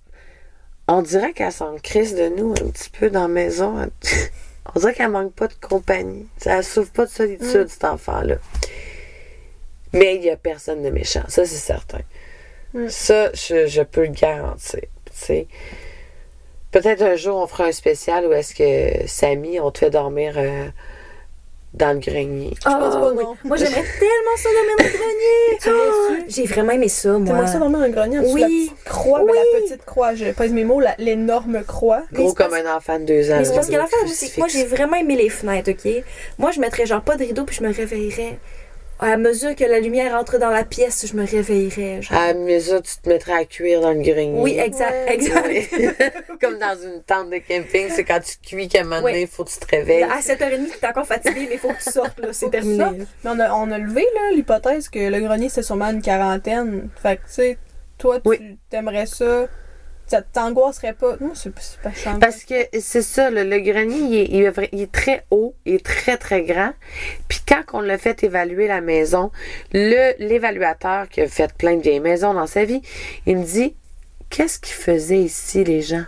On 0.87 1.01
dirait 1.01 1.33
qu'elle 1.33 1.51
s'en 1.51 1.75
crisse 1.77 2.15
de 2.15 2.29
nous 2.29 2.51
un 2.51 2.69
petit 2.69 2.89
peu 2.89 3.09
dans 3.09 3.23
la 3.23 3.27
maison. 3.27 3.75
On 4.75 4.79
dirait 4.79 4.93
qu'elle 4.93 5.11
manque 5.11 5.33
pas 5.33 5.47
de 5.47 5.53
compagnie. 5.55 6.27
Elle 6.45 6.63
souffre 6.63 6.91
pas 6.91 7.05
de 7.05 7.11
solitude, 7.11 7.67
cet 7.67 7.83
enfant-là. 7.83 8.35
Mais 9.93 10.15
il 10.15 10.21
n'y 10.21 10.29
a 10.29 10.37
personne 10.37 10.83
de 10.83 10.89
méchant, 10.89 11.23
ça 11.27 11.45
c'est 11.45 11.55
certain. 11.55 12.01
Mm. 12.73 12.89
Ça, 12.89 13.31
je, 13.33 13.67
je 13.67 13.81
peux 13.81 14.05
le 14.05 14.11
garantir. 14.11 14.81
Peut-être 16.81 17.01
un 17.01 17.15
jour 17.15 17.37
on 17.37 17.47
fera 17.47 17.65
un 17.65 17.71
spécial 17.71 18.25
où 18.27 18.33
est-ce 18.33 18.53
que 18.53 19.07
Samy, 19.07 19.59
on 19.59 19.71
te 19.71 19.79
fait 19.79 19.89
dormir 19.89 20.33
euh, 20.37 20.65
dans 21.73 21.93
le 21.93 21.99
grenier. 21.99 22.53
Ah, 22.65 22.77
pense 22.79 22.93
pas, 22.95 23.11
oui. 23.13 23.23
non. 23.23 23.35
Moi, 23.43 23.57
j'aimerais 23.57 23.83
tellement 23.99 24.37
ça 24.37 24.49
dormir 24.53 24.75
dans 24.77 24.83
le 24.85 25.69
grenier. 25.69 26.23
Su? 26.27 26.41
J'ai 26.41 26.45
vraiment 26.45 26.71
aimé 26.71 26.87
ça, 26.87 27.09
moi. 27.17 27.25
T'aimerais 27.27 27.47
ça 27.47 27.57
dormir 27.59 27.79
dans 27.79 27.85
un 27.85 27.89
grenier? 27.89 28.19
En 28.19 28.23
Oui. 28.33 28.41
la 28.41 28.47
petite 28.47 28.83
croix, 28.85 29.19
ben, 29.19 29.31
Oui. 29.31 29.37
la 29.53 29.59
petite 29.61 29.85
croix, 29.85 30.13
je 30.15 30.25
pèse 30.31 30.51
mes 30.53 30.63
mots, 30.65 30.81
l'énorme 30.99 31.63
croix. 31.63 32.03
Gros 32.13 32.33
comme 32.33 32.49
parce- 32.51 32.63
un 32.65 32.75
enfant 32.77 32.99
de 32.99 33.05
deux 33.05 33.31
ans. 33.31 33.37
Mais 33.39 33.45
c'est 33.45 33.53
parce 33.55 33.67
que 33.67 33.73
le 33.73 33.79
l'affaire, 33.79 33.99
c'est 34.07 34.29
que 34.29 34.39
moi, 34.39 34.47
j'ai 34.47 34.65
vraiment 34.65 34.97
aimé 34.97 35.15
les 35.15 35.29
fenêtres, 35.29 35.71
OK? 35.71 36.03
Moi, 36.37 36.51
je 36.51 36.59
mettrais 36.59 36.85
genre 36.85 37.01
pas 37.01 37.15
de 37.15 37.23
rideau, 37.25 37.43
puis 37.43 37.55
je 37.55 37.63
me 37.63 37.73
réveillerais. 37.73 38.37
À 38.99 39.15
mesure 39.17 39.55
que 39.55 39.63
la 39.63 39.79
lumière 39.79 40.15
entre 40.15 40.39
dans 40.39 40.49
la 40.49 40.63
pièce, 40.63 41.05
je 41.07 41.15
me 41.15 41.23
réveillerais. 41.25 42.01
genre. 42.01 42.17
À 42.19 42.33
mesure, 42.33 42.81
tu 42.81 42.95
te 42.99 43.07
mettrais 43.07 43.33
à 43.33 43.45
cuire 43.45 43.81
dans 43.81 43.91
le 43.91 44.01
grenier. 44.01 44.39
Oui, 44.41 44.57
exact, 44.57 45.07
Ouais. 45.07 45.13
exact. 45.13 45.47
Oui. 45.47 45.67
Comme 46.41 46.57
dans 46.57 46.75
une 46.81 47.03
tente 47.03 47.29
de 47.29 47.37
camping, 47.37 47.89
c'est 47.91 48.03
quand 48.03 48.19
tu 48.19 48.37
cuis 48.41 48.67
qu'à 48.67 48.81
un 48.81 48.83
moment 48.85 49.01
donné, 49.01 49.19
il 49.19 49.23
Oui. 49.25 49.29
faut 49.31 49.43
que 49.43 49.51
tu 49.51 49.59
te 49.59 49.67
réveilles. 49.75 50.03
À 50.03 50.19
7h30, 50.19 50.79
t'es 50.81 50.87
encore 50.87 51.05
fatigué, 51.05 51.45
mais 51.47 51.53
il 51.55 51.59
faut 51.59 51.69
que 51.69 51.83
tu 51.83 51.91
sortes, 51.91 52.19
là. 52.19 52.29
C'est 52.31 52.45
tu 52.45 52.51
terminé. 52.51 52.77
sortes. 52.83 52.95
Mais 53.23 53.29
on 53.31 53.39
a, 53.39 53.53
on 53.53 53.69
a 53.71 53.77
levé 53.77 54.01
là, 54.15 54.31
l'hypothèse 54.35 54.89
que 54.89 54.97
le 54.99 55.19
grenier 55.19 55.49
c'était 55.49 55.61
sûrement 55.63 55.89
une 55.91 56.01
quarantaine. 56.01 56.89
Fait 57.01 57.17
que 57.17 57.21
tu 57.27 57.33
sais, 57.33 57.57
toi 57.99 58.19
tu 58.19 58.27
Oui. 58.29 58.57
t'aimerais 58.69 59.05
ça. 59.05 59.47
Ça 60.07 60.21
t'angoisserait 60.21 60.93
pas? 60.93 61.17
Non, 61.19 61.33
c'est 61.35 61.53
pas 61.81 61.91
chiant. 61.91 62.17
Parce 62.19 62.45
que 62.45 62.55
c'est 62.79 63.01
ça, 63.01 63.29
le, 63.29 63.43
le 63.43 63.59
grenier, 63.59 63.97
il 63.99 64.15
est, 64.15 64.25
il 64.29 64.43
est 64.43 64.49
vrai- 64.49 64.69
il 64.71 64.81
est 64.83 64.91
très 64.91 65.25
haut, 65.31 65.53
il 65.65 65.75
est 65.75 65.85
très, 65.85 66.17
très 66.17 66.43
grand. 66.43 66.71
Puis 67.27 67.41
quand 67.47 67.63
on 67.73 67.81
l'a 67.81 67.97
fait 67.97 68.23
évaluer 68.23 68.67
la 68.67 68.79
maison, 68.79 69.31
le 69.73 70.13
l'évaluateur 70.19 71.09
qui 71.09 71.19
a 71.21 71.27
fait 71.27 71.51
plein 71.53 71.75
de 71.75 71.81
vieilles 71.81 71.99
maisons 71.99 72.33
dans 72.33 72.47
sa 72.47 72.63
vie, 72.63 72.81
il 73.25 73.37
me 73.37 73.43
dit 73.43 73.75
Qu'est-ce 74.29 74.59
qu'ils 74.59 74.75
faisaient 74.75 75.19
ici, 75.19 75.63
les 75.65 75.81
gens? 75.81 76.05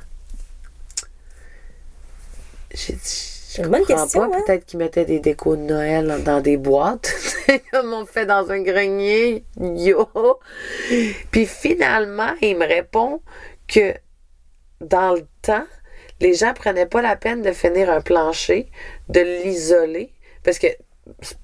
J'ai 2.74 2.94
dit 2.94 3.36
bonne 3.68 3.82
comprends 3.84 4.04
question, 4.04 4.30
pas. 4.30 4.38
hein? 4.38 4.42
Peut-être 4.46 4.66
qu'ils 4.66 4.80
mettaient 4.80 5.06
des 5.06 5.20
décos 5.20 5.56
de 5.56 5.64
Noël 5.64 6.22
dans 6.24 6.40
des 6.40 6.56
boîtes. 6.58 7.12
Comme 7.72 7.94
on 7.94 8.06
fait 8.06 8.26
dans 8.28 8.52
un 8.52 8.62
grenier. 8.62 9.44
Yo! 9.60 10.08
Puis 11.32 11.46
finalement, 11.48 12.34
il 12.42 12.58
me 12.58 12.66
répond 12.68 13.22
que 13.70 13.94
dans 14.82 15.14
le 15.14 15.26
temps, 15.42 15.66
les 16.20 16.34
gens 16.34 16.54
prenaient 16.54 16.86
pas 16.86 17.02
la 17.02 17.16
peine 17.16 17.42
de 17.42 17.52
finir 17.54 17.90
un 17.90 18.02
plancher, 18.02 18.68
de 19.10 19.22
l'isoler. 19.22 20.12
Parce 20.44 20.60
que 20.60 20.68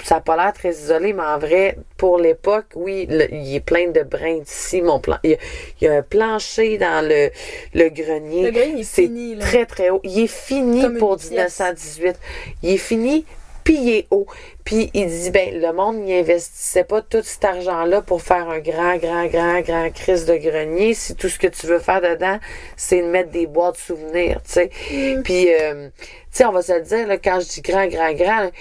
ça 0.03 0.15
n'a 0.15 0.21
pas 0.21 0.36
l'air 0.36 0.53
très 0.53 0.71
isolé, 0.71 1.11
mais 1.13 1.23
en 1.23 1.39
vrai, 1.39 1.78
pour 1.97 2.19
l'époque, 2.19 2.67
oui, 2.76 3.07
le- 3.09 3.34
il 3.34 3.55
est 3.55 3.59
plein 3.61 3.89
de 3.89 4.03
brins 4.03 4.41
ici, 4.45 4.82
mon 4.82 4.99
plan. 4.99 5.17
Il 5.23 5.32
y 5.32 5.34
a, 5.34 5.38
il 5.82 5.84
y 5.86 5.88
a 5.88 5.93
un 5.95 6.01
plancher 6.01 6.78
dans 6.78 7.05
le, 7.07 7.30
le 7.73 7.89
grenier. 7.89 8.43
Le 8.43 8.51
grenier 8.51 8.82
est 8.82 8.84
C'est 8.84 9.03
fini, 9.03 9.36
là. 9.36 9.43
très, 9.45 9.65
très 9.65 9.89
haut. 9.89 10.01
Il 10.03 10.19
est 10.19 10.28
fini 10.28 10.82
Comme 10.82 10.97
pour 10.97 11.17
pièce. 11.17 11.32
1918. 11.32 12.15
Il 12.63 12.69
est 12.71 12.78
fini, 12.78 13.26
est 13.74 14.07
haut. 14.11 14.26
Puis 14.63 14.89
il 14.93 15.07
dit, 15.07 15.32
ben, 15.32 15.59
le 15.59 15.72
monde 15.74 15.97
n'y 15.97 16.13
investissait 16.13 16.84
pas 16.84 17.01
tout 17.01 17.22
cet 17.24 17.45
argent-là 17.45 18.01
pour 18.01 18.22
faire 18.22 18.49
un 18.49 18.59
grand, 18.59 18.97
grand, 18.97 19.28
grand, 19.28 19.61
grand 19.61 19.89
crise 19.93 20.26
de 20.26 20.36
grenier. 20.36 20.93
Si 20.93 21.16
tout 21.16 21.30
ce 21.30 21.39
que 21.39 21.47
tu 21.47 21.68
veux 21.68 21.80
faire 21.80 22.01
dedans, 22.01 22.39
c'est 22.76 23.01
de 23.01 23.07
mettre 23.07 23.32
des 23.32 23.47
boîtes 23.47 23.78
souvenirs, 23.78 24.41
tu 24.43 24.51
sais. 24.51 24.70
Mm. 24.91 25.24
Puis, 25.24 25.53
euh, 25.53 25.89
tu 25.89 26.05
sais, 26.32 26.45
on 26.45 26.51
va 26.51 26.61
se 26.61 26.74
le 26.74 26.82
dire, 26.82 27.07
là, 27.07 27.18
quand 27.18 27.39
je 27.39 27.47
dis 27.47 27.61
grand, 27.61 27.88
grand, 27.88 28.13
grand, 28.13 28.41
là, 28.41 28.51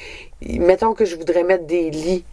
mettons 0.43 0.95
que 0.95 1.05
je 1.05 1.17
voudrais 1.17 1.45
mettre 1.45 1.65
des 1.65 1.91
lits 1.91 2.25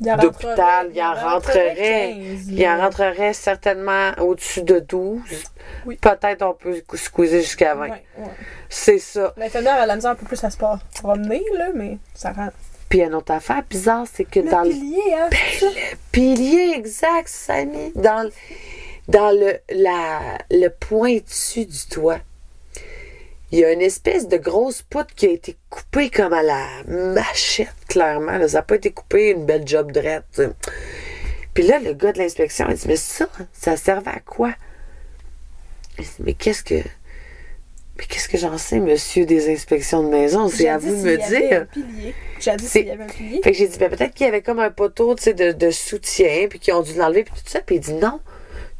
d'hôpital, 0.00 0.90
il 0.94 1.02
en 1.02 1.14
rentrerait, 1.14 2.14
15, 2.14 2.48
il 2.48 2.66
en 2.68 2.78
rentrerait 2.78 3.32
certainement 3.32 4.12
au-dessus 4.18 4.62
de 4.62 4.78
12. 4.78 5.20
Oui. 5.86 5.96
Peut-être 6.00 6.42
on 6.42 6.54
peut 6.54 6.82
squeezer 6.94 7.40
jusqu'à 7.40 7.74
20. 7.74 7.82
Ouais, 7.82 7.90
ouais. 8.18 8.24
C'est 8.68 8.98
ça. 8.98 9.32
L'infirmière, 9.36 9.74
elle 9.76 9.82
a 9.82 9.86
la 9.86 9.96
misère 9.96 10.10
un 10.12 10.14
peu 10.16 10.26
plus 10.26 10.42
à 10.44 10.50
se 10.50 10.56
promener, 10.56 11.42
là, 11.54 11.68
mais 11.74 11.98
ça 12.14 12.32
rentre. 12.32 12.54
Puis 12.88 13.00
une 13.02 13.14
autre 13.14 13.32
affaire 13.32 13.62
bizarre, 13.68 14.06
c'est 14.12 14.24
que 14.24 14.40
dans 14.40 14.62
le 14.62 14.68
le 14.68 14.74
pilier, 14.74 15.14
hein, 15.14 15.28
c'est 15.30 15.58
ça? 15.60 15.66
pilier 16.12 16.72
exact, 16.76 17.28
Samy, 17.28 17.92
dans, 17.96 18.22
le- 18.24 18.32
dans 19.08 19.30
le, 19.30 19.58
la, 19.70 20.38
le 20.50 20.68
pointu 20.68 21.64
du 21.66 21.86
toit, 21.90 22.18
il 23.52 23.58
y 23.60 23.64
a 23.64 23.72
une 23.72 23.80
espèce 23.80 24.28
de 24.28 24.36
grosse 24.36 24.82
poutre 24.82 25.14
qui 25.14 25.26
a 25.26 25.30
été 25.30 25.56
coupée 25.70 26.10
comme 26.10 26.32
à 26.32 26.42
la 26.42 26.64
machette, 26.86 27.72
clairement. 27.88 28.38
là. 28.38 28.48
Ça 28.48 28.58
n'a 28.58 28.62
pas 28.62 28.74
été 28.76 28.90
coupé 28.90 29.30
une 29.30 29.46
belle 29.46 29.66
job 29.66 29.90
drette. 29.92 30.42
Puis 31.54 31.64
là, 31.66 31.78
le 31.78 31.92
gars 31.92 32.12
de 32.12 32.18
l'inspection, 32.18 32.66
il 32.68 32.76
dit 32.76 32.86
Mais 32.88 32.96
ça, 32.96 33.26
ça 33.52 33.76
servait 33.76 34.10
à 34.10 34.20
quoi? 34.20 34.52
Il 35.98 36.04
dit, 36.04 36.10
Mais 36.20 36.34
qu'est-ce 36.34 36.62
que. 36.62 36.82
Mais 37.98 38.04
qu'est-ce 38.04 38.28
que 38.28 38.36
j'en 38.36 38.58
sais, 38.58 38.78
monsieur 38.78 39.24
des 39.24 39.50
inspections 39.52 40.02
de 40.02 40.08
maison? 40.08 40.48
C'est 40.48 40.68
à 40.68 40.76
vous 40.78 40.90
de 40.94 41.02
me 41.02 41.16
dire. 41.16 41.66
pilier. 41.72 42.14
Jadis, 42.40 42.66
C'est- 42.66 42.80
il 42.80 42.86
y 42.88 42.90
avait 42.90 43.04
un 43.04 43.06
pilier. 43.06 43.40
Fait 43.42 43.52
que 43.52 43.56
j'ai 43.56 43.68
dit, 43.68 43.78
ben, 43.78 43.88
peut-être 43.90 44.12
qu'il 44.14 44.26
y 44.26 44.28
avait 44.28 44.42
comme 44.42 44.58
un 44.60 44.70
poteau, 44.70 45.14
de, 45.14 45.52
de 45.52 45.70
soutien, 45.70 46.46
puis 46.50 46.58
qu'ils 46.58 46.74
ont 46.74 46.82
dû 46.82 46.94
l'enlever, 46.94 47.24
puis 47.24 47.32
tout 47.34 47.50
ça. 47.50 47.60
Puis 47.60 47.76
il 47.76 47.80
dit, 47.80 47.94
non, 47.94 48.20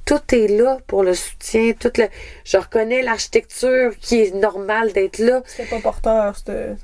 tout 0.05 0.21
est 0.35 0.49
là 0.49 0.79
pour 0.87 1.03
le 1.03 1.15
soutien, 1.15 1.73
tout 1.73 1.91
le... 1.97 2.05
Je 2.45 2.59
reconnais 2.59 3.03
l'architecture 3.03 3.93
qui 4.01 4.21
est 4.21 4.35
normale 4.35 4.93
d'être 4.93 5.19
là. 5.19 5.43
C'était 5.47 5.69
pas 5.71 5.81
porteur, 5.81 6.37
c'était. 6.37 6.75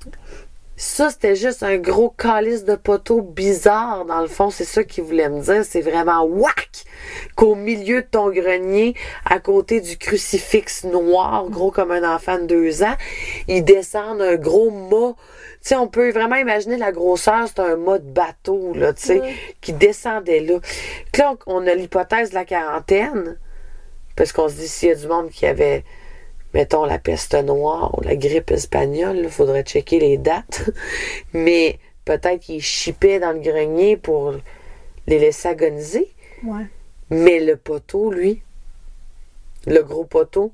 Ça, 0.85 1.11
c'était 1.11 1.37
juste 1.37 1.63
un 1.63 1.79
gros 1.79 2.11
calice 2.11 2.65
de 2.65 2.75
poteau 2.75 3.23
bizarre, 3.23 4.05
dans 4.05 4.21
le 4.21 4.27
fond. 4.27 4.51
C'est 4.51 4.65
ça 4.65 4.83
qu'il 4.83 5.05
voulait 5.05 5.29
me 5.29 5.41
dire. 5.41 5.65
C'est 5.65 5.81
vraiment 5.81 6.25
whack 6.25 6.83
qu'au 7.37 7.55
milieu 7.55 8.03
de 8.03 8.07
ton 8.09 8.31
grenier, 8.31 8.97
à 9.25 9.39
côté 9.39 9.81
du 9.81 9.97
crucifix 9.97 10.83
noir, 10.83 11.49
gros 11.51 11.71
comme 11.71 11.93
un 11.93 12.17
enfant 12.17 12.41
de 12.41 12.47
deux 12.47 12.83
ans, 12.83 12.97
il 13.47 13.65
descend 13.65 14.21
un 14.21 14.35
gros 14.35 14.73
mât. 14.73 15.15
Tu 15.63 15.69
sais, 15.69 15.77
on 15.77 15.87
peut 15.87 16.11
vraiment 16.11 16.35
imaginer 16.35 16.77
la 16.77 16.91
grosseur, 16.91 17.47
c'est 17.47 17.61
un 17.61 17.77
mât 17.77 18.01
de 18.01 18.11
bateau, 18.11 18.75
là, 18.75 18.93
tu 18.93 19.03
sais, 19.03 19.23
qui 19.61 19.73
descendait 19.73 20.41
là. 20.41 20.59
On 21.47 21.63
on 21.63 21.67
a 21.69 21.77
l'hypothèse 21.77 22.31
de 22.31 22.35
la 22.35 22.45
quarantaine, 22.45 23.39
parce 24.17 24.33
qu'on 24.33 24.49
se 24.49 24.55
dit, 24.55 24.67
s'il 24.67 24.89
y 24.89 24.93
a 24.93 24.97
du 24.97 25.07
monde 25.07 25.31
qui 25.31 25.47
avait 25.47 25.85
mettons 26.55 26.85
la 26.85 26.99
peste 26.99 27.35
noire 27.35 27.97
ou 27.97 28.03
la 28.03 28.17
grippe 28.17 28.51
espagnole, 28.51 29.19
il 29.19 29.31
faudrait 29.31 29.63
checker 29.63 29.99
les 29.99 30.19
dates. 30.19 30.71
Mais 31.33 31.79
peut-être 32.05 32.41
qu'ils 32.41 32.63
chippaient 32.63 33.21
dans 33.21 33.33
le 33.33 33.41
grenier 33.41 33.97
pour 33.97 34.35
les 35.07 35.19
laisser 35.19 35.49
agoniser. 35.49 36.09
Ouais. 36.45 36.67
Mais 37.11 37.41
le 37.41 37.57
poteau, 37.57 38.11
lui, 38.11 38.43
le 39.67 39.83
gros 39.83 40.05
poteau, 40.05 40.53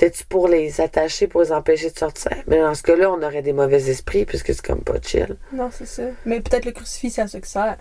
c'était-tu 0.00 0.24
pour 0.24 0.48
les 0.48 0.80
attacher, 0.80 1.26
pour 1.26 1.42
les 1.42 1.52
empêcher 1.52 1.90
de 1.90 1.98
sortir? 1.98 2.32
Mais 2.46 2.58
dans 2.58 2.74
ce 2.74 2.82
cas-là, 2.82 3.10
on 3.10 3.22
aurait 3.22 3.42
des 3.42 3.52
mauvais 3.52 3.90
esprits, 3.90 4.24
puisque 4.24 4.54
c'est 4.54 4.64
comme 4.64 4.82
pas 4.82 5.00
chill. 5.02 5.36
Non, 5.52 5.68
c'est 5.70 5.86
ça. 5.86 6.04
Mais 6.24 6.40
peut-être 6.40 6.64
le 6.64 6.72
crucifix, 6.72 7.10
c'est 7.10 7.20
à 7.20 7.28
ça 7.28 7.38
que 7.38 7.46
ça 7.46 7.64
sert. 7.64 7.78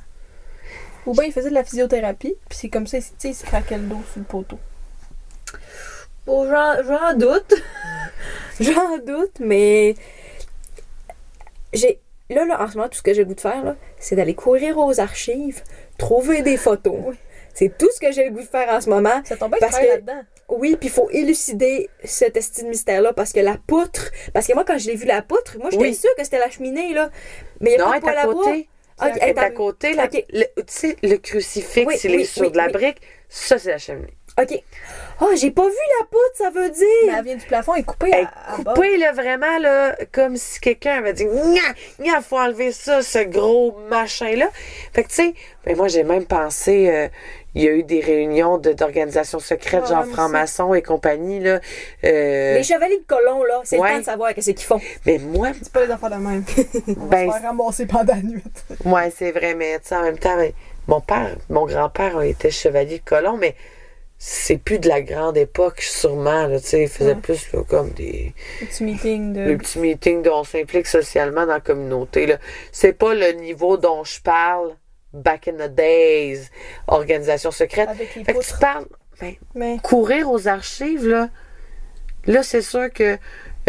Ou 1.05 1.13
bien 1.13 1.23
il 1.23 1.31
faisait 1.31 1.49
de 1.49 1.53
la 1.53 1.63
physiothérapie, 1.63 2.35
puis 2.49 2.59
c'est 2.59 2.69
comme 2.69 2.87
ça, 2.87 2.99
tu 2.99 3.05
sais, 3.17 3.29
il 3.29 3.33
se 3.33 3.45
craquait 3.45 3.77
le 3.77 3.85
dos 3.85 4.01
sur 4.11 4.19
le 4.19 4.25
poteau. 4.25 4.59
Bon, 6.25 6.47
j'en 6.49 6.83
j'en 6.83 7.13
doute. 7.17 7.53
j'en 8.59 8.97
doute, 8.99 9.39
mais. 9.39 9.95
J'ai. 11.73 11.99
Là, 12.29 12.45
là, 12.45 12.61
en 12.61 12.67
ce 12.67 12.77
moment, 12.77 12.89
tout 12.89 12.97
ce 12.97 13.01
que 13.01 13.13
j'ai 13.13 13.21
le 13.21 13.25
goût 13.25 13.33
de 13.33 13.41
faire, 13.41 13.63
là, 13.63 13.75
c'est 13.97 14.15
d'aller 14.15 14.35
courir 14.35 14.77
aux 14.77 14.99
archives, 14.99 15.63
trouver 15.97 16.43
des 16.43 16.57
photos. 16.57 17.15
C'est 17.55 17.75
tout 17.75 17.89
ce 17.91 17.99
que 17.99 18.11
j'ai 18.11 18.25
le 18.25 18.31
goût 18.31 18.41
de 18.41 18.45
faire 18.47 18.69
en 18.69 18.79
ce 18.79 18.89
moment. 18.89 19.21
Ça 19.25 19.35
tombe 19.35 19.55
Parce 19.59 19.79
que- 19.79 19.85
là-dedans. 19.85 20.21
Oui, 20.49 20.75
puis 20.79 20.89
il 20.89 20.91
faut 20.91 21.09
élucider 21.11 21.89
cet 22.03 22.37
esti 22.37 22.63
de 22.63 22.69
mystère-là 22.69 23.13
parce 23.13 23.33
que 23.33 23.39
la 23.39 23.57
poutre. 23.67 24.11
Parce 24.33 24.47
que 24.47 24.53
moi, 24.53 24.63
quand 24.65 24.77
je 24.77 24.87
l'ai 24.89 24.95
vu 24.95 25.05
la 25.05 25.21
poutre, 25.23 25.57
moi, 25.59 25.69
j'étais 25.71 25.83
Oui. 25.83 25.95
sûre 25.95 26.09
que 26.17 26.23
c'était 26.23 26.39
la 26.39 26.49
cheminée, 26.49 26.93
là. 26.93 27.09
Mais 27.61 27.71
il 27.71 27.75
n'y 27.77 27.81
a 27.81 27.85
Non, 27.85 27.91
pas 27.99 27.99
de 27.99 28.17
à 28.17 28.23
côté. 28.25 28.69
Elle 29.01 29.29
est 29.29 29.37
à 29.39 29.49
côté. 29.51 29.93
le- 29.93 30.45
Tu 30.57 30.63
sais, 30.67 30.95
le 31.03 31.17
crucifix, 31.17 31.85
Oui, 31.85 31.95
il 32.03 32.11
est 32.13 32.17
oui, 32.17 32.25
sur 32.25 32.51
de 32.51 32.57
la 32.57 32.69
brique. 32.69 33.01
Ça, 33.27 33.57
c'est 33.57 33.69
la 33.71 33.77
cheminée. 33.79 34.13
OK. 34.39 34.63
Oh, 35.21 35.29
j'ai 35.35 35.51
pas 35.51 35.65
vu 35.67 35.75
la 35.99 36.05
poutre, 36.05 36.31
ça 36.35 36.49
veut 36.49 36.61
Mais 36.61 36.69
dire. 36.69 37.15
elle 37.17 37.23
vient 37.25 37.35
du 37.35 37.45
plafond, 37.45 37.73
elle 37.75 37.81
est 37.81 37.85
coupée 37.85 38.11
Elle 38.13 38.23
à, 38.47 38.55
coupée, 38.55 38.97
là, 38.97 39.11
vraiment, 39.11 39.57
là, 39.59 39.95
comme 40.13 40.37
si 40.37 40.59
quelqu'un 40.61 40.97
avait 40.99 41.13
dit, 41.13 41.25
Nya, 41.25 41.61
nya, 41.99 42.21
faut 42.21 42.37
enlever 42.39 42.71
ça, 42.71 43.01
ce 43.01 43.19
gros 43.25 43.75
machin-là. 43.89 44.49
Fait 44.93 45.03
que, 45.03 45.09
tu 45.09 45.15
sais, 45.15 45.33
ben, 45.65 45.75
moi, 45.75 45.87
j'ai 45.89 46.03
même 46.03 46.25
pensé, 46.25 46.89
euh, 46.89 47.07
il 47.53 47.63
y 47.63 47.67
a 47.67 47.71
eu 47.71 47.83
des 47.83 47.99
réunions 47.99 48.57
de- 48.59 48.71
d'organisations 48.71 49.39
secrètes, 49.39 49.81
Ouais, 49.83 49.89
genre 49.89 50.05
moi 50.05 50.13
franc-maçon 50.15 50.73
et 50.73 50.81
compagnie, 50.81 51.39
là. 51.41 51.59
Euh, 52.05 52.55
Les 52.55 52.63
chevaliers 52.63 52.99
de 52.99 53.05
colon, 53.05 53.43
là, 53.43 53.59
c'est 53.65 53.77
Ouais. 53.77 53.89
le 53.89 53.93
temps 53.95 53.99
de 53.99 54.05
savoir 54.05 54.33
qu'est-ce 54.33 54.51
qu'ils 54.51 54.65
font. 54.65 54.79
mais 55.05 55.17
moi, 55.17 55.49
C'est 55.61 55.73
pas 55.73 55.83
les 55.85 55.91
affaires 55.91 56.11
de 56.11 56.15
même. 56.15 56.43
On 56.87 57.05
va 57.05 57.07
Ben, 57.07 57.27
se 57.31 57.37
faire 57.39 57.49
ramasser 57.49 57.85
pendant 57.87 58.13
la 58.15 58.21
nuit. 58.21 58.43
ouais, 58.85 59.11
c'est 59.15 59.31
vrai, 59.31 59.53
mais, 59.53 59.79
tu 59.79 59.89
sais, 59.89 59.95
en 59.95 60.03
même 60.03 60.17
temps, 60.17 60.37
ben, 60.37 60.53
mon 60.87 61.01
père, 61.01 61.35
mon 61.49 61.65
grand-père 61.65 62.21
était 62.21 62.51
chevalier 62.51 62.99
de 62.99 63.03
colon, 63.03 63.35
mais 63.37 63.55
c'est 64.21 64.57
plus 64.57 64.79
de 64.79 64.89
la 64.89 65.01
grande 65.01 65.37
époque, 65.37 65.81
sûrement, 65.81 66.45
là, 66.47 66.59
tu 66.59 66.67
sais, 66.67 66.83
il 66.83 66.89
faisait 66.89 67.13
Ouais. 67.13 67.21
plus, 67.21 67.51
là, 67.53 67.63
comme 67.65 67.91
des... 67.91 68.33
Un 68.61 68.65
petit 68.65 68.83
meeting 68.83 69.31
de. 69.33 69.39
le 69.39 69.57
petit 69.57 69.79
meeting 69.79 70.21
dont 70.23 70.41
on 70.41 70.43
s'implique 70.43 70.87
socialement 70.87 71.45
dans 71.45 71.53
la 71.53 71.59
communauté. 71.61 72.35
C'est 72.73 72.91
pas 72.91 73.13
le 73.15 73.31
niveau 73.31 73.77
dont 73.77 74.03
je 74.03 74.19
parle 74.21 74.75
back 75.13 75.47
in 75.47 75.53
the 75.53 75.73
days, 75.73 76.49
organisation 76.87 77.49
secrète. 77.51 77.87
Avec 77.87 78.13
les 78.13 78.25
Fait 78.25 78.33
que 78.33 78.43
tu 78.43 78.57
parles, 78.59 78.87
ben, 79.21 79.33
Mais. 79.55 79.77
courir 79.81 80.29
aux 80.29 80.49
archives, 80.49 81.07
là, 81.07 81.29
là 82.25 82.43
c'est 82.43 82.61
sûr 82.61 82.91
que 82.91 83.17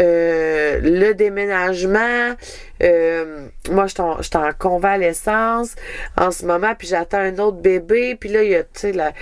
euh, 0.01 0.80
le 0.82 1.12
déménagement, 1.12 2.34
euh, 2.82 3.46
moi 3.70 3.86
je 3.86 3.92
suis 3.92 4.36
en- 4.36 4.51
convalescence 4.59 5.74
en 6.16 6.30
ce 6.30 6.44
moment, 6.46 6.74
puis 6.76 6.88
j'attends 6.88 7.18
un 7.18 7.38
autre 7.38 7.59
bébé, 7.59 8.16
puis 8.16 8.30
là 8.30 8.42
il 8.42 8.51
y 8.51 8.57
a, 8.57 8.62
tu 8.64 8.70
sais, 8.74 8.92
la, 8.92 9.12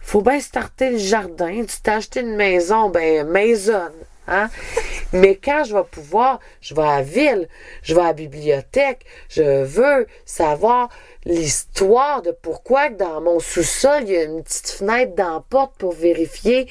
faut 0.00 0.22
bien 0.22 0.38
starter 0.40 0.90
le 0.90 0.98
jardin. 0.98 1.64
Tu 1.64 1.80
t'as 1.82 1.96
acheté 1.96 2.20
une 2.20 2.36
maison, 2.36 2.90
ben 2.90 3.26
maisonne. 3.26 3.92
Hein? 4.28 4.48
Mais 5.12 5.36
quand 5.36 5.64
je 5.64 5.74
vais 5.74 5.84
pouvoir, 5.84 6.40
je 6.60 6.74
vais 6.74 6.82
à 6.82 6.96
la 6.96 7.02
ville, 7.02 7.48
je 7.82 7.94
vais 7.94 8.00
à 8.00 8.06
la 8.06 8.12
bibliothèque, 8.12 9.04
je 9.28 9.64
veux 9.64 10.06
savoir 10.24 10.88
l'histoire 11.24 12.22
de 12.22 12.30
pourquoi 12.30 12.88
dans 12.88 13.20
mon 13.20 13.38
sous-sol, 13.40 14.02
il 14.02 14.12
y 14.12 14.16
a 14.16 14.24
une 14.24 14.42
petite 14.42 14.68
fenêtre 14.68 15.14
dans 15.14 15.44
pour 15.78 15.92
vérifier, 15.92 16.68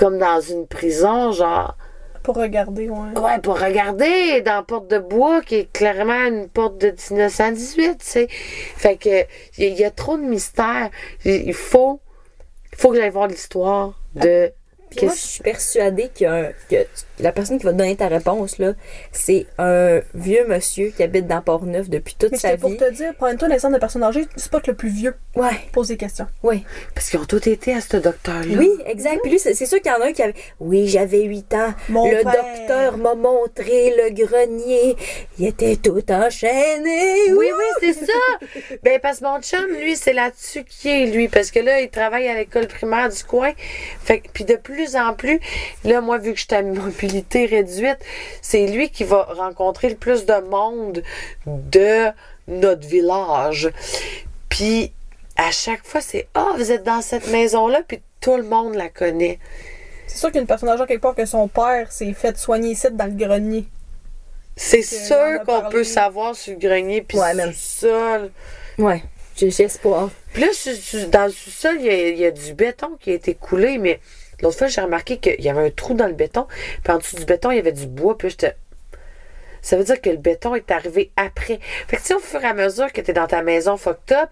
comme 0.00 0.18
dans 0.18 0.40
une 0.40 0.66
prison, 0.66 1.30
genre, 1.32 1.76
Pour 2.22 2.36
regarder, 2.36 2.88
ouais. 2.88 3.18
ouais, 3.20 3.38
pour 3.42 3.60
regarder 3.60 4.40
dans 4.40 4.54
la 4.56 4.62
porte 4.62 4.88
de 4.88 4.98
bois 4.98 5.42
qui 5.42 5.56
est 5.56 5.72
clairement 5.72 6.26
une 6.26 6.48
porte 6.48 6.78
de 6.78 6.88
1918, 6.88 7.98
tu 7.98 8.06
sais. 8.06 8.26
Fait 8.30 8.96
que, 8.96 9.08
il 9.58 9.64
y, 9.64 9.66
a- 9.66 9.68
il 9.68 9.78
y 9.78 9.84
a 9.84 9.90
trop 9.90 10.16
de 10.16 10.22
mystères. 10.22 10.88
Il 11.26 11.52
faut, 11.54 12.00
faut 12.76 12.90
que 12.90 12.96
j'aille 12.96 13.10
voir 13.10 13.26
l'histoire 13.28 14.00
de. 14.14 14.50
Puis 14.90 15.06
moi, 15.06 15.14
je 15.14 15.20
suis 15.20 15.42
persuadée 15.44 16.10
un- 16.22 16.48
que 16.68 16.84
la 17.20 17.30
personne 17.30 17.58
qui 17.58 17.64
va 17.64 17.70
te 17.72 17.76
donner 17.76 17.94
ta 17.94 18.08
réponse, 18.08 18.58
là, 18.58 18.72
c'est 19.12 19.46
un 19.56 20.00
vieux 20.14 20.44
monsieur 20.48 20.90
qui 20.90 21.04
habite 21.04 21.28
dans 21.28 21.40
Port-Neuf 21.42 21.88
depuis 21.88 22.16
toute 22.18 22.32
Mais 22.32 22.38
sa 22.38 22.48
c'était 22.48 22.60
pour 22.60 22.70
vie. 22.70 22.76
te 22.76 22.90
dire, 22.90 23.14
prends-toi 23.16 23.46
l'exemple 23.46 23.74
de 23.74 23.78
personne 23.78 24.02
âgée, 24.02 24.26
spot 24.36 24.66
le 24.66 24.74
plus 24.74 24.88
vieux. 24.88 25.14
Ouais, 25.36 25.50
Pose 25.72 25.88
des 25.88 25.96
questions. 25.96 26.26
oui. 26.42 26.64
Parce 26.92 27.08
qu'ils 27.08 27.20
ont 27.20 27.24
tous 27.24 27.46
été 27.46 27.72
à 27.72 27.80
ce 27.80 27.96
docteur-là. 27.98 28.56
Oui, 28.58 28.68
exact. 28.84 29.20
Puis 29.22 29.30
lui, 29.30 29.38
c'est 29.38 29.54
sûr 29.54 29.80
qu'il 29.80 29.90
y 29.90 29.94
en 29.94 30.00
a 30.00 30.06
un 30.06 30.12
qui 30.12 30.22
avait. 30.22 30.34
Oui, 30.58 30.88
j'avais 30.88 31.22
8 31.22 31.54
ans. 31.54 31.72
Mon 31.88 32.10
le 32.10 32.22
père. 32.22 32.32
docteur 32.32 32.96
m'a 32.98 33.14
montré 33.14 33.94
le 33.96 34.10
grenier. 34.10 34.96
Il 35.38 35.46
était 35.46 35.76
tout 35.76 36.02
enchaîné. 36.10 37.32
Oui, 37.32 37.46
oui, 37.46 37.64
c'est 37.80 38.06
ça. 38.06 38.12
Ben, 38.82 38.98
parce 39.00 39.20
que 39.20 39.24
mon 39.24 39.40
chum, 39.40 39.66
lui, 39.78 39.94
c'est 39.96 40.12
là-dessus 40.12 40.64
qu'il 40.64 40.90
est, 40.90 41.06
lui. 41.06 41.28
Parce 41.28 41.50
que 41.52 41.60
là, 41.60 41.80
il 41.80 41.90
travaille 41.90 42.26
à 42.26 42.34
l'école 42.34 42.66
primaire 42.66 43.08
du 43.08 43.22
coin. 43.22 43.52
Fait 44.02 44.20
que- 44.20 44.28
puis 44.32 44.44
de 44.44 44.56
plus 44.56 44.96
en 44.96 45.14
plus, 45.14 45.38
là, 45.84 46.00
moi, 46.00 46.18
vu 46.18 46.32
que 46.32 46.38
je 46.40 46.46
suis 46.46 46.54
à 46.56 46.62
mobilité 46.62 47.46
réduite, 47.46 47.98
c'est 48.42 48.66
lui 48.66 48.90
qui 48.90 49.04
va 49.04 49.22
rencontrer 49.24 49.90
le 49.90 49.96
plus 49.96 50.26
de 50.26 50.34
monde 50.48 51.02
de 51.46 52.08
notre 52.48 52.86
village. 52.88 53.70
Puis, 54.48 54.92
à 55.40 55.50
chaque 55.52 55.84
fois, 55.86 56.00
c'est 56.00 56.28
Ah, 56.34 56.52
vous 56.56 56.70
êtes 56.70 56.84
dans 56.84 57.00
cette 57.00 57.28
maison-là, 57.28 57.82
puis 57.86 58.00
tout 58.20 58.36
le 58.36 58.42
monde 58.42 58.74
la 58.74 58.88
connaît. 58.90 59.38
C'est 60.06 60.18
sûr 60.18 60.28
qu'il 60.28 60.36
y 60.36 60.38
a 60.38 60.42
une 60.42 60.46
personne 60.46 60.68
âgée 60.68 60.84
quelque 60.86 61.00
part 61.00 61.14
que 61.14 61.24
son 61.24 61.48
père 61.48 61.90
s'est 61.90 62.12
fait 62.12 62.36
soigner 62.36 62.72
ici 62.72 62.88
dans 62.90 63.06
le 63.06 63.12
grenier. 63.12 63.64
C'est 64.56 64.82
sûr 64.82 65.40
qu'on 65.46 65.70
peut 65.70 65.84
savoir 65.84 66.36
sur 66.36 66.52
le 66.52 66.58
grenier, 66.58 67.00
puis 67.02 67.18
Ouais, 67.18 67.32
sur 67.32 67.46
le 67.46 67.52
sol. 67.52 68.30
Ouais, 68.78 69.02
j'ai 69.36 69.50
j'ai 69.50 69.64
espoir. 69.64 70.10
Puis 70.34 70.42
là, 70.42 70.48
dans 71.08 71.24
le 71.24 71.32
sous-sol, 71.32 71.76
il 71.80 71.86
y, 71.86 71.88
a, 71.88 72.08
il 72.08 72.18
y 72.18 72.26
a 72.26 72.30
du 72.30 72.52
béton 72.52 72.96
qui 73.00 73.10
a 73.10 73.14
été 73.14 73.34
coulé, 73.34 73.78
mais 73.78 74.00
l'autre 74.42 74.58
fois, 74.58 74.66
j'ai 74.66 74.82
remarqué 74.82 75.16
qu'il 75.18 75.40
y 75.40 75.48
avait 75.48 75.66
un 75.66 75.70
trou 75.70 75.94
dans 75.94 76.06
le 76.06 76.12
béton, 76.12 76.46
puis 76.84 76.92
en 76.92 76.98
dessous 76.98 77.16
du 77.16 77.24
béton, 77.24 77.50
il 77.50 77.56
y 77.56 77.60
avait 77.60 77.72
du 77.72 77.86
bois, 77.86 78.18
puis 78.18 78.28
j'étais. 78.28 78.56
Ça 79.62 79.76
veut 79.76 79.84
dire 79.84 80.00
que 80.00 80.10
le 80.10 80.16
béton 80.16 80.54
est 80.54 80.70
arrivé 80.70 81.10
après. 81.16 81.60
Fait 81.86 81.96
que, 81.96 82.02
tu 82.02 82.08
sais, 82.08 82.14
au 82.14 82.18
fur 82.18 82.42
et 82.42 82.46
à 82.46 82.54
mesure 82.54 82.92
que 82.92 83.00
tu 83.00 83.10
es 83.10 83.14
dans 83.14 83.26
ta 83.26 83.42
maison 83.42 83.76
fucked 83.76 84.12
up, 84.12 84.30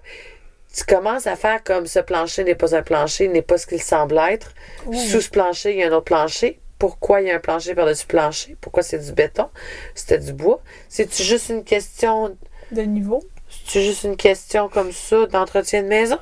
tu 0.79 0.85
commences 0.85 1.27
à 1.27 1.37
faire 1.37 1.63
comme 1.65 1.87
ce 1.87 1.99
plancher 1.99 2.45
n'est 2.45 2.55
pas 2.55 2.75
un 2.75 2.83
plancher, 2.83 3.29
n'est 3.29 3.43
pas 3.43 3.59
ce 3.59 3.67
qu'il 3.67 3.83
semble 3.83 4.19
être. 4.31 4.53
Sous 4.93 5.21
ce 5.21 5.31
plancher, 5.31 5.73
il 5.73 5.79
y 5.79 5.83
a 5.83 5.89
un 5.89 5.93
autre 5.93 6.05
plancher. 6.05 6.61
Pourquoi 6.79 7.21
il 7.21 7.29
y 7.29 7.31
a 7.31 7.37
un 7.37 7.41
plancher 7.41 7.75
par-dessus 7.75 8.07
plancher? 8.07 8.57
Pourquoi 8.61 8.83
c'est 8.83 8.99
du 8.99 9.13
béton? 9.13 9.49
C'était 9.95 10.19
du 10.19 10.33
bois? 10.33 10.61
C'est-tu 10.89 11.23
juste 11.25 11.49
une 11.49 11.65
question 11.65 12.37
De 12.71 12.83
niveau? 12.83 13.23
c'est 13.67 13.83
juste 13.83 14.05
une 14.05 14.17
question 14.17 14.69
comme 14.69 14.93
ça 14.93 15.27
d'entretien 15.27 15.83
de 15.83 15.89
maison? 15.89 16.19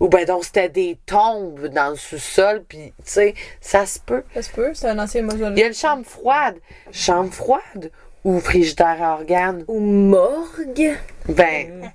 Ou 0.00 0.08
ben 0.08 0.24
donc 0.26 0.44
c'était 0.44 0.68
des 0.68 0.98
tombes 1.06 1.68
dans 1.68 1.90
le 1.90 1.96
sous-sol, 1.96 2.64
puis 2.68 2.92
tu 3.04 3.12
sais, 3.12 3.34
ça 3.60 3.86
se 3.86 4.00
peut. 4.00 4.24
Ça 4.34 4.42
se 4.42 4.50
peut, 4.50 4.74
c'est 4.74 4.88
un 4.88 4.98
ancien 4.98 5.20
Il 5.22 5.24
y 5.24 5.30
mausolée. 5.30 5.62
a 5.62 5.66
une 5.68 5.74
chambre 5.74 6.04
froide. 6.04 6.56
Chambre 6.90 7.32
froide? 7.32 7.90
Ou 8.24 8.38
frigidaire 8.38 8.96
à 9.02 9.14
organes? 9.14 9.64
Ou 9.68 9.80
morgue. 9.80 10.92
Ben, 11.28 11.92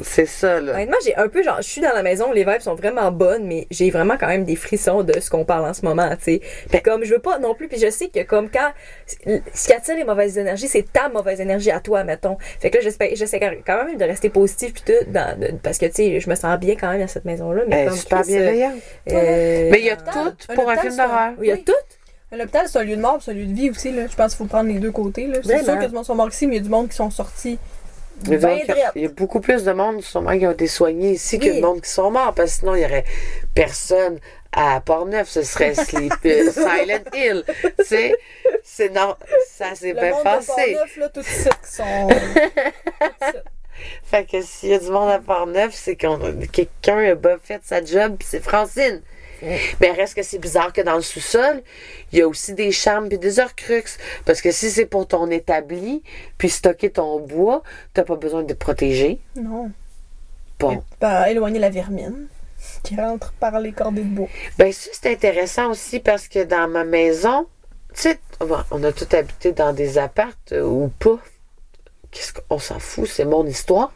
c'est 0.00 0.24
ça, 0.24 0.60
là. 0.60 0.72
Honnêtement, 0.72 0.96
j'ai 1.04 1.14
un 1.16 1.28
peu 1.28 1.42
genre, 1.42 1.58
je 1.58 1.68
suis 1.68 1.80
dans 1.82 1.92
la 1.92 2.02
maison, 2.02 2.32
les 2.32 2.44
vibes 2.44 2.60
sont 2.60 2.74
vraiment 2.74 3.10
bonnes, 3.12 3.46
mais 3.46 3.66
j'ai 3.70 3.90
vraiment 3.90 4.16
quand 4.18 4.28
même 4.28 4.44
des 4.44 4.56
frissons 4.56 5.02
de 5.02 5.20
ce 5.20 5.28
qu'on 5.28 5.44
parle 5.44 5.66
en 5.66 5.74
ce 5.74 5.84
moment, 5.84 6.08
tu 6.16 6.22
sais. 6.24 6.40
Puis 6.70 6.80
comme 6.80 7.04
je 7.04 7.12
veux 7.14 7.20
pas 7.20 7.38
non 7.38 7.54
plus, 7.54 7.68
puis 7.68 7.78
je 7.78 7.90
sais 7.90 8.08
que 8.08 8.22
comme 8.22 8.48
quand 8.50 8.70
ce 9.54 9.66
qui 9.66 9.72
attire 9.74 9.96
les 9.96 10.04
mauvaises 10.04 10.38
énergies, 10.38 10.68
c'est 10.68 10.90
ta 10.90 11.08
mauvaise 11.10 11.40
énergie 11.40 11.70
à 11.70 11.80
toi, 11.80 12.02
mettons. 12.04 12.38
Fait 12.60 12.70
que 12.70 12.78
là, 12.78 12.82
j'espère, 12.82 13.10
j'essaie 13.14 13.40
quand 13.66 13.84
même 13.84 13.98
de 13.98 14.04
rester 14.04 14.30
positif 14.30 14.72
puis 14.72 14.82
tout, 14.86 15.10
dans, 15.10 15.38
de- 15.38 15.52
parce 15.62 15.76
que 15.76 15.86
tu 15.86 15.92
sais, 15.94 16.20
je 16.20 16.30
me 16.30 16.34
sens 16.34 16.58
bien 16.58 16.76
quand 16.76 16.90
même 16.90 17.00
dans 17.00 17.08
cette 17.08 17.26
maison-là, 17.26 17.62
mais 17.68 17.82
est 17.84 17.88
comme 17.88 17.96
super 17.96 18.22
Chris, 18.22 18.36
euh, 18.36 18.38
bienveillante. 18.40 18.74
euh, 19.12 19.68
Mais 19.70 19.78
il 19.80 19.84
y 19.86 19.90
a 19.90 19.96
tout 19.96 20.32
pour 20.54 20.70
un 20.70 20.76
film 20.76 20.96
d'horreur. 20.96 21.32
il 21.42 21.46
y 21.48 21.52
a 21.52 21.56
tout? 21.58 21.72
L'hôpital, 22.36 22.66
c'est 22.68 22.78
un 22.78 22.84
lieu 22.84 22.96
de 22.96 23.00
mort, 23.00 23.18
c'est 23.20 23.30
un 23.32 23.34
lieu 23.34 23.46
de 23.46 23.54
vie 23.54 23.70
aussi. 23.70 23.90
Là. 23.92 24.06
Je 24.06 24.14
pense 24.14 24.34
qu'il 24.34 24.38
faut 24.44 24.48
prendre 24.50 24.68
les 24.70 24.78
deux 24.78 24.92
côtés. 24.92 25.26
là. 25.26 25.38
C'est 25.44 25.64
sûr 25.64 25.78
que 25.78 25.86
du 25.86 25.94
monde 25.94 26.04
sont 26.04 26.14
morts 26.14 26.28
ici, 26.28 26.46
mais 26.46 26.56
il 26.56 26.58
y 26.58 26.60
a 26.60 26.64
du 26.64 26.70
monde 26.70 26.88
qui 26.88 26.96
sont 26.96 27.10
sortis. 27.10 27.58
Il 28.24 28.30
y 28.32 28.34
a 28.36 28.38
donc- 28.38 28.66
drette. 28.66 28.76
il 28.94 29.02
y 29.02 29.06
a 29.06 29.08
beaucoup 29.10 29.40
plus 29.40 29.64
de 29.64 29.72
monde 29.72 30.00
sûrement 30.02 30.38
qui 30.38 30.46
ont 30.46 30.52
été 30.52 30.66
soignés 30.66 31.12
ici 31.12 31.38
que 31.38 31.54
de 31.56 31.60
monde 31.60 31.82
qui 31.82 31.90
sont 31.90 32.10
morts, 32.10 32.32
parce 32.34 32.52
que 32.52 32.58
sinon 32.60 32.74
il 32.74 32.80
y 32.82 32.84
aurait 32.86 33.04
personne 33.54 34.18
à 34.52 34.80
Port-Neuf, 34.80 35.28
ce 35.28 35.42
serait 35.42 35.74
Sleep, 35.74 36.14
Silent 36.22 37.04
Hill. 37.14 37.44
Tu 37.78 37.84
sais, 37.84 38.14
c'est 38.64 38.88
non, 38.88 39.14
ça 39.50 39.74
s'est 39.74 39.92
Le 39.92 40.00
bien 40.00 40.12
monde 40.12 40.22
passé. 40.24 40.46
Port-Neuf, 40.72 40.96
là, 40.96 41.08
tout 41.10 41.20
de 41.20 41.26
suite, 41.26 41.60
qui 41.62 41.72
sont... 41.74 42.08
tout. 42.08 43.38
Fait 44.04 44.24
que 44.24 44.40
s'il 44.40 44.70
y 44.70 44.74
a 44.74 44.78
du 44.78 44.88
monde 44.90 45.10
à 45.10 45.18
Port-Neuf, 45.18 45.74
c'est 45.74 45.96
qu'on 45.96 46.18
quelqu'un 46.50 47.12
a 47.12 47.16
pas 47.16 47.36
fait 47.42 47.60
sa 47.64 47.84
job, 47.84 48.16
puis 48.18 48.26
c'est 48.30 48.40
Francine. 48.42 49.02
Mais 49.80 49.90
reste 49.92 50.14
que 50.14 50.22
c'est 50.22 50.38
bizarre 50.38 50.72
que 50.72 50.80
dans 50.80 50.96
le 50.96 51.02
sous-sol, 51.02 51.62
il 52.12 52.18
y 52.18 52.22
a 52.22 52.28
aussi 52.28 52.54
des 52.54 52.72
chambres 52.72 53.08
puis 53.08 53.18
des 53.18 53.38
horcruxes. 53.38 53.98
Parce 54.24 54.40
que 54.40 54.50
si 54.50 54.70
c'est 54.70 54.86
pour 54.86 55.06
ton 55.06 55.30
établi, 55.30 56.02
puis 56.38 56.48
stocker 56.48 56.90
ton 56.90 57.20
bois, 57.20 57.62
t'as 57.94 58.04
pas 58.04 58.16
besoin 58.16 58.42
de 58.42 58.52
te 58.52 58.58
protéger. 58.58 59.18
Non. 59.36 59.70
Bon. 60.58 60.82
Ben, 61.00 61.24
éloigner 61.24 61.58
la 61.58 61.70
vermine 61.70 62.28
qui 62.82 62.96
rentre 62.96 63.32
par 63.32 63.60
les 63.60 63.72
cordées 63.72 64.02
de 64.02 64.14
bois. 64.14 64.28
Ben 64.58 64.72
ça, 64.72 64.90
c'est 64.92 65.12
intéressant 65.12 65.70
aussi 65.70 66.00
parce 66.00 66.28
que 66.28 66.44
dans 66.44 66.68
ma 66.68 66.84
maison, 66.84 67.46
tu 67.94 68.02
sais, 68.02 68.18
on 68.70 68.82
a 68.84 68.92
tout 68.92 69.08
habité 69.12 69.52
dans 69.52 69.72
des 69.72 69.98
appartes 69.98 70.52
euh, 70.52 70.62
ou 70.62 70.88
pas. 70.98 71.18
Qu'est-ce 72.10 72.32
qu'on 72.32 72.58
s'en 72.58 72.78
fout, 72.78 73.06
c'est 73.08 73.24
mon 73.24 73.46
histoire. 73.46 73.92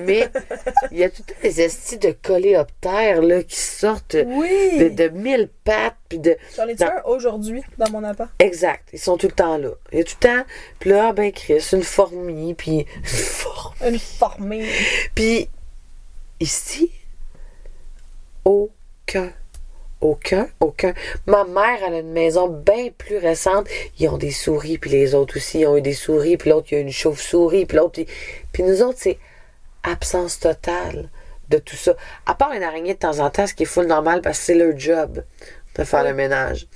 Mais 0.00 0.28
il 0.92 0.98
y 0.98 1.04
a 1.04 1.10
tout 1.10 1.22
le 1.26 1.34
temps 1.34 1.40
des 1.42 1.60
estis 1.60 1.98
de 1.98 2.10
coléoptères 2.22 3.22
là, 3.22 3.42
qui 3.42 3.56
sortent 3.56 4.16
Oui! 4.26 4.78
de, 4.78 4.88
de 4.88 5.08
mille 5.08 5.48
pattes. 5.64 5.96
Puis 6.08 6.18
de... 6.18 6.36
J'en 6.56 6.66
ai 6.68 6.74
dans- 6.74 6.86
un 6.86 7.02
aujourd'hui 7.06 7.62
dans 7.78 7.90
mon 7.90 8.04
appart? 8.04 8.30
Exact, 8.38 8.88
ils 8.92 8.98
sont 8.98 9.16
tout 9.16 9.26
le 9.26 9.32
temps 9.32 9.58
là. 9.58 9.70
Il 9.92 9.98
y 9.98 10.00
a 10.00 10.04
tout 10.04 10.14
le 10.22 10.28
temps, 10.28 10.44
puis 10.78 10.90
là, 10.90 11.12
ben 11.12 11.32
Chris, 11.32 11.64
une 11.72 11.82
fourmi, 11.82 12.54
puis 12.54 12.86
une 12.96 13.04
fourmi. 13.04 13.76
Une 13.88 13.98
formée. 13.98 14.68
Puis 15.14 15.48
ici, 16.40 16.90
aucun. 18.44 19.32
Aucun, 20.00 20.48
aucun. 20.60 20.92
Ma 21.26 21.44
mère, 21.44 21.78
elle 21.86 21.94
a 21.94 21.98
une 22.00 22.12
maison 22.12 22.48
bien 22.48 22.90
plus 22.96 23.16
récente. 23.16 23.66
Ils 23.98 24.08
ont 24.08 24.18
des 24.18 24.30
souris, 24.30 24.78
puis 24.78 24.90
les 24.90 25.14
autres 25.14 25.38
aussi, 25.38 25.60
ils 25.60 25.66
ont 25.66 25.76
eu 25.76 25.82
des 25.82 25.94
souris, 25.94 26.36
puis 26.36 26.50
l'autre, 26.50 26.68
il 26.70 26.74
y 26.74 26.78
a 26.78 26.80
une 26.80 26.92
chauve-souris, 26.92 27.64
puis 27.66 27.76
l'autre. 27.78 27.92
Puis, 27.92 28.06
puis 28.52 28.62
nous 28.62 28.82
autres, 28.82 28.98
c'est 29.00 29.18
absence 29.82 30.38
totale 30.38 31.08
de 31.48 31.58
tout 31.58 31.76
ça. 31.76 31.94
À 32.26 32.34
part 32.34 32.52
une 32.52 32.62
araignée 32.62 32.94
de 32.94 32.98
temps 32.98 33.20
en 33.20 33.30
temps, 33.30 33.46
ce 33.46 33.54
qui 33.54 33.62
est 33.62 33.66
full 33.66 33.86
normal 33.86 34.20
parce 34.20 34.38
que 34.38 34.44
c'est 34.44 34.54
leur 34.54 34.76
job 34.78 35.24
de 35.76 35.84
faire 35.84 36.04
le 36.04 36.14
ménage. 36.14 36.66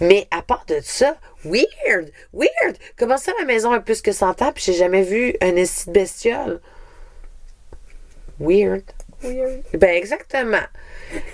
Mais 0.00 0.26
à 0.30 0.42
part 0.42 0.64
de 0.66 0.78
ça, 0.82 1.16
weird, 1.44 2.10
weird. 2.32 2.76
Comment 2.96 3.18
ça, 3.18 3.32
la 3.38 3.44
maison 3.44 3.72
a 3.72 3.80
plus 3.80 4.00
que 4.00 4.12
100 4.12 4.42
ans, 4.42 4.52
puis 4.52 4.64
j'ai 4.64 4.74
jamais 4.74 5.02
vu 5.02 5.34
un 5.40 5.56
esti 5.56 5.88
de 5.88 5.92
bestiole? 5.92 6.60
Weird. 8.40 8.84
Weird. 9.22 9.62
Ben 9.74 9.96
exactement. 9.96 10.66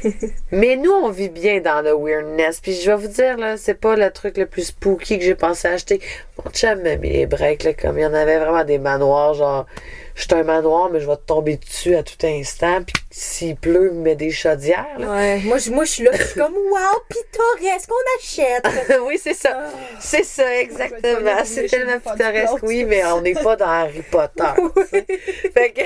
Mais 0.53 0.77
nous, 0.77 0.91
on 0.91 1.11
vit 1.11 1.29
bien 1.29 1.61
dans 1.61 1.83
le 1.83 1.95
weirdness. 1.95 2.61
Puis 2.61 2.75
je 2.75 2.91
vais 2.91 2.97
vous 2.97 3.09
dire, 3.09 3.37
là, 3.37 3.57
c'est 3.57 3.75
pas 3.75 3.97
le 3.97 4.11
truc 4.11 4.37
le 4.37 4.47
plus 4.47 4.65
spooky 4.65 5.19
que 5.19 5.25
j'ai 5.25 5.35
pensé 5.35 5.69
acheter. 5.69 6.01
Mon 6.43 6.51
chum 6.51 6.83
m'a 6.83 6.97
mis 6.97 7.11
les 7.11 7.27
breaks, 7.27 7.65
là, 7.65 7.75
comme 7.75 7.99
il 7.99 8.03
y 8.03 8.07
en 8.07 8.15
avait 8.15 8.39
vraiment 8.39 8.65
des 8.65 8.79
manoirs, 8.79 9.35
genre, 9.35 9.67
je 10.15 10.23
suis 10.23 10.35
un 10.35 10.43
manoir, 10.43 10.91
mais 10.91 11.01
je 11.01 11.07
vais 11.07 11.17
te 11.17 11.27
tomber 11.27 11.57
dessus 11.57 11.95
à 11.97 12.03
tout 12.03 12.15
instant. 12.25 12.83
Puis 12.83 12.95
s'il 13.11 13.57
pleut, 13.57 13.91
il 13.93 13.99
me 13.99 14.03
met 14.03 14.17
des 14.17 14.31
chaudières, 14.31 14.99
là. 14.99 15.11
Ouais, 15.11 15.39
moi, 15.45 15.59
je, 15.59 15.71
moi, 15.71 15.85
je 15.85 15.91
suis 15.91 16.05
là, 16.05 16.11
je 16.15 16.23
suis 16.23 16.41
comme, 16.41 16.55
wow, 16.55 17.01
pittoresque, 17.09 17.91
on 17.91 18.19
achète. 18.19 19.01
oui, 19.07 19.19
c'est 19.23 19.35
ça. 19.35 19.65
C'est 19.99 20.25
ça, 20.25 20.61
exactement. 20.61 21.45
C'est 21.45 21.67
tellement 21.67 21.99
pittoresque, 21.99 22.63
oui, 22.63 22.85
mais 22.85 23.05
on 23.07 23.21
n'est 23.21 23.35
pas 23.35 23.57
dans 23.57 23.67
Harry 23.69 24.03
Potter. 24.03 24.45
sais. 24.91 25.07
Fait 25.55 25.73
que. 25.73 25.83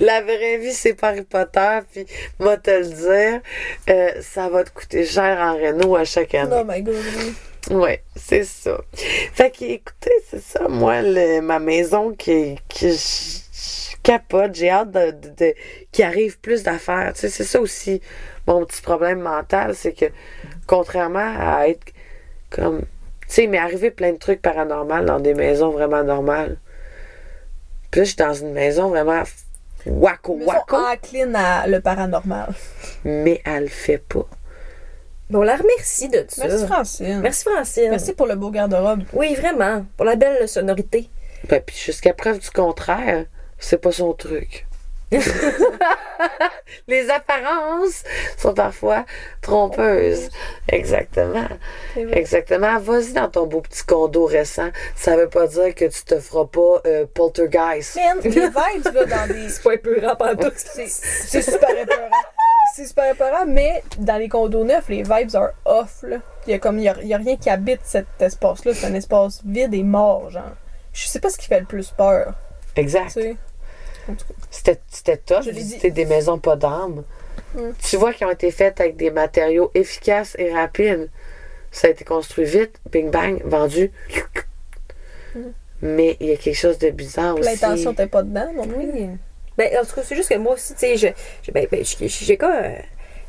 La 0.00 0.22
vraie 0.22 0.58
vie, 0.58 0.72
c'est 0.72 1.02
Harry 1.02 1.22
Potter, 1.22 1.78
puis 1.92 2.06
moi 2.38 2.56
te 2.56 2.70
le 2.70 2.84
dire, 2.86 3.40
euh, 3.90 4.12
ça 4.22 4.48
va 4.48 4.62
te 4.64 4.70
coûter 4.70 5.04
cher 5.04 5.38
en 5.40 5.54
Renault 5.54 5.96
à 5.96 6.04
chaque 6.04 6.34
année. 6.34 6.54
Oh 6.58 6.64
my 6.66 6.82
god, 6.82 6.94
oui. 7.18 7.34
Ouais, 7.74 8.02
c'est 8.14 8.44
ça. 8.44 8.80
Fait 8.94 9.50
que, 9.50 9.64
écoutez, 9.64 10.12
c'est 10.30 10.40
ça, 10.42 10.68
moi, 10.68 11.02
le- 11.02 11.40
ma 11.40 11.58
maison 11.58 12.12
qui, 12.14 12.56
qui 12.68 12.92
je 12.92 13.96
capote, 14.04 14.54
j'ai 14.54 14.70
hâte 14.70 14.92
de, 14.92 15.10
de- 15.10 15.30
de- 15.36 15.54
qu'il 15.90 16.04
arrive 16.04 16.38
plus 16.38 16.62
d'affaires. 16.62 17.12
Tu 17.14 17.22
sais, 17.22 17.28
c'est 17.28 17.42
ça 17.44 17.60
aussi 17.60 18.00
mon 18.46 18.64
petit 18.64 18.80
problème 18.82 19.18
mental, 19.20 19.74
c'est 19.74 19.92
que, 19.94 20.04
contrairement 20.68 21.34
à 21.40 21.66
être 21.66 21.92
comme, 22.50 22.82
tu 22.82 22.86
sais, 23.26 23.44
il 23.44 23.50
m'est 23.50 23.58
arrivé 23.58 23.90
plein 23.90 24.12
de 24.12 24.18
trucs 24.18 24.40
paranormaux 24.42 25.04
dans 25.04 25.18
des 25.18 25.34
maisons 25.34 25.70
vraiment 25.70 26.04
normales. 26.04 26.58
Puis 27.90 28.00
là, 28.00 28.04
je 28.04 28.08
suis 28.10 28.16
dans 28.16 28.32
une 28.34 28.52
maison 28.52 28.90
vraiment 28.90 29.22
wacko 29.86 30.38
wacko, 30.44 30.76
sont 30.76 30.82
enclines 30.82 31.36
à 31.36 31.66
le 31.66 31.80
paranormal. 31.80 32.52
mais 33.04 33.40
elle 33.44 33.64
le 33.64 33.68
fait 33.68 33.98
pas. 33.98 34.26
Mais 35.30 35.38
on 35.38 35.42
la 35.42 35.56
remercie 35.56 36.08
de 36.08 36.24
ça. 36.28 36.46
Merci 36.46 36.66
Francine. 36.66 37.20
Merci, 37.20 37.44
Francine. 37.44 37.90
Merci 37.90 38.12
pour 38.12 38.26
le 38.26 38.36
beau 38.36 38.50
garde-robe. 38.50 39.02
Oui, 39.12 39.34
vraiment. 39.34 39.84
Pour 39.96 40.06
la 40.06 40.14
belle 40.14 40.48
sonorité. 40.48 41.10
Ben, 41.48 41.60
puis 41.64 41.76
jusqu'à 41.76 42.14
preuve 42.14 42.38
du 42.38 42.50
contraire, 42.50 43.26
c'est 43.58 43.80
pas 43.80 43.92
son 43.92 44.12
truc. 44.12 44.66
Les 46.88 47.10
apparences 47.10 48.02
sont 48.36 48.54
parfois 48.54 49.04
trompeuses. 49.40 50.30
Exactement. 50.68 51.46
Exactement. 51.96 52.78
Vas-y 52.80 53.12
dans 53.12 53.28
ton 53.28 53.46
beau 53.46 53.60
petit 53.60 53.84
condo 53.84 54.24
récent. 54.26 54.70
Ça 54.94 55.16
veut 55.16 55.28
pas 55.28 55.46
dire 55.46 55.74
que 55.74 55.84
tu 55.84 56.02
te 56.04 56.18
feras 56.18 56.46
pas 56.46 56.80
euh, 56.86 57.06
poltergeist. 57.12 57.96
Man, 57.96 58.18
les 58.22 58.30
vibes, 58.30 58.94
là, 58.94 59.04
dans 59.04 59.26
des. 59.34 59.48
C'est 59.48 59.62
pas 59.62 59.74
épeurant 59.74 60.16
pendant 60.16 60.42
tout. 60.48 60.52
C'est 60.56 60.88
c'est 60.88 61.42
super 61.42 61.70
épeurant. 61.70 62.10
C'est 62.74 62.86
super 62.86 63.10
épeurant, 63.12 63.46
mais 63.46 63.82
dans 63.98 64.16
les 64.16 64.28
condos 64.28 64.64
neufs, 64.64 64.88
les 64.88 65.02
vibes 65.02 65.34
are 65.34 65.50
off, 65.64 66.02
là. 66.02 66.18
Il 66.46 66.50
y 66.50 66.54
a 66.54 66.58
comme, 66.58 66.78
il 66.78 66.84
y 66.84 66.88
a, 66.88 66.96
il 67.00 67.08
y 67.08 67.14
a 67.14 67.18
rien 67.18 67.36
qui 67.36 67.48
habite 67.48 67.80
cet 67.84 68.06
espace-là. 68.20 68.74
C'est 68.74 68.86
un 68.86 68.94
espace 68.94 69.40
vide 69.44 69.72
et 69.72 69.82
mort, 69.82 70.30
genre. 70.30 70.42
Je 70.92 71.06
sais 71.06 71.20
pas 71.20 71.30
ce 71.30 71.38
qui 71.38 71.46
fait 71.46 71.60
le 71.60 71.66
plus 71.66 71.90
peur, 71.90 72.34
Exact. 72.74 73.06
tu 73.06 73.20
sais. 73.22 73.36
C'était, 74.50 74.80
c'était 74.88 75.16
top 75.16 75.44
visiter 75.44 75.90
des 75.90 76.04
maisons 76.04 76.38
pas 76.38 76.56
d'âme. 76.56 77.02
Mm. 77.54 77.70
Tu 77.82 77.96
vois 77.96 78.12
qu'ils 78.12 78.26
ont 78.26 78.30
été 78.30 78.50
faites 78.50 78.80
avec 78.80 78.96
des 78.96 79.10
matériaux 79.10 79.70
efficaces 79.74 80.34
et 80.38 80.52
rapides. 80.52 81.10
Ça 81.70 81.88
a 81.88 81.90
été 81.90 82.04
construit 82.04 82.44
vite, 82.44 82.80
bing 82.90 83.10
bang, 83.10 83.42
vendu. 83.44 83.90
Mm. 85.34 85.40
Mais 85.82 86.16
il 86.20 86.28
y 86.28 86.32
a 86.32 86.36
quelque 86.36 86.56
chose 86.56 86.78
de 86.78 86.90
bizarre 86.90 87.36
aussi. 87.36 87.48
L'intention 87.48 87.94
t'es 87.94 88.06
pas 88.06 88.22
dedans, 88.22 88.52
non. 88.54 88.66
Oui. 88.76 89.08
Ben, 89.58 89.70
en 89.78 89.84
tout 89.84 89.94
cas, 89.94 90.02
c'est 90.04 90.16
juste 90.16 90.28
que 90.28 90.38
moi 90.38 90.54
aussi, 90.54 90.74
tu 90.74 90.96
sais, 90.98 91.14
ben, 91.52 91.66
ben, 91.70 91.82
j'ai 91.82 92.36
comme. 92.36 92.52
euh, 92.52 92.78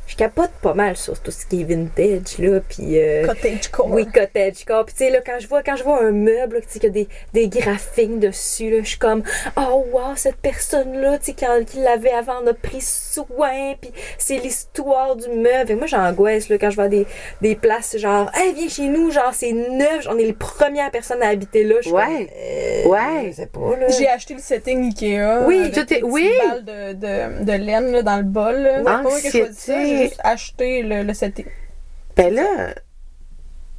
je 0.08 0.16
capote 0.16 0.50
pas 0.62 0.74
mal 0.74 0.96
sur 0.96 1.20
tout 1.20 1.30
ce 1.30 1.46
qui 1.46 1.60
est 1.60 1.64
vintage, 1.64 2.38
là, 2.38 2.58
puis... 2.68 2.98
euh, 2.98 3.26
Cottage 3.26 3.68
core. 3.70 3.90
oui, 3.90 4.06
cottage 4.06 4.64
core. 4.66 4.84
Puis 4.86 4.94
tu 4.96 5.04
sais, 5.04 5.10
là, 5.10 5.20
quand 5.24 5.38
je 5.38 5.46
vois, 5.46 5.62
quand 5.62 5.76
je 5.76 5.84
vois 5.84 6.02
un 6.02 6.10
meuble, 6.10 6.56
là, 6.56 6.60
tu 6.62 6.66
sais, 6.70 6.78
qu'il 6.80 6.88
y 6.88 6.90
a 6.90 6.90
des, 6.90 7.08
des 7.34 7.48
graphiques 7.48 8.18
dessus, 8.18 8.70
là, 8.70 8.78
je 8.82 8.88
suis 8.88 8.98
comme, 8.98 9.22
oh 9.56 9.84
wow, 9.92 10.16
cette 10.16 10.36
personne-là, 10.36 11.18
tu 11.18 11.26
sais, 11.26 11.34
quand- 11.38 11.64
qui 11.64 11.78
l'avait 11.78 12.10
avant, 12.12 12.34
on 12.42 12.46
a 12.48 12.54
pris 12.54 12.80
soin, 12.80 13.74
puis 13.80 13.90
c'est 14.16 14.38
l'histoire 14.38 15.14
du 15.16 15.28
meuble. 15.28 15.70
Et 15.70 15.74
moi, 15.74 15.86
j'angoisse, 15.86 16.48
là, 16.48 16.56
quand 16.58 16.70
je 16.70 16.76
vois 16.76 16.88
des, 16.88 17.06
des 17.42 17.54
places, 17.54 17.96
genre, 17.98 18.30
hey, 18.34 18.54
viens 18.54 18.68
chez 18.68 18.88
nous, 18.88 19.10
genre, 19.10 19.32
c'est 19.34 19.52
neuf, 19.52 20.06
on 20.08 20.18
est 20.18 20.24
les 20.24 20.32
premières 20.32 20.90
personnes 20.90 21.22
à 21.22 21.28
habiter 21.28 21.64
là. 21.64 21.76
Je 21.82 21.90
Ouais. 21.90 22.04
comme, 22.04 22.26
euh, 22.36 22.88
Ouais. 22.88 23.30
Je 23.30 23.36
sais 23.36 23.46
pas, 23.46 23.76
là. 23.78 23.88
J'ai 23.88 24.08
acheté 24.08 24.34
le 24.34 24.40
setting 24.40 24.84
Ikea. 24.84 25.44
Oui, 25.46 25.58
avec 25.60 25.74
tout 25.74 25.92
est- 25.92 26.02
oui. 26.02 26.30
de, 26.62 26.92
de, 26.94 27.44
de 27.44 27.52
laine 27.52 27.92
là, 27.92 28.02
dans 28.02 28.16
le 28.16 28.22
bol. 28.22 28.56
là. 28.56 28.82
Juste 30.02 30.20
acheté 30.24 30.82
le, 30.82 31.02
le 31.02 31.14
setting. 31.14 31.46
Ben 32.16 32.34
là, 32.34 32.74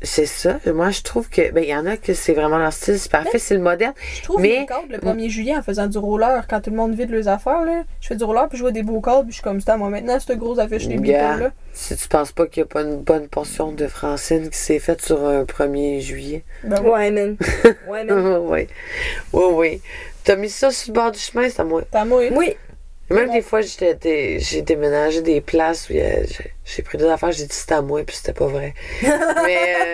c'est 0.01 0.25
ça. 0.25 0.59
Moi, 0.65 0.91
je 0.91 1.01
trouve 1.01 1.27
que. 1.27 1.51
Ben, 1.51 1.61
il 1.61 1.69
y 1.69 1.75
en 1.75 1.85
a 1.85 1.97
que 1.97 2.13
c'est 2.13 2.31
vraiment 2.33 2.57
leur 2.57 2.71
style, 2.71 2.97
c'est 2.97 3.11
parfait, 3.11 3.37
c'est 3.37 3.53
le 3.55 3.59
moderne. 3.59 3.93
Je 4.15 4.23
trouve 4.23 4.39
Mais- 4.41 4.65
cadres 4.65 4.85
le 4.89 4.97
1er 4.97 5.27
juillet 5.29 5.57
en 5.57 5.61
faisant 5.61 5.87
du 5.87 5.97
roller 5.97 6.47
quand 6.47 6.61
tout 6.61 6.69
le 6.69 6.77
monde 6.77 6.95
vide 6.95 7.09
leurs 7.09 7.27
affaires. 7.27 7.65
Là. 7.65 7.83
Je 7.99 8.07
fais 8.07 8.15
du 8.15 8.23
roller 8.23 8.47
puis 8.47 8.57
je 8.57 8.63
vois 8.63 8.71
des 8.71 8.81
beaux 8.83 9.01
cadres 9.01 9.23
puis 9.23 9.31
je 9.31 9.35
suis 9.35 9.43
comme 9.43 9.59
ça. 9.59 9.75
Moi 9.75 9.89
maintenant, 9.89 10.17
cette 10.17 10.37
grosse 10.39 10.57
affiche 10.57 10.85
les 10.87 10.95
Gars, 10.95 11.33
Beatles 11.33 11.43
là. 11.43 11.51
si 11.73 11.97
tu 11.97 12.07
penses 12.07 12.31
pas 12.31 12.47
qu'il 12.47 12.61
y 12.61 12.63
a 12.63 12.65
pas 12.65 12.83
une 12.83 13.01
bonne 13.01 13.27
portion 13.27 13.73
de 13.73 13.87
Francine 13.87 14.49
qui 14.49 14.57
s'est 14.57 14.79
faite 14.79 15.01
sur 15.01 15.21
un 15.27 15.43
1er 15.43 15.99
juillet. 15.99 16.45
Ben 16.63 16.81
ouais. 16.81 16.89
Ouais, 16.91 17.11
man. 17.11 17.37
Ouais, 17.89 18.03
man. 18.05 18.37
oui. 18.47 18.67
Oui, 19.33 19.43
oui. 19.51 19.81
T'as 20.23 20.37
mis 20.37 20.49
ça 20.49 20.71
sur 20.71 20.93
le 20.93 20.99
bord 20.99 21.11
du 21.11 21.19
chemin, 21.19 21.49
c'est 21.49 21.59
à 21.59 21.65
moi. 21.65 21.81
T'as 21.91 22.05
moi. 22.05 22.21
Oui. 22.31 22.55
Même 23.09 23.31
des 23.31 23.41
fois, 23.41 23.61
j'ai 23.61 24.61
déménagé 24.61 25.21
des 25.21 25.41
places 25.41 25.89
où 25.89 25.93
j'ai- 25.93 26.83
pris 26.83 26.97
des 26.97 27.05
affaires, 27.05 27.31
j'ai 27.31 27.45
dit 27.45 27.55
c'était 27.55 27.73
à 27.75 27.81
moi, 27.81 28.03
puis 28.03 28.15
c'était 28.15 28.33
pas 28.33 28.47
vrai. 28.47 28.73
Mais, 29.01 29.85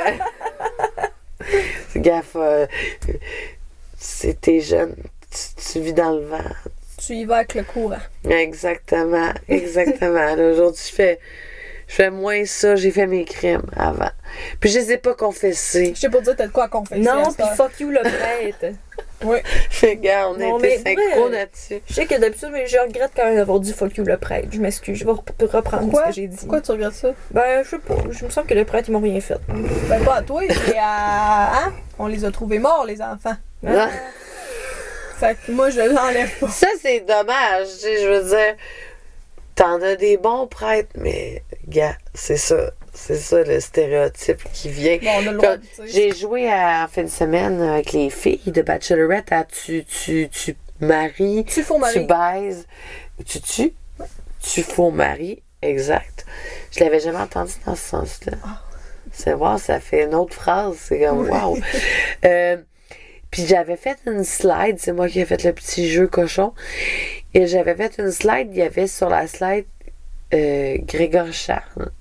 euh, 1.44 1.50
gaffe, 1.96 2.36
euh, 2.36 2.66
c'était 3.98 4.60
jeune, 4.60 4.96
tu, 5.32 5.64
tu 5.74 5.80
vis 5.80 5.94
dans 5.94 6.12
le 6.12 6.26
vent. 6.26 6.38
Tu 6.98 7.14
y 7.14 7.26
vas 7.26 7.38
avec 7.38 7.56
le 7.56 7.64
courant. 7.64 7.98
Exactement, 8.30 9.32
exactement. 9.50 10.34
Aujourd'hui, 10.34 10.82
je 10.90 10.94
fais, 10.96 11.20
je 11.88 11.94
fais 11.96 12.10
moins 12.10 12.46
ça, 12.46 12.76
j'ai 12.76 12.92
fait 12.92 13.08
mes 13.08 13.26
crimes 13.26 13.66
avant. 13.76 14.12
Puis 14.60 14.70
je 14.70 14.80
les 14.80 14.94
ai 14.94 14.98
pas 14.98 15.14
confessés. 15.14 15.94
Je 15.96 16.00
sais 16.00 16.10
pas 16.10 16.22
dire 16.22 16.36
t'as 16.36 16.48
de 16.48 16.52
quoi 16.52 16.66
à 16.66 16.68
confesser. 16.70 17.02
Non, 17.02 17.32
puis 17.38 17.46
fuck 17.56 17.80
you 17.80 17.90
le 17.92 18.00
prêtre. 18.02 18.76
Oui. 19.24 19.38
Fait 19.70 19.96
gars, 19.96 20.28
on 20.30 20.40
a 20.40 20.58
été 20.58 20.78
synchro 20.80 21.30
là-dessus. 21.30 21.82
Je 21.88 21.94
sais 21.94 22.06
que 22.06 22.20
d'habitude, 22.20 22.50
mais 22.52 22.68
je 22.68 22.78
regrette 22.78 23.12
quand 23.16 23.26
même 23.26 23.38
d'avoir 23.38 23.60
dit 23.60 23.74
fuck 23.74 23.96
you 23.98 24.04
le 24.04 24.18
prêtre. 24.18 24.50
Je 24.52 24.60
m'excuse. 24.60 24.98
Je 24.98 25.06
vais 25.06 25.12
rep- 25.12 25.30
reprendre 25.52 25.84
Pourquoi? 25.84 26.04
ce 26.04 26.08
que 26.10 26.14
j'ai 26.16 26.28
dit. 26.28 26.38
Pourquoi 26.38 26.62
tu 26.62 26.72
regardes 26.72 26.94
ça? 26.94 27.10
Ben, 27.32 27.64
je 27.64 27.70
sais 27.70 27.80
pas. 27.80 27.96
Je 28.12 28.26
me 28.26 28.30
sens 28.30 28.46
que 28.46 28.54
le 28.54 28.66
prêtre, 28.66 28.90
ils 28.90 28.92
m'ont 28.92 29.00
rien 29.00 29.20
fait. 29.22 29.38
Ben 29.90 30.04
pas 30.04 30.16
à 30.16 30.22
toi, 30.22 30.42
mais 30.48 30.78
à. 30.80 31.58
Hein? 31.66 31.74
On 31.98 32.08
les 32.08 32.26
a 32.26 32.32
trouvés 32.32 32.60
morts, 32.60 32.86
les 32.86 33.02
enfants. 33.02 33.36
Ah. 33.66 33.88
Fait 35.18 35.38
que 35.46 35.52
moi, 35.52 35.70
je 35.70 35.80
l'enlève 35.80 36.30
pas. 36.40 36.50
Ça, 36.50 36.68
c'est 36.82 37.00
dommage. 37.02 37.68
Je 37.84 38.08
veux 38.10 38.30
dire, 38.30 38.56
t'en 39.56 39.82
as 39.82 39.96
des 39.96 40.18
bons 40.18 40.46
prêtres, 40.46 40.90
mais, 40.98 41.42
gars, 41.70 41.96
c'est 42.14 42.36
ça. 42.38 42.72
C'est 42.96 43.18
ça 43.18 43.44
le 43.44 43.60
stéréotype 43.60 44.42
qui 44.54 44.70
vient. 44.70 44.98
Bon. 44.98 45.60
J'ai 45.86 46.16
joué 46.16 46.50
à, 46.50 46.86
en 46.86 46.88
fin 46.88 47.04
de 47.04 47.10
semaine 47.10 47.62
avec 47.62 47.92
les 47.92 48.10
filles 48.10 48.40
de 48.48 48.62
Bachelorette 48.62 49.32
à 49.32 49.44
tu, 49.44 49.84
tu, 49.86 50.30
tu 50.30 50.56
maries, 50.80 51.46
Tu 51.46 51.64
tu 51.64 52.00
baises, 52.06 52.68
tu 53.26 53.42
tues, 53.42 53.74
tu 54.42 54.64
faux 54.64 54.92
mari, 54.92 55.44
exact. 55.62 56.26
Je 56.72 56.84
l'avais 56.84 57.00
jamais 57.00 57.20
entendu 57.20 57.54
dans 57.66 57.76
ce 57.76 57.90
sens-là. 57.90 58.38
Ah. 58.44 58.62
C'est 59.12 59.34
voir, 59.34 59.60
ça 59.60 59.80
fait 59.80 60.04
une 60.04 60.16
autre 60.16 60.34
phrase, 60.34 60.76
c'est 60.80 61.00
comme 61.02 61.30
wow. 61.30 61.58
Euh, 62.26 62.58
puis 63.32 63.46
j'avais 63.46 63.78
fait 63.78 63.98
une 64.08 64.24
slide, 64.24 64.78
c'est 64.80 64.94
moi 64.94 65.08
qui 65.08 65.20
ai 65.20 65.26
fait 65.26 65.44
le 65.44 65.54
petit 65.54 65.90
jeu 65.90 66.08
cochon. 66.08 66.54
Et 67.34 67.48
j'avais 67.48 67.76
fait 67.76 67.98
une 68.00 68.12
slide, 68.12 68.48
il 68.52 68.58
y 68.58 68.62
avait 68.62 68.88
sur 68.88 69.10
la 69.10 69.28
slide 69.28 69.66
euh, 70.34 70.78
Grégory 70.80 71.34
Charles. 71.34 71.92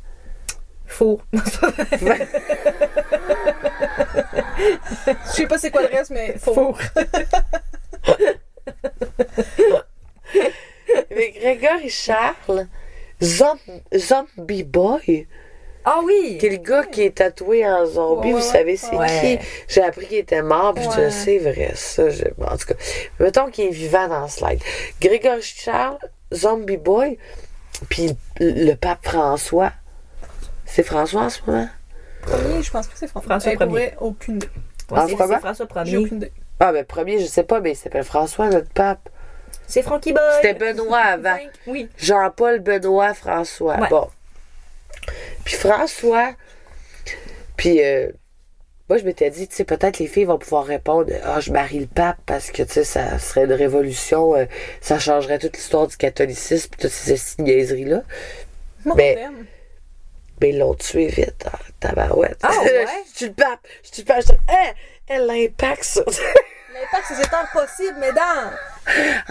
Faux. 0.86 1.20
Je 1.32 1.40
sais 5.32 5.46
pas 5.46 5.58
c'est 5.58 5.70
quoi 5.70 5.82
le 5.82 5.88
reste, 5.88 6.10
mais 6.10 6.34
faut. 6.38 6.54
Faux. 6.54 6.76
Mais 11.10 11.30
Grégory 11.32 11.88
Charles, 11.90 12.66
Zom- 13.22 13.58
Zombie 13.96 14.64
Boy, 14.64 15.26
Ah 15.84 16.00
oui! 16.04 16.36
qui 16.38 16.46
est 16.46 16.50
le 16.50 16.56
gars 16.56 16.84
qui 16.84 17.02
est 17.02 17.16
tatoué 17.16 17.66
en 17.66 17.86
zombie, 17.86 18.28
Ouais, 18.28 18.34
vous 18.34 18.40
savez 18.40 18.76
c'est 18.76 18.94
ouais. 18.96 19.38
qui? 19.38 19.46
J'ai 19.68 19.82
appris 19.82 20.06
qu'il 20.06 20.18
était 20.18 20.42
mort, 20.42 20.74
puis 20.74 20.84
je 20.84 20.88
Ouais. 21.00 21.10
c'est 21.10 21.38
vrai, 21.38 21.72
ça. 21.74 22.10
je- 22.10 22.24
en 22.44 22.56
tout 22.56 22.66
cas, 22.66 22.74
mettons 23.20 23.50
qu'il 23.50 23.66
est 23.66 23.70
vivant 23.70 24.08
dans 24.08 24.22
le 24.22 24.28
slide. 24.28 24.60
Grégory 25.00 25.42
Charles, 25.42 25.98
Zombie 26.32 26.76
Boy, 26.76 27.18
puis 27.88 28.16
le, 28.40 28.66
le 28.66 28.74
pape 28.74 29.04
François. 29.06 29.72
C'est 30.74 30.82
François 30.82 31.22
en 31.22 31.30
ce 31.30 31.40
moment? 31.46 31.68
Premier, 32.22 32.60
je 32.60 32.68
pense 32.72 32.88
pas 32.88 32.92
que 32.94 32.98
c'est 32.98 33.06
François. 33.06 33.30
François 33.30 33.52
Eh, 33.52 33.56
Premier. 33.56 33.92
aucune 34.00 34.36
idée. 34.38 34.46
Ouais, 34.90 34.98
Ah, 34.98 35.06
c'est 35.08 35.14
François 35.14 35.52
J'ai 35.54 35.66
Premier. 35.66 35.96
aucune 35.98 36.16
idée. 36.16 36.32
Ah, 36.58 36.72
ben 36.72 36.84
premier, 36.84 37.20
je 37.20 37.26
sais 37.26 37.44
pas, 37.44 37.60
mais 37.60 37.72
il 37.72 37.76
s'appelle 37.76 38.02
François, 38.02 38.48
notre 38.48 38.70
pape. 38.70 39.08
C'est 39.68 39.82
Frankie 39.82 40.12
Boy. 40.12 40.20
C'était 40.42 40.54
Benoît 40.54 40.98
avant. 40.98 41.36
Oui. 41.68 41.88
Jean-Paul 41.96 42.58
Benoît 42.58 43.14
François. 43.14 43.78
Ouais. 43.78 43.88
Bon. 43.88 44.08
Puis 45.44 45.54
François, 45.54 46.32
puis 47.56 47.80
euh, 47.84 48.08
moi 48.88 48.98
je 48.98 49.04
m'étais 49.04 49.30
dit, 49.30 49.46
tu 49.46 49.54
sais, 49.54 49.62
peut-être 49.64 50.00
les 50.00 50.08
filles 50.08 50.24
vont 50.24 50.38
pouvoir 50.38 50.64
répondre, 50.64 51.12
ah, 51.22 51.38
je 51.38 51.52
marie 51.52 51.78
le 51.78 51.86
pape 51.86 52.18
parce 52.26 52.50
que, 52.50 52.64
tu 52.64 52.72
sais, 52.72 52.84
ça 52.84 53.20
serait 53.20 53.44
une 53.44 53.52
révolution, 53.52 54.34
euh, 54.34 54.46
ça 54.80 54.98
changerait 54.98 55.38
toute 55.38 55.56
l'histoire 55.56 55.86
du 55.86 55.96
catholicisme, 55.96 56.70
toutes 56.80 56.90
ces 56.90 57.16
niaiseries-là. 57.40 58.02
Moderne. 58.84 59.34
Mais 59.36 59.44
ils 60.50 60.58
l'ont 60.58 60.74
tué 60.74 61.06
vite, 61.06 61.46
ah, 61.46 61.58
tabarouette. 61.80 62.38
Ah, 62.42 62.52
ouais? 62.62 62.86
je 63.12 63.16
suis 63.16 63.26
le 63.26 63.32
pape, 63.32 63.60
je 63.82 63.88
suis 63.92 64.02
le 64.02 64.06
pape, 64.06 64.20
je 64.20 64.26
suis 64.26 64.36
hein, 64.48 65.18
l'impact 65.26 65.84
sur... 65.84 66.04
L'impact, 66.74 67.04
c'est 67.06 67.30
tant 67.30 67.44
possible, 67.52 67.96
mesdames. 68.00 68.50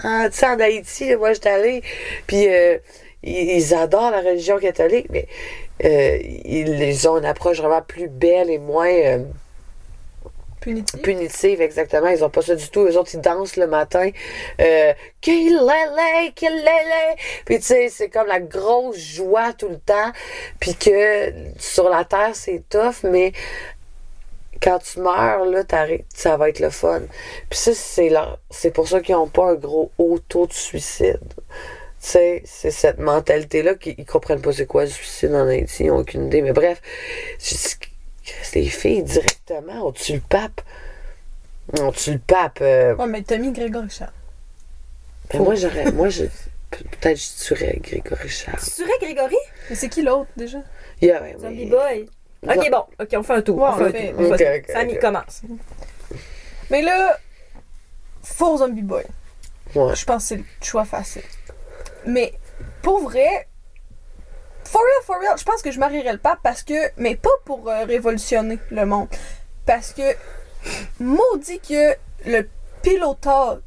Ah, 0.02 0.30
tu 0.30 0.38
sais, 0.38 0.46
en 0.46 0.58
Haïti, 0.58 1.14
moi, 1.16 1.34
j'étais 1.34 1.50
allée, 1.50 1.82
puis 2.26 2.48
euh, 2.48 2.78
ils, 3.22 3.50
ils 3.58 3.74
adorent 3.74 4.10
la 4.10 4.22
religion 4.22 4.58
catholique, 4.58 5.08
mais 5.10 5.28
euh, 5.84 6.18
ils, 6.22 6.82
ils 6.82 7.08
ont 7.08 7.18
une 7.18 7.26
approche 7.26 7.58
vraiment 7.58 7.82
plus 7.82 8.08
belle 8.08 8.48
et 8.48 8.58
moins 8.58 8.88
euh, 8.88 9.24
Punitif. 10.64 11.02
punitive, 11.02 11.60
exactement. 11.60 12.08
Ils 12.08 12.24
ont 12.24 12.30
pas 12.30 12.40
ça 12.40 12.54
du 12.54 12.68
tout. 12.70 12.80
Eux 12.80 12.96
autres, 12.96 13.10
ils 13.14 13.20
dansent 13.20 13.56
le 13.56 13.66
matin. 13.66 14.10
Euh, 14.60 14.92
l'ait. 16.48 17.16
Puis, 17.44 17.56
tu 17.58 17.66
sais, 17.66 17.88
c'est 17.90 18.08
comme 18.08 18.26
la 18.26 18.40
grosse 18.40 18.96
joie 18.96 19.52
tout 19.52 19.68
le 19.68 19.78
temps. 19.78 20.10
Puis 20.60 20.74
que 20.74 21.32
sur 21.58 21.90
la 21.90 22.04
terre, 22.06 22.30
c'est 22.32 22.62
tough, 22.70 23.02
mais 23.04 23.32
quand 24.62 24.78
tu 24.78 25.00
meurs, 25.00 25.44
là, 25.44 25.62
ça 26.14 26.36
va 26.38 26.48
être 26.48 26.60
le 26.60 26.70
fun. 26.70 27.02
Puis 27.50 27.58
ça, 27.58 27.74
c'est 27.74 28.08
leur- 28.08 28.38
c'est 28.50 28.70
pour 28.70 28.88
ça 28.88 29.02
qu'ils 29.02 29.14
n'ont 29.14 29.28
pas 29.28 29.50
un 29.50 29.54
gros 29.56 29.90
haut 29.98 30.18
taux 30.18 30.46
de 30.46 30.54
suicide. 30.54 31.20
C'est 31.98 32.42
cette 32.46 32.98
mentalité-là 32.98 33.74
qu'ils 33.74 33.94
ils 33.98 34.04
comprennent 34.06 34.42
pas 34.42 34.52
c'est 34.52 34.66
quoi 34.66 34.84
le 34.84 34.90
suicide 34.90 35.34
en 35.34 35.48
Haïti, 35.48 35.84
ils 35.84 35.86
n'ont 35.88 35.98
aucune 35.98 36.26
idée. 36.26 36.42
Mais 36.42 36.52
bref, 36.52 36.80
les 38.54 38.66
filles, 38.68 39.02
directement, 39.02 39.86
on 39.88 39.92
tue 39.92 40.14
le 40.14 40.20
pape. 40.20 40.60
On 41.80 41.92
tue 41.92 42.12
le 42.12 42.18
pape. 42.18 42.58
euh, 42.60 42.94
Ouais, 42.96 43.06
mais 43.06 43.22
t'as 43.22 43.38
mis 43.38 43.52
Grégory 43.52 43.88
Charles. 43.90 44.12
ben 45.32 45.42
moi, 45.42 45.54
j'aurais. 45.54 45.90
Moi, 45.92 46.08
je. 46.08 46.24
peut-être 46.70 47.18
je 47.18 47.44
tuerais 47.44 47.78
Grégory 47.82 48.28
Charles. 48.28 48.58
Tu 48.62 48.70
tuerais 48.70 48.98
Grégory? 49.00 49.36
Mais 49.70 49.76
c'est 49.76 49.88
qui 49.88 50.02
l'autre 50.02 50.30
déjà? 50.36 50.58
Yeah, 51.00 51.22
ouais, 51.22 51.36
Zombie 51.40 51.64
mais- 51.66 51.70
Boy. 51.70 52.08
Ok, 52.46 52.70
bon. 52.70 52.84
Ok, 53.00 53.08
on 53.16 53.22
fait 53.22 53.32
un 53.34 53.42
tour. 53.42 53.56
Ouais, 53.56 53.70
on 53.72 53.90
fait 53.90 54.14
on 54.18 54.32
un 54.94 54.94
commence. 55.00 55.42
Mais 56.70 56.82
là, 56.82 57.18
faux 58.22 58.58
Zombie 58.58 58.82
Boy. 58.82 59.04
Ouais. 59.74 59.94
Je 59.96 60.04
pense 60.04 60.22
que 60.24 60.28
c'est 60.28 60.36
le 60.36 60.44
choix 60.62 60.84
facile. 60.84 61.22
Mais 62.06 62.34
pour 62.82 63.00
vrai, 63.00 63.48
for 64.74 64.82
real, 64.82 65.02
for 65.04 65.16
real, 65.20 65.38
je 65.38 65.44
pense 65.44 65.62
que 65.62 65.70
je 65.70 65.78
marierais 65.78 66.12
le 66.12 66.18
pape 66.18 66.40
parce 66.42 66.62
que. 66.62 66.74
Mais 66.96 67.14
pas 67.16 67.30
pour 67.44 67.68
euh, 67.68 67.84
révolutionner 67.84 68.58
le 68.70 68.84
monde. 68.86 69.08
Parce 69.66 69.92
que. 69.92 70.02
Maudit 70.98 71.60
que 71.60 71.94
le 72.26 72.48
pillow 72.82 73.14
talk 73.14 73.60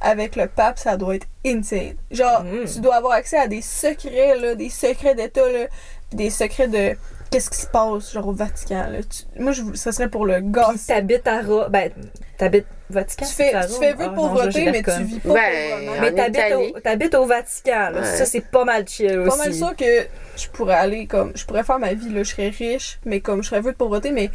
avec 0.00 0.36
le 0.36 0.46
pape, 0.48 0.78
ça 0.78 0.96
doit 0.96 1.14
être 1.16 1.26
insane. 1.46 1.94
Genre, 2.10 2.42
Mm. 2.44 2.64
tu 2.66 2.80
dois 2.80 2.96
avoir 2.96 3.12
accès 3.14 3.38
à 3.38 3.46
des 3.46 3.62
secrets, 3.62 4.36
là, 4.36 4.54
des 4.54 4.68
secrets 4.70 5.14
d'État, 5.14 5.50
là, 5.50 5.66
des 6.12 6.30
secrets 6.30 6.68
de. 6.68 6.96
Qu'est-ce 7.30 7.48
qui 7.50 7.58
se 7.62 7.66
passe, 7.66 8.12
genre 8.12 8.28
au 8.28 8.32
Vatican, 8.32 8.88
là. 8.90 8.98
Tu- 9.02 9.40
moi, 9.40 9.52
je, 9.52 9.62
ça 9.74 9.90
serait 9.92 10.10
pour 10.10 10.26
le 10.26 10.34
Puis 10.40 10.50
gosse. 10.50 10.86
t'habites 10.86 11.26
à 11.26 11.40
Rome. 11.40 11.68
Ben, 11.70 11.90
t'habites 12.36 12.66
Vatican. 12.92 13.26
Tu 13.26 13.32
fais, 13.34 13.50
tu 13.66 13.72
fais 13.78 13.92
vœu 13.92 14.04
Ah, 14.04 14.08
de 14.08 14.14
non, 14.14 14.14
pauvreté, 14.14 14.64
je 14.66 14.70
mais 14.70 14.82
tu 14.82 15.02
vis 15.04 15.18
pas 15.20 15.34
Ben, 15.34 15.70
pauvrement. 15.86 16.00
Mais 16.00 16.12
t'habites 16.14 16.54
au, 16.76 16.80
t'habites 16.80 17.14
au 17.14 17.26
Vatican, 17.26 17.90
là. 17.90 18.00
Ouais. 18.00 18.04
Ça, 18.16 18.24
c'est 18.26 18.40
pas 18.40 18.64
mal 18.64 18.86
chill 18.88 19.18
aussi. 19.18 19.30
pas 19.30 19.36
mal 19.44 19.54
sûr 19.54 19.76
que 19.76 20.06
je 20.36 20.48
pourrais 20.48 20.74
aller 20.74 21.06
comme 21.06 21.32
je 21.34 21.44
pourrais 21.44 21.64
faire 21.64 21.78
ma 21.78 21.92
vie 21.94 22.08
là 22.12 22.22
je 22.22 22.30
serais 22.30 22.48
riche 22.48 22.98
mais 23.04 23.20
comme 23.20 23.42
je 23.42 23.48
serais 23.48 23.60
vœu 23.60 23.72
de 23.72 23.76
pauvreté 23.76 24.10
mais 24.12 24.30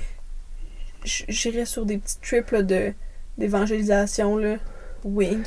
j'irais 1.04 1.66
sur 1.66 1.86
des 1.86 1.98
petits 1.98 2.20
trips 2.20 2.52
là, 2.52 2.62
de 2.62 2.94
d'évangélisation 3.38 4.38
là 4.38 4.56
wink 5.04 5.46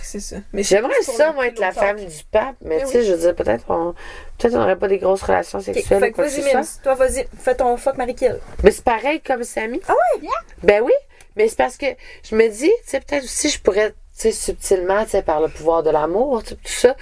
c'est 0.00 0.20
ça 0.20 0.36
mais 0.52 0.62
J'aimerais 0.64 0.92
pour 1.04 1.14
ça, 1.14 1.32
moi, 1.32 1.46
être 1.46 1.60
la 1.60 1.70
femme 1.70 1.96
du 1.96 2.24
pape, 2.32 2.56
mais 2.60 2.78
Eh 2.80 2.84
tu 2.84 2.90
sais, 2.90 2.98
oui. 2.98 3.04
je 3.06 3.12
veux 3.12 3.18
dire, 3.20 3.34
peut-être 3.36 3.64
on 3.68 3.94
peut-être 4.36 4.54
on 4.54 4.58
n'aurait 4.58 4.76
pas 4.76 4.88
des 4.88 4.98
grosses 4.98 5.22
relations 5.22 5.60
sexuelles 5.60 6.00
fait 6.00 6.10
que 6.12 6.20
vas-y. 6.22 6.64
Toi, 6.82 6.94
vas-y. 6.96 7.26
Fais 7.38 7.54
ton 7.54 7.76
fuck 7.76 7.96
Marie 7.96 8.16
Kill. 8.16 8.36
Mais 8.64 8.72
c'est 8.72 8.82
pareil 8.84 9.20
comme 9.20 9.44
Samy. 9.44 9.80
Ah 9.88 9.92
ouais? 10.20 10.28
Ben 10.64 10.82
oui, 10.82 10.92
mais 11.36 11.48
c'est 11.48 11.56
parce 11.56 11.76
que 11.76 11.86
je 12.28 12.34
me 12.36 12.48
dis, 12.48 12.70
tu 12.84 12.90
sais, 12.90 13.00
peut-être 13.00 13.24
aussi 13.24 13.48
je 13.48 13.60
pourrais, 13.60 13.94
tu 14.16 14.30
sais, 14.30 14.32
subtilement, 14.32 15.04
tu 15.04 15.10
sais, 15.10 15.22
par 15.22 15.40
le 15.40 15.48
pouvoir 15.48 15.82
de 15.82 15.90
l'amour, 15.90 16.42
tout 16.42 16.56
ça. 16.64 16.94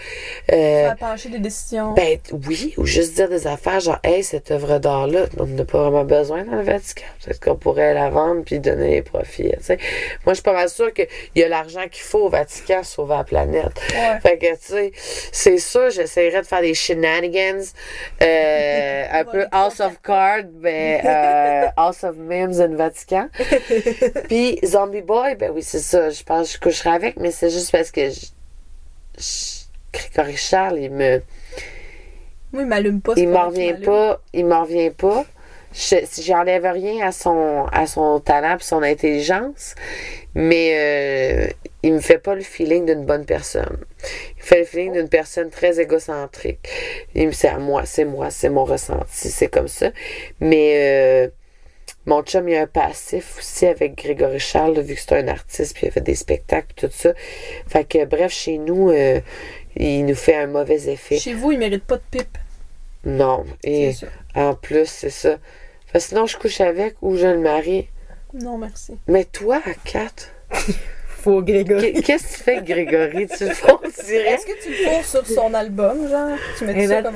Tu 0.48 0.54
euh, 0.54 0.88
vas 0.88 0.94
pencher 0.94 1.28
des 1.28 1.40
décisions 1.40 1.92
ben 1.92 2.18
oui, 2.46 2.72
ou 2.76 2.86
juste 2.86 3.14
dire 3.14 3.28
des 3.28 3.48
affaires 3.48 3.80
genre, 3.80 3.98
hey, 4.04 4.22
cette 4.22 4.50
œuvre 4.52 4.78
d'art-là, 4.78 5.26
on 5.38 5.46
n'a 5.46 5.64
pas 5.64 5.82
vraiment 5.82 6.04
besoin 6.04 6.44
dans 6.44 6.56
le 6.56 6.62
Vatican. 6.62 7.06
Peut-être 7.24 7.40
qu'on 7.40 7.56
pourrait 7.56 7.94
la 7.94 8.10
vendre 8.10 8.42
puis 8.44 8.60
donner 8.60 8.90
les 8.90 9.02
profits, 9.02 9.50
tu 9.58 9.64
sais. 9.64 9.76
Moi, 10.24 10.32
je 10.32 10.34
suis 10.34 10.42
pas 10.42 10.52
mal 10.52 10.68
sûre 10.68 10.92
qu'il 10.94 11.08
y 11.34 11.42
a 11.42 11.48
l'argent 11.48 11.88
qu'il 11.90 12.02
faut 12.02 12.26
au 12.26 12.28
Vatican 12.28 12.76
pour 12.76 12.86
sauver 12.86 13.16
la 13.16 13.24
planète. 13.24 13.80
ouais 13.92 14.20
Fait 14.20 14.38
que, 14.38 14.52
tu 14.52 14.58
sais, 14.60 14.92
c'est 15.32 15.58
sûr, 15.58 15.90
j'essaierais 15.90 16.42
de 16.42 16.46
faire 16.46 16.62
des 16.62 16.74
shenanigans, 16.74 17.64
euh, 18.22 19.06
un 19.12 19.24
peu 19.24 19.46
House 19.50 19.80
of 19.80 20.00
Cards, 20.02 20.44
mais 20.60 21.02
euh, 21.04 21.66
House 21.76 22.04
of 22.04 22.16
Memes 22.16 22.60
and 22.60 22.76
Vatican. 22.76 23.28
Puis 24.28 24.60
Zombie 24.64 25.02
Boy, 25.02 25.34
ben 25.34 25.50
oui, 25.52 25.62
c'est 25.62 25.80
ça. 25.80 26.10
Je 26.10 26.22
pense 26.22 26.52
que 26.52 26.54
je 26.54 26.60
coucherais 26.60 26.99
avec, 27.00 27.16
mais 27.16 27.30
c'est 27.30 27.50
juste 27.50 27.72
parce 27.72 27.90
que 27.90 28.10
je, 28.10 28.26
je- 29.18 30.36
Charles, 30.36 30.78
il 30.78 30.90
me, 30.90 31.22
moi 32.52 32.62
il 32.62 32.68
m'allume 32.68 33.00
pas 33.00 33.14
il 33.16 33.28
m'en 33.28 33.46
revient 33.48 33.74
pas, 33.84 34.20
il 34.32 34.46
m'en 34.46 34.62
revient 34.64 34.90
pas. 34.90 35.24
Je, 35.72 35.96
si 36.04 36.22
j'enlève 36.22 36.64
rien 36.66 37.06
à 37.06 37.12
son, 37.12 37.66
à 37.72 37.86
son 37.86 38.18
talent 38.20 38.56
et 38.56 38.62
son 38.62 38.82
intelligence, 38.82 39.76
mais 40.34 40.72
euh, 40.74 41.48
il 41.84 41.94
me 41.94 42.00
fait 42.00 42.18
pas 42.18 42.34
le 42.34 42.40
feeling 42.42 42.86
d'une 42.86 43.04
bonne 43.04 43.24
personne. 43.24 43.78
Il 44.36 44.42
fait 44.42 44.58
le 44.60 44.64
feeling 44.64 44.92
d'une 44.94 45.08
personne 45.08 45.48
très 45.50 45.78
égocentrique. 45.80 46.68
Il 47.14 47.28
me 47.28 47.32
c'est 47.32 47.48
à 47.48 47.58
moi, 47.58 47.82
c'est 47.86 48.04
moi, 48.04 48.30
c'est 48.30 48.48
mon 48.50 48.64
ressenti, 48.64 49.30
c'est 49.30 49.48
comme 49.48 49.68
ça. 49.68 49.90
Mais 50.40 50.74
euh, 50.76 51.28
mon 52.10 52.22
chum, 52.22 52.48
il 52.48 52.56
a 52.56 52.62
un 52.62 52.66
passif 52.66 53.36
aussi 53.38 53.66
avec 53.66 53.96
Grégory 53.96 54.38
Charles, 54.40 54.74
là, 54.74 54.82
vu 54.82 54.94
que 54.96 55.00
c'est 55.00 55.12
un 55.16 55.28
artiste, 55.28 55.74
puis 55.74 55.86
il 55.86 55.88
a 55.88 55.92
fait 55.92 56.00
des 56.00 56.14
spectacles, 56.14 56.74
tout 56.76 56.90
ça. 56.92 57.12
Fait 57.68 57.84
que, 57.84 58.04
bref, 58.04 58.32
chez 58.32 58.58
nous, 58.58 58.90
euh, 58.90 59.20
il 59.76 60.04
nous 60.06 60.14
fait 60.14 60.34
un 60.36 60.46
mauvais 60.48 60.88
effet. 60.90 61.18
chez 61.18 61.32
vous 61.34 61.52
il 61.52 61.58
mérite 61.58 61.84
pas 61.84 61.96
de 61.96 62.02
pipe 62.10 62.36
Non. 63.04 63.44
Et 63.64 63.92
c'est 63.92 64.06
ça 64.06 64.12
en 64.48 64.54
plus, 64.54 64.86
c'est 64.86 65.10
ça. 65.10 65.38
Fait 65.86 65.98
que 65.98 66.04
sinon, 66.04 66.26
je 66.26 66.36
couche 66.36 66.60
avec 66.60 66.94
ou 67.02 67.16
je 67.16 67.26
le 67.26 67.38
marie. 67.40 67.88
non 68.34 68.58
merci 68.58 68.92
Mais 69.08 69.24
toi, 69.24 69.60
Kat, 69.84 70.08
Faux 71.06 71.42
Grégory. 71.42 71.92
qu'est- 71.92 72.02
qu'est-ce 72.02 72.24
que 72.24 72.36
tu 72.38 72.42
fais 72.44 72.56
avec 72.56 72.64
Grégory? 72.68 73.26
Tu 73.28 73.44
le 73.44 73.50
fais, 73.54 73.72
est-ce 74.32 74.46
que 74.46 74.62
tu 74.62 74.70
le 74.70 74.74
fous 75.02 75.04
sur 75.04 75.26
son 75.26 75.52
album 75.54 76.08
genre? 76.08 76.36
Tu 76.58 76.64
mets 76.64 76.86
ça 76.86 77.02
comme 77.02 77.14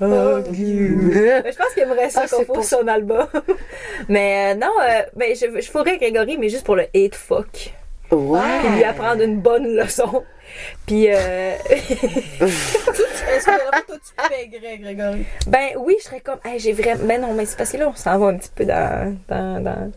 you. 0.00 1.10
Ben, 1.12 1.44
je 1.52 1.56
pense 1.56 1.72
qu'il 1.74 1.82
aimerait 1.84 2.10
ça 2.10 2.22
Ah, 2.24 2.28
qu'on 2.28 2.44
pour- 2.44 2.64
son 2.64 2.86
album. 2.88 3.26
mais 4.08 4.52
euh, 4.52 4.58
non, 4.58 4.72
euh, 4.82 5.02
ben, 5.14 5.34
je, 5.34 5.60
je 5.60 5.70
ferais 5.70 5.96
Grégory, 5.98 6.36
mais 6.38 6.48
juste 6.48 6.64
pour 6.64 6.76
le 6.76 6.84
hate 6.94 7.14
fuck. 7.14 7.72
Ouais. 8.10 8.40
Puis 8.62 8.76
lui 8.76 8.84
apprendre 8.84 9.22
une 9.22 9.40
bonne 9.40 9.66
leçon. 9.76 10.24
Puis, 10.86 11.06
euh, 11.08 11.54
est-ce 11.70 13.46
que 13.46 13.86
toi 13.86 13.96
tu 13.96 14.28
paierais 14.28 14.78
Grégory? 14.78 15.24
Ben 15.46 15.68
oui, 15.78 15.96
je 15.98 16.04
serais 16.04 16.20
comme, 16.20 16.38
hey, 16.44 16.58
j'ai 16.58 16.72
vraiment. 16.72 17.04
Ben 17.04 17.20
non, 17.20 17.34
mais 17.34 17.46
c'est 17.46 17.56
parce 17.56 17.72
que 17.72 17.78
là, 17.78 17.88
on 17.88 17.94
s'en 17.94 18.18
va 18.18 18.26
un 18.26 18.36
petit 18.36 18.50
peu 18.54 18.64
dans. 18.64 19.16
dans, 19.28 19.62
dans... 19.62 19.90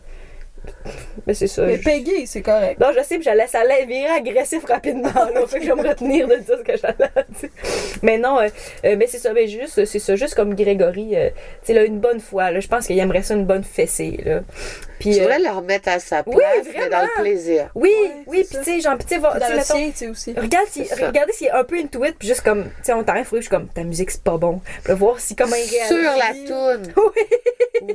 Ben 1.26 1.34
c'est 1.34 1.46
ça. 1.46 1.62
mais 1.62 1.76
je- 1.78 1.82
Peggy 1.82 2.26
c'est 2.26 2.42
correct 2.42 2.80
Non, 2.80 2.88
je 2.96 3.02
sais, 3.02 3.16
puis 3.16 3.22
j'allais, 3.24 3.46
ça 3.46 3.60
allait 3.60 3.84
virer 3.86 4.06
agressif 4.10 4.64
rapidement, 4.66 5.12
là. 5.12 5.46
fait 5.48 5.58
que 5.60 5.64
je 5.66 5.72
vais 5.72 5.82
me 5.82 5.88
retenir 5.88 6.26
de 6.28 6.36
dire 6.36 6.58
ce 6.58 6.62
que 6.62 6.76
j'allais 6.76 7.10
dire. 7.40 7.50
Mais 8.02 8.18
non, 8.18 8.40
euh, 8.40 8.48
euh, 8.84 8.96
mais 8.98 9.06
c'est 9.06 9.18
ça, 9.18 9.32
mais 9.32 9.46
juste, 9.48 9.84
c'est 9.84 9.98
ça, 9.98 10.16
juste 10.16 10.34
comme 10.34 10.54
Grégory, 10.54 11.16
euh, 11.16 11.30
tu 11.64 11.74
sais, 11.74 11.86
une 11.86 11.98
bonne 12.00 12.20
fois, 12.20 12.50
là, 12.50 12.60
je 12.60 12.68
pense 12.68 12.86
qu'il 12.86 12.98
aimerait 12.98 13.22
ça 13.22 13.34
une 13.34 13.46
bonne 13.46 13.64
fessée, 13.64 14.18
là. 14.24 14.40
Puis, 14.98 15.12
Tu 15.12 15.18
euh, 15.18 15.22
voudrais 15.22 15.38
le 15.38 15.50
remettre 15.50 15.88
à 15.88 16.00
sa 16.00 16.22
place, 16.24 16.36
Oui, 16.36 16.72
mais 16.76 16.88
dans 16.88 17.02
le 17.02 17.22
plaisir. 17.22 17.70
oui, 17.74 17.92
Ouais, 18.02 18.10
oui, 18.26 18.46
puis 18.48 18.58
tu 18.58 18.64
sais, 18.64 18.80
genre, 18.80 18.96
puis 18.96 19.06
tu 19.06 19.14
sais, 19.14 20.08
aussi 20.08 20.34
Regarde 20.36 20.66
si, 20.68 20.82
regardez 21.04 21.32
s'il 21.32 21.46
est 21.46 21.50
un 21.52 21.64
peu 21.64 21.76
into 21.78 22.04
it, 22.04 22.16
puis 22.18 22.26
juste 22.28 22.40
comme, 22.42 22.64
tu 22.64 22.70
sais, 22.82 22.92
on 22.92 23.04
t'arrive, 23.04 23.28
je 23.32 23.40
suis 23.40 23.48
comme, 23.48 23.68
ta 23.68 23.84
musique 23.84 24.10
c'est 24.10 24.22
pas 24.22 24.36
bon. 24.36 24.60
Puis 24.82 24.88
là, 24.88 24.94
voir 24.94 25.20
si 25.20 25.36
comment 25.36 25.54
il 25.56 25.70
réagit. 25.70 25.88
Sur 26.46 26.56
la 26.56 26.76
toune. 26.76 26.92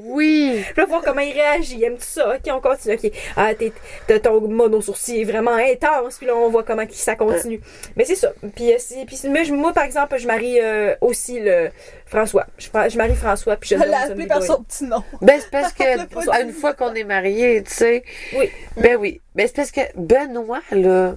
Oui. 0.05 0.63
Puis 0.65 0.73
là, 0.81 0.85
voir 0.85 1.01
comment 1.03 1.19
il 1.21 1.33
réagit. 1.33 1.83
Aime-tu 1.83 2.05
ça? 2.05 2.35
Ok, 2.35 2.49
on 2.53 2.61
continue. 2.64 2.95
Ok, 2.95 3.11
ah, 3.38 3.53
t'es, 3.53 3.72
t'as 4.07 4.19
ton 4.19 4.41
mono 4.48 4.81
sourcil 4.81 5.22
est 5.22 5.26
vraiment 5.31 5.53
intense. 5.53 6.18
Puis 6.18 6.26
là, 6.26 6.35
on 6.35 6.49
voit 6.49 6.64
comment 6.64 6.84
ça 6.91 7.15
continue. 7.15 7.61
Mais 7.95 8.06
c'est 8.06 8.15
ça. 8.15 8.31
Puis, 8.56 8.73
euh, 8.73 8.77
si, 8.80 9.06
puis 9.06 9.19
mais 9.30 9.44
moi, 9.52 9.73
par 9.73 9.84
exemple, 9.84 10.18
je 10.18 10.26
marie 10.26 10.60
euh, 10.60 10.95
aussi 11.02 11.40
le 11.40 11.69
François. 12.07 12.48
Je, 12.57 12.68
je 12.90 12.98
marie 12.98 13.15
François, 13.15 13.56
puis 13.57 13.69
je 13.69 13.76
l'ai 13.84 13.94
appelé 13.94 14.26
par 14.26 14.41
son 14.44 14.64
petit 14.64 14.85
nom. 14.85 15.03
Ben, 15.22 15.40
c'est 15.40 15.52
parce 15.52 15.73
que, 15.73 15.84
une 16.44 16.52
fois 16.53 16.73
qu'on 16.73 16.94
est 16.95 17.03
mariés, 17.03 17.61
tu 17.64 17.73
sais. 17.73 18.03
Oui. 18.35 18.49
Ben 18.77 18.98
oui. 18.98 19.22
Ben, 19.35 19.45
c'est 19.48 19.56
parce 19.56 19.72
que 19.72 19.81
Benoît, 19.95 20.61
là, 20.72 21.15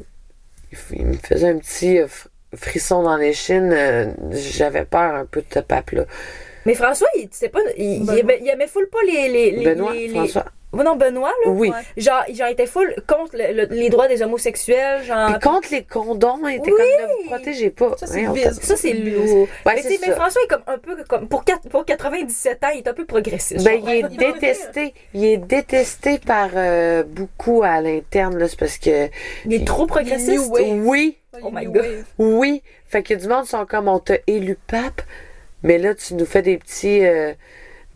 il 0.93 1.07
me 1.07 1.15
faisait 1.15 1.49
un 1.49 1.59
petit 1.59 1.99
euh, 1.99 2.07
fr- 2.07 2.27
frisson 2.55 3.03
dans 3.03 3.17
les 3.17 3.33
chines. 3.33 3.73
euh, 3.73 4.07
J'avais 4.33 4.85
peur 4.85 5.15
un 5.15 5.25
peu 5.25 5.41
de 5.41 5.47
ce 5.53 5.61
pape-là. 5.61 6.05
Mais 6.65 6.75
François, 6.75 7.07
il, 7.17 7.29
pas, 7.51 7.61
il, 7.77 8.03
il 8.03 8.19
aimait, 8.19 8.39
il 8.43 8.49
aimait 8.49 8.67
full 8.67 8.89
pas 8.91 8.99
les. 9.07 9.29
les, 9.29 9.51
les 9.53 9.65
Benoît, 9.65 9.93
les- 9.93 10.09
les- 10.09 10.15
François. 10.15 10.47
Non, 10.85 10.97
Benoît, 10.97 11.33
là? 11.45 11.51
Oui. 11.51 11.71
Ouais. 11.71 11.77
Genre, 11.97 12.23
genre, 12.33 12.49
il 12.49 12.53
était 12.53 12.67
full 12.67 12.95
contre 13.07 13.37
le- 13.37 13.53
le- 13.53 13.75
les 13.75 13.89
droits 13.89 14.09
des 14.09 14.23
homosexuels. 14.23 15.03
Genre. 15.05 15.31
Puis 15.33 15.41
contre 15.41 15.69
les 15.73 15.83
condoms, 15.85 16.47
il 16.49 16.57
était 16.57 16.71
Oui. 16.71 16.77
comme 16.79 17.11
ne 17.11 17.23
vous 17.23 17.29
protégez 17.31 17.71
pas. 17.71 17.97
Ça, 17.99 18.07
c'est. 18.07 18.25
Ça, 18.63 18.77
c'est 18.77 18.93
lourd. 18.93 19.49
Ouais, 19.67 19.75
mais, 19.77 19.83
c'est 19.83 19.99
mais. 20.07 20.15
François 20.15 20.43
est 20.43 20.49
comme 20.49 20.63
un 20.67 20.79
peu 20.79 20.97
comme 21.09 21.29
pour, 21.29 21.45
quatre- 21.45 21.69
pour 21.69 21.85
97 21.85 22.63
ans, 22.65 22.69
il 22.75 22.79
est 22.79 22.89
un 22.89 22.95
peu 22.95 23.05
progressiste. 23.05 23.65
Ben, 23.65 23.81
genre. 23.81 23.91
il 23.91 24.05
est 24.05 24.17
détesté. 24.17 24.95
Il 25.15 25.25
est 25.25 25.37
détesté 25.37 26.19
par 26.19 26.51
euh, 26.55 27.03
beaucoup 27.03 27.63
à 27.63 27.81
l'interne, 27.81 28.39
là. 28.39 28.49
C'est 28.49 28.59
parce 28.59 28.79
que. 28.79 29.09
il 29.45 29.55
est 29.55 29.67
trop 29.67 29.87
progressiste? 29.87 30.51
Oui, 30.51 31.17
Oh 31.43 31.51
my 31.53 31.67
God. 31.67 32.05
oui. 32.19 32.63
Fait 32.89 33.03
que 33.03 33.13
du 33.15 33.29
monde 33.29 33.45
sont 33.47 33.67
comme 33.67 33.89
on 33.89 33.99
t'a 33.99 34.15
élu 34.27 34.57
pape, 34.69 35.03
mais 35.63 35.77
là, 35.77 35.95
tu 35.95 36.15
nous 36.15 36.25
fais 36.25 36.41
des 36.43 36.57
petits. 36.57 37.05
euh, 37.05 37.33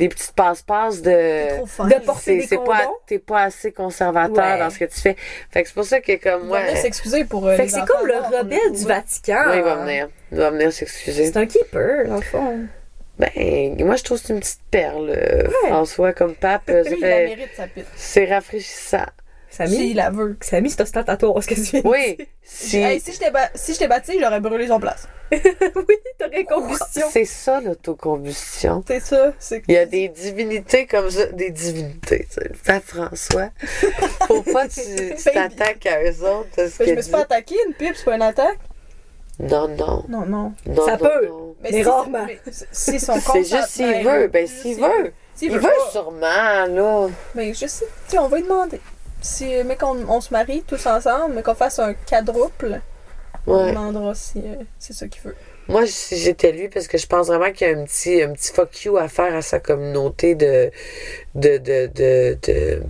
des 0.00 0.08
petites 0.08 0.32
passe-passe 0.32 1.02
de. 1.02 1.10
De 1.10 2.04
porter 2.04 2.40
C'est 2.42 2.56
des 2.56 2.64
pas, 2.64 2.88
t'es 3.06 3.18
pas 3.18 3.42
assez 3.44 3.70
conservateur 3.70 4.34
Ouais. 4.54 4.58
dans 4.58 4.70
ce 4.70 4.78
que 4.78 4.86
tu 4.86 4.98
fais. 5.00 5.14
Fait 5.50 5.62
que 5.62 5.68
c'est 5.68 5.74
pour 5.74 5.84
ça 5.84 6.00
que 6.00 6.16
comme 6.16 6.48
moi. 6.48 6.60
On 6.68 6.72
va 6.72 6.76
s'excuser 6.76 7.24
pour 7.24 7.46
euh, 7.46 7.56
Fait 7.56 7.66
que 7.66 7.72
c'est 7.72 7.84
comme 7.86 8.06
le 8.06 8.16
rebelle 8.16 8.72
du. 8.72 8.84
Vatican. 8.84 9.42
Oui, 9.48 9.56
il 9.58 9.62
va 9.62 9.74
venir. 9.76 10.08
Il 10.32 10.38
va 10.38 10.50
venir 10.50 10.72
s'excuser. 10.72 11.26
C'est 11.26 11.36
un 11.36 11.46
keeper, 11.46 12.06
dans 12.08 12.16
le 12.16 12.22
fond. 12.22 12.58
Ben, 13.18 13.84
moi, 13.84 13.96
je 13.96 14.02
trouve 14.04 14.18
que 14.18 14.26
c'est 14.26 14.32
une 14.32 14.40
petite 14.40 14.62
perle, 14.70 15.10
euh, 15.14 15.48
François, 15.66 16.14
comme 16.14 16.34
pape. 16.34 16.70
euh, 16.70 16.82
ça 16.82 16.90
Lui, 16.90 16.96
il 16.96 17.00
la 17.02 17.08
fait- 17.08 17.26
mérite, 17.26 17.50
sa 17.54 17.66
pite. 17.66 17.86
C'est 17.94 18.24
rafraîchissant. 18.24 19.04
Samy, 19.50 19.76
S'il 19.76 19.96
la 19.96 20.10
veut. 20.10 20.38
Samy, 20.40 20.70
c'est 20.70 20.80
ostentatoire, 20.80 21.42
ce 21.42 21.48
que 21.48 21.54
tu 21.54 21.60
viens 21.60 21.82
Oui, 21.84 22.16
si. 22.42 22.78
Hey, 22.78 22.98
si 23.00 23.12
j'étais 23.12 23.30
ba- 23.30 23.50
si 23.54 23.86
bâti, 23.86 24.16
j'aurais 24.20 24.40
brûlé 24.40 24.68
son 24.68 24.80
place. 24.80 25.06
oui, 25.76 25.96
t'aurais 26.18 26.44
combustion. 26.44 27.06
C'est 27.10 27.24
ça, 27.24 27.60
l'autocombustion. 27.60 28.82
C'est 28.86 29.00
ça. 29.00 29.32
Il 29.68 29.74
y 29.74 29.78
a 29.78 29.86
des 29.86 30.08
divinités 30.08 30.86
comme 30.86 31.10
ça, 31.10 31.26
des 31.26 31.50
divinités. 31.50 32.26
pape 32.64 32.84
François. 32.84 33.50
Faut 34.26 34.42
pas 34.42 34.66
que 34.68 35.14
tu 35.14 35.22
t'attaques 35.22 35.86
à 35.86 36.02
eux 36.04 36.24
autres. 36.24 36.48
je 36.84 36.92
me 36.94 37.02
suis 37.02 37.12
pas 37.12 37.20
attaqué, 37.22 37.54
une 37.66 37.74
pipe, 37.74 37.94
c'est 37.96 38.04
pas 38.04 38.16
une 38.16 38.22
attaque? 38.22 38.58
Non, 39.38 39.68
non. 39.68 40.04
Non, 40.08 40.26
non. 40.26 40.52
non 40.66 40.84
Ça 40.84 40.92
non, 40.92 40.98
peut. 40.98 41.26
non. 41.28 41.54
Mais 41.62 41.82
rarement. 41.82 42.26
mais 42.26 42.38
Si 42.72 43.00
son 43.00 43.18
C'est 43.20 43.44
juste 43.44 43.68
s'il 43.68 44.04
veut. 44.04 44.28
Ben, 44.28 44.46
s'il 44.46 44.76
veut. 44.80 45.12
S'il 45.34 45.52
Il 45.52 45.58
veut, 45.58 45.62
pas. 45.62 45.90
sûrement, 45.90 46.66
là. 46.68 47.08
Mais 47.34 47.54
je 47.54 47.66
sais, 47.66 47.86
tu 47.86 48.10
sais, 48.12 48.18
on 48.18 48.28
va 48.28 48.36
lui 48.36 48.42
demander. 48.42 48.80
Si, 49.22 49.50
mais 49.64 49.76
qu'on 49.76 49.96
on 50.08 50.20
se 50.20 50.32
marie 50.32 50.62
tous 50.66 50.86
ensemble, 50.86 51.34
mais 51.34 51.42
qu'on 51.42 51.54
fasse 51.54 51.78
un 51.78 51.94
quadruple, 51.94 52.80
Ouais. 53.46 53.70
demandera 53.70 54.14
si 54.14 54.38
euh, 54.38 54.56
c'est 54.78 54.92
ça 54.92 55.08
qu'il 55.08 55.22
veut. 55.22 55.36
Moi, 55.68 55.86
si 55.86 56.16
j'étais 56.16 56.52
lui, 56.52 56.68
parce 56.68 56.88
que 56.88 56.98
je 56.98 57.06
pense 57.06 57.28
vraiment 57.28 57.52
qu'il 57.52 57.68
y 57.68 57.72
a 57.72 57.78
un 57.78 57.84
petit, 57.84 58.22
un 58.22 58.32
petit 58.32 58.52
fuck 58.52 58.84
you 58.84 58.96
à 58.96 59.08
faire 59.08 59.34
à 59.34 59.42
sa 59.42 59.60
communauté 59.60 60.34
de, 60.34 60.70
de, 61.34 61.58
de, 61.58 61.86
de, 61.94 62.38
de, 62.42 62.82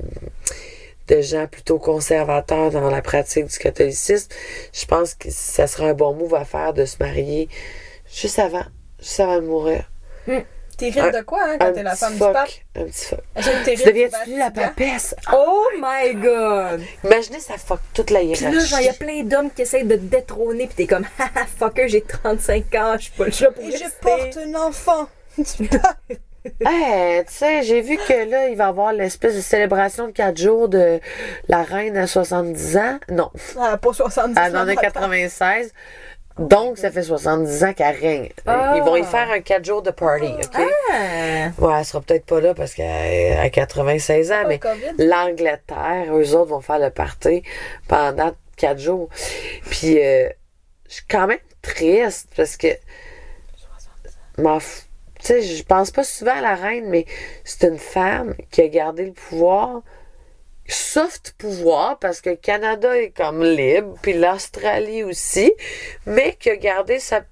de 1.09 1.21
gens 1.21 1.47
plutôt 1.47 1.79
conservateurs 1.79 2.71
dans 2.71 2.89
la 2.89 3.03
pratique 3.03 3.47
du 3.47 3.59
catholicisme. 3.59 4.29
Je 4.73 4.87
pense 4.87 5.15
que 5.15 5.29
ça 5.31 5.67
serait 5.67 5.91
un 5.91 5.95
bon 5.95 6.15
move 6.15 6.35
à 6.35 6.45
faire 6.45 6.73
de 6.73 6.85
se 6.85 6.97
marier 7.01 7.49
juste 8.13 8.39
avant, 8.39 8.65
juste 8.99 9.21
avant 9.21 9.37
de 9.41 9.47
mourir. 9.47 9.91
T'hérites 10.81 11.15
Un- 11.15 11.19
de 11.19 11.25
quoi, 11.25 11.41
hein, 11.45 11.57
quand 11.61 11.73
t'es 11.73 11.83
la 11.83 11.91
petit 11.93 12.01
femme 12.01 12.13
du 12.15 12.19
fuck, 12.19 12.33
pape? 12.33 12.49
Un 12.77 12.85
petit 12.85 13.05
fuck. 13.07 13.21
Tu 13.37 13.85
deviens-tu 13.87 14.31
du 14.31 14.39
la 14.39 14.51
papesse? 14.51 15.15
Oh 15.33 15.63
my 15.81 16.15
god! 16.15 16.81
Imaginez, 17.05 17.41
ça 17.41 17.55
fuck 17.59 17.81
toute 17.95 18.11
la 18.11 18.21
Puis 18.21 18.29
là, 18.31 18.37
hiérarchie. 18.51 18.67
genre, 18.69 18.81
il 18.81 18.87
y 18.87 18.89
a 18.89 18.93
plein 18.95 19.23
d'hommes 19.25 19.51
qui 19.51 19.63
essayent 19.63 19.85
de 19.85 19.97
te 19.97 20.01
détrôner, 20.01 20.67
pis 20.67 20.75
t'es 20.75 20.87
comme, 20.87 21.05
haha, 21.19 21.47
fucker, 21.59 21.89
j'ai 21.89 22.01
35 22.03 22.75
ans, 22.77 22.95
je 22.99 23.03
suis 23.05 23.13
pas 23.13 23.25
le 23.27 23.31
chat 23.31 23.51
pour 23.51 23.63
Et 23.65 23.71
je 23.73 23.85
porte 24.01 24.37
un 24.39 24.55
enfant 24.55 25.09
du 25.39 25.69
pape. 25.69 25.99
Hey, 26.65 27.23
tu 27.27 27.35
sais, 27.35 27.63
j'ai 27.65 27.83
vu 27.83 27.99
que 27.99 28.31
là, 28.31 28.49
il 28.49 28.57
va 28.57 28.65
y 28.65 28.69
avoir 28.69 28.95
l'espèce 28.95 29.37
de 29.37 29.43
célébration 29.43 30.07
de 30.07 30.13
4 30.13 30.39
jours 30.39 30.71
de 30.71 30.99
la 31.49 31.63
reine 31.63 31.99
à 31.99 32.07
70 32.07 32.77
ans. 32.79 32.99
Non, 33.11 33.31
Ah, 33.59 33.77
pas 33.77 33.93
70 33.93 34.41
elle 34.43 34.57
en 34.57 34.67
a 34.67 34.75
96. 34.75 35.71
Donc, 36.41 36.79
ça 36.79 36.91
fait 36.91 37.03
70 37.03 37.65
ans 37.65 37.73
qu'elle 37.75 37.97
règne. 37.97 38.31
Ah. 38.47 38.75
Ils 38.77 38.83
vont 38.83 38.97
y 38.97 39.05
faire 39.05 39.31
un 39.31 39.41
4 39.41 39.65
jours 39.65 39.83
de 39.83 39.91
party, 39.91 40.33
OK? 40.33 40.57
Ah! 40.57 41.51
Ouais, 41.59 41.75
elle 41.79 41.85
sera 41.85 42.01
peut-être 42.01 42.25
pas 42.25 42.41
là 42.41 42.55
parce 42.55 42.73
qu'elle 42.73 43.39
a 43.39 43.51
96 43.51 44.33
ans, 44.33 44.43
le 44.43 44.49
mais 44.49 44.61
l'Angleterre, 44.99 46.07
eux 46.13 46.35
autres 46.35 46.51
vont 46.51 46.61
faire 46.61 46.79
le 46.79 46.91
party 46.91 47.43
pendant 47.89 48.33
4 48.57 48.79
jours. 48.79 49.11
Puis, 49.69 50.03
euh, 50.03 50.31
je 50.89 50.95
suis 50.95 51.05
quand 51.09 51.27
même 51.27 51.39
triste 51.61 52.29
parce 52.35 52.57
que. 52.57 52.69
m'en 54.39 54.59
Tu 54.59 54.65
sais, 55.21 55.43
je 55.43 55.63
pense 55.63 55.91
pas 55.91 56.05
souvent 56.05 56.37
à 56.37 56.41
la 56.41 56.55
reine, 56.55 56.89
mais 56.89 57.05
c'est 57.45 57.69
une 57.69 57.79
femme 57.79 58.35
qui 58.51 58.63
a 58.63 58.69
gardé 58.69 59.05
le 59.05 59.13
pouvoir. 59.13 59.83
Soft 60.73 61.35
pouvoir, 61.39 61.99
parce 61.99 62.21
que 62.21 62.31
le 62.31 62.37
Canada 62.37 62.97
est 62.97 63.11
comme 63.11 63.43
libre, 63.45 63.97
puis 64.03 64.13
l'Australie 64.13 65.03
aussi, 65.03 65.53
mais 66.07 66.37
qui 66.39 66.51
a 66.51 66.57
gardé 66.57 66.99
sa, 66.99 67.23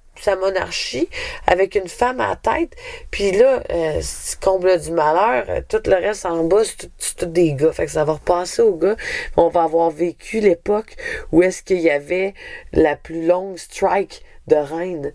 monarchie 0.41 1.07
avec 1.47 1.75
une 1.75 1.87
femme 1.87 2.19
à 2.19 2.35
tête. 2.35 2.75
Puis 3.09 3.31
là, 3.31 3.63
euh, 3.69 4.01
comble 4.41 4.77
du 4.77 4.91
malheur, 4.91 5.45
euh, 5.47 5.61
tout 5.67 5.81
le 5.85 5.95
reste 5.95 6.25
en 6.25 6.43
bas, 6.43 6.63
c'est 6.65 6.77
tout, 6.77 6.89
tout 7.17 7.25
des 7.25 7.53
gars. 7.53 7.71
Fait 7.71 7.85
que 7.85 7.91
ça 7.91 8.03
va 8.03 8.13
repasser 8.13 8.61
aux 8.61 8.75
gars. 8.75 8.97
On 9.37 9.47
va 9.47 9.63
avoir 9.63 9.89
vécu 9.91 10.41
l'époque 10.41 10.97
où 11.31 11.41
est-ce 11.41 11.63
qu'il 11.63 11.79
y 11.79 11.89
avait 11.89 12.33
la 12.73 12.97
plus 12.97 13.25
longue 13.25 13.57
strike 13.57 14.25
de 14.47 14.57
reine. 14.57 15.13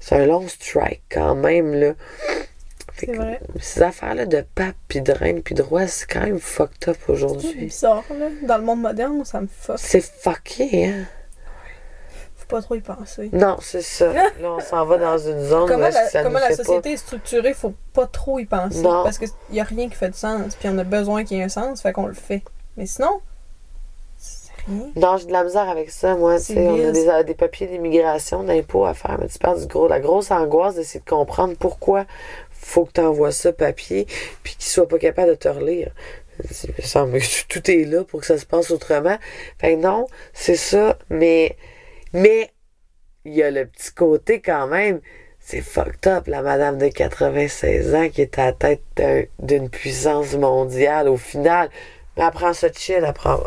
C'est 0.00 0.16
un 0.16 0.26
long 0.26 0.48
strike 0.48 1.02
quand 1.08 1.36
même, 1.36 1.74
là. 1.74 1.94
C'est 3.06 3.12
vrai. 3.16 3.40
Ces 3.60 3.82
affaires-là 3.82 4.26
de 4.26 4.44
pape, 4.54 4.74
puis 4.88 5.00
de 5.00 5.12
reine, 5.12 5.42
puis 5.42 5.54
de 5.54 5.62
roi, 5.62 5.86
c'est 5.86 6.06
quand 6.06 6.20
même 6.22 6.38
fucked 6.40 6.88
up 6.88 6.96
C'est 7.06 7.12
aujourd'hui. 7.12 7.54
bizarre, 7.54 8.04
là. 8.10 8.26
Dans 8.42 8.58
le 8.58 8.64
monde 8.64 8.80
moderne, 8.82 9.24
ça 9.24 9.40
me 9.40 9.46
fuck. 9.48 9.78
C'est 9.78 10.00
fucké, 10.02 10.86
hein? 10.86 11.04
Faut 12.36 12.56
pas 12.56 12.62
trop 12.62 12.74
y 12.74 12.80
penser. 12.80 13.30
Non, 13.32 13.58
c'est 13.60 13.82
ça. 13.82 14.12
Là, 14.12 14.30
on 14.42 14.60
s'en 14.60 14.84
va 14.84 14.98
dans 14.98 15.18
une 15.18 15.40
zone 15.44 15.62
où 15.64 15.66
Comment 15.68 15.88
que 15.88 15.94
la, 15.94 16.08
ça 16.08 16.22
comment 16.22 16.38
nous 16.40 16.48
la 16.48 16.56
société 16.56 16.92
est 16.92 16.96
structurée, 16.96 17.54
faut 17.54 17.74
pas 17.92 18.06
trop 18.06 18.38
y 18.40 18.44
penser. 18.44 18.82
Non. 18.82 19.04
Parce 19.04 19.18
qu'il 19.18 19.28
y 19.52 19.60
a 19.60 19.64
rien 19.64 19.88
qui 19.88 19.94
fait 19.94 20.10
de 20.10 20.14
sens, 20.16 20.56
puis 20.56 20.68
on 20.68 20.76
a 20.78 20.84
besoin 20.84 21.22
qu'il 21.24 21.36
y 21.36 21.40
ait 21.40 21.44
un 21.44 21.48
sens, 21.48 21.80
fait 21.82 21.92
qu'on 21.92 22.06
le 22.06 22.14
fait. 22.14 22.42
Mais 22.76 22.86
sinon, 22.86 23.20
c'est 24.18 24.50
rien. 24.66 24.86
pas. 24.94 25.00
Non, 25.00 25.16
j'ai 25.16 25.26
de 25.26 25.32
la 25.32 25.44
misère 25.44 25.68
avec 25.68 25.90
ça, 25.90 26.16
moi. 26.16 26.38
C'est 26.40 26.58
on 26.66 26.88
a 26.88 26.92
des, 26.92 27.24
des 27.24 27.34
papiers 27.34 27.68
d'immigration, 27.68 28.42
d'impôts 28.42 28.84
à 28.84 28.94
faire, 28.94 29.16
mais 29.20 29.28
tu 29.28 29.38
parles 29.38 29.60
du 29.60 29.66
gros, 29.66 29.86
la 29.86 30.00
grosse 30.00 30.30
angoisse 30.32 30.74
d'essayer 30.74 31.00
de 31.00 31.08
comprendre 31.08 31.54
pourquoi 31.56 32.04
faut 32.60 32.84
que 32.84 32.92
tu 32.92 33.00
envoies 33.00 33.32
ça 33.32 33.52
papier, 33.52 34.06
puis 34.42 34.54
qu'il 34.54 34.70
soit 34.70 34.86
pas 34.88 34.98
capable 34.98 35.30
de 35.30 35.34
te 35.34 35.48
relire. 35.48 35.90
Il 36.64 36.74
me 36.78 36.82
semble 36.82 37.18
que 37.18 37.44
tout 37.48 37.70
est 37.70 37.84
là 37.84 38.04
pour 38.04 38.20
que 38.20 38.26
ça 38.26 38.38
se 38.38 38.46
passe 38.46 38.70
autrement. 38.70 39.18
Fait 39.58 39.74
que 39.74 39.80
non, 39.80 40.06
c'est 40.32 40.56
ça, 40.56 40.98
mais, 41.10 41.56
mais, 42.12 42.50
il 43.24 43.34
y 43.34 43.42
a 43.42 43.50
le 43.50 43.66
petit 43.66 43.92
côté 43.92 44.40
quand 44.40 44.66
même. 44.66 45.00
C'est 45.42 45.62
fucked 45.62 46.06
up, 46.06 46.26
la 46.26 46.42
madame 46.42 46.78
de 46.78 46.88
96 46.88 47.94
ans 47.94 48.08
qui 48.10 48.22
est 48.22 48.38
à 48.38 48.46
la 48.46 48.52
tête 48.52 48.82
d'un- 48.96 49.24
d'une 49.38 49.68
puissance 49.70 50.34
mondiale 50.34 51.08
au 51.08 51.16
final. 51.16 51.70
Elle 52.16 52.30
prend 52.30 52.52
ça 52.52 52.70
chill, 52.72 53.02
elle 53.06 53.12
prend. 53.14 53.38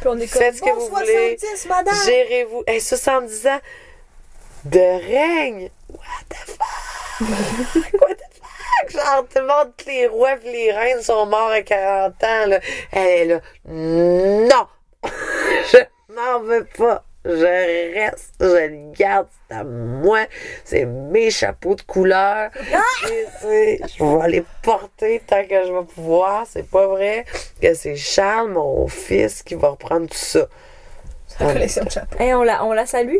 Puis 0.00 0.06
on 0.08 0.16
est 0.18 0.28
comme, 0.32 0.42
Faites 0.42 0.56
ce 0.56 0.60
que 0.62 0.66
bon, 0.66 0.78
vous 0.78 0.88
voulez. 0.94 1.36
70, 1.38 1.68
madame! 1.68 1.94
Gérez-vous. 2.06 2.62
Hey, 2.68 2.80
70 2.80 3.46
ans 3.48 3.60
de 4.64 4.78
règne. 4.78 5.70
What 5.88 6.24
the 6.28 6.36
fuck? 6.46 7.28
Genre, 8.88 9.24
tout 9.28 9.40
le 9.40 9.46
monde, 9.46 9.72
tous 9.76 9.86
les 9.88 10.06
rois 10.06 10.34
et 10.44 10.50
les 10.52 10.72
reines 10.72 11.02
sont 11.02 11.26
morts 11.26 11.50
à 11.50 11.62
40 11.62 12.12
ans. 12.24 12.46
Là. 12.46 12.60
Elle 12.92 13.06
est 13.08 13.24
là. 13.26 13.40
Non! 13.66 14.66
je 15.72 15.78
m'en 16.14 16.40
veux 16.40 16.64
pas. 16.76 17.04
Je 17.24 17.94
reste, 17.94 18.34
je 18.40 18.46
le 18.46 18.92
garde, 18.92 19.26
c'est 19.50 19.56
à 19.56 19.64
moi, 19.64 20.20
c'est 20.64 20.86
mes 20.86 21.30
chapeaux 21.30 21.74
de 21.74 21.82
couleur. 21.82 22.50
Et 23.10 23.26
c'est- 23.40 23.80
je 23.98 24.04
vais 24.04 24.28
les 24.30 24.44
porter 24.62 25.20
tant 25.26 25.42
que 25.44 25.66
je 25.66 25.72
vais 25.72 25.84
pouvoir. 25.84 26.46
C'est 26.48 26.70
pas 26.70 26.86
vrai 26.86 27.26
que 27.60 27.74
c'est 27.74 27.96
Charles, 27.96 28.50
mon 28.52 28.86
fils, 28.88 29.42
qui 29.42 29.56
va 29.56 29.70
reprendre 29.70 30.06
tout 30.08 30.16
ça. 30.16 30.46
La 31.40 31.52
collection 31.52 31.84
de 31.84 31.90
chapeaux. 31.90 32.18
Hey, 32.18 32.32
on, 32.34 32.42
la, 32.44 32.64
on 32.64 32.72
la 32.72 32.86
salue? 32.86 33.18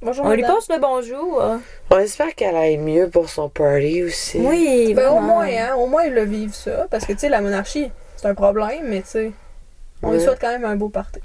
Bonjour, 0.00 0.26
On 0.26 0.32
lui 0.32 0.42
passe 0.42 0.68
le 0.68 0.78
bonjour. 0.78 1.42
On 1.90 1.98
espère 1.98 2.34
qu'elle 2.36 2.54
aille 2.56 2.78
mieux 2.78 3.08
pour 3.10 3.28
son 3.28 3.48
party 3.48 4.04
aussi. 4.04 4.38
Oui, 4.38 4.94
Ben, 4.94 5.10
au 5.10 5.18
moins, 5.20 5.46
hein, 5.46 5.74
au 5.76 5.86
moins, 5.86 6.04
ils 6.04 6.14
le 6.14 6.22
vivent 6.22 6.54
ça. 6.54 6.86
Parce 6.90 7.04
que, 7.04 7.12
tu 7.12 7.18
sais, 7.20 7.28
la 7.28 7.40
monarchie, 7.40 7.90
c'est 8.16 8.26
un 8.28 8.34
problème, 8.34 8.84
mais, 8.84 9.02
tu 9.02 9.08
sais, 9.08 9.32
on 10.02 10.12
lui 10.12 10.20
souhaite 10.20 10.38
quand 10.40 10.52
même 10.52 10.64
un 10.64 10.76
beau 10.76 10.88
party. 10.88 11.20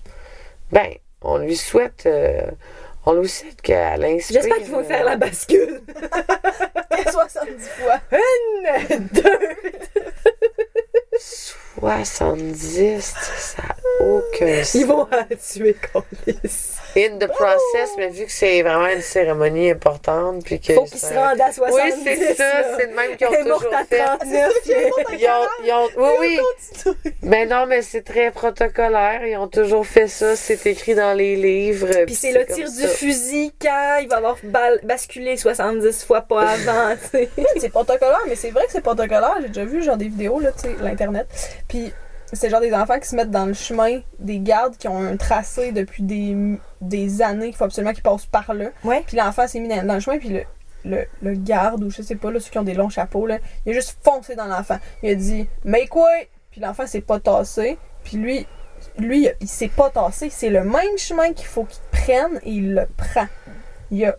Ben, 0.72 0.88
on 1.22 1.38
lui 1.38 1.56
souhaite. 1.56 2.06
euh, 2.08 2.42
on 3.06 3.14
lui 3.14 3.30
souhaite 3.30 3.62
qu'elle 3.62 4.04
inspire. 4.06 4.42
J'espère 4.42 4.58
qu'ils 4.64 4.72
vont 4.72 4.84
faire 4.84 5.04
la 5.04 5.18
bascule. 5.18 5.82
70 7.12 7.70
fois. 7.70 8.00
Une, 8.12 9.08
deux. 9.12 9.40
70, 11.80 13.02
ça 13.38 13.64
n'a 13.64 14.06
aucun 14.06 14.64
sens. 14.64 14.74
Ils 14.76 14.86
vont 14.86 15.08
la 15.12 15.26
tuer, 15.36 15.76
Colis. 15.92 16.70
In 16.96 17.18
the 17.18 17.28
process, 17.28 17.90
mais 17.98 18.10
vu 18.10 18.26
que 18.26 18.32
c'est 18.32 18.62
vraiment 18.62 18.86
une 18.88 19.02
cérémonie 19.02 19.72
importante, 19.72 20.44
puis 20.46 20.60
que. 20.60 20.74
Faut 20.76 20.84
qu'ils 20.84 21.00
ça- 21.00 21.10
se 21.10 21.14
rendent 21.16 21.42
à 21.42 21.52
70. 21.52 21.74
Oui, 21.96 22.02
c'est 22.06 22.34
ça, 22.36 22.78
c'est 22.78 22.86
le 22.88 22.96
même 22.96 23.18
qu'ils 23.18 23.28
ont 23.28 23.32
toujours 23.44 23.74
à 23.74 23.84
fait. 23.84 23.98
39. 23.98 24.54
Ils 24.68 25.28
ont, 25.28 25.66
ils 25.66 25.72
ont- 25.74 25.90
oui, 26.20 26.40
oui. 26.86 26.94
Mais 27.24 27.48
non, 27.48 27.66
mais 27.66 27.82
c'est 27.82 28.04
très 28.04 28.30
protocolaire. 28.30 29.26
Ils 29.26 29.38
ont 29.38 29.48
toujours 29.48 29.88
fait 29.88 30.08
ça. 30.08 30.36
C'est 30.36 30.64
écrit 30.68 30.94
dans 30.94 31.14
les 31.18 31.36
livres. 31.36 32.06
Puis 32.06 32.14
c'est 32.14 32.32
le 32.32 32.46
tir 32.46 32.68
ça. 32.68 32.82
du 32.84 32.88
fusil 32.88 33.52
quand 33.60 33.98
il 34.02 34.08
va 34.08 34.18
avoir 34.18 34.38
basculé 34.84 35.36
70 35.36 36.04
fois 36.06 36.22
pas 36.22 36.48
avant, 36.52 36.96
c'est 37.58 37.70
protocolaire, 37.70 38.22
mais 38.28 38.36
c'est 38.36 38.52
vrai 38.52 38.66
que 38.68 38.72
c'est 38.72 38.82
protocolaire. 38.82 39.38
J'ai 39.42 39.48
déjà 39.48 39.66
vu 39.66 39.82
genre 39.82 39.98
des 39.98 40.10
vidéos, 40.10 40.40
là, 40.40 40.52
tu 40.52 40.68
sais, 40.68 40.76
l'internet. 40.80 41.26
Puis 41.68 41.94
c'est 42.32 42.50
genre 42.50 42.62
des 42.62 42.74
enfants 42.74 43.00
qui 43.00 43.08
se 43.08 43.16
mettent 43.16 43.32
dans 43.32 43.46
le 43.46 43.54
chemin 43.54 44.02
des 44.20 44.40
gardes 44.40 44.76
qui 44.78 44.88
ont 44.88 44.98
un 44.98 45.18
tracé 45.18 45.72
depuis 45.72 46.04
des, 46.04 46.60
des 46.82 47.22
années 47.22 47.48
qu'il 47.48 47.56
faut 47.56 47.66
absolument 47.66 47.94
qu'ils 47.94 48.04
passent 48.04 48.26
par 48.26 48.54
là. 48.54 48.70
Ouais. 48.84 49.04
Puis 49.06 49.18
l'enfant 49.18 49.48
s'est 49.48 49.60
mis 49.60 49.68
dans, 49.68 49.86
dans 49.86 49.94
le 49.94 50.00
chemin, 50.00 50.18
puis 50.18 50.30
le, 50.30 50.44
le, 50.84 51.06
le 51.22 51.34
garde, 51.34 51.84
ou 51.84 51.92
je 51.92 52.02
sais 52.02 52.16
pas, 52.16 52.32
là, 52.32 52.40
ceux 52.40 52.50
qui 52.50 52.58
ont 52.58 52.64
des 52.64 52.74
longs 52.74 52.90
chapeaux, 52.90 53.28
là, 53.28 53.38
il 53.66 53.72
a 53.72 53.76
juste 53.76 53.98
foncé 54.04 54.36
dans 54.36 54.48
l'enfant. 54.48 54.80
Il 55.04 55.12
a 55.12 55.16
dit 55.16 55.48
«Make 55.64 55.96
way!» 55.96 56.30
Puis 56.52 56.62
l'enfant 56.62 56.86
s'est 56.86 57.02
pas 57.02 57.20
tassé. 57.20 57.78
Puis 58.04 58.18
lui, 58.18 58.48
lui, 58.98 59.28
il 59.40 59.48
s'est 59.48 59.70
pas 59.70 59.90
tassé. 59.90 60.30
C'est 60.30 60.50
le 60.50 60.64
même 60.64 60.98
chemin 60.98 61.34
qu'il 61.34 61.48
faut 61.48 61.64
qu'il 61.64 61.82
prenne 61.92 62.40
et 62.44 62.52
il 62.52 62.74
le 62.74 62.88
prend. 62.98 63.28
Il 63.90 64.06
a... 64.06 64.16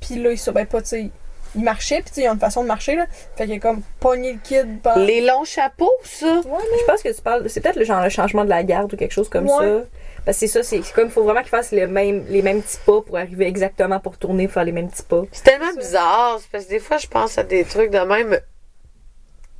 Puis 0.00 0.16
là, 0.16 0.32
il 0.32 0.38
se... 0.38 0.50
Ben, 0.50 0.66
pas, 0.66 0.80
tu 0.80 0.88
sais... 0.88 1.10
Il 1.56 1.62
marchait, 1.62 1.96
puis 1.96 2.06
tu 2.06 2.14
sais, 2.14 2.20
il 2.22 2.24
y 2.24 2.26
a 2.26 2.32
une 2.32 2.38
façon 2.38 2.62
de 2.62 2.68
marcher, 2.68 2.96
là. 2.96 3.06
Fait 3.36 3.44
qu'il 3.46 3.54
a 3.54 3.58
comme 3.60 3.82
pogné 4.00 4.32
le 4.32 4.38
kid 4.42 4.80
par... 4.82 4.98
Les 4.98 5.20
longs 5.20 5.44
chapeaux, 5.44 5.92
ça? 6.02 6.26
Ouais, 6.26 6.58
Je 6.80 6.84
pense 6.84 7.02
que 7.02 7.14
tu 7.14 7.22
parles. 7.22 7.48
C'est 7.48 7.60
peut-être 7.60 7.76
le 7.76 7.84
genre 7.84 8.02
le 8.02 8.08
changement 8.10 8.44
de 8.44 8.50
la 8.50 8.62
garde 8.64 8.92
ou 8.92 8.96
quelque 8.96 9.12
chose 9.12 9.28
comme 9.28 9.46
Ouais. 9.48 9.52
ça. 9.58 9.84
Parce 10.24 10.38
que 10.38 10.46
c'est 10.46 10.52
ça, 10.52 10.62
c'est 10.62 10.82
c'est 10.82 10.92
comme 10.94 11.06
il 11.06 11.10
faut 11.10 11.22
vraiment 11.22 11.40
qu'ils 11.40 11.50
fassent 11.50 11.70
les 11.70 11.86
mêmes, 11.86 12.24
les 12.30 12.40
mêmes 12.40 12.62
petits 12.62 12.78
pas 12.86 13.02
pour 13.02 13.16
arriver 13.18 13.46
exactement 13.46 14.00
pour 14.00 14.16
tourner, 14.16 14.46
pour 14.46 14.54
faire 14.54 14.64
les 14.64 14.72
mêmes 14.72 14.88
petits 14.88 15.02
pas. 15.02 15.22
C'est 15.32 15.44
tellement 15.44 15.70
Ça. 15.74 15.78
bizarre. 15.78 16.40
Parce 16.50 16.64
que 16.64 16.70
des 16.70 16.78
fois, 16.78 16.96
je 16.96 17.06
pense 17.06 17.36
à 17.38 17.42
des 17.42 17.64
trucs 17.64 17.90
de 17.90 17.98
même. 17.98 18.38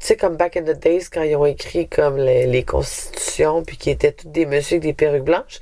Tu 0.01 0.07
sais, 0.09 0.17
comme 0.17 0.37
back 0.37 0.57
in 0.57 0.63
the 0.63 0.79
days, 0.79 1.05
quand 1.13 1.23
ils 1.23 1.37
ont 1.37 1.47
écrit 1.47 1.87
comme 1.89 2.17
les, 2.17 2.47
les 2.47 2.63
constitutions, 2.65 3.63
puis 3.63 3.77
qui 3.77 3.91
étaient 3.91 4.13
tous 4.13 4.29
des 4.29 4.47
messieurs 4.47 4.77
avec 4.77 4.83
des 4.83 4.93
perruques 4.95 5.25
blanches. 5.25 5.61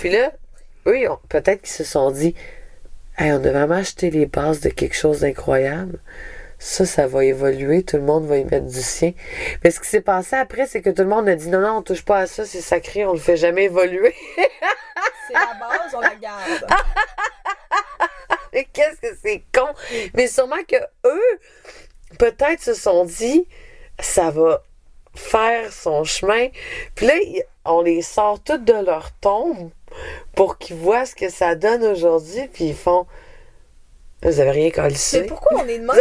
puis 0.00 0.10
là, 0.10 0.32
eux, 0.86 0.98
ils 0.98 1.08
ont- 1.08 1.18
peut-être 1.28 1.62
qu'ils 1.62 1.70
se 1.72 1.84
sont 1.84 2.10
dit 2.10 2.34
Hey, 3.22 3.30
on 3.30 3.36
a 3.36 3.52
vraiment 3.52 3.76
acheté 3.76 4.10
les 4.10 4.26
bases 4.26 4.58
de 4.58 4.68
quelque 4.68 4.96
chose 4.96 5.20
d'incroyable. 5.20 6.00
Ça, 6.58 6.84
ça 6.84 7.06
va 7.06 7.24
évoluer, 7.24 7.84
tout 7.84 7.96
le 7.96 8.02
monde 8.02 8.26
va 8.26 8.36
y 8.38 8.44
mettre 8.44 8.66
du 8.66 8.82
sien. 8.82 9.12
Mais 9.62 9.70
ce 9.70 9.78
qui 9.78 9.86
s'est 9.86 10.00
passé 10.00 10.34
après, 10.34 10.66
c'est 10.66 10.82
que 10.82 10.90
tout 10.90 11.02
le 11.02 11.08
monde 11.08 11.28
a 11.28 11.36
dit 11.36 11.48
non, 11.48 11.60
non, 11.60 11.76
on 11.76 11.82
touche 11.82 12.04
pas 12.04 12.18
à 12.18 12.26
ça, 12.26 12.44
c'est 12.44 12.60
sacré, 12.60 13.04
on 13.04 13.12
le 13.12 13.20
fait 13.20 13.36
jamais 13.36 13.66
évoluer. 13.66 14.12
C'est 15.28 15.34
la 15.34 15.54
base, 15.60 15.94
on 15.94 16.00
la 16.00 16.16
garde. 16.16 16.66
Mais 18.52 18.64
qu'est-ce 18.64 19.00
que 19.00 19.16
c'est 19.22 19.44
con! 19.54 19.68
Mais 20.14 20.26
sûrement 20.26 20.64
que 20.66 20.74
eux, 21.06 21.38
peut-être 22.18 22.60
se 22.60 22.74
sont 22.74 23.04
dit, 23.04 23.46
ça 24.00 24.30
va 24.30 24.64
faire 25.14 25.72
son 25.72 26.02
chemin. 26.02 26.48
Puis 26.96 27.06
là, 27.06 27.14
on 27.66 27.82
les 27.82 28.02
sort 28.02 28.42
toutes 28.42 28.64
de 28.64 28.84
leur 28.84 29.12
tombe 29.12 29.70
pour 30.34 30.58
qu'ils 30.58 30.76
voient 30.76 31.06
ce 31.06 31.14
que 31.14 31.28
ça 31.28 31.54
donne 31.54 31.84
aujourd'hui. 31.84 32.48
Puis 32.52 32.64
ils 32.64 32.76
font, 32.76 33.06
vous 34.22 34.40
avez 34.40 34.50
rien 34.50 34.70
qu'à 34.70 34.88
le 34.88 34.94
C'est 34.94 35.24
pourquoi 35.24 35.62
on 35.62 35.68
est 35.68 35.78
de 35.78 35.84
même? 35.86 35.96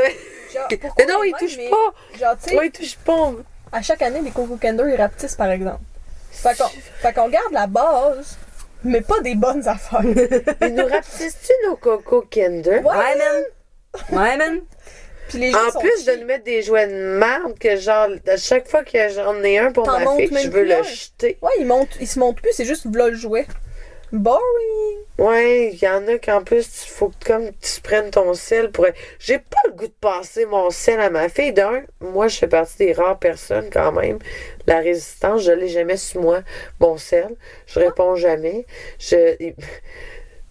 Genre, 0.53 0.67
Mais 0.97 1.05
non, 1.05 1.23
ils 1.23 1.33
touchent 1.39 1.69
pas! 1.69 1.93
mais 2.11 2.19
Genre, 2.19 2.35
tu 2.43 2.65
ils 2.65 2.71
touchent 2.71 2.97
pas! 2.97 3.31
à 3.71 3.81
chaque 3.81 4.01
année, 4.01 4.21
les 4.21 4.31
Coco 4.31 4.57
Kinder, 4.57 4.85
ils 4.87 4.95
rapetissent, 4.95 5.35
par 5.35 5.49
exemple. 5.51 5.81
Fait 6.31 7.13
qu'on, 7.13 7.29
garde 7.29 7.51
la 7.51 7.67
base, 7.67 8.37
mais 8.83 9.01
pas 9.01 9.19
des 9.21 9.35
bonnes 9.35 9.67
affaires. 9.67 10.01
Ils 10.61 10.73
nous 10.73 10.87
rapetissent-tu 10.87 11.53
nos 11.67 11.75
Coco 11.75 12.25
Kinder? 12.29 12.81
Ouais. 12.83 12.95
Ouais, 12.95 13.15
man. 13.17 13.43
Ouais, 14.11 14.37
man. 14.37 14.61
Puis 15.27 15.39
les 15.39 15.55
En 15.55 15.79
plus 15.79 16.05
de 16.05 16.15
nous 16.15 16.25
mettre 16.25 16.43
des 16.43 16.61
jouets 16.61 16.87
de 16.87 17.17
merde, 17.17 17.57
que 17.59 17.77
genre, 17.77 18.09
à 18.27 18.37
chaque 18.37 18.67
fois 18.67 18.83
que 18.83 19.09
j'en 19.09 19.41
ai 19.43 19.59
un 19.59 19.71
pour 19.71 19.85
ma 19.85 19.99
fille, 20.15 20.27
je 20.27 20.49
veux 20.49 20.51
plus 20.51 20.65
le 20.65 20.83
jeter. 20.83 21.37
Ouais, 21.41 21.51
ils, 21.59 21.65
montent, 21.65 21.97
ils 21.99 22.07
se 22.07 22.19
montent 22.19 22.41
plus, 22.41 22.51
c'est 22.53 22.65
juste 22.65 22.85
v'là 22.87 23.09
le 23.09 23.15
jouet. 23.15 23.45
Boring! 24.11 24.97
Ouais, 25.17 25.71
il 25.73 25.81
y 25.81 25.87
en 25.87 26.05
a 26.07 26.17
qu'en 26.17 26.43
plus, 26.43 26.85
il 26.85 26.89
faut 26.89 27.09
que 27.09 27.27
comme 27.27 27.51
tu 27.61 27.81
prennes 27.81 28.11
ton 28.11 28.33
sel 28.33 28.71
pour. 28.71 28.87
J'ai 29.19 29.39
pas 29.39 29.61
le 29.65 29.71
goût 29.71 29.87
de 29.87 29.93
passer 30.01 30.45
mon 30.45 30.69
sel 30.69 30.99
à 30.99 31.09
ma 31.09 31.29
fille. 31.29 31.53
D'un, 31.53 31.83
moi, 32.01 32.27
je 32.27 32.37
fais 32.37 32.47
partie 32.47 32.77
des 32.77 32.93
rares 32.93 33.19
personnes 33.19 33.69
quand 33.71 33.91
même. 33.91 34.19
La 34.67 34.79
résistance, 34.79 35.43
je 35.43 35.51
l'ai 35.51 35.69
jamais 35.69 35.97
sur 35.97 36.21
moi, 36.21 36.41
mon 36.79 36.97
sel. 36.97 37.35
Je 37.67 37.79
réponds 37.79 38.15
jamais. 38.15 38.65
Je. 38.99 39.53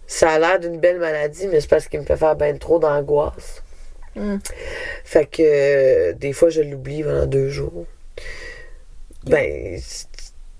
Ça 0.07 0.31
a 0.31 0.39
l'air 0.39 0.59
d'une 0.59 0.77
belle 0.77 0.99
maladie, 0.99 1.47
mais 1.47 1.61
c'est 1.61 1.69
parce 1.69 1.87
qu'il 1.87 2.01
me 2.01 2.05
fait 2.05 2.17
faire 2.17 2.35
ben 2.35 2.59
trop 2.59 2.79
d'angoisse. 2.79 3.63
Hmm. 4.17 4.39
Fait 5.05 5.25
que 5.25 5.41
euh, 5.41 6.13
des 6.13 6.33
fois, 6.33 6.49
je 6.49 6.61
l'oublie 6.61 7.01
pendant 7.01 7.25
deux 7.25 7.47
jours. 7.47 7.85
Ben, 9.23 9.79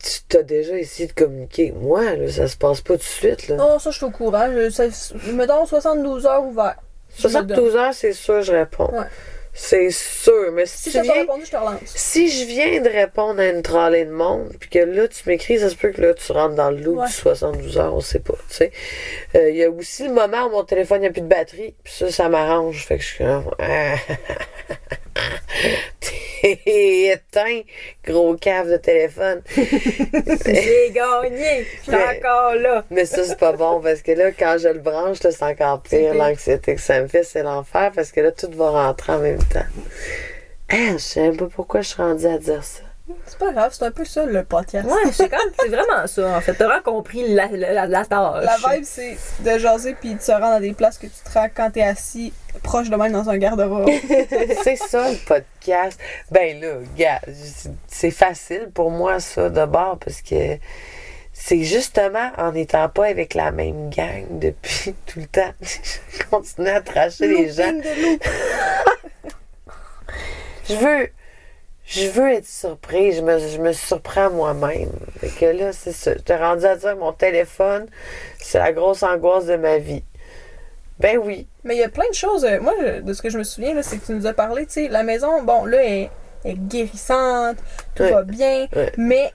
tu 0.04 0.20
t'as 0.30 0.44
déjà 0.44 0.78
essayé 0.78 1.08
de 1.08 1.14
communiquer. 1.14 1.72
Moi, 1.72 2.16
là, 2.16 2.30
ça 2.32 2.48
se 2.48 2.58
passe 2.58 2.82
pas 2.82 2.94
tout 2.94 3.00
de 3.00 3.04
suite. 3.04 3.48
Là. 3.48 3.58
Oh, 3.60 3.80
ça, 3.80 3.92
je 3.92 3.98
suis 3.98 4.06
au 4.06 4.12
courant. 4.12 4.48
Je, 4.54 4.70
ça, 4.70 4.86
me 5.32 5.46
donne 5.46 5.66
72 5.66 6.26
heures 6.26 6.44
ouvert. 6.44 6.76
Je 7.18 7.28
me 7.28 7.34
donne. 7.34 7.48
72 7.48 7.76
heures, 7.76 7.94
c'est 7.94 8.14
sûr, 8.14 8.42
je 8.42 8.52
réponds. 8.54 8.90
Ouais. 8.92 9.06
C'est 9.54 9.90
sûr. 9.92 10.50
Mais 10.54 10.66
si, 10.66 10.90
Si 10.90 10.92
tu 10.92 11.02
viens, 11.02 11.14
répondu, 11.14 11.44
je 11.46 11.52
te 11.52 11.58
relance. 11.58 11.80
si 11.86 12.30
je 12.32 12.46
viens 12.46 12.80
de 12.82 12.88
répondre 12.88 13.42
à 13.42 13.48
une 13.48 13.62
trolley 13.62 14.06
de 14.06 14.12
monde, 14.12 14.50
puis 14.60 14.70
que 14.70 14.80
là, 14.80 15.10
tu 15.10 15.28
m'écris, 15.28 15.60
ça 15.60 15.70
se 15.70 15.76
peut 15.76 15.92
que 15.92 16.00
là, 16.02 16.14
tu 16.14 16.32
rentres 16.32 16.56
dans 16.56 16.72
le 16.72 16.78
loup 16.78 17.00
Ouais. 17.02 17.08
du 17.08 17.12
72 17.12 17.78
heures, 17.78 17.94
on 17.94 18.00
sait 18.00 18.20
pas, 18.20 18.34
tu 18.50 18.56
sais. 18.56 18.72
Euh, 19.36 19.50
Il 19.50 19.58
y 19.58 19.64
a 19.66 19.70
aussi 19.70 20.08
le 20.08 20.14
moment 20.14 20.46
où 20.46 20.52
mon 20.52 20.64
téléphone 20.64 21.02
n'a 21.02 21.10
plus 21.10 21.22
de 21.22 21.28
batterie, 21.28 21.76
puis 21.84 21.94
ça, 21.94 22.10
ça 22.12 22.30
m'arrange. 22.30 22.86
Fait 22.86 22.98
que 22.98 23.04
je 23.04 23.08
suis 23.08 23.26
comme... 23.26 23.52
Éteint, 26.66 27.62
gros 28.06 28.36
cave 28.36 28.70
de 28.72 28.78
téléphone. 28.78 29.42
J'ai 29.56 30.92
gagné. 30.92 31.66
Je 31.78 31.82
suis 31.84 31.92
Mais- 31.92 32.18
encore 32.20 32.56
là. 32.56 32.84
Mais 32.90 33.06
ça, 33.06 33.24
c'est 33.24 33.40
pas 33.40 33.54
bon 33.54 33.80
parce 33.82 34.02
que 34.02 34.12
là, 34.12 34.32
quand 34.32 34.58
je 34.60 34.70
le 34.70 34.80
branche, 34.80 35.22
là, 35.24 35.32
c'est 35.32 35.44
encore 35.46 35.82
pire. 35.82 36.14
L'anxiété 36.14 36.76
que 36.76 36.82
ça 36.82 37.02
me 37.02 37.08
fait, 37.08 37.24
c'est 37.24 37.44
l'enfer 37.44 37.92
parce 37.96 38.12
que 38.12 38.22
là, 38.22 38.32
tout 38.32 38.50
va 38.54 38.70
rentrer 38.72 39.14
en 39.14 39.20
même 39.20 39.44
temps. 39.44 39.66
Ah, 40.70 40.94
je 40.94 40.98
sais 40.98 41.22
même 41.22 41.38
pas 41.38 41.48
pourquoi 41.54 41.82
je 41.82 41.90
suis 41.90 42.02
rendue 42.02 42.26
à 42.28 42.38
dire 42.38 42.64
ça. 42.64 42.84
C'est 43.26 43.38
pas 43.38 43.52
grave, 43.52 43.72
c'est 43.74 43.86
un 43.86 43.92
peu 43.92 44.06
ça 44.06 44.26
le 44.26 44.44
podcast. 44.44 44.88
Ouais, 44.88 45.12
c'est 45.12 45.30
comme, 45.30 45.40
c'est 45.60 45.70
vraiment 45.70 46.08
ça, 46.08 46.38
en 46.38 46.42
fait. 46.42 46.54
T'as 46.54 46.66
vraiment 46.66 46.84
compris 46.84 47.34
la, 47.34 47.48
la, 47.48 47.74
la, 47.74 47.88
la 47.88 48.06
tâche. 48.06 48.46
La 48.46 48.76
vibe, 48.76 48.84
c'est 48.84 49.18
de 49.40 49.58
jaser 49.58 49.96
puis 50.00 50.16
de 50.16 50.22
se 50.22 50.32
rendre 50.32 50.46
à 50.46 50.60
des 50.60 50.74
places 50.74 50.98
que 50.98 51.08
tu 51.08 51.24
te 51.24 51.32
rends 51.34 51.50
quand 51.54 51.72
t'es 51.72 51.84
assis 51.84 52.34
proche 52.64 52.90
de 52.90 52.96
même 52.96 53.12
dans 53.12 53.30
un 53.30 53.38
garde-robe. 53.38 53.90
c'est 54.64 54.76
ça, 54.76 55.10
le 55.10 55.18
podcast. 55.26 56.00
Ben 56.30 56.60
là, 56.60 56.76
gars, 56.98 57.22
c'est 57.88 58.12
facile 58.12 58.70
pour 58.74 58.92
moi, 58.92 59.20
ça, 59.20 59.50
de 59.50 59.66
bord, 59.66 59.98
parce 59.98 60.22
que 60.22 60.58
c'est 61.34 61.64
justement 61.64 62.32
en 62.38 62.52
n'étant 62.52 62.90
pas 62.90 63.08
avec 63.08 63.34
la 63.34 63.52
même 63.52 63.90
gang 63.90 64.26
depuis 64.40 64.94
tout 65.06 65.20
le 65.20 65.28
temps. 65.28 65.54
je 65.62 66.24
continue 66.30 66.70
à 66.70 66.82
tracher 66.82 67.28
les 67.28 67.50
gens. 67.52 67.72
De. 67.72 67.84
Je 70.70 70.76
veux. 70.76 71.10
Je 71.92 72.08
veux 72.08 72.32
être 72.32 72.48
surpris. 72.48 73.12
Je 73.12 73.22
me, 73.22 73.38
je 73.38 73.58
me 73.60 73.74
surprends 73.74 74.30
moi-même. 74.30 74.92
Fait 75.20 75.28
que 75.30 75.46
là, 75.46 75.74
c'est 75.74 75.92
ça. 75.92 76.14
J'étais 76.14 76.38
rendu 76.38 76.66
à 76.66 76.76
dire 76.78 76.96
mon 76.96 77.12
téléphone, 77.12 77.88
c'est 78.40 78.60
la 78.60 78.72
grosse 78.72 79.04
angoisse 79.04 79.46
de 79.46 79.58
ma 79.58 79.78
vie. 79.78 80.04
Ben 81.00 81.18
oui. 81.18 81.48
Mais 81.64 81.76
il 81.76 81.80
y 81.80 81.84
a 81.84 81.90
plein 81.90 82.08
de 82.08 82.14
choses. 82.14 82.46
euh, 82.46 82.60
Moi, 82.62 82.74
de 83.02 83.14
ce 83.14 83.22
que 83.22 83.30
je 83.30 83.38
me 83.38 83.44
souviens, 83.44 83.74
là, 83.74 83.84
c'est 83.84 83.98
que 83.98 84.06
tu 84.06 84.14
nous 84.14 84.26
as 84.28 84.34
parlé, 84.34 84.66
tu 84.68 84.74
sais, 84.74 84.88
la 84.88 85.04
maison, 85.04 85.42
bon, 85.44 85.66
là, 85.66 85.84
est, 85.84 86.10
est 86.46 86.54
guérissante, 86.54 87.58
tout 87.96 88.04
va 88.04 88.24
bien, 88.24 88.68
mais 88.98 89.34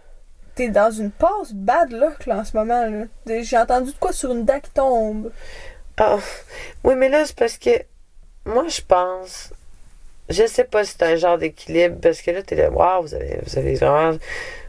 t'es 0.55 0.69
dans 0.69 0.91
une 0.91 1.11
pause 1.11 1.53
bad 1.53 1.93
luck, 1.93 2.25
là, 2.27 2.39
en 2.39 2.45
ce 2.45 2.57
moment, 2.57 2.87
là. 2.87 3.43
J'ai 3.43 3.59
entendu 3.59 3.93
de 3.93 3.99
quoi 3.99 4.13
sur 4.13 4.31
une 4.33 4.45
dent 4.45 4.61
qui 4.61 4.71
tombe. 4.71 5.31
Ah, 5.99 6.19
oui, 6.85 6.95
mais 6.95 7.09
là, 7.09 7.25
c'est 7.27 7.37
parce 7.37 7.59
que 7.59 7.71
moi, 8.45 8.65
je 8.69 8.81
pense. 8.81 9.51
Je 10.29 10.47
sais 10.47 10.65
pas 10.65 10.85
si 10.85 10.93
c'est 10.99 11.05
un 11.05 11.17
genre 11.17 11.39
d'équilibre, 11.39 11.97
parce 12.03 12.21
que 12.23 12.31
là, 12.33 12.43
t'es 12.43 12.57
là, 12.57 12.71
waouh, 12.71 13.03
vous 13.03 13.15
avez, 13.15 13.39
vous 13.47 13.59
avez 13.59 13.75
vraiment. 13.75 14.17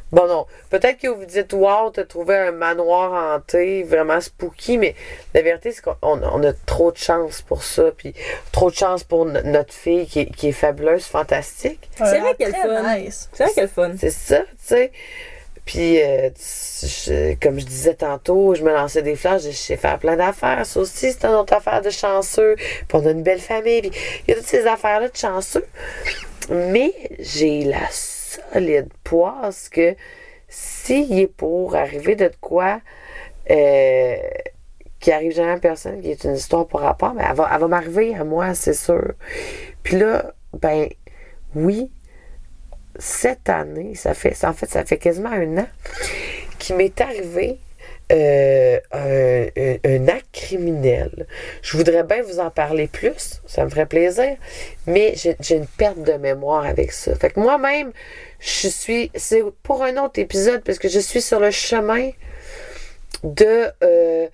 Bon, 0.09 0.25
non. 0.25 0.45
Peut-être 0.69 0.99
que 0.99 1.07
vous 1.09 1.19
vous 1.19 1.25
dites, 1.25 1.51
waouh, 1.51 1.89
t'as 1.89 2.05
trouvé 2.05 2.35
un 2.37 2.51
manoir 2.51 3.35
hanté, 3.35 3.83
vraiment 3.83 4.21
spooky, 4.21 4.77
mais 4.77 4.95
la 5.33 5.41
vérité, 5.41 5.71
c'est 5.73 5.81
qu'on 5.83 5.97
on 6.01 6.43
a 6.43 6.53
trop 6.65 6.93
de 6.93 6.97
chance 6.97 7.41
pour 7.41 7.61
ça, 7.63 7.91
puis 7.97 8.13
trop 8.53 8.69
de 8.71 8.75
chance 8.75 9.03
pour 9.03 9.25
no- 9.25 9.41
notre 9.43 9.73
fille 9.73 10.07
qui 10.07 10.21
est, 10.21 10.25
qui 10.27 10.47
est 10.49 10.51
fabuleuse, 10.53 11.03
fantastique. 11.05 11.89
C'est 11.97 12.19
vrai 12.19 12.35
qu'elle 12.35 12.55
fun. 12.55 12.95
nice. 12.97 13.29
C'est 13.33 13.43
vrai 13.43 13.53
qu'elle 13.53 13.63
est 13.65 13.67
fun. 13.67 13.91
C'est 13.99 14.11
ça, 14.11 14.39
tu 14.43 14.45
sais. 14.59 14.91
Puis, 15.67 16.01
euh, 16.01 16.29
comme 17.41 17.59
je 17.59 17.65
disais 17.65 17.93
tantôt, 17.93 18.55
je 18.55 18.63
me 18.63 18.71
lançais 18.71 19.01
des 19.01 19.17
flashs, 19.17 19.43
je 19.43 19.51
sais 19.51 19.75
faire 19.75 19.99
plein 19.99 20.15
d'affaires. 20.15 20.65
Ça 20.65 20.79
aussi, 20.79 21.11
c'est 21.11 21.25
une 21.25 21.35
autre 21.35 21.53
affaire 21.53 21.81
de 21.81 21.89
chanceux. 21.89 22.55
Puis, 22.55 22.87
on 22.93 23.05
a 23.05 23.11
une 23.11 23.21
belle 23.21 23.41
famille. 23.41 23.81
Puis, 23.81 23.91
il 24.27 24.31
y 24.31 24.33
a 24.33 24.37
toutes 24.37 24.47
ces 24.47 24.65
affaires-là 24.65 25.09
de 25.09 25.15
chanceux. 25.15 25.65
Mais 26.49 26.93
j'ai 27.19 27.65
la 27.65 27.85
solide 27.91 28.87
poisse 29.03 29.67
que 29.67 29.95
s'il 30.47 31.19
est 31.19 31.27
pour 31.27 31.75
arriver 31.75 32.15
de 32.15 32.31
quoi 32.39 32.79
euh, 33.49 34.15
qui 35.01 35.11
arrive 35.11 35.33
jamais 35.33 35.51
à 35.51 35.57
personne, 35.57 36.01
qui 36.01 36.11
est 36.11 36.23
une 36.23 36.35
histoire 36.35 36.65
pour 36.65 36.79
rapport, 36.79 37.13
mais 37.13 37.23
elle 37.29 37.35
va, 37.35 37.49
elle 37.53 37.59
va 37.59 37.67
m'arriver 37.67 38.15
à 38.15 38.23
moi, 38.23 38.53
c'est 38.53 38.73
sûr. 38.73 39.13
Puis 39.83 39.99
là, 39.99 40.31
ben, 40.53 40.87
oui, 41.55 41.91
cette 42.99 43.49
année, 43.49 43.95
ça 43.95 44.13
fait, 44.13 44.35
en 44.45 44.53
fait, 44.53 44.69
ça 44.69 44.85
fait 44.85 44.97
quasiment 44.97 45.31
un 45.31 45.57
an, 45.59 45.67
qu'il 46.59 46.75
m'est 46.75 46.99
arrivé 47.01 47.57
euh, 48.11 48.79
un, 48.93 50.07
acte 50.07 50.27
criminel. 50.31 51.27
Je 51.61 51.75
voudrais 51.75 52.03
bien 52.03 52.21
vous 52.21 52.39
en 52.39 52.49
parler 52.49 52.87
plus, 52.87 53.41
ça 53.45 53.65
me 53.65 53.69
ferait 53.69 53.85
plaisir, 53.85 54.37
mais 54.85 55.13
j'ai 55.15 55.35
j'ai 55.41 55.55
une 55.55 55.67
perte 55.67 56.01
de 56.01 56.13
mémoire 56.13 56.65
avec 56.65 56.93
ça. 56.93 57.15
Fait 57.15 57.31
que 57.31 57.39
moi-même, 57.39 57.91
je 58.39 58.69
suis, 58.69 59.11
c'est 59.15 59.43
pour 59.63 59.83
un 59.83 59.97
autre 59.97 60.19
épisode, 60.19 60.63
parce 60.63 60.79
que 60.79 60.87
je 60.87 60.99
suis 60.99 61.21
sur 61.21 61.39
le 61.39 61.51
chemin 61.51 62.11
de 63.23 63.71
euh, 63.83 64.27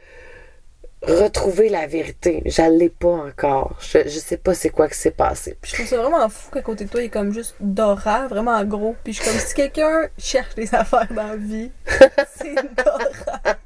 retrouver 1.07 1.69
la 1.69 1.87
vérité. 1.87 2.41
Je 2.45 2.61
l'ai 2.61 2.89
pas 2.89 3.09
encore. 3.09 3.77
Je 3.79 3.99
ne 3.99 4.09
sais 4.09 4.37
pas 4.37 4.53
c'est 4.53 4.69
quoi 4.69 4.87
qui 4.87 4.97
s'est 4.97 5.11
passé. 5.11 5.57
Puis 5.61 5.71
je 5.71 5.75
trouve 5.75 5.87
ça 5.87 5.97
vraiment 5.97 6.29
fou 6.29 6.51
qu'à 6.51 6.61
côté 6.61 6.85
de 6.85 6.89
toi, 6.89 7.01
il 7.01 7.05
est 7.05 7.09
comme 7.09 7.33
juste 7.33 7.55
Dora, 7.59 8.27
vraiment 8.27 8.63
gros. 8.63 8.95
Puis 9.03 9.13
je 9.13 9.21
suis 9.21 9.29
comme 9.29 9.39
si 9.39 9.53
quelqu'un 9.53 10.07
cherche 10.17 10.55
des 10.55 10.73
affaires 10.73 11.07
dans 11.11 11.27
la 11.27 11.35
vie, 11.35 11.71
c'est 12.35 12.55
Dora. 12.55 13.57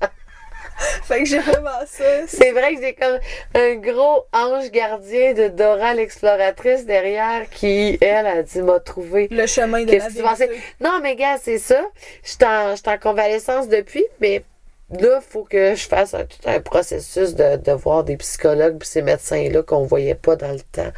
fait 1.04 1.24
que 1.24 1.26
j'ai 1.26 1.40
vraiment 1.40 1.70
ça. 1.86 2.28
C'est 2.28 2.52
vrai 2.52 2.76
que 2.76 2.82
j'ai 2.82 2.94
comme 2.94 3.20
un 3.56 3.76
gros 3.76 4.26
ange 4.34 4.72
gardien 4.72 5.34
de 5.34 5.48
Dora 5.48 5.94
l'exploratrice 5.94 6.86
derrière 6.86 7.50
qui, 7.50 7.98
elle, 8.02 8.28
a 8.28 8.44
dit 8.44 8.62
m'a 8.62 8.80
trouvé. 8.80 9.28
Le 9.30 9.46
chemin 9.48 9.84
de 9.84 9.92
Qu'est-ce 9.92 10.22
la 10.22 10.34
vérité. 10.34 10.62
Non, 10.82 11.00
mais 11.02 11.16
gars, 11.16 11.38
c'est 11.42 11.60
ça. 11.60 11.82
Je 12.24 12.30
suis 12.30 12.46
en, 12.46 12.72
je 12.72 12.82
suis 12.82 12.90
en 12.90 12.98
convalescence 12.98 13.68
depuis, 13.68 14.06
mais 14.20 14.44
là, 14.92 15.20
il 15.22 15.32
faut 15.32 15.44
que 15.44 15.76
je 15.76 15.88
fasse 15.88 16.14
un- 16.14 16.26
tout 16.26 16.38
un 16.46 16.60
processus 16.60 17.36
de, 17.36 17.58
de 17.58 17.72
voir 17.72 18.04
des 18.04 18.18
psychologues 18.18 18.78
puis 18.78 18.88
ces 18.88 19.02
médecins-là 19.02 19.64
qu'on 19.64 19.84
voyait 19.84 20.16
pas 20.16 20.36
dans 20.36 20.52
le 20.52 20.62
temps. 20.62 20.92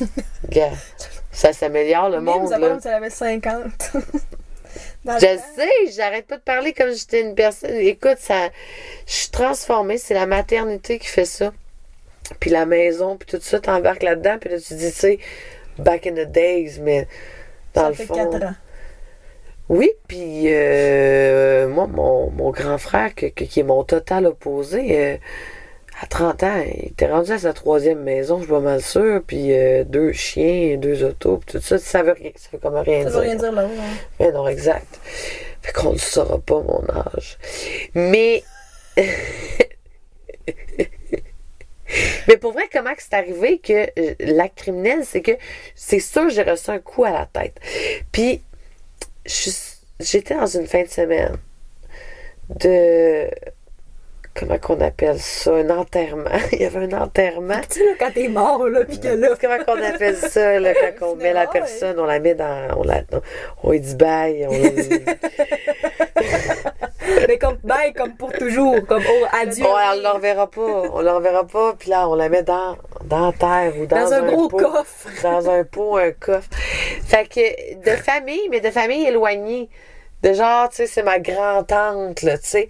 ça 1.32 1.52
s'améliore 1.52 2.10
le 2.10 2.20
monde, 2.20 2.44
nous 2.44 2.52
a 2.52 2.58
là. 2.58 2.78
elle 2.84 2.90
avait 2.90 3.10
50. 3.10 3.62
Dans 5.04 5.14
le 5.14 5.18
Je 5.20 5.26
sais, 5.56 5.92
j'arrête 5.96 6.26
pas 6.26 6.36
de 6.36 6.42
parler 6.42 6.72
comme 6.72 6.92
si 6.92 7.00
j'étais 7.00 7.22
une 7.22 7.34
personne. 7.34 7.74
Écoute, 7.74 8.18
ça, 8.18 8.48
je 9.06 9.12
suis 9.12 9.30
transformée. 9.30 9.96
C'est 9.98 10.14
la 10.14 10.26
maternité 10.26 10.98
qui 10.98 11.06
fait 11.08 11.24
ça. 11.24 11.52
puis 12.40 12.50
la 12.50 12.66
maison, 12.66 13.16
puis 13.16 13.26
tout 13.26 13.40
ça, 13.42 13.58
t'embarques 13.60 14.02
là-dedans, 14.02 14.36
puis 14.38 14.50
là, 14.50 14.60
tu 14.60 14.74
dis, 14.74 14.90
tu 14.92 14.96
sais, 14.98 15.18
back 15.78 16.06
in 16.06 16.12
the 16.12 16.28
days, 16.30 16.78
mais 16.80 17.08
dans 17.74 17.82
Ça 17.84 17.88
le 17.88 17.94
fait 17.94 18.06
fond... 18.06 18.14
4 18.30 18.44
ans. 18.44 18.54
Oui, 19.68 19.90
puis 20.08 20.44
euh, 20.46 21.68
moi, 21.68 21.86
mon, 21.86 22.30
mon 22.30 22.50
grand 22.50 22.78
frère, 22.78 23.14
que- 23.14 23.26
que- 23.26 23.44
qui 23.44 23.60
est 23.60 23.64
mon 23.64 23.84
total 23.84 24.26
opposé, 24.26 24.98
euh, 24.98 25.16
à 26.00 26.06
30 26.06 26.42
ans, 26.44 26.62
il 26.64 26.86
était 26.88 27.06
rendu 27.10 27.32
à 27.32 27.38
sa 27.38 27.52
troisième 27.52 28.02
maison, 28.02 28.38
je 28.38 28.44
suis 28.44 28.52
pas 28.52 28.60
mal 28.60 28.80
sûre, 28.80 29.20
puis 29.26 29.52
euh, 29.52 29.84
deux 29.84 30.12
chiens, 30.12 30.76
deux 30.78 31.04
autos, 31.04 31.38
puis 31.38 31.58
tout 31.58 31.64
ça, 31.64 31.76
ça 31.78 32.02
veut 32.02 32.12
rien, 32.12 32.30
ça 32.36 32.48
veut 32.52 32.58
comme 32.58 32.76
rien 32.76 33.02
Ça 33.04 33.10
dire. 33.10 33.18
veut 33.18 33.24
rien 33.26 33.34
dire 33.34 33.52
là. 33.52 33.62
hein. 33.62 33.68
Mais 34.20 34.32
non, 34.32 34.48
exact. 34.48 35.00
Fait 35.60 35.72
qu'on 35.72 35.92
ne 35.92 35.98
saura 35.98 36.38
pas 36.38 36.62
mon 36.62 36.84
âge. 36.88 37.36
Mais. 37.94 38.42
Mais 42.28 42.36
pour 42.36 42.52
vrai, 42.52 42.64
comment 42.70 42.94
que 42.94 43.02
c'est 43.02 43.14
arrivé 43.14 43.58
que 43.58 43.72
euh, 43.98 44.14
l'acte 44.20 44.58
criminel, 44.58 45.04
c'est 45.04 45.22
que 45.22 45.32
c'est 45.74 46.00
sûr 46.00 46.28
j'ai 46.28 46.42
reçu 46.42 46.70
un 46.70 46.78
coup 46.80 47.04
à 47.04 47.10
la 47.10 47.26
tête. 47.26 47.56
Puis, 48.12 48.42
j'étais 50.00 50.34
dans 50.34 50.46
une 50.46 50.66
fin 50.66 50.82
de 50.82 50.88
semaine 50.88 51.36
de. 52.60 53.30
Comment 54.34 54.58
qu'on 54.58 54.80
appelle 54.80 55.18
ça? 55.18 55.52
Un 55.52 55.70
enterrement. 55.70 56.30
Il 56.52 56.60
y 56.60 56.64
avait 56.64 56.92
un 56.92 57.00
enterrement. 57.00 57.60
Tu 57.68 57.80
sais, 57.80 57.84
là, 57.84 57.92
quand 57.98 58.12
t'es 58.12 58.28
mort, 58.28 58.68
là, 58.68 58.84
pis 58.84 59.00
que 59.00 59.08
là. 59.08 59.30
Comment 59.40 59.58
qu'on 59.64 59.82
appelle 59.82 60.16
ça, 60.16 60.60
là, 60.60 60.72
quand 60.98 61.12
on 61.12 61.16
met 61.16 61.32
la 61.32 61.48
personne, 61.48 61.98
on 61.98 62.04
la 62.04 62.20
met 62.20 62.34
dans. 62.34 62.78
On, 62.78 62.84
la, 62.84 63.02
on 63.62 63.72
lui 63.72 63.80
dit 63.80 63.96
bye. 63.96 64.46
On, 64.48 64.52
Mais 67.28 67.38
comme, 67.38 67.56
bye, 67.64 67.92
comme 67.92 68.14
pour 68.16 68.32
toujours. 68.32 68.76
Comme, 68.86 69.02
oh, 69.08 69.24
adieu. 69.40 69.64
On 69.66 69.96
ne 69.96 70.08
reverra 70.14 70.50
pas. 70.50 70.60
On 70.92 71.02
ne 71.02 71.10
reverra 71.10 71.44
pas. 71.46 71.74
Puis 71.78 71.90
là, 71.90 72.08
on 72.08 72.14
la 72.14 72.28
met 72.28 72.42
dans, 72.42 72.76
dans 73.04 73.26
la 73.26 73.32
terre 73.32 73.72
ou 73.80 73.86
dans, 73.86 73.96
dans 74.04 74.12
un 74.12 74.22
gros 74.22 74.48
pot. 74.48 74.58
coffre. 74.58 75.08
Dans 75.22 75.50
un 75.50 75.64
pot, 75.64 75.96
un 75.96 76.12
coffre. 76.12 76.48
Fait 77.06 77.26
que 77.28 77.74
de 77.84 77.96
famille, 77.96 78.48
mais 78.50 78.60
de 78.60 78.70
famille 78.70 79.06
éloignée. 79.06 79.68
De 80.20 80.32
genre, 80.32 80.68
tu 80.68 80.74
sais, 80.78 80.86
c'est 80.88 81.04
ma 81.04 81.20
grand-tante, 81.20 82.22
là, 82.22 82.36
tu 82.38 82.48
sais. 82.48 82.68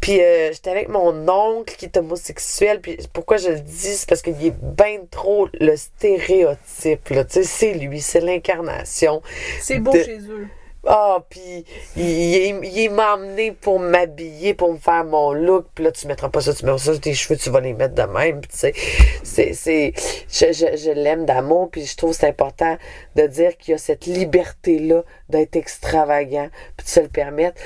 Puis 0.00 0.22
euh, 0.22 0.52
j'étais 0.52 0.70
avec 0.70 0.88
mon 0.88 1.28
oncle 1.28 1.74
qui 1.76 1.84
est 1.84 1.94
homosexuel. 1.98 2.80
Puis 2.80 2.96
pourquoi 3.12 3.36
je 3.36 3.50
le 3.50 3.60
dis, 3.60 3.94
c'est 3.94 4.08
parce 4.08 4.22
qu'il 4.22 4.42
est 4.46 4.54
bien 4.58 5.00
trop 5.10 5.48
le 5.60 5.76
stéréotype, 5.76 7.10
là. 7.10 7.24
Tu 7.24 7.34
sais, 7.34 7.42
c'est 7.42 7.72
lui, 7.74 8.00
c'est 8.00 8.20
l'incarnation. 8.20 9.20
C'est 9.60 9.78
beau 9.80 9.92
De- 9.92 10.02
chez 10.02 10.18
eux. 10.30 10.46
Ah, 10.86 11.18
puis 11.28 11.64
il, 11.96 12.04
il, 12.04 12.64
il 12.64 12.90
m'a 12.90 13.14
emmené 13.14 13.52
pour 13.52 13.80
m'habiller, 13.80 14.54
pour 14.54 14.72
me 14.72 14.78
faire 14.78 15.04
mon 15.04 15.32
look. 15.32 15.66
Puis 15.74 15.84
là, 15.84 15.92
tu 15.92 16.06
mettras 16.06 16.28
pas 16.28 16.40
ça, 16.40 16.54
tu 16.54 16.64
mets 16.64 16.78
ça, 16.78 16.96
tes 16.98 17.14
cheveux, 17.14 17.36
tu 17.36 17.50
vas 17.50 17.60
les 17.60 17.74
mettre 17.74 17.94
de 17.94 18.02
même. 18.02 18.40
Puis 18.40 18.50
tu 18.50 18.58
sais, 18.58 18.74
c'est, 19.22 19.52
c'est, 19.54 19.92
je, 20.30 20.52
je, 20.52 20.76
je 20.76 20.90
l'aime 20.90 21.26
d'amour, 21.26 21.68
puis 21.70 21.84
je 21.84 21.96
trouve 21.96 22.12
c'est 22.12 22.28
important 22.28 22.78
de 23.16 23.26
dire 23.26 23.56
qu'il 23.56 23.72
y 23.72 23.74
a 23.74 23.78
cette 23.78 24.06
liberté-là 24.06 25.02
d'être 25.28 25.56
extravagant, 25.56 26.48
puis 26.76 26.84
de 26.84 26.90
se 26.90 27.00
le 27.00 27.08
permettre. 27.08 27.60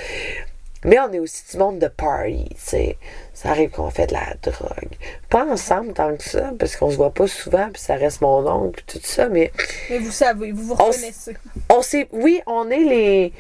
Mais 0.85 0.99
on 0.99 1.13
est 1.13 1.19
aussi 1.21 1.45
du 1.51 1.59
monde 1.59 1.79
de 1.79 1.87
party, 1.89 2.49
tu 2.51 2.57
sais. 2.59 2.99
Ça 3.35 3.51
arrive 3.51 3.71
qu'on 3.71 3.91
fait 3.91 4.09
de 4.09 4.15
la 4.15 4.35
drogue. 4.43 4.91
Pas 5.31 5.45
ensemble 5.47 5.93
tant 5.93 6.17
que 6.17 6.25
ça, 6.25 6.53
parce 6.59 6.77
qu'on 6.77 6.91
se 6.91 6.97
voit 6.97 7.13
pas 7.13 7.29
souvent, 7.29 7.69
puis 7.73 7.81
ça 7.81 7.95
reste 7.95 8.21
mon 8.21 8.47
oncle, 8.47 8.83
puis 8.85 8.99
tout 8.99 9.07
ça, 9.07 9.29
mais 9.29 9.53
Mais 9.91 9.99
vous 9.99 10.11
savez, 10.11 10.53
vous 10.53 10.65
vous 10.65 10.75
reconnaissez. 10.75 11.37
on 11.71 11.83
sait, 11.83 12.09
oui, 12.13 12.41
on 12.47 12.69
est 12.71 12.79
les, 12.81 13.33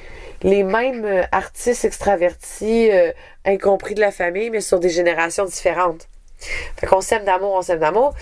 les 0.43 0.63
mêmes 0.63 1.27
artistes 1.33 1.85
extravertis, 1.85 2.91
euh, 2.91 3.13
incompris 3.45 3.95
de 3.95 4.01
la 4.01 4.13
famille, 4.13 4.51
mais 4.51 4.61
sur 4.61 4.79
des 4.79 4.91
générations 4.91 5.45
différentes. 5.45 6.09
Fait 6.77 6.87
qu'on 6.87 7.01
s'aime 7.01 7.25
d'amour, 7.25 7.55
on 7.55 7.63
s'aime 7.63 7.81
d'amour. 7.81 8.15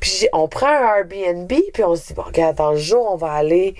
Puis 0.00 0.28
on 0.32 0.48
prend 0.48 0.68
un 0.68 0.96
Airbnb, 0.98 1.52
puis 1.72 1.84
on 1.84 1.96
se 1.96 2.08
dit, 2.08 2.14
bon, 2.14 2.22
regarde, 2.22 2.56
dans 2.56 2.72
le 2.72 2.78
jour, 2.78 3.08
on 3.10 3.16
va 3.16 3.32
aller. 3.32 3.74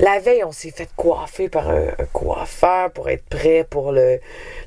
La 0.00 0.18
veille, 0.18 0.42
on 0.44 0.52
s'est 0.52 0.70
fait 0.72 0.88
coiffer 0.96 1.48
par 1.48 1.68
un, 1.70 1.88
un 1.98 2.04
coiffeur 2.12 2.90
pour 2.90 3.08
être 3.08 3.24
prêt 3.26 3.64
pour 3.68 3.92
le 3.92 4.18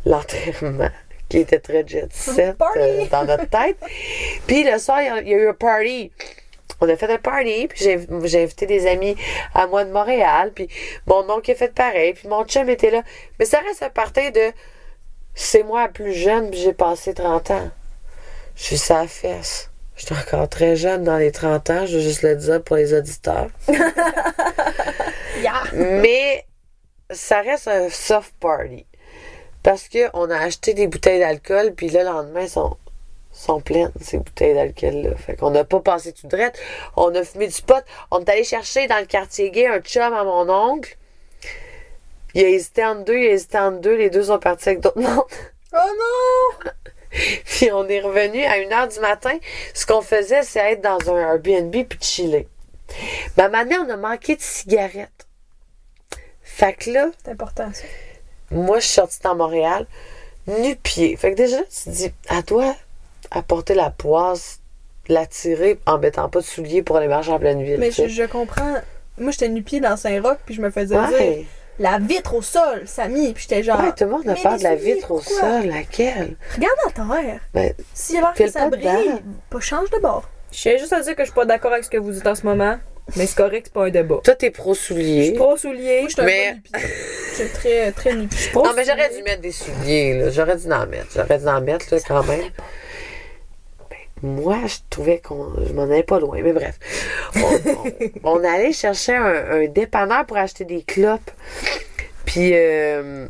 l'enterrement, 0.05 0.89
qui 1.29 1.39
était 1.39 1.59
très 1.59 1.85
jet 1.85 2.07
set 2.13 2.55
euh, 2.77 3.05
dans 3.11 3.25
notre 3.25 3.49
tête. 3.49 3.77
Puis 4.47 4.63
le 4.63 4.77
soir, 4.79 5.01
il 5.01 5.05
y 5.05 5.09
a- 5.09 5.21
il 5.21 5.27
y 5.27 5.33
a 5.33 5.37
eu 5.37 5.49
un 5.49 5.53
party. 5.53 6.11
On 6.79 6.87
a 6.87 6.95
fait 6.95 7.11
un 7.11 7.17
party, 7.17 7.67
puis 7.67 7.79
j'ai 7.83 7.99
j'ai 8.23 8.43
invité 8.43 8.67
des 8.67 8.87
amis 8.87 9.15
à 9.53 9.65
moi 9.67 9.83
de 9.83 9.91
Montréal, 9.91 10.51
puis 10.53 10.69
mon 11.07 11.27
oncle 11.29 11.49
a 11.51 11.55
fait 11.55 11.73
pareil, 11.73 12.13
puis 12.13 12.27
mon 12.27 12.45
chum 12.45 12.69
était 12.69 12.91
là. 12.91 13.01
Mais 13.39 13.45
ça 13.45 13.59
reste 13.59 13.81
un 13.83 13.89
party 13.89 14.31
de 14.31 14.51
c'est 15.33 15.63
moi 15.63 15.81
la 15.83 15.89
plus 15.89 16.13
jeune, 16.13 16.49
puis 16.51 16.59
j'ai 16.59 16.73
passé 16.73 17.13
30 17.13 17.51
ans. 17.51 17.69
Je 18.55 18.63
suis 18.63 18.77
sa 18.77 19.07
fesse. 19.07 19.69
J'étais 19.97 20.13
encore 20.13 20.47
très 20.47 20.75
jeune 20.75 21.03
dans 21.03 21.17
les 21.17 21.31
30 21.31 21.69
ans, 21.71 21.85
je 21.85 21.97
veux 21.97 22.03
juste 22.03 22.21
le 22.21 22.35
dire 22.35 22.63
pour 22.63 22.75
les 22.75 22.93
auditeurs. 22.93 23.47
Yeah. 25.41 25.63
Mais 25.73 26.45
ça 27.11 27.41
reste 27.41 27.67
un 27.67 27.89
soft 27.89 28.33
party. 28.39 28.85
Parce 29.63 29.89
qu'on 29.89 30.29
a 30.29 30.37
acheté 30.37 30.73
des 30.73 30.87
bouteilles 30.87 31.19
d'alcool, 31.19 31.73
puis 31.75 31.89
là, 31.89 32.03
le 32.03 32.09
lendemain, 32.09 32.41
elles 32.41 32.49
sont, 32.49 32.77
sont 33.31 33.59
pleines, 33.59 33.91
ces 34.01 34.17
bouteilles 34.17 34.53
d'alcool-là. 34.53 35.15
Fait 35.15 35.35
qu'on 35.35 35.51
n'a 35.51 35.63
pas 35.63 35.79
passé 35.79 36.13
tout 36.13 36.27
droit. 36.27 36.51
On 36.95 37.13
a 37.13 37.23
fumé 37.23 37.47
du 37.47 37.61
pot. 37.61 37.83
On 38.11 38.23
est 38.23 38.29
allé 38.29 38.43
chercher 38.43 38.87
dans 38.87 38.99
le 38.99 39.05
quartier 39.05 39.51
gay 39.51 39.67
un 39.67 39.79
chum 39.79 40.13
à 40.13 40.23
mon 40.23 40.49
oncle. 40.49 40.97
Il 42.33 42.43
a 42.43 42.49
hésité 42.49 42.85
entre 42.85 43.03
deux, 43.03 43.17
il 43.17 43.27
a 43.27 43.31
hésité 43.33 43.57
entre 43.57 43.79
deux. 43.79 43.95
Les 43.95 44.09
deux 44.09 44.23
sont 44.23 44.39
partis 44.39 44.69
avec 44.69 44.81
d'autres 44.81 44.99
mondes. 44.99 45.23
Oh 45.73 45.77
non! 45.77 46.71
Puis 47.45 47.71
on 47.71 47.87
est 47.87 48.01
revenu 48.01 48.43
à 48.43 48.57
1h 48.57 48.93
du 48.93 48.99
matin. 48.99 49.37
Ce 49.73 49.85
qu'on 49.85 50.01
faisait, 50.01 50.43
c'est 50.43 50.59
être 50.73 50.81
dans 50.81 50.99
un 51.13 51.17
Airbnb 51.17 51.71
puis 51.71 51.97
de 51.97 52.03
chiller. 52.03 52.47
Ben 53.35 53.49
maintenant, 53.49 53.85
on 53.87 53.89
a 53.89 53.97
manqué 53.97 54.35
de 54.35 54.41
cigarettes. 54.41 55.27
Fait 56.41 56.73
que 56.73 56.89
là, 56.91 57.09
C'est 57.23 57.31
important 57.31 57.69
ça. 57.73 57.83
moi, 58.51 58.79
je 58.79 58.85
suis 58.85 58.93
sortie 58.95 59.19
dans 59.23 59.35
Montréal, 59.35 59.85
nu-pied. 60.47 61.15
Fait 61.17 61.31
que 61.31 61.35
déjà, 61.37 61.57
tu 61.63 61.83
te 61.85 61.89
dis, 61.89 62.11
à 62.29 62.41
toi, 62.41 62.75
apporter 63.31 63.73
la 63.75 63.89
poisse, 63.89 64.59
la 65.09 65.25
tirer 65.25 65.79
en 65.85 65.97
mettant 65.97 66.29
pas 66.29 66.39
de 66.39 66.45
souliers 66.45 66.81
pour 66.81 66.97
aller 66.97 67.07
marcher 67.07 67.31
en 67.31 67.39
pleine 67.39 67.61
ville. 67.63 67.77
Mais 67.79 67.91
je, 67.91 68.07
je 68.07 68.23
comprends. 68.23 68.75
Moi, 69.17 69.31
j'étais 69.31 69.49
nu-pied 69.49 69.79
dans 69.79 69.97
Saint-Roch, 69.97 70.37
puis 70.45 70.55
je 70.55 70.61
me 70.61 70.69
faisais 70.69 70.95
dire. 70.95 71.45
La 71.79 71.99
vitre 71.99 72.33
au 72.35 72.41
sol, 72.41 72.83
Samy. 72.85 73.33
Puis 73.33 73.43
j'étais 73.49 73.63
genre. 73.63 73.79
ouais, 73.79 73.91
tout 73.97 74.03
le 74.05 74.09
monde 74.11 74.27
a 74.27 74.35
peur 74.35 74.57
de 74.57 74.63
la 74.63 74.75
vitre 74.75 75.11
au 75.11 75.21
sol. 75.21 75.65
Laquelle? 75.65 76.35
Regarde 76.55 76.75
à 76.87 76.91
terre. 76.91 77.39
Ben, 77.53 77.73
S'il 77.93 78.15
y 78.15 78.17
a 78.17 78.21
l'air 78.21 78.33
que 78.33 78.47
ça 78.49 78.61
pas 78.61 78.69
brille, 78.69 78.83
dedans. 78.83 79.19
pas 79.49 79.59
change 79.59 79.89
de 79.89 79.99
bord. 79.99 80.27
Je 80.51 80.61
tiens 80.61 80.77
juste 80.77 80.93
à 80.93 81.01
dire 81.01 81.15
que 81.15 81.23
je 81.23 81.27
suis 81.27 81.35
pas 81.35 81.45
d'accord 81.45 81.71
avec 81.73 81.83
ce 81.83 81.89
que 81.89 81.97
vous 81.97 82.11
dites 82.11 82.25
en 82.25 82.33
ce 82.35 82.43
moment, 82.45 82.77
mais 83.15 83.25
c'est 83.27 83.35
correct, 83.35 83.65
c'est 83.67 83.73
pas 83.73 83.85
un 83.85 83.89
débat. 83.89 84.19
toi, 84.23 84.33
t'es 84.35 84.47
Je 84.47 84.51
pro-souliers. 84.53 85.25
suis 85.29 85.37
pas 85.37 85.57
soulier. 85.57 85.99
Moi, 86.01 86.09
j'étais 86.09 86.21
un 86.21 86.25
Mais- 86.25 86.49
peu 86.49 86.55
nu-pied. 86.79 86.89
J'étais 87.37 87.49
très, 87.53 87.91
très 87.91 88.13
nu-pied. 88.15 88.51
Non, 88.55 88.71
mais 88.75 88.85
j'aurais 88.85 89.09
dû 89.15 89.21
mettre 89.23 89.41
des 89.41 89.51
souliers, 89.51 90.13
là. 90.19 90.29
J'aurais 90.31 90.55
dû 90.57 90.71
en 90.71 90.87
mettre. 90.87 91.07
J'aurais 91.15 91.37
dû 91.37 91.47
en 91.47 91.61
mettre, 91.61 91.85
là, 91.93 91.99
quand 92.07 92.23
même. 92.23 92.41
Moi, 94.23 94.57
je 94.65 94.77
trouvais 94.89 95.19
qu'on. 95.19 95.51
Je 95.67 95.73
m'en 95.73 95.83
allais 95.83 96.03
pas 96.03 96.19
loin, 96.19 96.39
mais 96.41 96.53
bref. 96.53 96.77
On, 97.35 97.39
on- 97.41 98.39
on 98.39 98.43
allait 98.43 98.71
chercher 98.73 99.15
un, 99.15 99.51
un 99.51 99.67
dépanneur 99.67 100.25
pour 100.25 100.37
acheter 100.37 100.65
des 100.65 100.81
clopes. 100.83 101.31
Puis. 102.25 102.51
euh, 102.53 103.27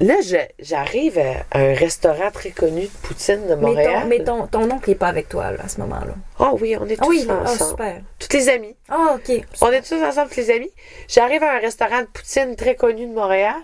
Là, 0.00 0.14
j'arrive 0.60 1.18
à 1.18 1.58
un 1.58 1.74
restaurant 1.74 2.30
très 2.32 2.50
connu 2.50 2.82
de 2.82 2.90
poutine 3.02 3.48
de 3.48 3.56
Mais, 3.56 3.62
Montréal. 3.62 4.02
ton, 4.02 4.08
mais 4.08 4.22
ton, 4.22 4.46
ton 4.46 4.70
oncle 4.70 4.88
est 4.92 4.94
pas 4.94 5.08
avec 5.08 5.28
toi 5.28 5.50
là, 5.50 5.64
à 5.64 5.68
ce 5.68 5.80
moment-là. 5.80 6.14
Ah 6.38 6.52
oui, 6.60 6.76
on 6.80 6.86
est 6.86 6.94
tous 6.94 7.02
Ah 7.02 7.06
oui, 7.08 7.26
ah, 7.28 7.42
ensemble. 7.42 7.70
super. 7.70 8.00
Toutes 8.20 8.32
les 8.32 8.48
amies. 8.48 8.76
Ah, 8.88 9.16
ok. 9.16 9.42
On 9.60 9.72
est 9.72 9.82
tous 9.82 10.00
ensemble, 10.00 10.30
tous 10.30 10.36
les 10.36 10.52
amis. 10.52 10.70
J'arrive 11.08 11.42
à 11.42 11.56
un 11.56 11.58
restaurant 11.58 12.02
de 12.02 12.06
poutine 12.06 12.54
très 12.54 12.76
connu 12.76 13.06
de 13.08 13.12
Montréal. 13.12 13.56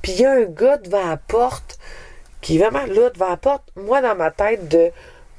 Puis 0.00 0.12
il 0.12 0.20
y 0.22 0.24
a 0.24 0.32
un 0.32 0.44
gars 0.44 0.78
devant 0.78 1.06
la 1.10 1.18
porte 1.18 1.78
qui 2.40 2.56
est 2.56 2.58
vraiment 2.58 2.84
là 2.86 3.10
devant 3.10 3.28
la 3.30 3.36
porte. 3.36 3.64
Moi, 3.76 4.00
dans 4.02 4.14
ma 4.14 4.30
tête, 4.30 4.68
de 4.68 4.90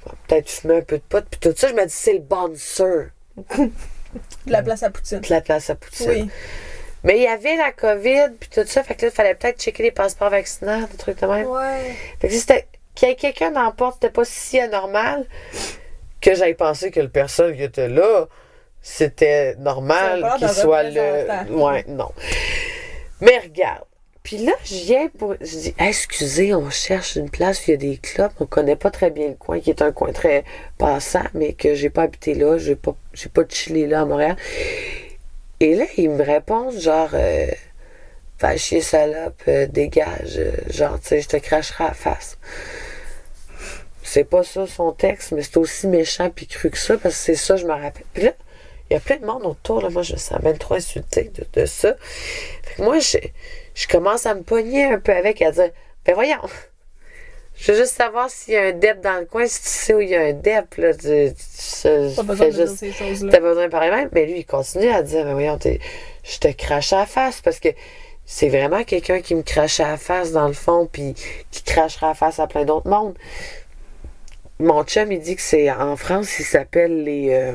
bon, 0.05 0.11
peut-être 0.27 0.49
fumer 0.49 0.77
un 0.77 0.81
peu 0.81 0.97
de 0.97 1.03
pot, 1.03 1.25
puis 1.29 1.39
tout 1.39 1.53
ça, 1.55 1.67
je 1.69 1.73
me 1.73 1.85
dis, 1.85 1.93
c'est 1.93 2.13
le 2.13 2.19
bouncer 2.19 3.09
De 4.45 4.51
la 4.51 4.63
place 4.63 4.83
à 4.83 4.89
Poutine. 4.89 5.19
de 5.19 5.29
la 5.29 5.41
place 5.41 5.69
à 5.69 5.75
poutine. 5.75 6.09
Oui. 6.09 6.29
Mais 7.03 7.17
il 7.17 7.23
y 7.23 7.27
avait 7.27 7.55
la 7.55 7.71
COVID, 7.71 8.31
puis 8.39 8.49
tout 8.49 8.65
ça. 8.65 8.83
Fait 8.83 8.95
que 8.95 9.03
là, 9.03 9.11
il 9.11 9.15
fallait 9.15 9.35
peut-être 9.35 9.61
checker 9.61 9.83
les 9.83 9.91
passeports 9.91 10.31
vaccinaux, 10.31 10.87
des 10.91 10.97
trucs 10.97 11.21
de 11.21 11.27
même. 11.27 11.47
Ouais. 11.47 11.95
Fait 12.19 12.27
que 12.27 12.33
si 12.33 12.39
c'était 12.39 12.67
qu'il 12.95 13.07
y 13.07 13.11
ait 13.11 13.15
quelqu'un 13.15 13.51
dans 13.51 13.63
la 13.63 13.71
porte, 13.71 13.95
c'était 14.01 14.11
pas 14.11 14.25
si 14.25 14.59
anormal 14.59 15.25
que 16.19 16.33
j'aille 16.33 16.55
pensé 16.55 16.89
que 16.89 16.99
le 16.99 17.09
personne 17.09 17.55
qui 17.55 17.61
était 17.63 17.87
là, 17.87 18.25
c'était 18.81 19.55
normal 19.57 20.25
qu'il 20.39 20.49
soit 20.49 20.83
le. 20.83 21.51
Ouais, 21.53 21.85
non. 21.87 22.11
Mais 23.21 23.37
regarde. 23.39 23.85
Puis 24.27 24.39
là, 24.39 24.51
je 24.65 24.75
viens 24.83 25.07
pour. 25.07 25.35
Je 25.39 25.57
dis, 25.57 25.73
excusez, 25.79 26.53
on 26.53 26.69
cherche 26.69 27.15
une 27.15 27.29
place 27.29 27.65
il 27.65 27.71
y 27.71 27.73
a 27.75 27.77
des 27.77 27.95
clubs. 27.95 28.29
On 28.41 28.45
connaît 28.45 28.75
pas 28.75 28.91
très 28.91 29.09
bien 29.09 29.29
le 29.29 29.35
coin, 29.35 29.61
qui 29.61 29.69
est 29.69 29.81
un 29.81 29.93
coin 29.93 30.11
très 30.11 30.43
passant, 30.77 31.23
mais 31.33 31.53
que 31.53 31.75
j'ai 31.75 31.89
pas 31.89 32.01
habité 32.01 32.33
là. 32.33 32.57
J'ai 32.57 32.75
pas, 32.75 32.93
j'ai 33.13 33.29
pas 33.29 33.43
chillé 33.47 33.87
là 33.87 34.01
à 34.01 34.05
Montréal. 34.05 34.35
Et 35.61 35.75
là, 35.75 35.85
ils 35.95 36.09
me 36.09 36.21
répondent 36.21 36.77
genre. 36.77 37.11
Euh, 37.13 37.47
Va 38.39 38.55
chier 38.57 38.81
salope, 38.81 39.41
euh, 39.47 39.65
dégage, 39.65 40.37
euh, 40.37 40.51
genre, 40.69 40.99
tu 40.99 41.07
sais, 41.07 41.21
je 41.21 41.27
te 41.27 41.37
cracherai 41.37 41.85
à 41.85 41.87
la 41.87 41.93
face. 41.95 42.37
c'est 44.03 44.25
pas 44.25 44.43
ça 44.43 44.67
son 44.67 44.91
texte, 44.91 45.31
mais 45.31 45.41
c'est 45.41 45.57
aussi 45.57 45.87
méchant 45.87 46.29
puis 46.29 46.45
cru 46.45 46.69
que 46.69 46.77
ça, 46.77 46.97
parce 46.97 47.15
que 47.15 47.21
c'est 47.21 47.35
ça, 47.35 47.55
je 47.55 47.65
me 47.65 47.71
rappelle. 47.71 48.03
Puis 48.13 48.23
là, 48.25 48.33
il 48.89 48.93
y 48.93 48.97
a 48.97 48.99
plein 48.99 49.17
de 49.17 49.25
monde 49.25 49.43
autour, 49.43 49.81
là. 49.81 49.89
Moi, 49.89 50.03
je 50.03 50.13
me 50.13 50.17
sens 50.19 50.39
même 50.43 50.57
trop 50.59 50.75
insultée 50.75 51.31
de, 51.33 51.45
de 51.59 51.65
ça. 51.65 51.95
Fait 52.61 52.75
que 52.75 52.83
moi, 52.83 52.99
je, 52.99 53.17
je 53.77 53.87
commence 53.87 54.25
à 54.25 54.33
me 54.33 54.41
pogner 54.41 54.85
un 54.85 54.99
peu 54.99 55.11
avec, 55.13 55.41
à 55.43 55.51
dire, 55.51 55.69
ben 56.03 56.15
voyons. 56.15 56.41
Je 57.59 57.71
veux 57.71 57.77
juste 57.77 57.95
savoir 57.95 58.29
s'il 58.29 58.53
y 58.53 58.57
a 58.57 58.63
un 58.67 58.71
DEP 58.71 59.01
dans 59.01 59.19
le 59.19 59.25
coin, 59.25 59.45
si 59.47 59.61
tu 59.61 59.67
sais 59.67 59.93
où 59.93 59.99
il 60.01 60.09
y 60.09 60.15
a 60.15 60.21
un 60.21 60.33
DEP, 60.33 60.75
là. 60.77 60.93
Tu, 60.93 60.99
tu- 61.33 62.23
besoin 62.23 62.47
de 62.47 62.51
dire 62.51 62.69
ces 62.69 62.91
choses-là. 62.91 63.31
T'as 63.31 63.39
besoin 63.39 63.65
de 63.65 63.71
parler 63.71 63.89
même, 63.91 64.09
mais 64.13 64.25
lui, 64.25 64.39
il 64.39 64.45
continue 64.45 64.89
à 64.89 65.01
dire, 65.01 65.25
mais 65.25 65.33
voyons, 65.33 65.57
t'es- 65.57 65.79
je 66.23 66.37
te 66.39 66.47
crache 66.51 66.93
à 66.93 66.99
la 66.99 67.05
face 67.05 67.41
parce 67.41 67.59
que 67.59 67.69
c'est 68.25 68.49
vraiment 68.49 68.83
quelqu'un 68.83 69.21
qui 69.21 69.33
me 69.35 69.41
crache 69.43 69.79
à 69.79 69.87
la 69.89 69.97
face 69.97 70.31
dans 70.31 70.47
le 70.47 70.53
fond, 70.53 70.87
puis 70.91 71.15
qui 71.51 71.63
crachera 71.63 72.07
à 72.07 72.09
la 72.09 72.15
face 72.15 72.39
à 72.39 72.45
plein 72.47 72.63
d'autres 72.65 72.89
mondes. 72.89 73.17
Mon 74.59 74.83
chum, 74.83 75.11
il 75.11 75.19
dit 75.19 75.35
que 75.35 75.41
c'est 75.41 75.69
en 75.71 75.95
France, 75.95 76.39
il 76.39 76.45
s'appelle 76.45 77.03
les. 77.03 77.29
euh, 77.31 77.53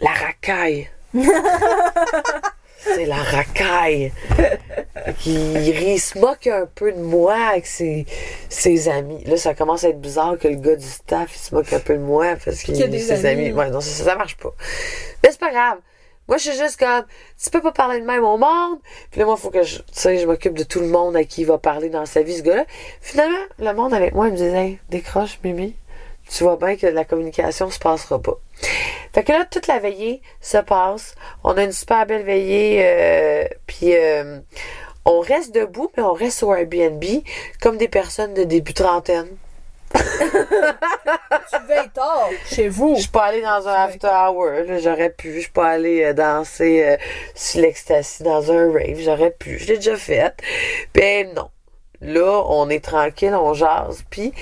la 0.00 0.10
racaille. 0.10 0.88
c'est 2.78 3.06
la 3.06 3.16
racaille. 3.16 4.12
Il 5.26 6.00
se 6.00 6.18
moque 6.18 6.46
un 6.46 6.66
peu 6.66 6.92
de 6.92 7.00
moi 7.00 7.34
avec 7.34 7.66
ses, 7.66 8.06
ses 8.48 8.88
amis. 8.88 9.22
Là, 9.24 9.36
ça 9.36 9.54
commence 9.54 9.84
à 9.84 9.88
être 9.88 10.00
bizarre 10.00 10.38
que 10.38 10.48
le 10.48 10.56
gars 10.56 10.76
du 10.76 10.86
staff, 10.86 11.34
il 11.34 11.38
se 11.38 11.54
moque 11.54 11.72
un 11.72 11.80
peu 11.80 11.94
de 11.94 12.02
moi 12.02 12.36
parce 12.44 12.62
qu'il 12.62 12.76
y 12.76 12.82
a 12.82 12.88
des 12.88 12.98
ses 12.98 13.26
amis. 13.26 13.46
amis. 13.46 13.52
Ouais, 13.52 13.70
non, 13.70 13.80
ça, 13.80 14.04
ça 14.04 14.16
marche 14.16 14.36
pas. 14.36 14.54
Mais 15.22 15.30
c'est 15.30 15.40
pas 15.40 15.50
grave. 15.50 15.78
Moi, 16.28 16.36
je 16.36 16.50
suis 16.50 16.58
juste 16.58 16.78
comme, 16.78 17.04
tu 17.42 17.48
peux 17.48 17.62
pas 17.62 17.72
parler 17.72 18.00
de 18.00 18.04
même 18.04 18.22
au 18.22 18.36
monde. 18.36 18.78
Puis 19.10 19.18
là, 19.20 19.24
moi, 19.24 19.36
il 19.38 19.40
faut 19.40 19.50
que 19.50 19.62
je, 19.62 19.78
tu 19.78 19.84
sais, 19.92 20.18
je 20.18 20.26
m'occupe 20.26 20.52
de 20.52 20.62
tout 20.62 20.80
le 20.80 20.86
monde 20.86 21.16
à 21.16 21.24
qui 21.24 21.40
il 21.40 21.46
va 21.46 21.56
parler 21.56 21.88
dans 21.88 22.04
sa 22.04 22.20
vie, 22.22 22.36
ce 22.36 22.42
gars-là. 22.42 22.66
Finalement, 23.00 23.38
le 23.58 23.72
monde 23.72 23.94
avec 23.94 24.14
moi, 24.14 24.26
il 24.28 24.32
me 24.32 24.36
disait, 24.36 24.52
hey, 24.52 24.78
décroche, 24.90 25.40
Mimi. 25.42 25.74
Tu 26.30 26.44
vois 26.44 26.56
bien 26.56 26.76
que 26.76 26.86
la 26.86 27.04
communication 27.04 27.70
se 27.70 27.78
passera 27.78 28.20
pas. 28.20 28.38
Fait 29.14 29.24
que 29.24 29.32
là, 29.32 29.46
toute 29.50 29.66
la 29.66 29.78
veillée 29.78 30.22
se 30.40 30.58
passe. 30.58 31.14
On 31.44 31.56
a 31.56 31.64
une 31.64 31.72
super 31.72 32.06
belle 32.06 32.24
veillée. 32.24 32.80
euh, 32.84 33.44
puis 33.66 33.94
euh, 33.96 34.38
on 35.04 35.20
reste 35.20 35.54
debout, 35.54 35.90
mais 35.96 36.02
on 36.02 36.12
reste 36.12 36.42
au 36.42 36.54
Airbnb 36.54 37.02
comme 37.62 37.78
des 37.78 37.88
personnes 37.88 38.34
de 38.34 38.44
début 38.44 38.74
trentaine. 38.74 39.28
Tu 39.94 41.66
veilles 41.66 41.88
tard 41.94 42.28
chez 42.46 42.68
vous. 42.68 42.94
Je 42.96 43.02
suis 43.02 43.10
pas 43.10 43.24
allée 43.24 43.40
dans 43.40 43.66
un 43.66 43.72
after 43.72 44.08
hour, 44.08 44.50
j'aurais 44.82 45.08
pu. 45.10 45.34
Je 45.34 45.40
suis 45.40 45.50
pas 45.50 45.68
allée 45.70 46.04
euh, 46.04 46.12
danser 46.12 46.84
euh, 46.84 46.96
sur 47.34 47.62
l'ecstasy 47.62 48.22
dans 48.22 48.52
un 48.52 48.70
rave, 48.70 48.98
j'aurais 48.98 49.30
pu. 49.30 49.58
Je 49.58 49.68
l'ai 49.68 49.76
déjà 49.76 49.96
fait. 49.96 50.34
Ben 50.94 51.32
non. 51.34 51.48
Là, 52.00 52.44
on 52.46 52.68
est 52.68 52.84
tranquille, 52.84 53.34
on 53.34 53.54
jase, 53.54 54.04
puis 54.10 54.32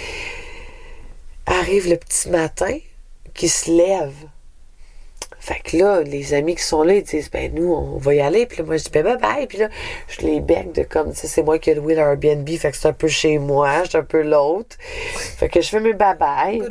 arrive 1.46 1.88
le 1.88 1.96
petit 1.96 2.28
matin 2.28 2.78
qui 3.34 3.48
se 3.48 3.70
lève. 3.70 4.14
Fait 5.38 5.60
que 5.62 5.76
là, 5.76 6.00
les 6.00 6.34
amis 6.34 6.56
qui 6.56 6.62
sont 6.64 6.82
là, 6.82 6.94
ils 6.94 7.04
disent, 7.04 7.30
ben 7.30 7.54
nous, 7.54 7.72
on 7.72 7.98
va 7.98 8.14
y 8.14 8.20
aller. 8.20 8.46
Puis 8.46 8.58
là, 8.58 8.64
moi, 8.64 8.78
je 8.78 8.84
dis, 8.84 8.90
ben 8.90 9.04
bye 9.04 9.16
bye. 9.16 9.46
Puis 9.46 9.58
là, 9.58 9.68
je 10.08 10.22
les 10.22 10.40
bec 10.40 10.72
de 10.72 10.82
comme, 10.82 11.12
tu 11.12 11.20
sais, 11.20 11.28
c'est 11.28 11.42
moi 11.42 11.60
qui 11.60 11.70
ai 11.70 11.74
loué 11.74 11.94
l'Airbnb. 11.94 12.48
Fait 12.48 12.72
que 12.72 12.76
c'est 12.76 12.88
un 12.88 12.92
peu 12.92 13.06
chez 13.06 13.38
moi, 13.38 13.84
je 13.84 13.90
suis 13.90 13.98
un 13.98 14.02
peu 14.02 14.22
l'autre. 14.22 14.76
Fait 14.80 15.48
que 15.48 15.60
je 15.60 15.68
fais 15.68 15.78
mes 15.78 15.92
bye 15.92 16.16
bye. 16.16 16.62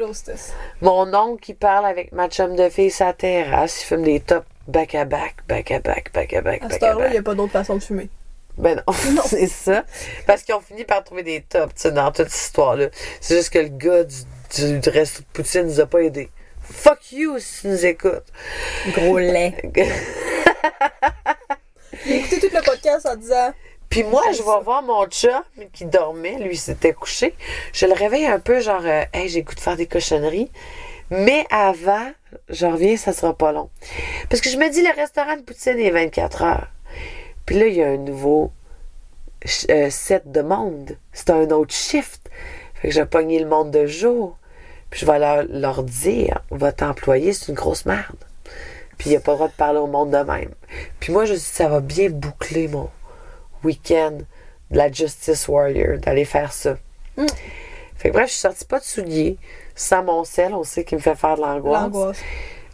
Mon 0.82 1.14
oncle 1.14 1.42
qui 1.42 1.54
parle 1.54 1.86
avec 1.86 2.12
ma 2.12 2.28
chum 2.28 2.56
de 2.58 2.68
fille 2.68 2.92
sa 2.92 3.14
terrasse, 3.14 3.82
il 3.84 3.86
fume 3.86 4.04
des 4.04 4.20
tops 4.20 4.46
back 4.68 4.94
à 4.96 5.06
back, 5.06 5.36
back 5.48 5.72
à 5.72 5.80
back, 5.80 6.12
back 6.14 6.34
à 6.34 6.42
back, 6.42 6.64
À 6.64 6.70
cette 6.70 6.84
heure-là, 6.84 7.08
il 7.08 7.12
n'y 7.12 7.18
a 7.18 7.24
pas 7.24 7.36
d'autre 7.36 7.54
façon 7.54 7.76
de 7.76 7.84
fumer. 7.84 8.10
Ben 8.58 8.82
non, 8.88 9.24
c'est 9.26 9.48
ça. 9.48 9.86
Parce 10.28 10.44
qu'ils 10.44 10.56
ont 10.56 10.62
fini 10.62 10.84
par 10.84 11.04
trouver 11.04 11.24
des 11.24 11.42
tops, 11.42 11.74
tu 11.76 11.82
sais, 11.82 11.92
dans 11.92 12.12
toute 12.12 12.30
cette 12.30 12.48
histoire-là. 12.48 12.88
C'est 13.22 13.38
juste 13.38 13.52
que 13.52 13.60
le 13.60 13.70
gars 13.70 14.04
du, 14.04 14.16
du, 14.54 14.80
du 14.80 14.90
resto 14.90 15.22
de 15.22 15.26
Poutine 15.34 15.64
nous 15.64 15.80
a 15.80 15.86
pas 15.86 16.00
aidés. 16.00 16.30
Fuck 16.62 17.12
you 17.12 17.38
si 17.40 17.62
tu 17.62 17.68
nous 17.68 17.86
écoutes. 17.86 18.26
Gros 18.94 19.20
lait. 19.20 19.56
J'ai 22.06 22.18
écouté 22.18 22.40
tout 22.40 22.56
le 22.56 22.62
podcast 22.62 23.06
en 23.06 23.16
disant 23.16 23.54
Puis 23.90 24.04
moi, 24.04 24.24
je 24.32 24.38
vais 24.38 24.64
voir 24.64 24.82
mon 24.82 25.06
chum 25.08 25.44
qui 25.74 25.86
dormait, 25.86 26.38
lui, 26.40 26.54
il 26.54 26.58
s'était 26.58 26.94
couché. 26.94 27.36
Je 27.74 27.86
le 27.86 27.94
réveille 27.94 28.26
un 28.26 28.40
peu, 28.40 28.60
genre, 28.60 28.82
euh, 28.84 29.04
hey, 29.14 29.30
j'ai 29.30 29.40
le 29.40 29.46
goût 29.46 29.56
de 29.56 29.60
faire 29.60 29.76
des 29.76 29.88
cochonneries. 29.88 30.52
Mais 31.12 31.46
avant, 31.52 32.12
je 32.50 32.66
reviens, 32.66 32.98
ça 32.98 33.14
sera 33.14 33.38
pas 33.38 33.52
long. 33.52 33.70
Parce 34.30 34.42
que 34.42 34.50
je 34.50 34.58
me 34.58 34.70
dis, 34.70 34.82
le 34.82 34.94
restaurant 34.96 35.36
de 35.36 35.42
Poutine 35.42 35.80
est 35.80 35.92
24 35.92 36.44
heures. 36.44 36.68
Puis 37.46 37.60
là, 37.60 37.68
il 37.68 37.76
y 37.76 37.84
a 37.84 37.90
un 37.90 37.98
nouveau 37.98 38.52
euh, 39.70 39.90
set 39.92 40.32
de 40.32 40.42
monde. 40.42 40.98
C'est 41.14 41.30
un 41.30 41.50
autre 41.52 41.74
shift. 41.74 42.30
Fait 42.86 42.90
que 42.90 42.96
je 42.98 43.00
vais 43.02 43.08
pogner 43.08 43.40
le 43.40 43.48
monde 43.48 43.72
de 43.72 43.88
jour. 43.88 44.38
Puis 44.92 45.00
je 45.00 45.06
vais 45.08 45.18
leur, 45.18 45.44
leur 45.50 45.82
dire, 45.82 46.44
votre 46.52 46.84
employé, 46.84 47.34
c'est 47.34 47.48
une 47.48 47.56
grosse 47.56 47.88
merde. 47.88 48.16
Puis 49.00 49.08
il 49.08 49.10
n'y 49.10 49.16
a 49.16 49.20
pas 49.22 49.32
le 49.32 49.38
droit 49.38 49.48
de 49.48 49.54
parler 49.54 49.80
au 49.80 49.88
monde 49.88 50.12
de 50.12 50.18
même. 50.20 50.52
Puis 51.00 51.12
moi, 51.12 51.26
je 51.26 51.34
dis, 51.34 51.40
ça 51.40 51.68
va 51.68 51.80
bien 51.80 52.12
boucler 52.12 52.68
mon 52.68 52.92
week-end 53.64 54.20
de 54.70 54.78
la 54.78 54.92
Justice 54.92 55.48
Warrior, 55.48 55.98
d'aller 55.98 56.26
faire 56.26 56.54
ça. 56.54 56.78
Mm. 57.18 57.26
Fait 57.96 58.10
que 58.10 58.14
bref, 58.14 58.28
je 58.28 58.34
suis 58.34 58.42
sortie 58.42 58.66
pas 58.66 58.78
de 58.78 58.84
souliers, 58.84 59.38
sans 59.74 60.04
mon 60.04 60.24
sel, 60.24 60.54
on 60.54 60.64
sait 60.64 60.84
qu'il 60.84 61.00
me 61.00 61.02
fait 61.02 61.16
faire 61.16 61.38
de 61.38 61.42
l'angoisse. 61.42 61.82
l'angoisse. 61.82 62.20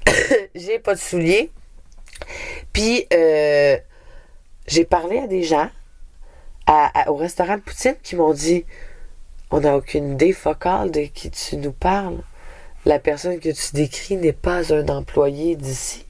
J'ai 0.55 0.79
pas 0.79 0.93
de 0.95 0.99
souliers. 0.99 1.51
Puis, 2.73 3.07
euh, 3.13 3.77
j'ai 4.67 4.83
parlé 4.83 5.19
à 5.19 5.27
des 5.27 5.43
gens 5.43 5.69
à- 6.67 6.91
à- 7.03 7.09
au 7.11 7.15
restaurant 7.15 7.55
de 7.55 7.61
Poutine 7.61 7.95
qui 8.03 8.17
m'ont 8.17 8.33
dit 8.33 8.65
On 9.51 9.59
n'a 9.59 9.75
aucune 9.75 10.13
idée 10.13 10.33
focale 10.33 10.91
de 10.91 11.01
qui 11.01 11.29
tu 11.29 11.57
nous 11.57 11.73
parles. 11.73 12.19
La 12.85 12.99
personne 12.99 13.39
que 13.39 13.49
tu 13.49 13.73
décris 13.73 14.17
n'est 14.17 14.33
pas 14.33 14.73
un 14.73 14.87
employé 14.87 15.55
d'ici. 15.55 16.05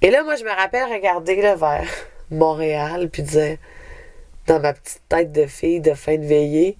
Et 0.00 0.10
là, 0.10 0.22
moi, 0.22 0.36
je 0.36 0.44
me 0.44 0.50
rappelle 0.50 0.84
regarder 0.84 1.42
là, 1.42 1.56
vers 1.56 1.88
Montréal 2.30 3.08
puis 3.10 3.22
dire 3.22 3.58
dans 4.46 4.60
ma 4.60 4.72
petite 4.72 5.02
tête 5.08 5.32
de 5.32 5.46
fille 5.46 5.80
de 5.80 5.92
fin 5.92 6.16
de 6.16 6.24
veillée 6.24 6.78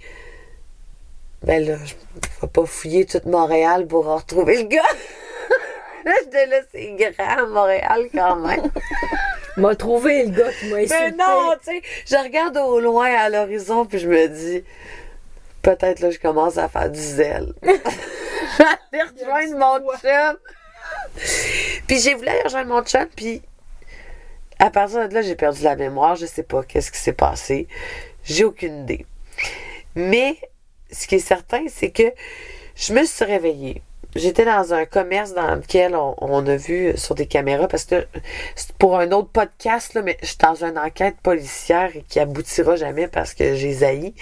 ben 1.43 1.65
là, 1.65 1.77
je 1.85 1.95
vais 2.43 2.53
pas 2.53 2.67
fouiller 2.67 3.05
toute 3.07 3.27
Montréal 3.27 3.87
pour 3.87 4.09
en 4.09 4.17
retrouver 4.17 4.63
le 4.63 4.69
gars. 4.69 4.83
Là, 6.05 6.13
j'étais 6.25 6.47
là, 6.47 6.57
c'est 6.73 6.97
grand, 6.97 7.49
Montréal, 7.49 8.09
quand 8.15 8.37
même. 8.37 8.71
M'a 9.57 9.75
trouvé 9.75 10.25
le 10.25 10.31
gars 10.31 10.51
qui 10.53 10.67
m'a 10.67 10.77
insulté. 10.77 10.95
Mais 11.01 11.11
non, 11.11 11.53
tu 11.63 11.71
sais, 11.71 11.83
je 12.07 12.17
regarde 12.17 12.57
au 12.57 12.79
loin 12.79 13.13
à 13.13 13.29
l'horizon, 13.29 13.85
puis 13.85 13.99
je 13.99 14.09
me 14.09 14.29
dis, 14.29 14.65
peut-être 15.77 16.01
là, 16.01 16.11
je 16.11 16.19
commence 16.19 16.57
à 16.57 16.69
faire 16.69 16.91
du 16.91 17.01
zèle. 17.01 17.53
J'allais 17.63 19.05
rejoindre 19.05 19.59
mon 19.59 19.97
chum. 19.99 20.39
Puis 21.87 21.99
j'ai 22.01 22.15
voulu 22.15 22.29
aller 22.29 22.43
rejoindre 22.43 22.69
mon 22.71 22.83
chum, 22.83 23.07
puis 23.15 23.43
à 24.59 24.71
partir 24.71 25.09
de 25.09 25.15
là, 25.15 25.23
j'ai 25.23 25.37
perdu 25.37 25.63
la 25.63 25.77
mémoire. 25.77 26.17
Je 26.17 26.27
sais 26.27 26.43
pas 26.43 26.63
qu'est-ce 26.63 26.91
qui 26.91 26.99
s'est 26.99 27.13
passé. 27.13 27.69
J'ai 28.25 28.45
aucune 28.45 28.83
idée. 28.83 29.07
Mais 29.95 30.39
ce 30.91 31.07
qui 31.07 31.17
est 31.17 31.21
certain, 31.21 31.65
c'est 31.69 31.91
que 31.91 32.13
je 32.75 32.95
me 32.95 33.05
suis 33.05 33.25
réveillée. 33.25 33.83
J'étais 34.19 34.45
dans 34.45 34.75
un 34.75 34.85
commerce 34.85 35.33
dans 35.35 35.55
lequel 35.55 35.95
on, 35.95 36.15
on 36.19 36.47
a 36.47 36.57
vu 36.57 36.93
sur 36.97 37.15
des 37.15 37.27
caméras, 37.27 37.69
parce 37.69 37.85
que 37.85 38.07
pour 38.79 38.99
un 38.99 39.11
autre 39.13 39.29
podcast, 39.31 39.95
là, 39.95 40.03
mais 40.03 40.17
je 40.23 40.27
suis 40.27 40.37
dans 40.39 40.65
une 40.65 40.79
enquête 40.79 41.17
policière 41.23 41.91
qui 42.09 42.21
aboutira 42.21 42.77
jamais 42.77 43.09
parce 43.09 43.33
que 43.35 43.55
j'ai 43.55 43.73
zaï. 43.73 44.15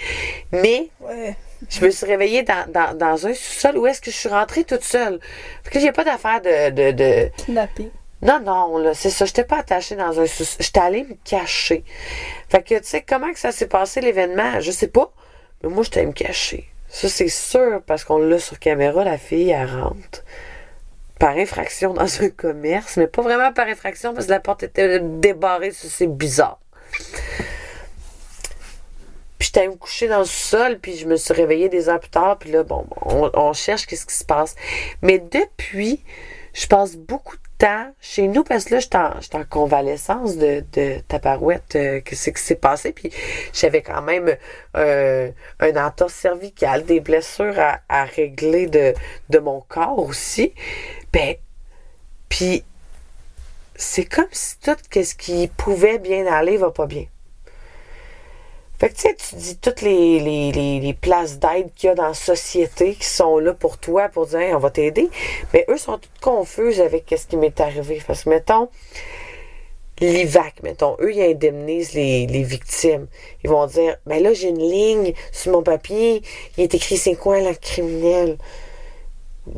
Mais 0.51 0.89
Ouais. 1.01 1.35
je 1.69 1.83
me 1.85 1.89
suis 1.89 2.05
réveillée 2.05 2.43
dans, 2.43 2.71
dans, 2.71 2.95
dans 2.97 3.27
un 3.27 3.33
sous-sol 3.33 3.77
où 3.77 3.87
est-ce 3.87 4.01
que 4.01 4.11
je 4.11 4.15
suis 4.15 4.29
rentrée 4.29 4.63
toute 4.63 4.83
seule. 4.83 5.19
Parce 5.63 5.73
que 5.73 5.79
j'ai 5.79 5.91
pas 5.91 6.03
d'affaire 6.03 6.41
de, 6.41 6.69
de, 6.69 6.91
de, 6.91 7.29
Kidnappé. 7.37 7.91
non, 8.21 8.39
non, 8.39 8.77
là, 8.77 8.93
c'est 8.93 9.09
ça. 9.09 9.25
J'étais 9.25 9.43
pas 9.45 9.57
attachée 9.59 9.95
dans 9.95 10.19
un 10.19 10.25
sous 10.27 10.45
J'étais 10.59 10.79
allée 10.79 11.03
me 11.03 11.15
cacher. 11.23 11.83
Fait 12.49 12.61
que, 12.61 12.75
tu 12.75 12.83
sais, 12.85 13.01
comment 13.01 13.31
que 13.33 13.39
ça 13.39 13.51
s'est 13.51 13.67
passé 13.67 14.01
l'événement? 14.01 14.59
Je 14.59 14.71
sais 14.71 14.87
pas. 14.87 15.11
Mais 15.63 15.69
moi, 15.69 15.83
j'étais 15.83 15.99
allée 16.01 16.07
me 16.07 16.13
cacher. 16.13 16.69
Ça, 16.89 17.09
c'est 17.09 17.27
sûr, 17.27 17.81
parce 17.85 18.03
qu'on 18.03 18.17
l'a 18.17 18.39
sur 18.39 18.59
caméra, 18.59 19.03
la 19.03 19.17
fille, 19.17 19.49
elle 19.49 19.69
rentre. 19.69 20.23
Par 21.19 21.35
infraction 21.35 21.93
dans 21.93 22.21
un 22.21 22.29
commerce, 22.29 22.97
mais 22.97 23.07
pas 23.07 23.21
vraiment 23.21 23.51
par 23.51 23.67
infraction 23.67 24.13
parce 24.13 24.27
que 24.27 24.31
la 24.31 24.39
porte 24.39 24.63
était 24.63 24.99
débarrée, 24.99 25.71
c'est 25.71 26.07
bizarre. 26.07 26.59
Puis 29.39 29.47
j'étais 29.47 29.67
me 29.67 29.75
coucher 29.75 30.07
dans 30.07 30.19
le 30.19 30.25
sol, 30.25 30.79
puis 30.79 30.97
je 30.97 31.07
me 31.07 31.15
suis 31.15 31.33
réveillée 31.33 31.69
des 31.69 31.89
heures 31.89 31.99
plus 31.99 32.09
tard, 32.09 32.37
puis 32.37 32.51
là, 32.51 32.63
bon, 32.63 32.85
on, 33.01 33.29
on 33.33 33.53
cherche 33.53 33.85
qu'est-ce 33.85 34.05
qui 34.05 34.15
se 34.15 34.25
passe. 34.25 34.55
Mais 35.01 35.19
depuis, 35.19 36.03
je 36.53 36.67
passe 36.67 36.95
beaucoup 36.95 37.35
de 37.35 37.46
temps 37.57 37.93
chez 37.99 38.27
nous 38.27 38.43
parce 38.43 38.65
que 38.65 38.75
là, 38.75 38.79
j'étais 38.79 38.97
en, 39.37 39.43
convalescence 39.49 40.37
de, 40.37 40.63
de 40.73 40.99
tabarouette. 41.07 41.75
euh, 41.75 42.01
Qu'est-ce 42.01 42.29
qui 42.29 42.41
s'est 42.41 42.55
passé? 42.55 42.91
Puis 42.91 43.11
j'avais 43.53 43.81
quand 43.81 44.01
même 44.01 44.35
euh, 44.75 45.31
un 45.59 45.85
entorse 45.85 46.13
cervicale, 46.13 46.85
des 46.85 46.99
blessures 46.99 47.59
à, 47.59 47.79
à 47.89 48.05
régler 48.05 48.67
de, 48.67 48.93
de 49.29 49.39
mon 49.39 49.61
corps 49.61 49.99
aussi. 49.99 50.53
Ben, 51.13 51.35
puis 52.29 52.63
c'est 53.75 54.05
comme 54.05 54.27
si 54.31 54.57
tout 54.59 54.75
ce 54.93 55.15
qui 55.15 55.47
pouvait 55.47 55.99
bien 55.99 56.25
aller 56.27 56.57
va 56.57 56.71
pas 56.71 56.85
bien. 56.87 57.05
Fait 58.79 58.89
que 58.89 58.93
tu 58.93 59.01
sais, 59.01 59.15
tu 59.15 59.35
dis 59.35 59.57
toutes 59.57 59.81
les, 59.81 60.95
places 61.01 61.39
d'aide 61.39 61.73
qu'il 61.75 61.87
y 61.87 61.91
a 61.91 61.95
dans 61.95 62.07
la 62.07 62.13
société 62.13 62.93
qui 62.93 63.05
sont 63.05 63.39
là 63.39 63.53
pour 63.53 63.79
toi, 63.79 64.07
pour 64.09 64.27
dire 64.27 64.39
Hey, 64.39 64.53
on 64.53 64.59
va 64.59 64.69
t'aider. 64.69 65.09
Mais 65.53 65.65
eux 65.69 65.77
sont 65.77 65.97
toutes 65.97 66.19
confuses 66.21 66.79
avec 66.79 67.13
ce 67.17 67.25
qui 67.25 67.37
m'est 67.37 67.59
arrivé. 67.59 68.01
Parce 68.05 68.23
que, 68.23 68.29
mettons, 68.29 68.69
l'IVAC, 69.99 70.61
mettons, 70.61 70.95
eux, 70.99 71.11
ils 71.11 71.23
indemnisent 71.23 71.93
les, 71.93 72.27
les 72.27 72.43
victimes. 72.43 73.07
Ils 73.43 73.49
vont 73.49 73.65
dire, 73.65 73.97
ben 74.05 74.21
là, 74.21 74.33
j'ai 74.33 74.49
une 74.49 74.59
ligne 74.59 75.13
sur 75.31 75.53
mon 75.53 75.63
papier, 75.63 76.21
il 76.57 76.63
est 76.63 76.75
écrit 76.75 76.97
c'est 76.97 77.15
quoi 77.15 77.39
la 77.39 77.55
criminelle? 77.55 78.37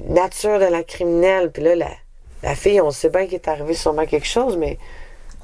Nature 0.08 0.60
de 0.60 0.66
la 0.66 0.84
criminelle. 0.84 1.52
Puis 1.52 1.64
là, 1.64 1.76
la, 1.76 1.92
la 2.44 2.56
fille, 2.56 2.80
on 2.80 2.92
sait 2.92 3.10
bien 3.10 3.26
qu'il 3.26 3.36
est 3.36 3.48
arrivé 3.48 3.74
sûrement 3.74 4.06
quelque 4.06 4.28
chose, 4.28 4.56
mais 4.56 4.78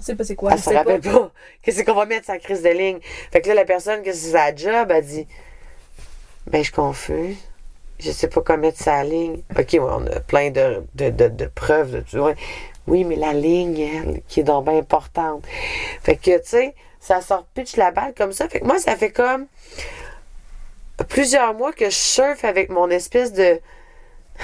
On 0.05 0.09
sait 0.09 0.15
pas 0.15 0.23
c'est 0.23 0.35
quoi. 0.35 0.51
elle 0.53 0.59
se 0.59 0.69
rappelle 0.69 1.01
pas. 1.01 1.31
Qu'est-ce 1.63 1.81
qu'on 1.81 1.95
va 1.95 2.05
mettre 2.05 2.27
sa 2.27 2.37
crise 2.37 2.61
de 2.61 2.69
ligne? 2.69 2.99
Fait 3.31 3.41
que 3.41 3.47
là, 3.47 3.55
la 3.55 3.65
personne 3.65 4.03
que 4.03 4.13
c'est 4.13 4.33
sa 4.33 4.55
job, 4.55 4.91
elle 4.91 5.03
dit, 5.03 5.25
ben, 6.45 6.63
je 6.63 6.71
confuse. 6.71 7.37
Je 7.97 8.11
sais 8.11 8.27
pas 8.27 8.41
comment 8.41 8.59
mettre 8.59 8.77
sa 8.77 9.03
ligne. 9.03 9.41
OK, 9.57 9.73
ouais, 9.73 9.79
on 9.79 10.05
a 10.05 10.19
plein 10.19 10.51
de, 10.51 10.83
de, 10.93 11.09
de, 11.09 11.27
de 11.27 11.45
preuves. 11.47 12.03
De, 12.03 12.19
vois. 12.19 12.35
Oui, 12.85 13.03
mais 13.03 13.15
la 13.15 13.33
ligne, 13.33 13.79
elle, 13.79 14.21
qui 14.27 14.41
est 14.41 14.43
donc 14.43 14.65
bien 14.65 14.77
importante. 14.77 15.43
Fait 16.03 16.17
que, 16.17 16.37
tu 16.37 16.49
sais, 16.49 16.75
ça 16.99 17.21
sort 17.21 17.47
pitch 17.55 17.75
la 17.75 17.89
balle 17.89 18.13
comme 18.15 18.31
ça. 18.31 18.47
Fait 18.47 18.59
que 18.59 18.65
moi, 18.65 18.77
ça 18.77 18.95
fait 18.95 19.09
comme 19.11 19.47
plusieurs 21.09 21.55
mois 21.55 21.73
que 21.73 21.85
je 21.85 21.95
surfe 21.95 22.45
avec 22.45 22.69
mon 22.69 22.91
espèce 22.91 23.33
de. 23.33 23.59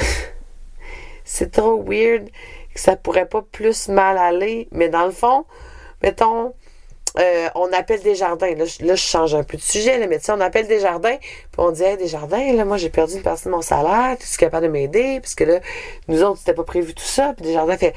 C'est 1.24 1.52
trop 1.52 1.84
weird 1.84 2.30
ça 2.82 2.96
pourrait 2.96 3.28
pas 3.28 3.44
plus 3.44 3.88
mal 3.90 4.18
aller. 4.18 4.68
Mais 4.72 4.90
dans 4.90 5.06
le 5.06 5.12
fond, 5.12 5.46
mettons, 6.02 6.54
euh, 7.20 7.50
on 7.56 7.72
appelle 7.74 8.02
des 8.02 8.16
jardins. 8.16 8.54
Là, 8.56 8.66
je- 8.66 8.96
change 8.96 9.36
un 9.36 9.44
peu 9.44 9.58
de 9.58 9.62
sujet, 9.62 10.00
là, 10.00 10.08
mais 10.08 10.18
tu 10.18 10.26
sais, 10.26 10.32
on 10.32 10.40
appelle 10.40 10.68
des 10.68 10.80
jardins, 10.80 11.18
puis 11.18 11.60
on 11.60 11.72
dit, 11.72 11.84
hey, 11.84 11.98
des 11.98 12.08
jardins, 12.08 12.54
là, 12.54 12.66
moi, 12.66 12.78
j'ai 12.78 12.90
perdu 12.90 13.16
une 13.16 13.22
partie 13.22 13.46
de 13.46 13.52
mon 13.52 13.62
salaire, 13.62 14.18
tu 14.18 14.26
es 14.26 14.38
capable 14.38 14.66
de 14.68 14.72
m'aider? 14.72 15.20
Parce 15.20 15.36
que 15.36 15.44
là, 15.44 15.60
nous 16.08 16.24
autres, 16.24 16.40
c'était 16.40 16.54
pas 16.54 16.64
prévu 16.64 16.94
tout 16.94 17.04
ça. 17.04 17.34
Puis 17.36 17.46
des 17.46 17.54
jardins 17.54 17.78
fait, 17.78 17.94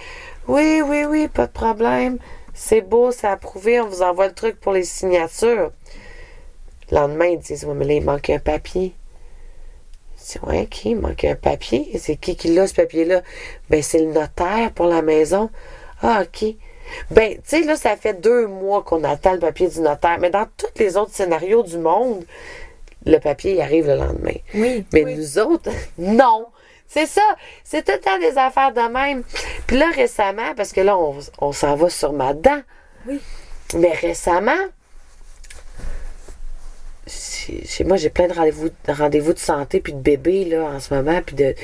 oui, 0.48 0.82
oui, 0.85 1.05
oui, 1.05 1.28
pas 1.28 1.47
de 1.47 1.52
problème. 1.52 2.19
C'est 2.52 2.82
beau, 2.82 3.11
c'est 3.11 3.27
approuvé, 3.27 3.81
on 3.81 3.89
vous 3.89 4.02
envoie 4.02 4.27
le 4.27 4.35
truc 4.35 4.61
pour 4.61 4.73
les 4.73 4.85
signatures. 4.85 5.70
Le 6.90 6.97
lendemain, 6.97 7.27
ils 7.27 7.39
disent, 7.39 7.65
ouais, 7.65 7.74
mais 7.74 7.85
là, 7.86 7.94
il 7.94 8.05
manque 8.05 8.28
un 8.31 8.39
papier. 8.39 8.94
Dis, 10.25 10.39
ouais, 10.43 10.67
qui? 10.67 10.91
Il 10.91 10.97
manque 11.01 11.25
un 11.25 11.35
papier. 11.35 11.91
C'est 11.99 12.17
qui 12.17 12.35
qui 12.37 12.49
l'a, 12.49 12.67
ce 12.67 12.75
papier-là? 12.75 13.23
Ben, 13.69 13.83
c'est 13.83 13.99
le 13.99 14.13
notaire 14.13 14.73
pour 14.75 14.87
la 14.87 15.03
maison. 15.03 15.51
Ah, 16.03 16.23
OK. 16.23 16.55
Ben, 17.11 17.35
tu 17.35 17.41
sais, 17.45 17.61
là, 17.63 17.77
ça 17.77 17.97
fait 17.97 18.21
deux 18.21 18.47
mois 18.47 18.83
qu'on 18.83 19.05
attend 19.05 19.33
le 19.35 19.39
papier 19.39 19.69
du 19.69 19.81
notaire. 19.81 20.19
Mais 20.21 20.31
dans 20.31 20.47
tous 20.57 20.79
les 20.79 20.97
autres 20.97 21.13
scénarios 21.15 21.63
du 21.63 21.79
monde, 21.79 22.25
le 23.07 23.19
papier, 23.19 23.55
il 23.55 23.61
arrive 23.61 23.87
le 23.87 23.97
lendemain. 23.97 24.35
Oui. 24.55 24.85
Mais 24.93 25.05
Oui. 25.05 25.15
nous 25.17 25.39
autres, 25.39 25.71
non. 25.99 26.47
C'est 26.87 27.07
ça. 27.07 27.23
C'est 27.65 27.85
tout 27.85 27.93
le 27.93 28.01
temps 28.01 28.19
des 28.19 28.39
affaires 28.39 28.73
de 28.73 28.81
même. 28.93 29.25
Puis 29.67 29.77
là, 29.79 29.91
récemment, 29.95 30.55
parce 30.57 30.73
que 30.73 30.81
là, 30.81 30.97
on, 30.97 31.17
on 31.39 31.53
s'en 31.53 31.75
va 31.77 31.91
sur 31.91 32.13
ma 32.13 32.33
dent. 32.35 32.61
Oui. 33.07 33.21
Mais 33.75 33.93
récemment, 33.93 34.53
chez 37.66 37.85
moi, 37.85 37.97
j'ai 37.97 38.11
plein 38.11 38.29
de 38.29 38.33
rendez-vous 38.33 39.33
de, 39.33 39.39
santé 39.39 39.81
puis 39.81 39.93
de 39.93 39.99
bébés 39.99 40.45
là, 40.45 40.65
en 40.65 40.81
ce 40.81 40.95
moment, 40.95 41.21
puis 41.25 41.37
de, 41.37 41.55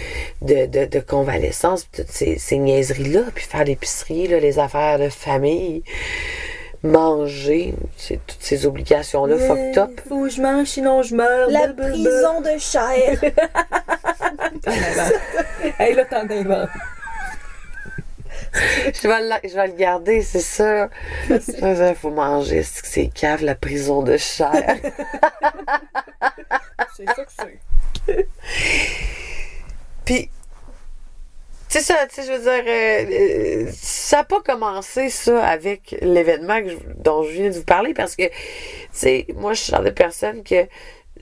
de, 0.42 0.66
de, 0.66 0.86
de 0.86 1.00
convalescence, 1.00 1.84
puis 1.84 2.02
toutes 2.02 2.12
ces, 2.12 2.38
ces 2.38 2.58
niaiseries-là, 2.58 3.22
puis 3.34 3.44
faire 3.44 3.64
l'épicerie, 3.64 4.28
là, 4.28 4.40
les 4.40 4.58
affaires 4.58 4.98
de 4.98 5.08
famille, 5.08 5.82
manger, 6.82 7.74
c'est 7.96 8.20
toutes 8.26 8.40
ces 8.40 8.66
obligations-là 8.66 9.36
fucked 9.36 9.78
up. 9.78 10.00
Faut 10.08 10.22
que 10.22 10.30
je 10.30 10.40
mange, 10.40 10.66
sinon 10.68 11.02
je 11.02 11.14
meurs. 11.14 11.50
La 11.50 11.68
prison 11.68 12.40
de 12.40 12.58
chair. 12.58 13.20
Hey, 15.78 15.94
là, 15.94 16.04
t'en 16.04 16.28
inventes. 16.28 16.68
Je 18.54 19.06
vais, 19.08 19.20
le- 19.20 19.48
je 19.48 19.54
vais 19.54 19.66
le 19.68 19.74
garder, 19.74 20.22
c'est 20.22 20.40
sûr. 20.40 20.88
Il 21.28 21.94
faut 21.94 22.10
manger, 22.10 22.62
c'est 22.64 22.82
que 22.82 22.88
c'est 22.88 23.06
cave, 23.08 23.42
la 23.44 23.54
prison 23.54 24.02
de 24.02 24.16
chair. 24.16 24.50
c'est 26.96 27.06
ça 27.06 27.24
que 27.24 27.30
c'est. 28.06 28.28
Puis, 30.04 30.30
c'est 31.68 31.80
ça, 31.82 32.04
tu 32.08 32.16
sais, 32.16 32.22
je 32.26 32.32
veux 32.32 32.40
dire, 32.40 32.64
euh, 32.66 33.66
euh, 33.66 33.70
ça 33.72 34.16
n'a 34.18 34.24
pas 34.24 34.40
commencé, 34.40 35.08
ça, 35.08 35.46
avec 35.46 35.94
l'événement 36.02 36.58
dont 36.96 37.22
je 37.22 37.30
viens 37.30 37.50
de 37.50 37.54
vous 37.54 37.64
parler, 37.64 37.94
parce 37.94 38.16
que, 38.16 38.24
tu 38.26 38.32
sais, 38.90 39.26
moi, 39.36 39.52
je 39.52 39.60
suis 39.62 39.70
le 39.72 39.76
genre 39.76 39.84
de 39.84 39.90
personne 39.90 40.42
que 40.42 40.66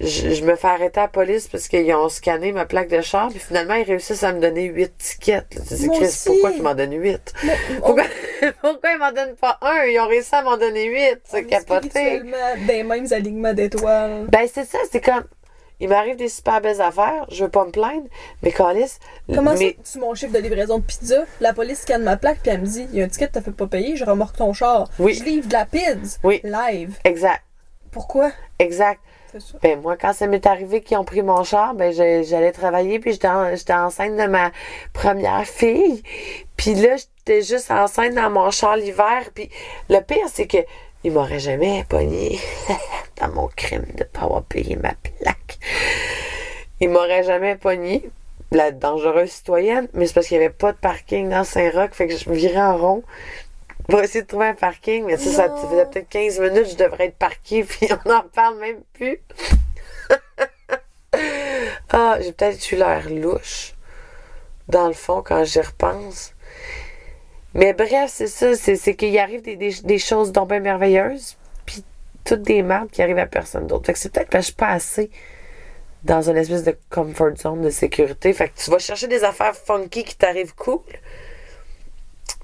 je, 0.01 0.31
je 0.31 0.45
me 0.45 0.57
fais 0.57 0.69
arrêter 0.69 1.01
à 1.01 1.05
la 1.05 1.09
police 1.09 1.49
parce 1.49 1.69
qu'ils 1.69 1.93
ont 1.95 2.09
scanné 2.09 2.53
ma 2.53 2.67
plaque 2.67 2.89
de 2.89 3.01
char, 3.01 3.29
puis 3.31 3.39
finalement, 3.39 3.75
ils 3.75 3.85
réussissent 3.85 4.23
à 4.23 4.33
me 4.33 4.41
donner 4.41 4.65
huit 4.65 4.93
tickets. 4.99 5.49
Tu 5.51 5.87
Moi 5.87 5.97
Chris, 5.97 6.07
aussi. 6.07 6.29
pourquoi 6.29 6.51
ils 6.51 6.63
m'en 6.63 6.75
donnent 6.75 7.01
huit? 7.01 7.33
Pourquoi, 7.79 8.05
pourquoi 8.61 8.91
ils 8.93 8.99
m'en 8.99 9.13
donnent 9.13 9.37
pas 9.37 9.59
un? 9.63 9.85
Ils 9.87 9.99
ont 10.01 10.07
réussi 10.09 10.35
à 10.35 10.43
m'en 10.43 10.57
donner 10.57 10.85
huit, 10.87 11.21
c'est 11.25 11.45
capoté. 11.45 11.89
Spirituellement, 11.91 12.67
des 12.67 12.83
mêmes 12.83 13.07
alignements 13.13 13.53
d'étoiles. 13.55 14.27
Ben, 14.31 14.47
c'est 14.53 14.65
ça, 14.65 14.79
c'est 14.91 15.01
comme. 15.01 15.25
Il 15.81 15.89
m'arrive 15.89 16.17
des 16.17 16.29
super 16.29 16.61
belles 16.61 16.81
affaires, 16.81 17.25
je 17.31 17.45
veux 17.45 17.51
pas 17.51 17.65
me 17.65 17.71
plaindre, 17.71 18.07
mais 18.43 18.51
Calis. 18.51 18.99
Comment 19.33 19.55
mais, 19.55 19.77
ça, 19.85 19.93
tu 19.93 19.99
mon 20.01 20.13
chiffre 20.13 20.33
de 20.33 20.41
livraison 20.41 20.79
de 20.79 20.83
pizza? 20.83 21.25
La 21.41 21.53
police 21.53 21.83
scanne 21.83 22.03
ma 22.03 22.17
plaque 22.17 22.41
puis 22.43 22.51
elle 22.51 22.63
me 22.63 22.67
dit 22.67 22.89
il 22.93 22.99
y 22.99 23.01
a 23.01 23.05
un 23.05 23.09
ticket 23.09 23.29
que 23.29 23.33
t'as 23.35 23.43
fait 23.43 23.53
pas 23.53 23.69
payer, 23.69 23.95
je 23.97 24.05
remorque 24.05 24.37
ton 24.37 24.53
char. 24.53 24.89
Oui. 24.99 25.15
Je 25.15 25.23
livre 25.23 25.47
de 25.47 25.53
la 25.53 25.67
pizza. 25.67 26.19
Oui. 26.25 26.41
Live. 26.43 26.97
Exact, 27.05 27.43
Pourquoi? 27.93 28.33
exact. 28.59 29.01
Ben, 29.63 29.81
moi, 29.81 29.97
quand 29.97 30.13
ça 30.13 30.27
m'est 30.27 30.47
arrivé 30.47 30.81
qu'ils 30.81 30.97
ont 30.97 31.05
pris 31.05 31.23
mon 31.23 31.45
char, 31.45 31.75
ben, 31.75 31.93
j'allais 31.93 32.53
travailler, 32.53 32.99
puis 32.99 33.13
j'étais 33.13 33.29
en- 33.29 33.55
j'étais 33.55 33.75
enceinte 33.75 34.17
de 34.17 34.27
ma 34.27 34.51
première 34.93 35.45
fille. 35.47 36.03
Puis 36.57 36.75
là, 36.75 36.97
j'étais 36.97 37.43
juste 37.43 37.71
enceinte 37.71 38.15
dans 38.15 38.31
mon 38.31 38.51
char 38.51 38.77
l'hiver. 38.77 39.23
Puis 39.35 39.51
le 39.89 40.01
pire, 40.01 40.27
c'est 40.33 40.47
que 40.47 40.59
il 41.05 41.13
m'aurait 41.13 41.39
jamais 41.39 41.85
pogné 41.89 42.39
dans 43.21 43.29
mon 43.29 43.49
crime 43.55 43.87
de 43.97 44.05
pas 44.05 44.23
avoir 44.23 44.43
payé 44.43 44.77
ma 44.77 44.93
plaque. 44.95 45.59
Il 46.81 46.91
m'aurait 46.91 47.23
jamais 47.25 47.57
pogné, 47.57 48.09
la 48.51 48.71
dangereuse 48.71 49.31
citoyenne, 49.31 49.89
mais 49.95 50.07
c'est 50.07 50.15
parce 50.15 50.27
qu'il 50.29 50.39
n'y 50.39 50.45
avait 50.45 50.55
pas 50.55 50.73
de 50.73 50.79
parking 50.79 51.29
dans 51.29 51.45
Saint-Roch, 51.45 51.91
fait 51.93 52.09
que 52.09 52.17
je 52.17 52.31
me 52.31 52.35
virais 52.35 52.61
en 52.61 52.77
rond 52.77 53.03
pour 53.89 54.01
essayer 54.01 54.23
de 54.23 54.27
trouver 54.27 54.47
un 54.47 54.55
parking. 54.55 55.05
Mais 55.05 55.17
ça, 55.17 55.31
ça 55.31 55.57
faisait 55.57 55.87
peut-être 55.87 56.09
15 56.09 56.41
minutes, 56.41 56.71
je 56.71 56.77
devrais 56.77 57.07
être 57.07 57.17
parquée, 57.17 57.65
puis 57.69 57.89
on 57.91 58.09
n'en 58.09 58.23
parle 58.23 58.59
même 58.59 58.83
plus. 58.93 59.21
ah, 61.91 62.19
j'ai 62.21 62.33
peut-être 62.33 62.73
eu 62.73 62.77
l'air 62.77 63.11
louche, 63.11 63.75
dans 64.69 64.87
le 64.87 64.95
fond, 64.95 65.23
quand 65.23 65.43
j'y 65.45 65.61
repense. 65.61 66.35
Mais 67.55 67.73
bref, 67.73 68.11
c'est 68.13 68.27
ça, 68.27 68.55
c'est, 68.55 68.95
qu'il 68.95 69.19
arrive 69.19 69.43
des, 69.43 69.57
des, 69.57 69.73
des 69.83 69.99
choses 69.99 70.33
donc 70.33 70.51
bien 70.51 70.61
merveilleuses, 70.61 71.37
puis 71.65 71.83
toutes 72.25 72.43
des 72.43 72.63
merdes 72.63 72.91
qui 72.91 73.03
arrivent 73.03 73.19
à 73.19 73.27
personne 73.27 73.67
d'autre. 73.67 73.87
Fait 73.87 73.95
que 73.95 73.99
c'est 73.99 74.13
peut-être 74.13 74.31
parce 74.31 74.45
que 74.45 74.51
je 74.51 74.53
suis 74.53 74.57
pas 74.57 74.69
assez 74.69 75.11
dans 76.05 76.29
une 76.29 76.37
espèce 76.37 76.63
de 76.63 76.77
comfort 76.91 77.37
zone 77.37 77.63
de 77.63 77.71
sécurité. 77.71 78.33
Fait 78.33 78.49
que 78.49 78.59
tu 78.59 78.71
vas 78.71 78.79
chercher 78.79 79.09
des 79.09 79.25
affaires 79.25 79.57
funky 79.57 80.05
qui 80.05 80.17
t'arrivent 80.17 80.55
cool. 80.55 80.81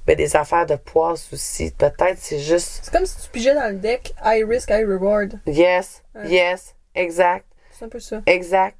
Mais 0.06 0.16
des 0.16 0.36
affaires 0.36 0.66
de 0.66 0.76
poisse 0.76 1.32
aussi. 1.32 1.70
Peut-être 1.70 2.18
c'est 2.18 2.38
juste 2.38 2.80
C'est 2.82 2.92
comme 2.92 3.06
si 3.06 3.22
tu 3.22 3.28
pigeais 3.30 3.54
dans 3.54 3.68
le 3.70 3.76
deck 3.78 4.14
high 4.24 4.44
risk, 4.48 4.70
high 4.70 4.86
reward. 4.86 5.38
yes, 5.46 6.02
Ouais. 6.14 6.28
yes, 6.28 6.74
exact, 6.94 7.46
C'est 7.70 7.84
un 7.86 7.88
peu 7.88 8.00
ça. 8.00 8.20
exact. 8.26 8.76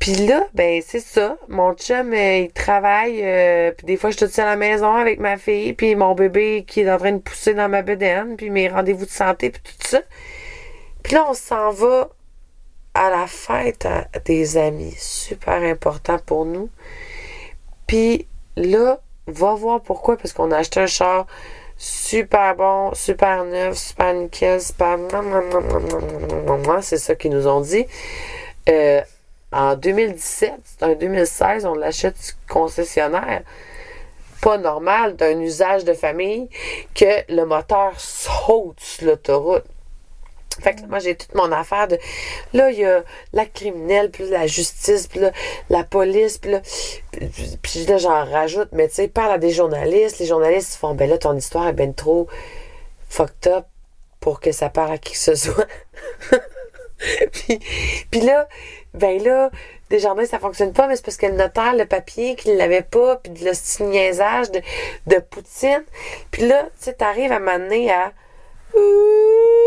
Puis 0.00 0.12
là, 0.26 0.46
ben 0.52 0.82
c'est 0.84 1.00
ça. 1.00 1.38
Mon 1.48 1.72
chum, 1.74 2.12
euh, 2.12 2.38
il 2.40 2.52
travaille. 2.52 3.20
euh, 3.24 3.70
puis 3.72 3.86
des 3.86 3.96
fois, 3.96 4.10
je 4.10 4.16
suis 4.18 4.26
toute 4.26 4.34
seule 4.34 4.46
à 4.46 4.50
la 4.50 4.56
maison 4.56 4.92
avec 4.92 5.18
ma 5.18 5.38
fille. 5.38 5.72
Puis 5.72 5.94
mon 5.96 6.14
bébé 6.14 6.64
qui 6.66 6.80
est 6.80 6.90
en 6.90 6.98
train 6.98 7.12
de 7.12 7.18
pousser 7.18 7.54
dans 7.54 7.70
ma 7.70 7.80
bedaine. 7.80 8.36
Puis 8.36 8.50
mes 8.50 8.68
rendez-vous 8.68 9.06
de 9.06 9.10
santé. 9.10 9.48
Puis 9.50 9.62
tout 9.62 9.86
ça. 9.88 10.00
Puis 11.02 11.14
là, 11.14 11.24
on 11.30 11.32
s'en 11.32 11.70
va 11.70 12.10
à 12.92 13.08
la 13.08 13.26
fête 13.26 13.88
des 14.26 14.58
amis. 14.58 14.94
Super 14.98 15.62
important 15.62 16.18
pour 16.18 16.44
nous. 16.44 16.68
Puis 17.86 18.26
là, 18.56 19.00
va 19.26 19.54
voir 19.54 19.80
pourquoi. 19.80 20.16
Parce 20.16 20.32
qu'on 20.32 20.50
a 20.50 20.58
acheté 20.58 20.80
un 20.80 20.86
char 20.86 21.26
super 21.76 22.54
bon, 22.54 22.94
super 22.94 23.44
neuf, 23.44 23.76
super 23.76 24.14
nickel, 24.14 24.60
super... 24.60 24.98
C'est 26.82 26.98
ça 26.98 27.14
qu'ils 27.14 27.32
nous 27.32 27.46
ont 27.46 27.60
dit. 27.60 27.86
Euh, 28.68 29.00
en 29.52 29.76
2017, 29.76 30.52
c'est 30.64 30.82
un 30.82 30.94
2016, 30.94 31.64
on 31.66 31.74
l'achète 31.74 32.16
du 32.16 32.32
concessionnaire. 32.48 33.42
Pas 34.40 34.58
normal 34.58 35.16
d'un 35.16 35.40
usage 35.40 35.84
de 35.84 35.94
famille 35.94 36.48
que 36.94 37.32
le 37.32 37.44
moteur 37.44 37.92
saute 37.98 38.80
sur 38.80 39.06
l'autoroute. 39.06 39.64
Fait 40.60 40.74
que 40.74 40.86
moi, 40.86 40.98
j'ai 40.98 41.14
toute 41.14 41.34
mon 41.34 41.50
affaire 41.52 41.88
de. 41.88 41.98
Là, 42.52 42.70
il 42.70 42.78
y 42.78 42.84
a 42.84 43.02
la 43.32 43.46
criminelle, 43.46 44.10
puis 44.10 44.28
la 44.28 44.46
justice, 44.46 45.06
puis 45.06 45.20
la 45.70 45.84
police, 45.84 46.38
puis 46.38 46.52
là. 46.52 46.60
Puis, 47.62 47.84
là, 47.86 47.98
j'en 47.98 48.24
rajoute, 48.24 48.68
mais 48.72 48.88
tu 48.88 48.94
sais, 48.94 49.08
parle 49.08 49.32
à 49.32 49.38
des 49.38 49.50
journalistes. 49.50 50.18
Les 50.18 50.26
journalistes 50.26 50.74
font, 50.74 50.94
ben 50.94 51.08
là, 51.08 51.18
ton 51.18 51.36
histoire 51.36 51.68
est 51.68 51.72
ben 51.72 51.94
trop 51.94 52.28
fucked 53.08 53.46
up 53.48 53.66
pour 54.20 54.40
que 54.40 54.52
ça 54.52 54.68
parte 54.70 54.90
à 54.90 54.98
qui 54.98 55.12
que 55.12 55.18
ce 55.18 55.34
soit. 55.34 55.66
puis, 58.10 58.20
là, 58.20 58.48
ben 58.94 59.22
là, 59.22 59.50
Desjardins, 59.90 60.24
ça 60.24 60.38
fonctionne 60.38 60.72
pas, 60.72 60.86
mais 60.86 60.96
c'est 60.96 61.04
parce 61.04 61.16
que 61.16 61.26
le 61.26 61.34
notaire, 61.34 61.74
le 61.74 61.84
papier, 61.84 62.36
qu'il 62.36 62.56
l'avait 62.56 62.82
pas, 62.82 63.16
puis 63.16 63.32
de 63.32 63.44
le 63.44 63.84
niaisage 63.84 64.50
de, 64.50 64.60
de 65.06 65.18
Poutine. 65.18 65.84
Puis 66.30 66.46
là, 66.46 66.64
tu 66.78 66.84
sais, 66.84 66.94
t'arrives 66.94 67.32
à 67.32 67.38
m'amener 67.38 67.92
à... 67.92 68.12
Saturation. 68.74 69.63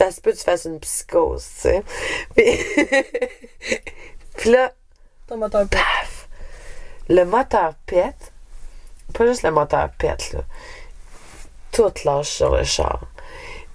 Ça 0.00 0.10
se 0.10 0.20
peut 0.22 0.32
que 0.32 0.38
tu 0.38 0.44
fasses 0.44 0.64
une 0.64 0.80
psychose, 0.80 1.44
tu 1.56 1.60
sais. 1.60 1.82
Puis, 2.34 2.44
puis 4.38 4.50
là, 4.50 4.72
Ton 5.26 5.36
moteur 5.36 5.68
pète. 5.68 5.78
paf! 5.80 6.28
Le 7.10 7.24
moteur 7.24 7.74
pète. 7.84 8.32
Pas 9.12 9.26
juste 9.26 9.42
le 9.42 9.50
moteur 9.50 9.90
pète, 9.98 10.32
là. 10.32 10.40
Tout 11.72 11.92
lâche 12.06 12.28
sur 12.30 12.56
le 12.56 12.64
char. 12.64 13.00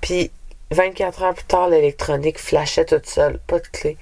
Puis, 0.02 0.32
24 0.72 1.22
heures 1.22 1.34
plus 1.36 1.46
tard, 1.46 1.70
l'électronique 1.70 2.40
flashait 2.40 2.86
toute 2.86 3.06
seule. 3.06 3.38
Pas 3.46 3.60
de 3.60 3.68
clé, 3.68 3.96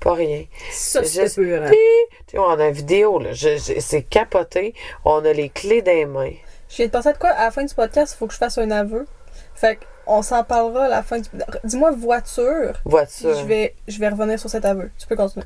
pas 0.00 0.14
rien. 0.14 0.46
Ça, 0.72 1.04
c'est 1.04 1.32
pur. 1.32 1.62
hein. 1.62 1.70
Tu 1.70 2.32
sais, 2.32 2.38
on 2.38 2.58
a 2.58 2.66
une 2.66 2.74
vidéo, 2.74 3.20
là. 3.20 3.30
C'est 3.34 4.02
capoté. 4.02 4.74
On 5.04 5.24
a 5.24 5.32
les 5.32 5.48
clés 5.48 5.82
des 5.82 6.06
mains. 6.06 6.32
Je 6.68 6.76
viens 6.78 6.86
de 6.86 6.90
penser 6.90 7.10
à 7.10 7.12
de 7.12 7.18
quoi? 7.18 7.30
À 7.30 7.44
la 7.44 7.50
fin 7.52 7.62
du 7.64 7.72
podcast, 7.72 8.14
il 8.14 8.18
faut 8.18 8.26
que 8.26 8.32
je 8.34 8.38
fasse 8.38 8.58
un 8.58 8.70
aveu. 8.72 9.06
Fait 9.54 9.78
qu'on 10.08 10.22
s'en 10.22 10.42
parlera 10.42 10.86
à 10.86 10.88
la 10.88 11.02
fin 11.02 11.18
du... 11.20 11.28
Dis-moi 11.64 11.92
voiture. 11.92 12.80
Voiture. 12.84 13.34
Je 13.38 13.44
vais, 13.44 13.74
je 13.86 13.98
vais 13.98 14.08
revenir 14.08 14.40
sur 14.40 14.48
cet 14.50 14.64
aveu. 14.64 14.90
Tu 14.98 15.06
peux 15.06 15.16
continuer. 15.16 15.44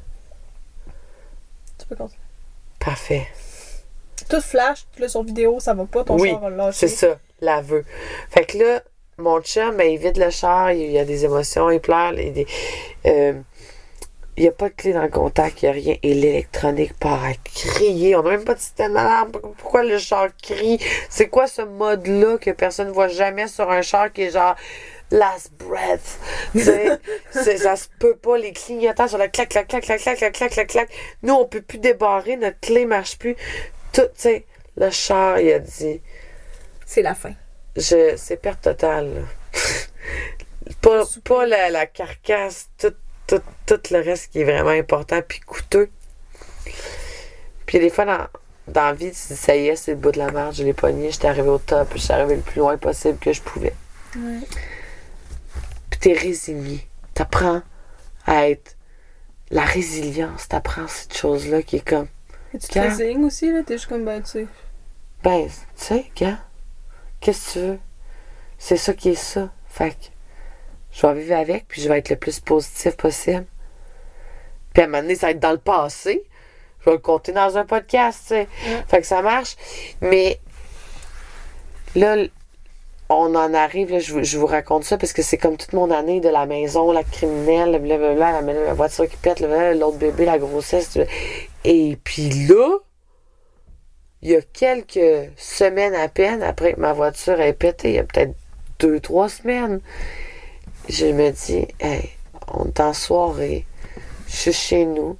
Tu 1.78 1.86
peux 1.86 1.96
continuer. 1.96 2.20
Parfait. 2.78 3.26
Tout 4.28 4.40
flash, 4.40 4.86
tout 4.94 5.02
là 5.02 5.08
sur 5.08 5.22
vidéo, 5.22 5.58
ça 5.60 5.74
va 5.74 5.84
pas, 5.84 6.04
ton 6.04 6.16
Oui, 6.18 6.30
char 6.30 6.40
va 6.40 6.50
le 6.50 6.56
lâcher. 6.56 6.78
C'est 6.88 6.94
ça, 6.94 7.18
l'aveu. 7.40 7.84
Fait 8.30 8.44
que 8.46 8.56
là, 8.58 8.82
mon 9.18 9.40
chum, 9.42 9.76
ben, 9.76 9.90
il 9.90 9.98
vide 9.98 10.16
le 10.16 10.30
char, 10.30 10.72
il 10.72 10.90
y 10.90 10.98
a 10.98 11.04
des 11.04 11.24
émotions, 11.24 11.70
il 11.70 11.80
pleure. 11.80 12.12
il, 12.18 12.38
il- 12.38 12.46
euh, 13.06 13.34
il 14.36 14.44
n'y 14.44 14.48
a 14.48 14.52
pas 14.52 14.70
de 14.70 14.74
clé 14.74 14.92
dans 14.94 15.02
le 15.02 15.08
contact, 15.08 15.62
il 15.62 15.66
n'y 15.66 15.68
a 15.68 15.72
rien. 15.72 15.96
Et 16.02 16.14
l'électronique 16.14 16.94
part 16.98 17.22
à 17.22 17.34
crier. 17.44 18.16
On 18.16 18.22
n'a 18.22 18.30
même 18.30 18.44
pas 18.44 18.54
de 18.54 18.60
système 18.60 18.94
d'alarme. 18.94 19.30
Pourquoi 19.30 19.82
le 19.82 19.98
char 19.98 20.28
crie? 20.42 20.78
C'est 21.10 21.28
quoi 21.28 21.46
ce 21.46 21.60
mode-là 21.62 22.38
que 22.38 22.50
personne 22.50 22.88
ne 22.88 22.92
voit 22.92 23.08
jamais 23.08 23.46
sur 23.46 23.70
un 23.70 23.82
char 23.82 24.10
qui 24.10 24.22
est 24.22 24.30
genre 24.30 24.56
last 25.10 25.52
breath? 25.58 26.18
Ça 27.30 27.76
se 27.76 27.88
peut 27.98 28.16
pas. 28.16 28.38
Les 28.38 28.52
clignotants 28.52 29.06
sur 29.06 29.18
le 29.18 29.28
clac, 29.28 29.50
clac, 29.50 29.68
clac, 29.68 29.84
clac, 29.84 30.00
clac, 30.00 30.16
clac, 30.16 30.32
clac, 30.32 30.52
clac, 30.52 30.66
clac. 30.66 30.90
Nous, 31.22 31.34
on 31.34 31.44
peut 31.44 31.60
plus 31.60 31.78
débarrer, 31.78 32.36
notre 32.36 32.60
clé 32.60 32.86
marche 32.86 33.18
plus. 33.18 33.36
Tout, 33.92 34.02
tu 34.02 34.08
sais, 34.16 34.46
le 34.78 34.88
char, 34.88 35.40
il 35.40 35.52
a 35.52 35.58
dit 35.58 36.00
C'est 36.86 37.02
la 37.02 37.14
fin. 37.14 37.34
je 37.76 38.14
c'est 38.16 38.38
perte 38.38 38.62
totale. 38.62 39.26
pas 40.80 41.02
pas 41.22 41.46
la, 41.46 41.68
la 41.68 41.84
carcasse, 41.84 42.70
tout, 42.78 42.94
tout, 43.40 43.42
tout 43.66 43.80
le 43.90 44.00
reste 44.00 44.32
qui 44.32 44.40
est 44.40 44.44
vraiment 44.44 44.70
important 44.70 45.20
puis 45.26 45.40
coûteux. 45.40 45.90
Puis 47.66 47.78
des 47.78 47.90
fois 47.90 48.04
dans, 48.04 48.26
dans 48.68 48.86
la 48.86 48.92
vie, 48.92 49.10
tu 49.10 49.28
dis, 49.28 49.36
ça 49.36 49.56
y 49.56 49.68
est, 49.68 49.76
c'est 49.76 49.92
le 49.92 49.96
bout 49.96 50.12
de 50.12 50.18
la 50.18 50.30
marge, 50.30 50.56
je 50.56 50.64
l'ai 50.64 50.74
pogné, 50.74 51.10
j'étais 51.10 51.28
arrivé 51.28 51.48
au 51.48 51.58
top, 51.58 51.88
je 51.94 51.98
suis 51.98 52.12
arrivé 52.12 52.36
le 52.36 52.42
plus 52.42 52.58
loin 52.58 52.76
possible 52.76 53.18
que 53.18 53.32
je 53.32 53.40
pouvais. 53.40 53.74
Ouais. 54.16 54.40
Puis 55.90 56.00
t'es 56.00 56.12
résigné. 56.12 56.86
T'apprends 57.14 57.62
à 58.26 58.48
être 58.48 58.76
la 59.50 59.64
résilience, 59.64 60.48
t'apprends 60.48 60.88
cette 60.88 61.16
chose-là 61.16 61.62
qui 61.62 61.76
est 61.76 61.86
comme 61.86 62.08
Et 62.54 62.58
tu 62.58 62.68
te 62.68 62.78
résignes 62.78 63.24
aussi, 63.24 63.52
là, 63.52 63.62
t'es 63.62 63.74
juste 63.74 63.88
comme, 63.88 64.04
ben, 64.04 64.22
tu 64.22 64.30
sais. 64.30 64.46
Ben, 65.22 65.46
tu 65.46 65.52
sais, 65.76 66.10
gars, 66.16 66.38
qu'est-ce 67.20 67.46
que 67.46 67.52
tu 67.52 67.66
veux? 67.66 67.78
C'est 68.58 68.76
ça 68.76 68.94
qui 68.94 69.10
est 69.10 69.14
ça. 69.14 69.50
Fait 69.68 69.90
que 69.90 70.11
je 70.92 71.06
vais 71.06 71.14
vivre 71.14 71.36
avec, 71.36 71.66
puis 71.68 71.80
je 71.82 71.88
vais 71.88 71.98
être 71.98 72.10
le 72.10 72.16
plus 72.16 72.40
positif 72.40 72.96
possible. 72.96 73.46
Puis 74.74 74.82
à 74.82 74.86
un 74.86 74.88
moment 74.88 75.02
donné, 75.02 75.14
ça 75.14 75.26
va 75.26 75.30
être 75.32 75.40
dans 75.40 75.52
le 75.52 75.58
passé. 75.58 76.22
Je 76.80 76.86
vais 76.86 76.92
le 76.96 76.98
compter 76.98 77.32
dans 77.32 77.56
un 77.58 77.64
podcast, 77.64 78.20
tu 78.28 78.34
sais. 78.34 78.48
Fait 78.88 79.00
que 79.00 79.06
ça 79.06 79.22
marche. 79.22 79.56
Mais 80.00 80.40
là, 81.94 82.16
on 83.08 83.34
en 83.34 83.52
arrive, 83.54 83.90
là, 83.90 83.98
je, 83.98 84.12
vous- 84.14 84.24
je 84.24 84.38
vous 84.38 84.46
raconte 84.46 84.84
ça 84.84 84.96
parce 84.96 85.12
que 85.12 85.22
c'est 85.22 85.36
comme 85.36 85.56
toute 85.56 85.74
mon 85.74 85.90
année 85.90 86.20
de 86.20 86.28
la 86.28 86.46
maison, 86.46 86.90
la 86.92 87.04
criminelle, 87.04 87.78
blablabla, 87.78 88.40
la, 88.40 88.52
la 88.52 88.74
voiture 88.74 89.08
qui 89.08 89.16
pète, 89.16 89.40
l'autre 89.40 89.98
bébé, 89.98 90.24
la 90.24 90.38
grossesse. 90.38 90.98
Et 91.64 91.98
puis 92.02 92.30
là, 92.48 92.78
il 94.22 94.30
y 94.30 94.36
a 94.36 94.40
quelques 94.40 95.30
semaines 95.36 95.94
à 95.94 96.08
peine 96.08 96.42
après 96.42 96.74
que 96.74 96.80
ma 96.80 96.92
voiture 96.92 97.40
ait 97.40 97.52
pété, 97.52 97.88
il 97.90 97.94
y 97.94 97.98
a 97.98 98.04
peut-être 98.04 98.34
deux, 98.78 98.98
trois 99.00 99.28
semaines, 99.28 99.80
je 100.88 101.06
me 101.06 101.30
dis, 101.30 101.66
hey, 101.80 102.10
on 102.52 102.66
est 102.66 102.80
en 102.80 102.92
soirée, 102.92 103.66
je 104.28 104.36
suis 104.36 104.52
chez 104.52 104.84
nous. 104.84 105.16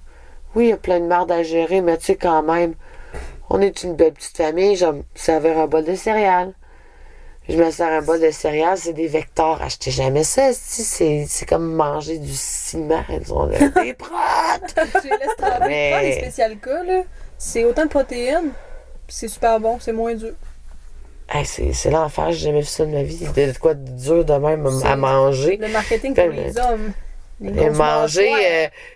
Oui, 0.55 0.67
il 0.67 0.71
y 0.71 0.73
a 0.73 0.77
plein 0.77 1.01
de 1.01 1.07
merde 1.07 1.31
à 1.33 1.43
gérer, 1.43 1.81
mais 1.81 1.97
tu 1.99 2.07
sais, 2.07 2.17
quand 2.17 2.43
même, 2.43 2.75
on 3.51 3.61
est 3.61 3.83
une 3.83 3.95
belle 3.95 4.13
petite 4.13 4.37
famille, 4.37 4.77
je 4.77 4.87
vais 4.87 4.93
me 4.93 5.03
servir 5.15 5.59
un 5.59 5.67
bol 5.67 5.85
de 5.85 5.95
céréales. 5.95 6.53
Je 7.49 7.57
me 7.57 7.71
sers 7.73 7.89
un 7.93 8.03
bol 8.03 8.21
de 8.21 8.31
céréales, 8.31 8.79
c'est 8.79 8.93
des 8.93 9.09
vecteurs. 9.09 9.61
Achetez 9.63 9.91
jamais 9.91 10.23
ça, 10.23 10.53
c'est 10.53 11.27
c'est 11.29 11.45
comme 11.47 11.75
manger 11.75 12.19
du 12.19 12.33
ciment. 12.33 13.03
Ils 13.09 13.35
ont 13.35 13.47
des 13.49 13.95
protes. 13.95 14.75
Tu 14.77 15.09
les 15.09 15.17
laisses 15.19 15.37
tremper. 15.37 15.67
Mais- 15.67 15.91
Prends 15.91 16.01
les 16.03 16.13
spécial 16.21 16.57
cas, 16.59 16.85
là. 16.85 17.03
C'est 17.39 17.65
autant 17.65 17.83
de 17.85 17.89
protéines, 17.89 18.53
c'est 19.09 19.27
super 19.27 19.59
bon, 19.59 19.79
c'est 19.81 19.93
moins 19.93 20.15
dur. 20.15 20.35
Hey, 21.29 21.47
c'est 21.47 21.91
l'enfer, 21.91 22.33
j'ai 22.33 22.47
jamais 22.47 22.61
vu 22.61 22.67
ça 22.67 22.85
de 22.85 22.91
ma 22.91 23.03
vie. 23.03 23.27
De 23.35 23.59
quoi 23.59 23.75
de 23.75 23.89
dur 23.91 24.25
de 24.25 24.35
même 24.35 24.67
à 24.85 24.97
manger. 24.97 25.57
Le 25.57 25.69
marketing 25.69 26.15
pour 26.15 26.29
les 26.29 26.53
le- 26.53 26.61
hommes. 26.61 26.93
Et 27.45 27.51
grosses 27.51 27.77
manger 27.77 28.33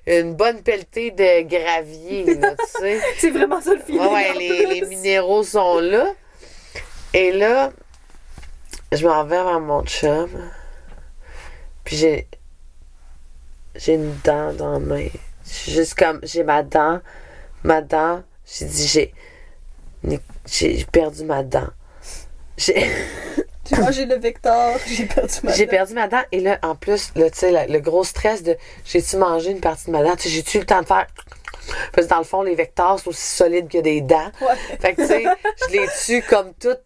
euh, 0.06 0.22
une 0.22 0.34
bonne 0.34 0.62
pelletée 0.62 1.10
de 1.10 1.42
gravier, 1.48 2.34
là, 2.36 2.50
tu 2.52 2.82
sais. 2.82 3.00
C'est 3.18 3.30
vraiment 3.30 3.60
ça 3.60 3.74
le 3.74 3.80
feeling. 3.80 4.00
Ouais, 4.00 4.08
ouais, 4.08 4.30
en 4.30 4.38
les, 4.38 4.82
minéraux 4.82 5.42
sont 5.42 5.80
là. 5.80 6.12
Et 7.12 7.32
là, 7.32 7.72
je 8.92 9.06
m'en 9.06 9.24
vais 9.24 9.42
vers 9.42 9.60
mon 9.60 9.82
chum. 9.84 10.28
Puis 11.82 11.96
j'ai. 11.96 12.28
J'ai 13.74 13.94
une 13.94 14.14
dent 14.22 14.52
dans 14.52 14.72
la 14.72 14.78
main. 14.78 15.08
Juste 15.66 15.94
comme. 15.94 16.20
J'ai 16.22 16.44
ma 16.44 16.62
dent. 16.62 17.00
Ma 17.64 17.80
dent. 17.82 18.22
J'ai 18.44 18.66
dit, 18.66 18.86
j'ai. 18.86 19.14
J'ai 20.46 20.84
perdu 20.92 21.24
ma 21.24 21.42
dent. 21.42 21.68
J'ai. 22.56 22.86
J'ai 23.68 23.76
mangé 23.82 24.06
le 24.06 24.14
Vector, 24.14 24.76
j'ai 24.86 25.06
perdu 25.06 25.34
ma 25.42 25.52
J'ai 25.52 25.66
dent. 25.66 25.70
perdu 25.70 25.94
ma 25.94 26.06
dent 26.06 26.22
et 26.30 26.38
là, 26.38 26.56
en 26.62 26.76
plus, 26.76 27.10
là, 27.16 27.28
tu 27.30 27.38
sais, 27.40 27.50
la- 27.50 27.66
le 27.66 27.80
gros 27.80 28.04
stress 28.04 28.44
de 28.44 28.56
j'ai-tu 28.84 29.16
mangé 29.16 29.50
une 29.50 29.58
partie 29.60 29.86
de 29.86 29.90
ma 29.90 30.04
dent? 30.04 30.14
J'ai-tu 30.16 30.58
eu 30.58 30.60
le 30.60 30.66
temps 30.66 30.82
de 30.82 30.86
faire. 30.86 31.08
Parce 31.92 32.06
que 32.06 32.10
dans 32.12 32.18
le 32.18 32.24
fond, 32.24 32.42
les 32.42 32.54
vecteurs, 32.54 33.00
c'est 33.00 33.08
aussi 33.08 33.26
solide 33.26 33.68
que 33.68 33.78
des 33.78 34.02
dents. 34.02 34.30
Ouais. 34.40 34.54
Fait 34.80 34.94
que, 34.94 35.00
tu 35.02 35.08
sais, 35.08 35.24
je 35.66 35.72
l'ai 35.72 35.88
tu 36.06 36.22
comme 36.28 36.54
tout 36.54 36.76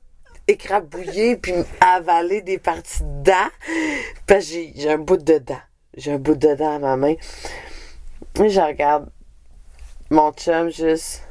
écrabouillé 0.48 1.36
puis 1.36 1.52
avalé 1.82 2.40
des 2.40 2.56
parties 2.58 3.02
de 3.02 3.24
dents. 3.24 3.50
Parce 4.26 4.46
que 4.46 4.50
j'ai 4.52 4.72
j'ai 4.74 4.90
un 4.90 4.96
bout 4.98 5.18
de 5.18 5.36
dent. 5.36 5.60
J'ai 5.98 6.12
un 6.12 6.18
bout 6.18 6.34
de 6.34 6.54
dent 6.54 6.76
à 6.76 6.78
ma 6.78 6.96
main. 6.96 7.14
Et 8.42 8.48
je 8.48 8.58
regarde 8.60 9.10
mon 10.08 10.32
chum 10.32 10.70
juste. 10.70 11.24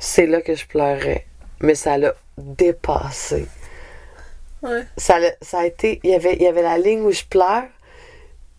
C'est 0.00 0.26
là 0.26 0.40
que 0.40 0.56
je 0.56 0.66
pleurais. 0.66 1.26
Mais 1.62 1.74
ça 1.74 1.96
l'a 1.96 2.14
dépassé 2.38 3.46
Ouais. 4.62 4.84
ça, 4.96 5.16
a 5.54 5.66
été. 5.66 5.98
Il 6.04 6.10
y, 6.10 6.14
avait, 6.14 6.34
il 6.34 6.42
y 6.42 6.46
avait 6.46 6.62
la 6.62 6.78
ligne 6.78 7.00
où 7.02 7.10
je 7.10 7.24
pleure, 7.24 7.64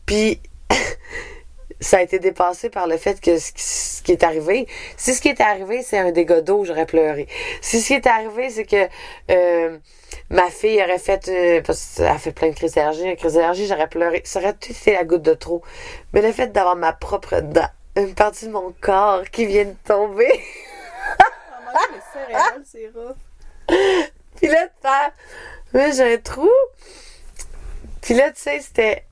puis 0.06 0.42
ça 1.80 1.98
a 2.00 2.02
été 2.02 2.20
dépassé 2.20 2.70
par 2.70 2.88
le 2.88 2.98
fait 2.98 3.22
que 3.22 3.38
ce, 3.38 3.54
qui- 3.54 3.62
ce 3.64 4.02
qui 4.02 4.12
est 4.12 4.24
arrivé. 4.24 4.68
Si 4.98 5.14
ce 5.14 5.22
qui 5.22 5.30
est 5.30 5.40
arrivé, 5.40 5.82
c'est 5.82 5.98
un 5.98 6.12
dégât 6.12 6.42
d'eau, 6.42 6.66
j'aurais 6.66 6.86
pleuré. 6.86 7.28
Si 7.62 7.80
ce 7.80 7.88
qui 7.88 7.94
est 7.94 8.06
arrivé, 8.08 8.50
c'est 8.50 8.66
que 8.66 8.86
euh, 9.32 9.78
ma 10.30 10.50
fille 10.50 10.82
aurait 10.84 11.00
fait. 11.00 11.30
euh, 11.30 11.62
parce 11.66 11.96
qu'elle 11.96 12.08
a 12.08 12.18
fait 12.18 12.34
plein 12.34 12.50
de 12.50 12.56
crises 12.56 12.74
d'allergie, 12.74 13.04
une 13.04 13.16
crise 13.16 13.36
d'allergie, 13.36 13.66
j'aurais 13.68 13.88
pleuré. 13.88 14.22
Ça 14.26 14.40
aurait 14.40 14.54
tout 14.56 14.72
été 14.72 14.92
la 14.92 15.06
goutte 15.06 15.22
de 15.22 15.34
trop. 15.34 15.62
Mais 16.12 16.22
le 16.22 16.34
fait 16.34 16.52
d'avoir 16.52 16.76
ma 16.76 16.92
propre 16.92 17.40
dent, 17.40 17.70
une 17.96 18.14
partie 18.14 18.48
de 18.48 18.52
mon 18.52 18.74
corps 18.82 19.24
qui 19.32 19.46
vient 19.46 19.66
de 19.66 19.76
tomber. 19.86 20.28
Les 21.74 22.02
céréales, 22.14 22.64
c'est 22.66 22.92
rough. 22.94 23.18
Puis 24.36 24.48
là, 24.48 24.66
de 24.66 24.72
faire, 24.82 25.12
mais 25.74 25.92
j'ai 25.94 26.14
un 26.14 26.18
trou. 26.18 26.50
Puis 28.02 28.14
là, 28.14 28.32
tu 28.32 28.42
sais, 28.42 28.60
c'était, 28.60 29.06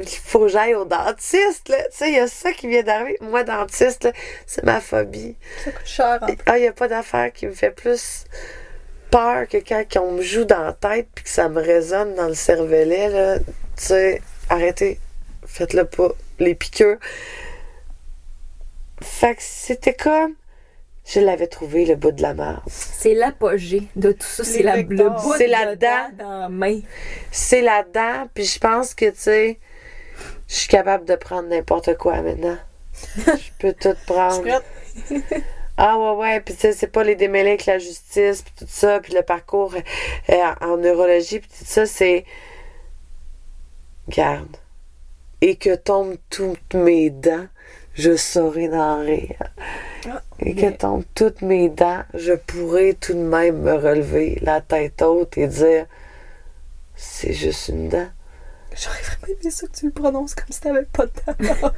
il 0.00 0.08
faut 0.08 0.40
que 0.40 0.48
j'aille 0.48 0.74
au 0.74 0.84
dentiste, 0.84 1.68
là. 1.68 1.82
Tu 1.90 1.96
sais, 1.96 2.10
il 2.10 2.16
y 2.16 2.20
a 2.20 2.28
ça 2.28 2.52
qui 2.52 2.68
vient 2.68 2.82
d'arriver. 2.82 3.18
Moi, 3.20 3.44
dentiste, 3.44 4.04
là, 4.04 4.12
c'est 4.46 4.64
ma 4.64 4.80
phobie. 4.80 5.36
Ça 5.64 5.72
coûte 5.72 5.86
cher. 5.86 6.18
En... 6.22 6.26
Ah, 6.46 6.58
il 6.58 6.62
n'y 6.62 6.68
a 6.68 6.72
pas 6.72 6.88
d'affaire 6.88 7.32
qui 7.32 7.46
me 7.46 7.52
fait 7.52 7.70
plus 7.70 8.24
peur 9.10 9.48
que 9.48 9.56
quand 9.56 9.84
on 10.02 10.12
me 10.12 10.22
joue 10.22 10.44
dans 10.44 10.62
la 10.62 10.72
tête 10.74 11.08
puis 11.14 11.24
que 11.24 11.30
ça 11.30 11.48
me 11.48 11.60
résonne 11.62 12.14
dans 12.14 12.28
le 12.28 12.34
cervelet, 12.34 13.08
là. 13.08 13.38
Tu 13.38 13.44
sais, 13.76 14.22
arrêtez. 14.50 15.00
Faites-le 15.46 15.84
pas. 15.86 16.10
Les 16.38 16.54
piqûres. 16.54 16.98
Fait 19.00 19.34
que 19.34 19.42
c'était 19.42 19.94
comme, 19.94 20.34
je 21.08 21.20
l'avais 21.20 21.46
trouvé, 21.46 21.86
le 21.86 21.96
bout 21.96 22.12
de 22.12 22.20
la 22.20 22.34
mare. 22.34 22.62
C'est 22.66 23.14
l'apogée 23.14 23.84
de 23.96 24.12
tout 24.12 24.26
ça. 24.26 24.44
C'est 24.44 24.62
la, 24.62 24.76
le 24.76 24.82
bout 24.82 25.34
C'est 25.38 25.46
de 25.46 25.50
la 25.50 25.74
dent 25.74 26.10
dent. 26.10 26.24
dans 26.24 26.38
la 26.40 26.48
main. 26.50 26.80
C'est 27.30 27.62
là-dedans, 27.62 28.28
puis 28.34 28.44
je 28.44 28.58
pense 28.58 28.94
que, 28.94 29.06
tu 29.06 29.16
sais, 29.16 29.58
je 30.48 30.54
suis 30.54 30.68
capable 30.68 31.06
de 31.06 31.14
prendre 31.14 31.48
n'importe 31.48 31.96
quoi 31.96 32.20
maintenant. 32.20 32.58
Je 33.16 33.50
peux 33.58 33.72
tout 33.72 33.96
prendre. 34.06 34.44
Ah 35.78 35.96
ouais, 35.96 36.16
ouais, 36.16 36.40
puis 36.40 36.54
tu 36.54 36.60
sais, 36.60 36.72
c'est 36.72 36.88
pas 36.88 37.04
les 37.04 37.14
démêlés 37.14 37.50
avec 37.50 37.64
la 37.64 37.78
justice, 37.78 38.42
puis 38.42 38.52
tout 38.58 38.66
ça, 38.68 39.00
puis 39.00 39.14
le 39.14 39.22
parcours 39.22 39.74
euh, 40.28 40.34
en 40.60 40.76
neurologie, 40.76 41.38
puis 41.38 41.48
tout 41.48 41.64
ça, 41.64 41.86
c'est... 41.86 42.24
Garde. 44.08 44.56
Et 45.40 45.56
que 45.56 45.74
tombent 45.74 46.18
toutes 46.28 46.74
mes 46.74 47.10
dents, 47.10 47.46
je 47.98 48.16
saurai 48.16 48.68
d'en 48.68 49.00
rire. 49.00 49.36
Ah, 50.08 50.22
Et 50.38 50.54
que 50.54 50.70
tombent 50.70 51.04
toutes 51.14 51.42
mes 51.42 51.68
dents, 51.68 52.02
je 52.14 52.32
pourrai 52.32 52.94
tout 52.98 53.12
de 53.12 53.18
même 53.18 53.60
me 53.62 53.74
relever 53.74 54.38
la 54.42 54.60
tête 54.60 55.02
haute 55.02 55.36
et 55.36 55.48
dire 55.48 55.86
c'est 56.94 57.32
juste 57.32 57.68
une 57.68 57.88
dent. 57.88 58.08
J'aurais 58.74 59.02
vraiment 59.02 59.40
aimé 59.40 59.50
ça 59.50 59.66
que 59.66 59.72
tu 59.72 59.86
le 59.86 59.92
prononces 59.92 60.34
comme 60.34 60.46
si 60.50 60.60
t'avais 60.60 60.84
pas 60.84 61.06
de 61.06 61.12
dents. 61.26 61.34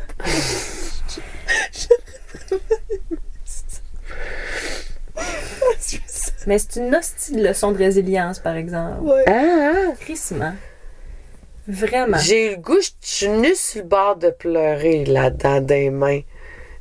J'aurais 1.72 2.02
vraiment 2.34 2.60
aimé 2.90 3.18
ça. 3.44 3.80
Mais 6.46 6.58
c'est 6.58 6.76
une 6.80 6.94
hostie 6.94 7.32
de 7.32 7.42
leçon 7.46 7.72
de 7.72 7.78
résilience, 7.78 8.38
par 8.38 8.56
exemple. 8.56 9.02
Ouais. 9.02 9.24
Ah, 9.26 9.72
ah. 9.72 9.92
Crissement. 10.00 10.52
Vraiment. 11.68 12.18
J'ai 12.18 12.46
eu 12.46 12.50
le 12.50 12.56
goût, 12.56 12.80
je 12.80 12.90
suis 13.00 13.26
venue 13.26 13.54
sur 13.54 13.82
le 13.82 13.88
bord 13.88 14.16
de 14.16 14.30
pleurer 14.30 15.04
là-dedans 15.04 15.60
des 15.60 15.90
mains. 15.90 16.20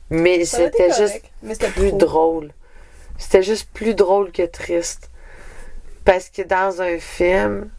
Mais 0.09 0.45
c'était 0.45 0.91
juste 0.93 1.21
mais 1.43 1.55
plus 1.55 1.89
trop. 1.89 1.97
drôle. 1.97 2.53
C'était 3.17 3.43
juste 3.43 3.69
plus 3.73 3.93
drôle 3.93 4.31
que 4.31 4.43
triste. 4.43 5.09
Parce 6.05 6.29
que 6.29 6.41
dans 6.41 6.81
un 6.81 6.97
film. 6.99 7.69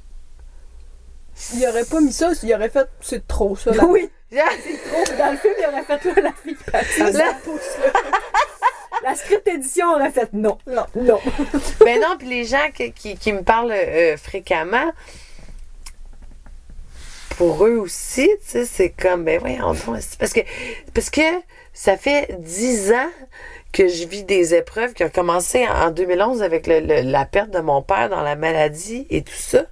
Il 1.54 1.66
aurait 1.66 1.84
pas 1.86 2.00
mis 2.00 2.12
ça, 2.12 2.30
il 2.42 2.54
aurait 2.54 2.68
fait 2.68 2.86
c'est 3.00 3.26
trop 3.26 3.56
ça. 3.56 3.72
là. 3.72 3.84
Oui, 3.88 4.10
Ah, 4.36 4.42
trop. 4.90 5.16
Dans 5.16 5.30
le 5.32 5.38
film, 5.38 5.54
il 5.58 5.66
aurait 5.66 5.82
fait 5.84 6.04
là, 6.04 6.22
la 6.22 6.32
fille 6.32 6.56
ça. 6.96 7.10
Là- 7.10 7.34
La 9.02 9.14
script 9.14 9.48
édition 9.48 9.86
aurait 9.94 10.10
fait 10.10 10.30
non. 10.34 10.58
Non. 10.66 10.84
Non. 10.94 11.18
ben 11.80 11.98
non, 12.00 12.16
puis 12.18 12.28
les 12.28 12.44
gens 12.44 12.68
qui, 12.74 12.92
qui- 12.92 13.16
qui 13.16 13.32
me 13.32 13.42
parlent 13.42 13.72
euh, 13.72 14.18
fréquemment, 14.18 14.92
pour 17.40 17.64
eux 17.64 17.78
aussi, 17.78 18.28
tu 18.42 18.50
sais, 18.50 18.66
c'est 18.66 18.90
comme, 18.90 19.24
ben 19.24 19.40
voyons 19.40 19.72
donc, 19.72 19.98
parce 20.18 20.34
que, 20.34 20.40
parce 20.92 21.08
que 21.08 21.22
ça 21.72 21.96
fait 21.96 22.36
dix 22.38 22.92
ans 22.92 23.08
que 23.72 23.88
je 23.88 24.06
vis 24.06 24.24
des 24.24 24.54
épreuves 24.54 24.92
qui 24.92 25.04
ont 25.04 25.08
commencé 25.08 25.66
en, 25.66 25.86
en 25.86 25.90
2011 25.90 26.42
avec 26.42 26.66
la 26.66 27.24
perte 27.24 27.48
de 27.48 27.60
mon 27.60 27.80
père 27.80 28.10
dans 28.10 28.20
la 28.20 28.36
maladie 28.36 29.06
et 29.08 29.22
tout 29.22 29.32
ça. 29.32 29.64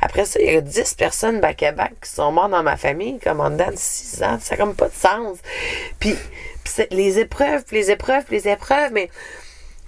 Après 0.00 0.24
ça, 0.24 0.40
il 0.40 0.52
y 0.52 0.56
a 0.56 0.60
10 0.60 0.94
personnes 0.94 1.38
back-à-back 1.38 1.92
qui 2.02 2.10
sont 2.10 2.32
mortes 2.32 2.50
dans 2.50 2.64
ma 2.64 2.76
famille, 2.76 3.20
comme 3.20 3.38
en 3.38 3.50
dedans 3.50 3.70
de 3.70 3.76
6 3.76 4.24
ans. 4.24 4.38
Ça 4.40 4.56
n'a 4.56 4.56
comme 4.56 4.74
pas 4.74 4.88
de 4.88 4.94
sens. 4.94 5.38
Puis, 6.00 6.16
puis 6.64 6.86
les 6.90 7.20
épreuves, 7.20 7.62
puis 7.64 7.76
les 7.76 7.92
épreuves, 7.92 8.24
puis 8.24 8.38
les 8.38 8.48
épreuves, 8.48 8.90
mais 8.92 9.10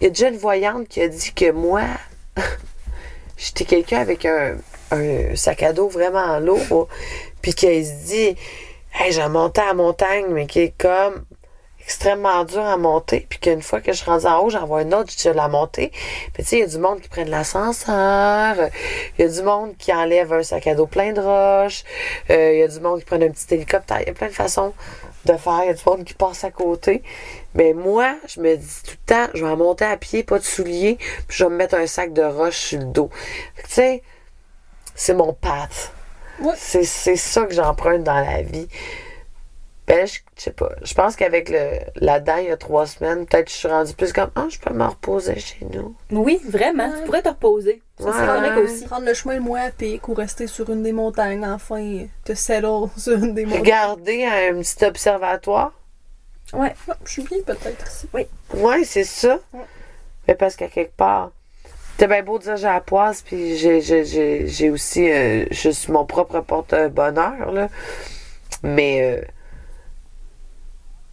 il 0.01 0.05
y 0.05 0.07
a 0.07 0.11
déjà 0.11 0.29
une 0.29 0.39
voyante 0.39 0.87
qui 0.87 1.01
a 1.01 1.09
dit 1.09 1.33
que 1.35 1.51
moi, 1.51 1.83
j'étais 3.37 3.65
quelqu'un 3.65 3.99
avec 3.99 4.25
un, 4.25 4.55
un 4.95 5.37
sac 5.37 5.63
à 5.63 5.73
dos 5.73 5.89
vraiment 5.89 6.39
lourd, 6.39 6.89
puis 7.43 7.55
qu'elle 7.55 7.85
se 7.85 8.07
dit, 8.07 8.37
hey, 8.95 9.13
j'ai 9.13 9.29
monté 9.29 9.61
à 9.61 9.67
la 9.67 9.75
montagne, 9.75 10.27
mais 10.31 10.47
qui 10.47 10.61
est 10.61 10.75
comme 10.79 11.25
extrêmement 11.85 12.45
dur 12.45 12.63
à 12.63 12.79
monter, 12.79 13.27
puis 13.29 13.39
qu'une 13.39 13.61
fois 13.61 13.81
que 13.81 13.93
je 13.93 14.05
rendue 14.05 14.25
en 14.27 14.41
haut, 14.41 14.51
j'en 14.51 14.65
vois 14.65 14.83
une 14.83 14.95
autre, 14.95 15.13
je 15.17 15.29
la 15.29 15.49
monter. 15.49 15.91
Puis 16.33 16.43
tu 16.43 16.49
sais, 16.49 16.57
il 16.57 16.61
y 16.61 16.63
a 16.63 16.67
du 16.67 16.79
monde 16.79 17.01
qui 17.01 17.09
prennent 17.09 17.29
l'ascenseur, 17.29 18.57
il 19.19 19.23
y 19.23 19.29
a 19.29 19.29
du 19.29 19.43
monde 19.43 19.77
qui 19.77 19.93
enlève 19.93 20.33
un 20.33 20.43
sac 20.43 20.67
à 20.67 20.75
dos 20.75 20.87
plein 20.87 21.13
de 21.13 21.21
roches, 21.21 21.85
euh, 22.31 22.53
il 22.55 22.59
y 22.61 22.63
a 22.63 22.69
du 22.69 22.81
monde 22.81 23.01
qui 23.01 23.05
prend 23.05 23.21
un 23.21 23.29
petit 23.29 23.53
hélicoptère, 23.53 24.01
il 24.01 24.07
y 24.07 24.11
a 24.11 24.15
plein 24.15 24.29
de 24.29 24.33
façons 24.33 24.73
de 25.27 25.37
faire, 25.37 25.61
il 25.65 25.67
y 25.67 25.71
a 25.71 25.75
du 25.75 25.83
monde 25.87 26.05
qui 26.05 26.15
passe 26.15 26.45
à 26.45 26.51
côté. 26.51 27.03
Mais 27.55 27.75
moi, 27.75 28.17
je 28.27 28.41
me 28.41 28.57
dis 28.57 28.83
tout 28.85 28.97
le 29.03 29.15
temps, 29.15 29.31
je 29.35 29.45
vais 29.45 29.57
monter 29.57 29.85
à 29.85 29.97
pied, 29.97 30.23
pas 30.23 30.39
de 30.39 30.45
souliers, 30.45 30.97
puis 31.29 31.37
je 31.37 31.45
vais 31.45 31.51
me 31.51 31.57
mettre 31.57 31.75
un 31.75 31.87
sac 31.87 32.13
de 32.15 32.23
roches 32.23 32.59
sur 32.59 32.79
le 32.79 32.87
dos. 32.87 33.11
Tu 33.57 33.63
sais, 33.69 34.03
c'est 34.95 35.15
mon 35.15 35.33
path. 35.33 35.93
Ouais. 36.41 36.55
C'est, 36.57 36.85
c'est 36.85 37.17
ça 37.17 37.45
que 37.47 37.55
j'emprunte 37.55 38.03
dans 38.05 38.15
la 38.21 38.43
vie. 38.43 38.69
Ben, 39.87 40.07
je, 40.07 40.15
je 40.37 40.43
sais 40.43 40.51
pas. 40.51 40.71
Je 40.83 40.95
pense 40.95 41.15
qu'avec 41.15 41.51
le, 41.51 41.79
la 41.97 42.19
dent, 42.19 42.39
il 42.39 42.47
y 42.47 42.51
a 42.51 42.57
trois 42.57 42.87
semaines, 42.87 43.27
peut-être 43.27 43.45
que 43.47 43.51
je 43.51 43.57
suis 43.57 43.69
rendue 43.69 43.93
plus 43.93 44.15
comme, 44.15 44.31
ah, 44.35 44.47
je 44.49 44.59
peux 44.59 44.73
me 44.73 44.85
reposer 44.85 45.39
chez 45.39 45.59
nous. 45.71 45.95
Oui, 46.11 46.41
vraiment. 46.49 46.89
Ouais. 46.89 46.99
Tu 47.01 47.05
pourrais 47.05 47.23
te 47.23 47.29
reposer. 47.29 47.83
Ça, 48.01 48.07
c'est 48.13 48.21
Ouais. 48.21 48.27
correct 48.27 48.57
aussi. 48.65 48.85
Prendre 48.87 49.05
le 49.07 49.13
chemin 49.15 49.35
le 49.35 49.41
moins 49.43 49.61
à 49.67 49.71
pic 49.71 50.09
ou 50.09 50.15
rester 50.15 50.47
sur 50.47 50.71
une 50.71 50.83
des 50.83 50.93
montagnes, 50.93 51.45
enfin, 51.45 52.07
te 52.25 52.33
settle 52.35 52.89
sur 52.97 53.13
une 53.23 53.35
des 53.35 53.45
montagnes. 53.45 53.61
Regarder 53.61 54.25
un 54.25 54.59
petit 54.61 54.85
observatoire? 54.87 55.73
Ouais. 56.55 56.75
Non, 56.89 56.95
je 57.05 57.11
suis 57.13 57.23
bien 57.23 57.39
peut-être 57.47 57.87
ici. 57.87 58.09
Ouais, 58.55 58.85
c'est 58.85 59.05
ça. 59.05 59.39
Ouais. 59.53 59.61
Mais 60.27 60.35
parce 60.35 60.57
qu'à 60.57 60.69
quelque 60.69 60.97
part, 60.97 61.31
t'as 61.97 62.07
bien 62.07 62.23
beau 62.23 62.39
dire 62.39 62.57
j'ai 62.57 62.67
la 62.67 62.81
poisse, 62.81 63.23
puis 63.23 63.57
j'ai, 63.57 64.71
aussi, 64.71 65.11
euh, 65.11 65.47
je 65.51 65.71
suis 65.71 65.93
mon 65.93 66.05
propre 66.05 66.41
porte-bonheur, 66.41 67.53
là. 67.53 67.69
Mais, 68.63 69.03
euh, 69.03 69.25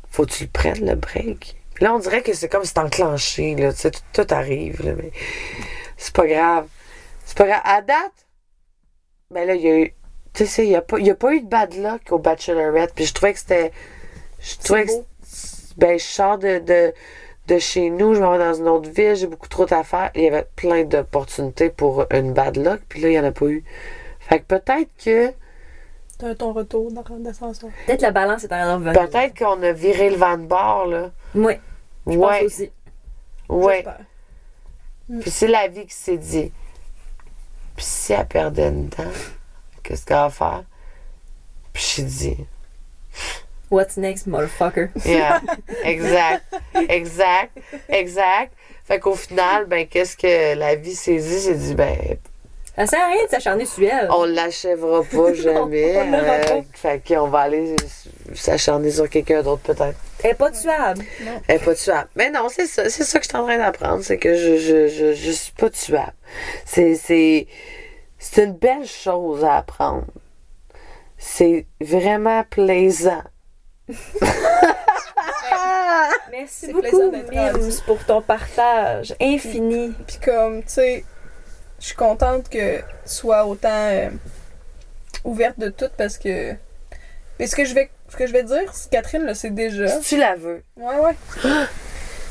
faut 0.09 0.25
que 0.25 0.31
tu 0.31 0.43
le 0.45 0.49
prennes, 0.49 0.85
le 0.85 0.95
break. 0.95 1.55
Là, 1.79 1.93
on 1.93 1.99
dirait 1.99 2.21
que 2.21 2.33
c'est 2.33 2.49
comme 2.49 2.63
si 2.63 2.71
c'est 2.73 2.79
enclenché, 2.79 3.55
là. 3.55 3.73
Tu 3.73 3.79
sais, 3.79 3.91
tout, 3.91 4.01
tout 4.13 4.33
arrive, 4.33 4.83
là. 4.85 4.93
Mais 4.95 5.11
c'est 5.97 6.13
pas 6.13 6.27
grave. 6.27 6.67
C'est 7.25 7.37
pas 7.37 7.47
grave. 7.47 7.61
À 7.63 7.81
date, 7.81 8.27
ben 9.31 9.47
là, 9.47 9.55
il 9.55 9.61
y 9.61 9.67
a 9.67 9.79
eu. 9.79 9.93
Tu 10.33 10.45
sais, 10.45 10.65
il 10.65 10.69
n'y 10.69 10.75
a, 10.75 10.81
pas- 10.81 10.99
y 10.99 11.09
a 11.09 11.15
pas 11.15 11.33
eu 11.33 11.41
de 11.41 11.47
bad 11.47 11.73
luck 11.75 12.11
au 12.11 12.19
Bachelorette. 12.19 12.93
Puis 12.95 13.05
je 13.05 13.13
trouvais 13.13 13.33
que 13.33 13.39
c'était. 13.39 13.71
Je 14.39 14.55
trouvais 14.63 14.85
que 14.85 14.91
ben, 15.77 15.97
je 15.97 16.03
sors 16.03 16.37
de, 16.37 16.59
de, 16.59 16.93
de 17.47 17.57
chez 17.59 17.89
nous, 17.89 18.13
je 18.13 18.21
m'en 18.21 18.31
vais 18.31 18.37
dans 18.39 18.53
une 18.53 18.67
autre 18.67 18.89
ville, 18.89 19.15
j'ai 19.15 19.27
beaucoup 19.27 19.47
trop 19.49 19.65
d'affaires. 19.65 20.11
Il 20.15 20.23
y 20.23 20.27
avait 20.27 20.47
plein 20.55 20.83
d'opportunités 20.83 21.69
pour 21.69 22.05
une 22.11 22.33
bad 22.33 22.57
luck, 22.57 22.81
puis 22.87 23.01
là, 23.01 23.09
il 23.09 23.11
n'y 23.11 23.19
en 23.19 23.23
a 23.25 23.31
pas 23.31 23.45
eu. 23.47 23.63
Fait 24.19 24.39
que 24.39 24.45
peut-être 24.45 24.89
que 25.03 25.33
T'as 26.17 26.35
ton 26.35 26.53
retour 26.53 26.91
dans 26.91 27.03
l'ascenseur. 27.23 27.71
Peut-être 27.87 28.01
la 28.03 28.11
balance 28.11 28.43
est 28.43 28.53
en 28.53 28.75
revenue. 28.75 28.93
peut-être 28.93 29.37
qu'on 29.37 29.61
a 29.63 29.71
viré 29.71 30.11
le 30.11 30.17
vent 30.17 30.37
de 30.37 30.45
bord, 30.45 30.85
là. 30.85 31.09
Oui, 31.33 31.53
je 32.05 32.11
ouais, 32.17 32.39
pense 32.43 32.45
aussi. 32.45 32.71
ouais. 33.49 33.75
J'espère. 33.77 34.05
Puis 35.21 35.31
c'est 35.31 35.47
la 35.47 35.67
vie 35.67 35.85
qui 35.87 35.93
s'est 35.95 36.17
dit. 36.17 36.51
Puis 37.75 37.85
si 37.85 38.13
elle 38.13 38.27
perdait 38.27 38.69
une 38.69 38.87
dent, 38.87 39.03
qu'est-ce 39.81 40.05
qu'elle 40.05 40.17
va 40.17 40.29
faire? 40.29 40.63
Puis 41.73 41.93
j'ai 41.95 42.03
dit, 42.03 42.37
What's 43.71 43.95
next, 43.95 44.27
motherfucker? 44.27 44.91
yeah, 45.05 45.39
exact, 45.83 46.43
exact, 46.75 47.57
exact. 47.87 48.53
Fait 48.83 48.99
qu'au 48.99 49.15
final, 49.15 49.65
ben, 49.65 49.87
qu'est-ce 49.87 50.17
que 50.17 50.55
la 50.55 50.75
vie 50.75 50.93
s'est 50.93 51.15
dit? 51.15 51.39
C'est 51.39 51.55
dit, 51.55 51.73
ben, 51.73 52.17
Ça 52.75 52.85
sert 52.85 53.01
à 53.01 53.07
rien 53.07 53.23
de 53.23 53.29
s'acharner 53.29 53.65
sur 53.65 53.87
elle. 53.87 54.09
On 54.11 54.25
l'achèvera 54.25 55.03
pas 55.03 55.33
jamais. 55.33 55.97
on 56.01 56.11
l'aura 56.11 56.33
euh, 56.33 56.43
pas. 56.43 56.61
fait 56.73 57.01
qu'on 57.07 57.27
va 57.29 57.39
aller 57.39 57.77
s'acharner 58.33 58.91
sur 58.91 59.09
quelqu'un 59.09 59.41
d'autre 59.41 59.61
peut-être. 59.61 59.97
Elle 60.21 60.31
est 60.31 60.33
pas 60.33 60.51
tuable. 60.51 61.05
Elle 61.47 61.55
est 61.55 61.63
pas 61.63 61.73
tuable. 61.73 62.09
Mais 62.17 62.29
non, 62.29 62.47
c'est 62.49 62.67
ça. 62.67 62.89
C'est 62.89 63.03
ça 63.05 63.19
que 63.19 63.23
je 63.23 63.29
suis 63.29 63.37
en 63.37 63.45
train 63.45 63.57
d'apprendre. 63.57 64.03
C'est 64.03 64.17
que 64.17 64.35
je, 64.35 64.57
je, 64.57 64.87
je, 64.89 65.13
je 65.13 65.31
suis 65.31 65.53
pas 65.53 65.69
tuable. 65.69 66.13
C'est, 66.65 66.95
c'est, 66.95 67.47
c'est 68.19 68.43
une 68.43 68.53
belle 68.53 68.85
chose 68.85 69.45
à 69.45 69.57
apprendre. 69.59 70.07
C'est 71.17 71.65
vraiment 71.79 72.43
plaisant. 72.49 73.23
Merci 76.31 76.71
beaucoup, 76.73 77.11
Mims, 77.11 77.81
pour 77.85 78.03
ton 78.05 78.21
partage 78.21 79.13
infini. 79.21 79.93
Puis 80.07 80.17
comme, 80.23 80.61
tu 80.63 80.69
sais, 80.69 81.05
je 81.79 81.85
suis 81.87 81.95
contente 81.95 82.49
que 82.49 82.77
tu 82.79 82.83
sois 83.05 83.45
autant 83.45 83.69
euh, 83.71 84.09
ouverte 85.23 85.59
de 85.59 85.69
tout 85.69 85.89
parce 85.97 86.17
que. 86.17 86.53
Mais 87.39 87.47
ce 87.47 87.55
que 87.55 87.65
je 87.65 87.73
vais, 87.73 87.89
ce 88.09 88.17
que 88.17 88.27
je 88.27 88.33
vais 88.33 88.43
dire, 88.43 88.71
Catherine 88.91 89.23
le 89.23 89.33
sait 89.33 89.49
déjà. 89.49 89.87
Si 89.87 90.01
tu 90.01 90.17
la 90.17 90.35
veux, 90.35 90.63
Ouais, 90.77 90.95
ouais. 90.97 91.15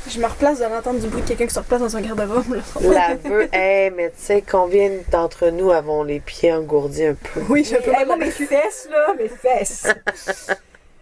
Je 0.09 0.19
me 0.19 0.27
replace 0.27 0.61
de 0.61 0.65
l'entendre 0.65 0.99
du 0.99 1.09
bruit 1.09 1.20
de 1.23 1.28
quelqu'un 1.28 1.47
qui 1.47 1.53
se 1.55 1.59
replace 1.59 1.81
dans 1.81 1.95
un 1.97 2.01
garde-robe. 2.01 2.59
la 2.91 3.16
veux. 3.16 3.55
Hey, 3.55 3.91
mais 3.91 4.09
tu 4.09 4.15
sais, 4.16 4.43
combien 4.49 4.91
d'entre 5.11 5.51
nous 5.51 5.70
avons 5.70 6.05
les 6.05 6.20
pieds 6.20 6.53
engourdis 6.53 7.05
un 7.05 7.15
peu? 7.15 7.41
Oui, 7.51 7.65
j'ai 7.69 7.77
un 7.77 7.81
peu 7.82 7.91
Hey, 7.91 7.97
mal 7.99 8.07
moi, 8.07 8.16
mes 8.16 8.31
fesses, 8.31 8.89
là, 8.91 9.15
mes 9.19 9.28
fesses. 9.28 9.87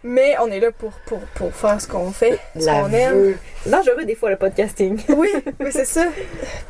Mais 0.04 0.36
on 0.40 0.46
est 0.50 0.60
là 0.60 0.70
pour, 0.70 0.92
pour, 1.06 1.18
pour 1.34 1.52
faire 1.52 1.80
ce 1.80 1.88
qu'on 1.88 2.12
fait, 2.12 2.38
ce 2.58 2.66
qu'on 2.66 2.92
aime. 2.92 3.34
dangereux, 3.66 4.04
des 4.04 4.14
fois, 4.14 4.30
le 4.30 4.36
podcasting. 4.36 5.00
Oui, 5.08 5.28
oui, 5.58 5.70
c'est 5.72 5.84
ça. 5.84 6.06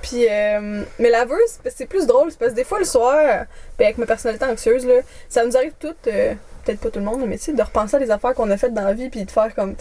Puis, 0.00 0.26
euh, 0.30 0.82
mais 0.98 1.10
la 1.10 1.24
veuse, 1.26 1.58
c'est 1.74 1.86
plus 1.86 2.06
drôle. 2.06 2.30
C'est 2.30 2.38
parce 2.38 2.52
que 2.52 2.56
des 2.56 2.64
fois, 2.64 2.78
le 2.78 2.86
soir, 2.86 3.44
ben, 3.78 3.84
avec 3.84 3.98
ma 3.98 4.06
personnalité 4.06 4.46
anxieuse, 4.46 4.86
là, 4.86 4.94
ça 5.28 5.44
nous 5.44 5.56
arrive 5.56 5.72
toutes, 5.78 6.06
euh, 6.06 6.32
peut-être 6.64 6.80
pas 6.80 6.90
tout 6.90 7.00
le 7.00 7.04
monde, 7.04 7.22
mais 7.26 7.36
tu 7.36 7.44
sais, 7.44 7.52
de 7.52 7.62
repenser 7.62 7.96
à 7.96 7.98
des 7.98 8.10
affaires 8.10 8.32
qu'on 8.34 8.50
a 8.50 8.56
faites 8.56 8.72
dans 8.74 8.84
la 8.84 8.94
vie, 8.94 9.10
puis 9.10 9.24
de 9.24 9.30
faire 9.30 9.54
comme, 9.54 9.74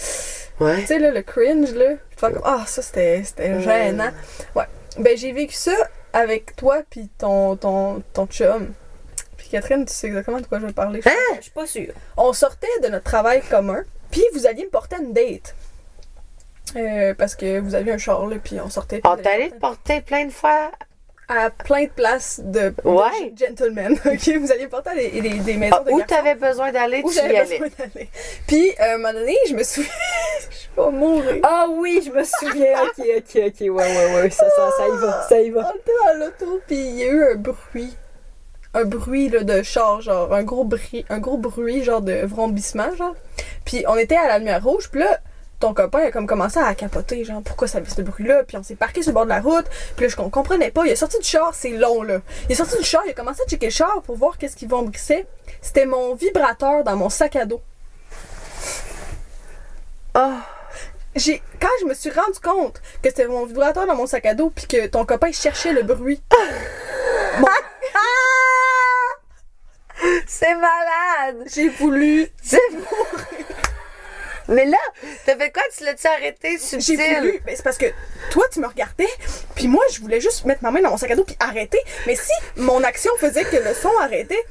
Ouais. 0.60 0.82
tu 0.82 0.88
sais, 0.88 1.00
là, 1.00 1.12
le 1.12 1.22
cringe, 1.22 1.74
là, 1.74 1.86
puis 2.10 2.16
de 2.16 2.20
faire 2.20 2.32
comme, 2.34 2.42
ah, 2.44 2.64
ça, 2.68 2.82
c'était 2.82 3.24
gênant. 3.62 4.12
Ouais. 4.56 4.66
Ben, 4.98 5.16
j'ai 5.18 5.32
vécu 5.32 5.54
ça 5.56 5.72
avec 6.12 6.56
toi 6.56 6.80
puis 6.90 7.10
ton, 7.18 7.56
ton, 7.56 8.02
ton 8.14 8.26
chum. 8.26 8.74
Puis 9.48 9.58
Catherine, 9.58 9.86
tu 9.86 9.94
sais 9.94 10.08
exactement 10.08 10.42
de 10.42 10.46
quoi 10.46 10.60
je 10.60 10.66
vais 10.66 10.74
parler. 10.74 11.02
je 11.02 11.10
Hein? 11.10 11.14
Je 11.38 11.44
suis 11.44 11.52
pas 11.52 11.66
sûre. 11.66 11.94
On 12.18 12.34
sortait 12.34 12.68
de 12.84 12.90
notre 12.90 13.06
travail 13.06 13.42
commun, 13.50 13.84
puis 14.12 14.22
vous 14.34 14.46
alliez 14.46 14.66
me 14.66 14.70
porter 14.70 14.98
une 15.02 15.14
date. 15.14 15.56
Euh, 16.76 17.14
parce 17.14 17.34
que 17.34 17.60
vous 17.60 17.74
aviez 17.74 17.94
un 17.94 17.98
char, 17.98 18.28
là, 18.28 18.36
puis 18.44 18.60
on 18.60 18.70
sortait. 18.70 19.00
puis 19.00 19.10
On 19.10 19.16
vous 19.16 19.22
t'a 19.22 19.30
alliez 19.32 19.44
allé 19.44 19.52
te 19.52 19.60
porter 19.60 20.02
plein 20.02 20.26
de 20.26 20.32
fois. 20.34 20.70
à 21.30 21.50
plein 21.50 21.86
de 21.86 21.90
places 21.90 22.42
de, 22.44 22.74
gentlemen. 23.40 23.94
ok, 24.06 24.38
vous 24.38 24.52
alliez 24.52 24.68
porter 24.68 24.90
à 24.90 24.96
des, 24.96 25.22
des, 25.22 25.30
des 25.30 25.54
maisons 25.56 25.78
Ah, 25.80 25.84
de 25.86 25.92
où 25.92 26.02
t'avais 26.02 26.36
besoin 26.36 26.74
d'aller, 26.74 27.02
tu 27.04 27.16
y 27.16 27.20
allais? 27.20 27.62
Puis, 28.48 28.72
euh, 28.72 28.84
à 28.84 28.94
un 28.96 28.98
moment 28.98 29.14
donné, 29.14 29.38
je 29.48 29.54
me 29.54 29.64
souviens. 29.64 29.90
je 30.76 30.82
vais 30.82 30.92
mourir. 30.92 31.40
Ah 31.44 31.68
oui, 31.70 32.04
je 32.06 32.12
me 32.12 32.24
souviens. 32.26 32.84
ok, 32.84 33.06
ok, 33.18 33.44
ok. 33.48 33.60
Ouais, 33.62 33.70
ouais, 33.70 34.16
ouais. 34.16 34.30
Ça, 34.30 34.50
ça, 34.50 34.72
ça 34.78 34.88
y 34.88 34.98
va. 34.98 35.26
Ça 35.30 35.40
y 35.40 35.50
va. 35.52 35.72
On 35.74 35.78
était 35.78 35.92
dans 36.06 36.26
l'auto, 36.26 36.62
puis 36.68 36.76
il 36.76 36.96
y 36.96 37.04
a 37.04 37.08
eu 37.08 37.24
un 37.32 37.36
bruit. 37.36 37.96
Un 38.80 38.86
bruit 38.86 39.30
là, 39.30 39.44
de 39.44 39.64
char, 39.64 40.02
genre, 40.02 40.32
un 40.32 40.44
gros 40.44 40.64
bruit, 40.64 41.04
un 41.10 41.18
gros 41.18 41.38
bruit, 41.38 41.84
genre 41.84 42.02
de 42.02 42.24
vrombissement, 42.26 42.96
genre. 42.96 43.16
Puis 43.66 43.84
on 43.88 43.96
était 43.98 44.16
à 44.16 44.28
la 44.28 44.38
lumière 44.38 44.64
rouge, 44.64 44.90
puis 44.92 45.00
là, 45.00 45.20
ton 45.60 45.74
copain 45.74 46.02
a 46.06 46.12
comme 46.12 46.28
commencé 46.28 46.60
à 46.60 46.76
capoter, 46.76 47.24
genre, 47.24 47.42
pourquoi 47.42 47.68
ça 47.68 47.82
fait 47.82 47.90
ce 47.90 48.04
bruit-là, 48.04 48.44
puis 48.44 48.56
on 48.56 48.62
s'est 48.62 48.76
parqué 48.76 49.02
sur 49.02 49.10
le 49.10 49.16
bord 49.16 49.24
de 49.24 49.30
la 49.30 49.42
route, 49.42 49.66
puis 49.96 50.06
là, 50.06 50.10
je 50.10 50.16
com- 50.16 50.30
comprenais 50.30 50.70
pas, 50.70 50.86
il 50.86 50.92
est 50.92 50.96
sorti 50.96 51.18
du 51.18 51.26
char, 51.26 51.56
c'est 51.56 51.72
long, 51.72 52.04
là. 52.04 52.20
Il 52.48 52.52
est 52.52 52.56
sorti 52.56 52.78
du 52.78 52.84
char, 52.84 53.02
il 53.08 53.10
a 53.10 53.14
commencé 53.14 53.42
à 53.42 53.50
checker 53.50 53.66
le 53.66 53.72
char 53.72 54.04
pour 54.04 54.16
voir 54.16 54.38
qu'est-ce 54.38 54.56
qui 54.56 54.68
vombrissait. 54.68 55.26
C'était 55.60 55.88
mon 55.88 56.14
vibrateur 56.14 56.84
dans 56.84 56.96
mon 56.96 57.10
sac 57.10 57.36
à 57.36 57.46
dos. 57.48 57.62
Ah, 60.14 60.42
J'ai, 61.18 61.42
quand 61.60 61.68
je 61.82 61.86
me 61.86 61.94
suis 61.94 62.12
rendu 62.12 62.40
compte 62.44 62.82
que 63.02 63.10
c'était 63.10 63.28
mon 63.28 63.46
vibrateur 63.46 63.88
dans 63.88 63.96
mon 63.96 64.06
sac 64.08 64.26
à 64.28 64.34
dos, 64.36 64.52
puis 64.52 64.68
que 64.68 64.86
ton 64.88 65.06
copain 65.06 65.32
cherchait 65.32 65.74
le 65.74 65.84
bruit, 65.84 66.22
c'est 70.28 70.56
malade! 70.56 71.48
j'ai 71.54 71.70
voulu 71.70 72.28
C'est 72.42 72.60
Mais 74.48 74.66
là, 74.66 74.78
t'as 75.26 75.36
fait 75.36 75.52
quoi? 75.52 75.64
Tu 75.76 75.84
l'as-tu 75.84 76.08
arrêté 76.08 76.52
J'ai 76.52 76.82
subtil? 76.82 77.16
voulu. 77.18 77.42
Ben, 77.46 77.56
c'est 77.56 77.64
parce 77.64 77.78
que 77.78 77.88
toi, 78.32 78.46
tu 78.52 78.60
me 78.60 78.68
regardais, 78.68 79.10
puis 79.56 79.68
moi, 79.68 79.84
je 79.92 80.00
voulais 80.00 80.22
juste 80.22 80.46
mettre 80.46 80.64
ma 80.64 80.72
main 80.72 80.82
dans 80.82 80.92
mon 80.92 80.98
sac 80.98 81.12
à 81.12 81.16
dos 81.16 81.26
puis 81.26 81.36
arrêter. 81.40 81.80
Mais 82.06 82.16
si 82.16 82.32
mon 82.56 82.84
action 82.84 83.12
faisait 83.18 83.44
que 83.44 83.58
le 83.58 83.74
son 83.74 83.92
arrêtait, 84.02 84.44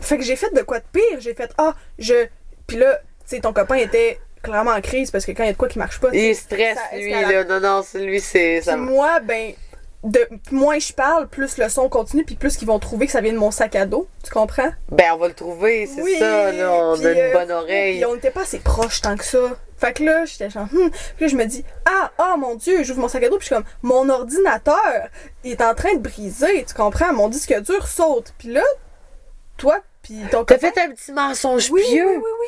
fait 0.00 0.18
que 0.18 0.24
j'ai 0.24 0.36
fait 0.36 0.54
de 0.54 0.62
quoi 0.62 0.78
de 0.78 0.84
pire. 0.92 1.20
J'ai 1.20 1.34
fait 1.34 1.50
Ah, 1.58 1.74
je. 1.98 2.26
Puis 2.66 2.76
là, 2.76 3.00
tu 3.28 3.36
sais, 3.36 3.40
ton 3.40 3.52
copain 3.52 3.76
était 3.76 4.20
clairement 4.42 4.72
en 4.72 4.80
crise 4.80 5.10
parce 5.10 5.24
que 5.24 5.32
quand 5.32 5.42
il 5.42 5.46
y 5.46 5.50
a 5.50 5.52
de 5.52 5.58
quoi 5.58 5.68
qui 5.68 5.78
marche 5.78 6.00
pas. 6.00 6.08
Il 6.12 6.34
stresse, 6.34 6.78
ça 6.90 6.96
lui, 6.96 7.10
là. 7.10 7.44
Non, 7.44 7.60
non, 7.60 7.82
lui, 7.94 8.20
c'est... 8.20 8.62
Ça... 8.62 8.76
Moi, 8.76 9.20
ben. 9.20 9.52
De 10.02 10.26
moins 10.50 10.78
je 10.78 10.94
parle, 10.94 11.28
plus 11.28 11.58
le 11.58 11.68
son 11.68 11.90
continue, 11.90 12.24
puis 12.24 12.34
plus 12.34 12.56
qu'ils 12.56 12.66
vont 12.66 12.78
trouver 12.78 13.04
que 13.04 13.12
ça 13.12 13.20
vient 13.20 13.34
de 13.34 13.38
mon 13.38 13.50
sac 13.50 13.76
à 13.76 13.84
dos. 13.84 14.08
Tu 14.24 14.30
comprends? 14.30 14.70
Ben, 14.90 15.12
on 15.12 15.18
va 15.18 15.28
le 15.28 15.34
trouver, 15.34 15.86
c'est 15.86 16.00
Oui, 16.00 16.16
ça, 16.18 16.52
là. 16.52 16.72
On 16.72 16.94
a 16.94 16.96
une 16.96 17.18
euh, 17.18 17.32
bonne 17.34 17.50
oreille. 17.50 17.96
Puis 17.96 18.06
on 18.06 18.14
n'était 18.14 18.30
pas 18.30 18.40
assez 18.40 18.60
proches 18.60 19.02
tant 19.02 19.14
que 19.18 19.24
ça. 19.26 19.58
Fait 19.76 19.92
que 19.92 20.02
là, 20.02 20.24
j'étais 20.24 20.48
genre, 20.48 20.64
hmm. 20.72 20.90
Puis 20.90 21.24
là, 21.24 21.28
je 21.28 21.36
me 21.36 21.44
dis, 21.44 21.64
ah, 21.84 22.10
oh 22.18 22.38
mon 22.38 22.54
Dieu, 22.54 22.82
j'ouvre 22.82 23.00
mon 23.00 23.08
sac 23.08 23.24
à 23.24 23.28
dos, 23.28 23.36
puis 23.36 23.48
je 23.48 23.54
suis 23.54 23.62
comme, 23.62 23.70
mon 23.82 24.08
ordinateur, 24.08 25.08
il 25.44 25.52
est 25.52 25.62
en 25.62 25.74
train 25.74 25.94
de 25.94 26.00
briser, 26.00 26.64
tu 26.66 26.72
comprends? 26.72 27.12
Mon 27.12 27.28
disque 27.28 27.54
dur 27.60 27.86
saute. 27.86 28.32
Puis 28.38 28.48
là, 28.52 28.62
toi, 29.58 29.80
puis 30.02 30.20
ton 30.30 30.44
T'as 30.44 30.58
fait 30.58 30.78
un 30.78 30.90
petit 30.90 31.12
mensonge 31.12 31.70
oui, 31.70 31.82
oui, 31.84 31.92
pieux. 31.92 32.16
oui, 32.16 32.30
oui. 32.40 32.46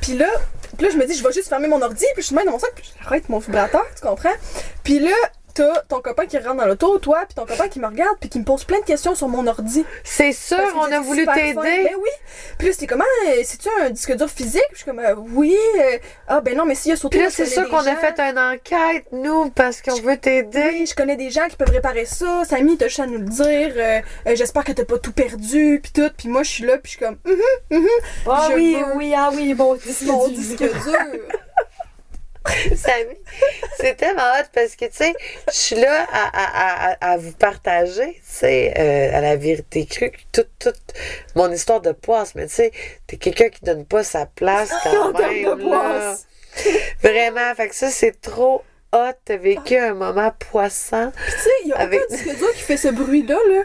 Puis 0.00 0.16
là, 0.16 0.30
puis 0.76 0.86
là, 0.86 0.92
je 0.92 0.98
me 0.98 1.06
dis, 1.06 1.14
je 1.14 1.22
vais 1.22 1.32
juste 1.32 1.48
fermer 1.48 1.68
mon 1.68 1.80
ordi, 1.82 2.04
puis 2.14 2.22
je 2.22 2.26
suis 2.26 2.34
même 2.34 2.46
dans 2.46 2.52
mon 2.52 2.58
sac, 2.58 2.72
puis 2.74 2.90
j'arrête 3.00 3.28
mon 3.28 3.38
vibrateur, 3.38 3.84
tu 3.94 4.02
comprends? 4.02 4.34
Puis 4.84 4.98
là, 4.98 5.12
t'as 5.54 5.80
ton 5.88 6.00
copain 6.00 6.26
qui 6.26 6.38
rentre 6.38 6.56
dans 6.56 6.66
l'auto, 6.66 6.98
toi, 6.98 7.20
puis 7.26 7.34
ton 7.34 7.46
copain 7.46 7.68
qui 7.68 7.78
me 7.80 7.86
regarde, 7.86 8.16
puis 8.20 8.28
qui 8.28 8.38
me 8.38 8.44
pose 8.44 8.64
plein 8.64 8.80
de 8.80 8.84
questions 8.84 9.14
sur 9.14 9.28
mon 9.28 9.46
ordi. 9.46 9.84
C'est 10.04 10.32
sûr, 10.32 10.58
on 10.76 10.90
a 10.92 11.00
voulu 11.00 11.26
t'aider. 11.26 11.54
Ben 11.54 11.88
oui. 11.98 12.08
Puis 12.58 12.68
là, 12.68 12.72
c'était 12.72 12.86
comment? 12.86 13.04
euh, 13.28 13.40
C'est-tu 13.44 13.68
un 13.82 13.90
disque 13.90 14.14
dur 14.16 14.28
physique? 14.30 14.62
Puis 14.68 14.74
je 14.74 14.76
suis 14.78 14.84
comme, 14.86 14.98
euh, 15.00 15.14
oui. 15.16 15.56
euh, 15.80 15.98
ah, 16.28 16.40
ben 16.40 16.56
non, 16.56 16.64
mais 16.64 16.74
s'il 16.74 16.90
y 16.90 16.92
a 16.92 16.96
surtout. 16.96 17.16
Puis 17.16 17.24
là, 17.24 17.30
c'est 17.30 17.46
sûr 17.46 17.68
qu'on 17.68 17.78
a 17.78 17.96
fait 17.96 18.18
une 18.20 18.38
enquête, 18.38 19.06
nous, 19.12 19.50
parce 19.50 19.82
qu'on 19.82 19.94
veut 20.00 20.16
t'aider. 20.16 20.62
Oui, 20.72 20.86
je 20.86 20.94
connais 20.94 21.16
des 21.16 21.30
gens 21.30 21.46
qui 21.48 21.56
peuvent 21.56 21.70
réparer 21.70 22.04
ça. 22.04 22.44
Samy, 22.48 22.76
t'as 22.76 22.88
juste 22.88 23.00
à 23.00 23.06
nous 23.06 23.18
le 23.18 23.24
dire. 23.24 23.72
euh, 23.76 24.00
J'espère 24.34 24.64
que 24.64 24.72
t'as 24.72 24.84
pas 24.84 24.98
tout 24.98 25.12
perdu, 25.12 25.80
puis 25.82 25.92
tout. 25.92 26.10
Puis 26.16 26.28
moi, 26.28 26.42
je 26.42 26.50
suis 26.50 26.64
là, 26.64 26.78
puis 26.78 26.92
je 26.92 26.96
suis 26.96 26.98
comme, 27.06 27.18
hum, 27.26 27.86
Ah 28.28 28.48
Je 28.50 28.54
oui, 28.54 28.76
veux- 28.76 28.96
oui, 28.96 29.14
ah 29.16 29.30
oui, 29.34 29.54
bon, 29.54 29.74
disque 29.74 30.02
mon 30.06 30.28
disque 30.28 30.58
dur. 30.58 30.72
Samy, 32.76 33.16
c'est 33.78 33.96
tellement 33.96 34.22
hot 34.22 34.46
parce 34.52 34.74
que, 34.76 34.86
tu 34.86 34.92
sais, 34.96 35.14
je 35.48 35.52
suis 35.56 35.76
là 35.76 36.06
à, 36.12 36.28
à, 36.32 36.92
à, 36.92 37.12
à 37.12 37.16
vous 37.16 37.32
partager, 37.32 38.14
tu 38.14 38.20
sais, 38.24 38.74
euh, 38.76 39.16
à 39.16 39.20
la 39.20 39.36
vérité 39.36 39.86
crue, 39.86 40.12
toute, 40.32 40.48
toute 40.58 40.80
mon 41.36 41.50
histoire 41.52 41.80
de 41.80 41.92
poisse, 41.92 42.34
mais 42.34 42.46
tu 42.46 42.54
sais, 42.54 42.72
t'es 43.06 43.16
quelqu'un 43.16 43.48
qui 43.48 43.64
donne 43.64 43.84
pas 43.84 44.02
sa 44.02 44.26
place 44.26 44.70
quand 44.82 45.18
même, 45.18 45.44
de 45.44 45.48
là. 45.50 45.56
poisse. 45.68 46.26
Vraiment, 47.02 47.54
fait 47.54 47.68
que 47.68 47.74
ça, 47.74 47.90
c'est 47.90 48.20
trop 48.20 48.62
hot. 48.92 49.12
T'as 49.24 49.36
vécu 49.36 49.76
un 49.78 49.94
moment 49.94 50.32
poissant. 50.50 51.10
Puis 51.16 51.32
tu 51.34 51.40
sais, 51.40 51.50
il 51.64 51.68
y 51.70 51.72
a 51.72 51.76
Avec- 51.78 52.02
aucun 52.10 52.52
qui 52.54 52.62
fait 52.62 52.76
ce 52.76 52.88
bruit-là, 52.88 53.38
là. 53.50 53.62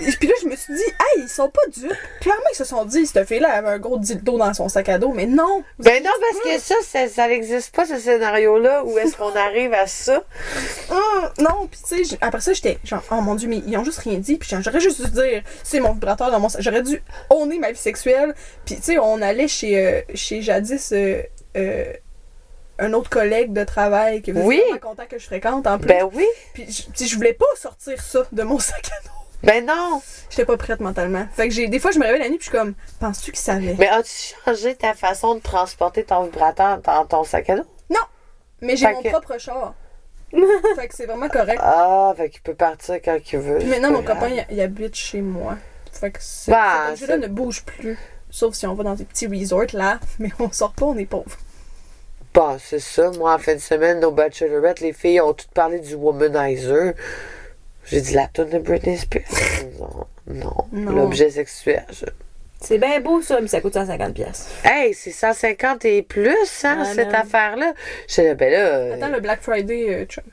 Et 0.00 0.10
puis 0.12 0.28
là, 0.28 0.34
je 0.42 0.46
me 0.48 0.56
suis 0.56 0.74
dit, 0.74 0.82
hey, 0.82 1.22
ils 1.22 1.28
sont 1.28 1.48
pas 1.48 1.60
dupes. 1.74 1.92
Clairement, 2.20 2.42
ils 2.52 2.56
se 2.56 2.64
sont 2.64 2.84
dit, 2.84 3.06
cette 3.06 3.26
fille-là 3.26 3.52
avait 3.52 3.68
un 3.68 3.78
gros 3.78 3.98
dildo 3.98 4.38
dans 4.38 4.52
son 4.54 4.68
sac 4.68 4.88
à 4.88 4.98
dos, 4.98 5.12
mais 5.12 5.26
non. 5.26 5.62
Ben 5.78 6.02
non, 6.02 6.10
parce 6.20 6.42
que 6.42 6.60
ça, 6.60 6.74
ça, 6.84 7.08
ça 7.08 7.28
n'existe 7.28 7.74
pas, 7.74 7.84
ce 7.86 7.98
scénario-là, 7.98 8.84
où 8.84 8.96
est-ce 8.98 9.16
qu'on 9.16 9.34
arrive 9.36 9.72
à 9.74 9.86
ça? 9.86 10.22
Hum, 10.90 11.30
non, 11.40 11.66
puis 11.70 11.80
tu 11.88 12.04
sais, 12.04 12.18
après 12.20 12.40
ça, 12.40 12.52
j'étais 12.52 12.78
genre, 12.84 13.02
oh 13.10 13.20
mon 13.20 13.34
dieu, 13.34 13.48
mais 13.48 13.62
ils 13.66 13.76
ont 13.76 13.84
juste 13.84 13.98
rien 13.98 14.18
dit. 14.18 14.36
Puis 14.36 14.48
j'aurais 14.62 14.80
juste 14.80 15.04
dû 15.04 15.10
dire, 15.10 15.42
c'est 15.62 15.80
mon 15.80 15.92
vibrateur 15.92 16.30
dans 16.30 16.40
mon 16.40 16.48
sac. 16.48 16.62
J'aurais 16.62 16.82
dû 16.82 17.02
honner 17.30 17.58
ma 17.58 17.72
vie 17.72 17.78
sexuelle. 17.78 18.34
Puis 18.64 18.76
tu 18.76 18.82
sais, 18.82 18.98
on 18.98 19.20
allait 19.22 19.48
chez, 19.48 19.78
euh, 19.78 20.00
chez 20.14 20.42
jadis 20.42 20.92
euh, 20.92 21.22
euh, 21.56 21.92
un 22.78 22.92
autre 22.92 23.08
collègue 23.10 23.52
de 23.52 23.64
travail 23.64 24.22
que 24.22 24.30
vous 24.32 24.42
Oui. 24.42 24.62
content 24.82 25.06
que 25.08 25.18
je 25.18 25.24
fréquente 25.26 25.66
en 25.66 25.78
plus. 25.78 25.88
Ben 25.88 26.08
oui. 26.12 26.26
Puis 26.54 26.66
je 27.06 27.14
voulais 27.16 27.32
pas 27.32 27.46
sortir 27.56 28.00
ça 28.02 28.26
de 28.32 28.42
mon 28.42 28.58
sac 28.58 28.86
à 28.86 29.04
dos. 29.06 29.12
Ben 29.42 29.64
non. 29.64 30.00
J'étais 30.30 30.44
pas 30.44 30.56
prête 30.56 30.80
mentalement. 30.80 31.26
Fait 31.32 31.48
que 31.48 31.54
j'ai 31.54 31.68
des 31.68 31.78
fois, 31.78 31.90
je 31.90 31.98
me 31.98 32.04
réveille 32.04 32.20
la 32.22 32.28
nuit, 32.28 32.38
puis 32.38 32.46
je 32.46 32.50
suis 32.50 32.58
comme, 32.58 32.74
penses-tu 33.00 33.30
qu'il 33.32 33.40
savait? 33.40 33.76
Mais 33.78 33.88
as-tu 33.88 34.34
changé 34.44 34.74
ta 34.74 34.94
façon 34.94 35.34
de 35.36 35.40
transporter 35.40 36.04
ton 36.04 36.24
vibrateur 36.24 36.78
dans 36.78 37.04
ton 37.06 37.22
sac 37.24 37.50
à 37.50 37.56
dos? 37.56 37.64
Mais 38.62 38.74
j'ai 38.74 38.90
mon 38.90 39.02
que- 39.02 39.08
propre 39.10 39.38
char. 39.38 39.74
fait 40.32 40.88
que 40.88 40.94
c'est 40.94 41.04
vraiment 41.04 41.28
correct. 41.28 41.60
Ah, 41.62 42.14
fait 42.16 42.30
qu'il 42.30 42.40
peut 42.40 42.54
partir 42.54 42.96
quand 43.04 43.18
il 43.32 43.38
veut. 43.38 43.58
Puis 43.58 43.68
maintenant, 43.68 43.90
mon 43.92 44.02
copain, 44.02 44.28
il, 44.28 44.46
il 44.50 44.60
habite 44.62 44.94
chez 44.94 45.20
moi. 45.20 45.56
Fait 45.92 46.10
que 46.10 46.18
c'est- 46.22 46.50
Bah, 46.50 46.94
c'est- 46.96 47.18
ne 47.18 47.26
bouge 47.28 47.64
plus. 47.64 47.98
Sauf 48.30 48.54
si 48.54 48.66
on 48.66 48.72
va 48.74 48.82
dans 48.84 48.94
des 48.94 49.04
petits 49.04 49.26
resorts 49.26 49.74
là, 49.74 50.00
mais 50.18 50.30
on 50.40 50.50
sort 50.50 50.72
pas, 50.72 50.86
on 50.86 50.96
est 50.96 51.04
pauvres. 51.04 51.36
Bon, 52.32 52.56
c'est 52.58 52.80
ça. 52.80 53.10
Moi, 53.10 53.32
en 53.34 53.38
fin 53.38 53.54
de 53.54 53.60
semaine, 53.60 54.00
nos 54.00 54.10
bachelorettes, 54.10 54.80
les 54.80 54.94
filles 54.94 55.20
ont 55.20 55.34
toutes 55.34 55.50
parlé 55.52 55.78
du 55.80 55.94
womanizer. 55.94 56.94
J'ai 57.86 58.00
dit 58.00 58.14
la 58.14 58.26
tonne 58.26 58.50
de 58.50 58.58
Britney 58.58 58.96
Spears. 58.98 59.24
non, 59.80 60.06
non. 60.26 60.52
Non. 60.72 60.92
L'objet 60.92 61.30
sexuel. 61.30 61.84
je- 61.90 62.04
C'est 62.60 62.78
bien 62.78 63.00
beau 63.00 63.20
ça, 63.22 63.40
mais 63.40 63.48
ça 63.48 63.60
coûte 63.60 63.74
150 63.74 64.14
pièces. 64.14 64.48
Hey, 64.64 64.94
c'est 64.94 65.10
150 65.12 65.84
et 65.84 66.02
plus, 66.02 66.64
hein, 66.64 66.78
Ah, 66.80 66.84
cette 66.94 67.12
affaire-là. 67.14 67.74
Je 68.08 68.22
dis, 68.22 68.34
ben 68.34 68.50
là. 68.50 68.58
euh, 68.58 68.94
Attends 68.94 69.08
le 69.10 69.20
Black 69.20 69.42
Friday, 69.42 69.86
euh, 69.90 70.06
Trump. 70.06 70.26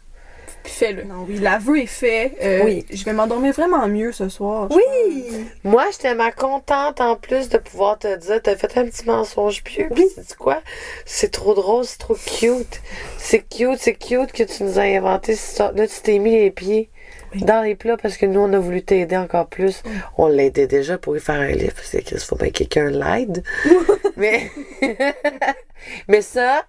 Puis 0.63 0.71
fais-le. 0.71 1.03
Non, 1.03 1.25
oui, 1.27 1.39
l'aveu 1.39 1.79
est 1.81 1.85
fait. 1.85 2.31
Euh, 2.41 2.61
Oui. 2.63 2.85
Je 2.89 3.03
vais 3.03 3.11
m'endormir 3.11 3.51
vraiment 3.53 3.85
mieux 3.89 4.13
ce 4.13 4.29
soir. 4.29 4.69
Oui! 4.71 5.45
Moi, 5.65 5.83
j'étais 5.91 6.03
tellement 6.03 6.31
contente 6.31 7.01
en 7.01 7.17
plus 7.17 7.49
de 7.49 7.57
pouvoir 7.57 7.99
te 7.99 8.15
dire, 8.15 8.41
t'as 8.41 8.55
fait 8.55 8.77
un 8.77 8.85
petit 8.85 9.05
mensonge 9.05 9.61
pieux. 9.61 9.89
Puis, 9.93 10.07
sais 10.07 10.23
quoi? 10.39 10.61
C'est 11.05 11.31
trop 11.31 11.53
drôle, 11.53 11.83
c'est 11.83 11.97
trop 11.97 12.15
cute. 12.15 12.79
C'est 13.17 13.39
cute, 13.41 13.79
c'est 13.79 13.95
cute 13.95 14.31
que 14.31 14.43
tu 14.43 14.63
nous 14.63 14.79
as 14.79 14.83
inventé 14.83 15.35
cette 15.35 15.49
histoire. 15.49 15.73
Là, 15.73 15.85
tu 15.85 15.99
t'es 16.01 16.17
mis 16.19 16.31
les 16.31 16.51
pieds 16.51 16.89
Oui. 16.92 16.92
Dans 17.41 17.61
les 17.61 17.75
plats 17.75 17.97
parce 17.97 18.17
que 18.17 18.25
nous, 18.25 18.39
on 18.39 18.51
a 18.53 18.59
voulu 18.59 18.81
t'aider 18.83 19.17
encore 19.17 19.47
plus. 19.47 19.83
On 20.17 20.27
l'aidait 20.27 20.67
déjà 20.67 20.97
pour 20.97 21.15
y 21.17 21.19
faire 21.19 21.39
un 21.39 21.47
livre 21.51 21.73
parce 21.75 21.89
qu'il 21.89 22.19
faut 22.19 22.35
bien 22.35 22.49
que 22.49 22.63
quelqu'un 22.63 22.89
l'aide. 22.89 23.43
Mais, 24.17 24.51
mais 26.07 26.21
ça, 26.21 26.63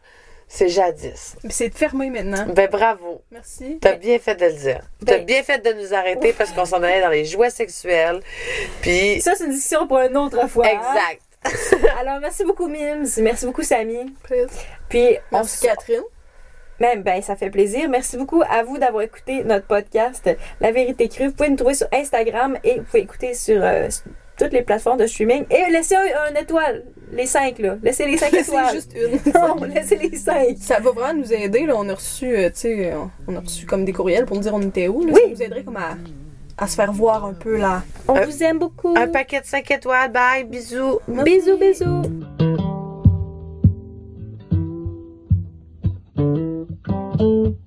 c'est 0.48 0.68
jadis. 0.68 1.36
C'est 1.50 1.72
fermé 1.76 2.08
maintenant. 2.10 2.46
Ben, 2.54 2.68
bravo. 2.70 3.22
Merci. 3.30 3.78
T'as 3.80 3.96
bien 3.96 4.18
fait 4.18 4.34
de 4.36 4.46
le 4.46 4.52
dire. 4.52 4.80
T'as 5.04 5.18
Ben- 5.18 5.26
bien 5.26 5.42
fait 5.42 5.58
de 5.58 5.72
nous 5.80 5.92
arrêter 5.94 6.32
parce 6.32 6.50
qu'on 6.52 6.64
s'en 6.64 6.82
allait 6.82 7.02
dans 7.02 7.10
les 7.10 7.24
jouets 7.26 7.50
sexuels. 7.50 8.20
Puis, 8.80 9.20
Ça, 9.20 9.34
c'est 9.36 9.44
une 9.44 9.50
discussion 9.52 9.86
pour 9.86 9.98
une 9.98 10.16
autre 10.16 10.48
fois. 10.48 10.66
hein? 10.66 10.70
exact. 11.50 11.84
Alors, 12.00 12.18
merci 12.20 12.44
beaucoup, 12.44 12.66
Mims. 12.68 13.06
Merci 13.20 13.44
beaucoup, 13.44 13.62
Samy. 13.62 13.98
Puis, 14.88 15.18
on 15.30 15.36
Merci 15.38 15.58
se... 15.58 15.66
Catherine. 15.66 16.02
Même, 16.80 17.02
ben, 17.02 17.22
ça 17.22 17.36
fait 17.36 17.50
plaisir. 17.50 17.88
Merci 17.88 18.16
beaucoup 18.16 18.42
à 18.48 18.62
vous 18.64 18.78
d'avoir 18.78 19.02
écouté 19.02 19.44
notre 19.44 19.66
podcast 19.66 20.28
La 20.60 20.72
Vérité 20.72 21.08
Crue. 21.08 21.28
Vous 21.28 21.32
pouvez 21.34 21.50
nous 21.50 21.56
trouver 21.56 21.74
sur 21.74 21.86
Instagram 21.92 22.56
et 22.64 22.78
vous 22.78 22.84
pouvez 22.84 23.02
écouter 23.02 23.34
sur 23.34 23.60
euh, 23.62 23.88
toutes 24.36 24.52
les 24.52 24.62
plateformes 24.62 24.98
de 24.98 25.06
streaming. 25.06 25.44
Et 25.50 25.70
laissez 25.70 25.94
un, 25.94 26.00
un 26.32 26.40
étoile. 26.40 26.82
les 27.12 27.26
cinq, 27.26 27.60
là. 27.60 27.76
Laissez 27.82 28.06
les 28.06 28.16
cinq 28.18 28.30
C'est 28.32 28.40
étoiles. 28.40 28.74
juste 28.74 28.92
une. 28.94 29.32
Non, 29.40 29.56
laissez 29.64 29.96
les 29.96 30.16
cinq. 30.16 30.56
Ça 30.58 30.80
va 30.80 30.90
vraiment 30.90 31.20
nous 31.20 31.32
aider. 31.32 31.64
Là. 31.66 31.74
On 31.76 31.88
a 31.88 31.94
reçu, 31.94 32.26
euh, 32.36 32.48
tu 32.50 32.60
sais, 32.60 32.92
on 33.28 33.36
a 33.36 33.40
reçu 33.40 33.66
comme 33.66 33.84
des 33.84 33.92
courriels 33.92 34.26
pour 34.26 34.36
nous 34.36 34.42
dire 34.42 34.54
on 34.54 34.62
était 34.62 34.88
où. 34.88 35.04
Là. 35.04 35.12
Oui. 35.14 35.20
Ça 35.22 35.28
nous 35.30 35.42
aiderait 35.42 35.62
comme 35.62 35.76
à, 35.76 35.96
à 36.58 36.66
se 36.66 36.74
faire 36.74 36.92
voir 36.92 37.24
un 37.24 37.34
peu 37.34 37.56
là. 37.56 37.82
On 38.08 38.16
Euh, 38.16 38.24
vous 38.26 38.42
aime 38.42 38.58
beaucoup. 38.58 38.94
Un 38.96 39.06
paquet 39.06 39.40
de 39.40 39.46
5 39.46 39.70
étoiles. 39.70 40.10
Bye. 40.10 40.42
Bisous. 40.44 40.98
Bisous, 41.06 41.56
bisous. 41.56 42.83
Thank 47.16 47.56
you. 47.56 47.63